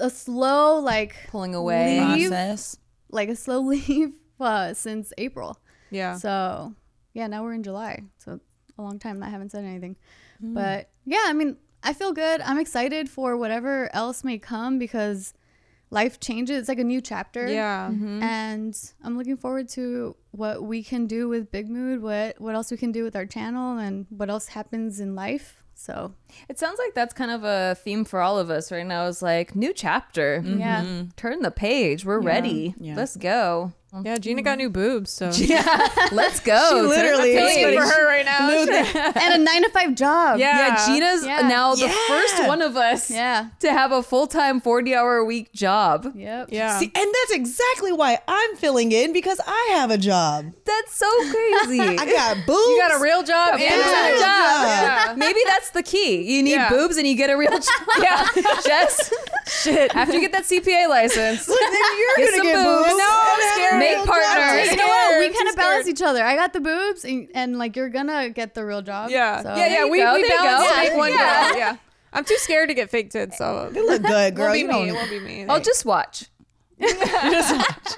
a 0.00 0.10
slow 0.10 0.80
like 0.80 1.14
Pulling 1.28 1.54
away. 1.54 2.00
Leave. 2.00 2.30
Process. 2.30 2.78
like 3.10 3.28
a 3.28 3.36
slow 3.36 3.60
leave 3.74 4.14
uh, 4.40 4.74
since 4.74 5.12
April. 5.18 5.60
Yeah. 5.90 6.16
So 6.16 6.74
yeah, 7.14 7.28
now 7.28 7.44
we're 7.44 7.54
in 7.54 7.62
July. 7.62 8.02
So 8.18 8.40
a 8.76 8.82
long 8.82 8.98
time 8.98 9.20
that 9.20 9.26
I 9.26 9.30
haven't 9.30 9.52
said 9.52 9.64
anything. 9.64 9.96
But 10.40 10.90
yeah, 11.04 11.24
I 11.26 11.32
mean, 11.32 11.56
I 11.82 11.92
feel 11.92 12.12
good. 12.12 12.40
I'm 12.40 12.58
excited 12.60 13.08
for 13.08 13.36
whatever 13.36 13.90
else 13.94 14.22
may 14.22 14.38
come 14.38 14.78
because 14.78 15.34
life 15.90 16.20
changes. 16.20 16.58
It's 16.58 16.68
like 16.68 16.78
a 16.78 16.84
new 16.84 17.00
chapter. 17.00 17.46
Yeah. 17.46 17.88
Mm-hmm. 17.90 18.22
And 18.22 18.92
I'm 19.02 19.16
looking 19.16 19.36
forward 19.36 19.68
to 19.70 20.16
what 20.32 20.62
we 20.62 20.82
can 20.82 21.06
do 21.06 21.28
with 21.28 21.50
Big 21.50 21.68
Mood, 21.68 22.02
what 22.02 22.40
what 22.40 22.54
else 22.54 22.70
we 22.70 22.76
can 22.76 22.92
do 22.92 23.04
with 23.04 23.16
our 23.16 23.26
channel 23.26 23.78
and 23.78 24.06
what 24.10 24.30
else 24.30 24.48
happens 24.48 25.00
in 25.00 25.14
life. 25.14 25.62
So 25.74 26.12
It 26.48 26.58
sounds 26.58 26.78
like 26.80 26.92
that's 26.94 27.14
kind 27.14 27.30
of 27.30 27.44
a 27.44 27.76
theme 27.76 28.04
for 28.04 28.20
all 28.20 28.36
of 28.36 28.50
us 28.50 28.72
right 28.72 28.84
now. 28.84 29.06
Is 29.06 29.22
like 29.22 29.54
new 29.54 29.72
chapter. 29.72 30.42
yeah. 30.44 30.82
Mm-hmm. 30.82 31.10
Turn 31.16 31.42
the 31.42 31.52
page. 31.52 32.04
We're 32.04 32.18
ready. 32.20 32.74
Yeah. 32.80 32.96
Let's 32.96 33.16
go. 33.16 33.72
Yeah, 34.04 34.18
Gina 34.18 34.42
got 34.42 34.58
new 34.58 34.68
boobs, 34.68 35.10
so 35.10 35.30
Yeah, 35.34 35.64
let's 36.12 36.40
go. 36.40 36.54
She 36.68 36.74
Turn 36.76 36.88
literally- 36.88 37.32
the 37.32 37.38
Feeling 37.38 37.54
page. 37.54 37.78
for 37.78 37.84
her 37.86 38.06
right 38.06 38.24
now. 38.24 38.50
and 39.22 39.34
a 39.34 39.38
nine 39.38 39.62
to 39.62 39.70
five 39.70 39.94
job. 39.94 40.38
Yeah. 40.38 40.58
Yeah, 40.76 40.86
Gina's 40.86 41.24
Yeah. 41.24 41.48
now 41.48 41.74
the 41.74 41.86
Yeah. 41.86 41.94
first 42.06 42.46
one 42.46 42.60
of 42.60 42.76
us 42.76 43.10
Yeah. 43.10 43.46
to 43.60 43.72
have 43.72 43.90
a 43.90 44.02
full 44.02 44.26
time 44.26 44.60
forty 44.60 44.94
hour 44.94 45.16
a 45.16 45.24
week 45.24 45.52
job. 45.52 46.12
Yep. 46.14 46.48
Yeah. 46.52 46.78
See, 46.78 46.92
and 46.94 47.14
that's 47.14 47.32
exactly 47.32 47.90
why 47.92 48.18
I'm 48.28 48.56
filling 48.56 48.92
in 48.92 49.12
because 49.14 49.40
I 49.46 49.70
have 49.76 49.90
a 49.90 49.98
job. 49.98 50.52
That's 50.66 50.94
so 50.94 51.08
crazy. 51.30 51.80
I 51.80 52.04
got 52.04 52.36
boobs. 52.46 52.68
you 52.68 52.78
got 52.86 52.98
a 52.98 53.02
real 53.02 53.22
job 53.22 53.54
and 53.54 53.62
a 53.62 53.64
Yeah. 53.64 54.08
real 54.10 54.20
job. 54.20 54.26
Yeah. 55.08 55.14
Maybe 55.16 55.40
that's 55.46 55.70
the 55.70 55.82
key. 55.82 56.22
You 56.30 56.42
need 56.42 56.52
Yeah. 56.52 56.68
boobs 56.68 56.98
and 56.98 57.06
you 57.08 57.14
get 57.14 57.30
a 57.30 57.36
real 57.38 57.52
job. 57.58 57.88
yeah, 58.02 58.26
Jess. 58.66 59.10
Shit. 59.62 59.96
After 59.96 60.12
you 60.14 60.20
get 60.20 60.32
that 60.32 60.44
CPA 60.44 60.88
license, 60.88 61.46
then 61.46 61.56
you're 61.56 62.16
Get 62.18 62.30
gonna 62.30 62.36
some 62.36 62.46
get 62.46 62.54
boobs. 62.56 62.86
boobs. 62.88 62.98
No, 62.98 63.08
I'm 63.08 63.54
scared. 63.54 63.77
A 63.78 63.96
Make 63.96 64.06
partners. 64.06 64.70
You 64.70 64.76
know 64.76 64.86
what? 64.86 65.18
We 65.18 65.28
kind 65.34 65.48
of 65.48 65.56
balance 65.56 65.88
each 65.88 66.02
other. 66.02 66.22
I 66.24 66.36
got 66.36 66.52
the 66.52 66.60
boobs, 66.60 67.04
and, 67.04 67.28
and 67.34 67.58
like 67.58 67.76
you're 67.76 67.88
gonna 67.88 68.30
get 68.30 68.54
the 68.54 68.64
real 68.64 68.82
job. 68.82 69.10
Yeah. 69.10 69.42
So. 69.42 69.54
yeah, 69.56 69.66
yeah. 69.66 69.84
you 69.84 69.90
We, 69.90 69.98
go, 69.98 70.14
we 70.14 70.28
balance 70.28 70.68
go. 70.68 70.74
to 70.74 70.76
make 70.88 70.96
one 70.96 71.10
Yeah. 71.12 71.48
girl. 71.50 71.58
Yeah. 71.58 71.76
I'm 72.12 72.24
too 72.24 72.36
scared 72.38 72.68
to 72.70 72.74
get 72.74 72.90
fake 72.90 73.10
tits, 73.10 73.36
so 73.38 73.70
You 73.74 73.86
look 73.86 74.02
good, 74.02 74.32
it 74.32 74.34
girl. 74.34 74.46
won't 74.46 74.54
be 74.54 74.60
You 74.60 74.66
me. 74.66 74.72
don't. 74.72 74.88
It 74.88 74.92
won't 74.94 75.10
be 75.10 75.20
me. 75.20 75.44
I'll 75.46 75.60
just 75.60 75.84
watch. 75.84 76.24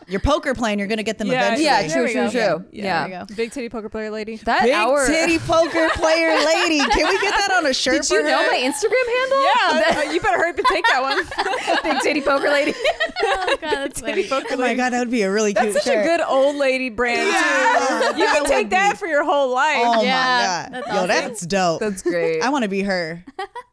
You're 0.09 0.21
poker 0.21 0.55
playing. 0.55 0.79
You're 0.79 0.89
gonna 0.89 1.03
get 1.03 1.19
them 1.19 1.29
Yeah, 1.29 1.39
eventually. 1.47 1.65
Yeah, 1.65 1.83
There 1.83 1.91
true, 1.91 2.05
we 2.05 2.13
true, 2.13 2.25
go. 2.25 2.31
true. 2.31 2.65
Yeah, 2.73 2.85
Yeah. 2.85 3.09
there 3.09 3.21
we 3.21 3.27
go. 3.27 3.35
Big 3.37 3.53
titty 3.53 3.69
poker 3.69 3.89
player 3.89 4.11
lady. 4.11 4.37
That 4.37 4.63
Big 4.63 4.73
hour. 4.73 5.07
titty 5.07 5.39
poker 5.39 5.89
player 5.91 6.29
lady. 6.45 6.79
Can 6.79 7.09
we 7.09 7.19
get 7.21 7.35
that 7.37 7.55
on 7.57 7.67
a 7.67 7.75
shirt 7.75 8.03
Did 8.03 8.07
for 8.07 8.15
you 8.17 8.23
know 8.25 8.43
her? 8.43 8.51
my 8.51 8.59
Instagram 8.59 9.07
handle? 9.19 9.43
Yeah, 9.45 10.03
uh, 10.09 10.13
you 10.13 10.21
better 10.21 10.39
hurry 10.39 10.51
up 10.51 10.59
and 10.59 10.67
take 10.67 10.85
that 10.87 11.03
one. 11.03 11.83
Big 11.93 12.03
titty 12.03 12.21
poker 12.23 12.49
lady. 12.51 12.75
Oh 13.23 13.57
god, 13.61 13.71
that's 13.71 14.01
funny. 14.01 14.27
Oh 14.31 14.57
my 14.57 14.75
god, 14.75 14.91
that 14.91 14.99
would 15.01 15.11
be 15.11 15.23
a 15.23 15.31
really 15.31 15.53
cute 15.55 15.73
That's 15.75 15.85
such 15.85 15.95
shirt. 15.95 16.05
a 16.05 16.09
good 16.09 16.21
old 16.27 16.57
lady 16.57 16.89
brand 16.89 17.29
Yeah. 17.29 18.13
too. 18.13 18.19
You 18.19 18.27
can 18.27 18.45
take 18.47 18.71
that 18.71 18.93
be- 18.93 18.97
for 18.99 19.07
your 19.07 19.25
whole 19.25 19.53
life. 19.55 19.77
Oh 19.79 20.03
Yeah, 20.03 20.69
my 20.71 20.73
god, 20.73 20.73
that's 20.73 20.87
yo, 20.89 20.95
awesome. 20.95 21.09
that's 21.09 21.41
dope. 21.47 21.81
That's 21.81 22.03
great. 22.03 22.41
I 22.43 22.49
want 22.49 22.63
to 22.65 22.69
be 22.69 22.81
her. 22.83 23.25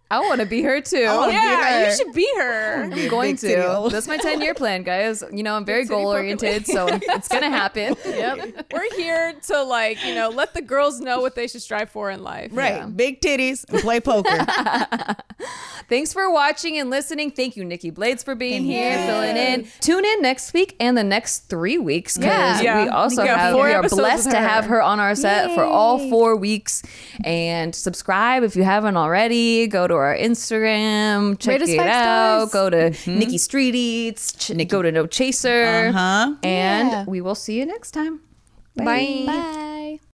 I 0.10 0.22
want 0.22 0.40
to 0.40 0.46
be 0.48 0.62
her 0.62 0.80
too. 0.80 1.06
wanna 1.06 1.28
be 1.28 1.34
yeah, 1.34 1.84
her. 1.84 1.90
you 1.90 1.96
should 1.98 2.14
be 2.14 2.30
her. 2.38 2.88
Be 2.94 3.02
a 3.02 3.04
I'm 3.06 3.10
going 3.10 3.36
to. 3.38 3.90
That's 3.92 4.08
my 4.08 4.18
10 4.18 4.40
year 4.42 4.54
plan, 4.54 4.84
guys. 4.84 5.24
You 5.34 5.44
know, 5.44 5.56
I'm 5.56 5.66
very 5.66 5.84
goal 5.86 6.08
oriented, 6.08 6.66
so 6.66 6.88
it's 6.90 7.28
going 7.28 7.44
to 7.44 7.50
happen. 7.50 7.96
Yep. 8.06 8.68
We're 8.74 8.96
here 8.96 9.34
to 9.48 9.64
like, 9.64 10.04
you 10.06 10.16
know, 10.16 10.30
let 10.30 10.54
the 10.54 10.62
girls 10.62 11.02
know 11.02 11.20
what 11.20 11.36
they 11.36 11.48
should 11.48 11.62
strive 11.62 11.90
for 11.90 12.10
in 12.10 12.24
life. 12.24 12.52
Right, 12.54 12.76
Yeah. 12.78 12.86
big 12.86 13.20
titties 13.22 13.66
and 13.70 13.80
play 13.82 14.00
poker. 14.00 14.38
Thanks 15.90 16.12
for 16.14 16.30
watching 16.32 16.78
and 16.80 16.90
listening. 16.90 17.32
Thank 17.32 17.56
you, 17.56 17.64
Nikki 17.64 17.90
Blades, 17.92 18.24
for 18.24 18.36
being 18.36 18.64
Thank 18.64 18.72
here, 18.72 19.00
you. 19.00 19.06
filling 19.08 19.38
in. 19.38 19.68
Tune 19.82 20.04
in 20.06 20.22
next 20.22 20.54
week 20.54 20.76
and 20.80 20.98
the 20.98 21.04
next 21.04 21.50
three 21.50 21.78
weeks 21.78 22.18
because 22.18 22.62
Yeah. 22.62 22.78
Yeah. 22.80 22.84
we 22.86 22.90
also 22.90 23.22
We 23.24 23.28
have, 23.30 23.54
four 23.54 23.66
we 23.66 23.74
are 23.74 23.84
blessed 23.88 24.32
to 24.32 24.38
have 24.38 24.66
her 24.66 24.82
on 24.82 25.00
our 25.00 25.16
set 25.16 25.54
for 25.56 25.64
all 25.64 26.10
four 26.10 26.36
weeks. 26.36 26.84
And 27.24 27.74
subscribe 27.76 28.44
if 28.44 28.56
you 28.56 28.64
haven't 28.64 28.98
already. 28.98 29.68
Go 29.68 29.88
to 29.88 29.94
our 29.98 30.16
Instagram, 30.16 31.38
check 31.40 31.62
us 31.62 31.70
it 31.70 31.80
out. 31.80 32.50
stars. 32.50 32.54
Go 32.54 32.70
to 32.70 33.10
Nikki 33.10 33.38
Street 33.38 33.76
Eats, 33.76 34.34
ch- 34.34 34.68
go 34.68 34.82
to 34.82 34.92
No 34.92 35.06
Chaser. 35.08 35.88
Uh 35.90 35.92
huh. 35.92 36.36
And 36.44 36.90
Yeah. 36.90 37.06
we 37.08 37.22
will 37.22 37.36
see 37.36 37.58
you 37.60 37.66
next 37.66 37.92
time. 37.92 38.22
Bye. 38.76 39.24
Bye. 39.26 39.64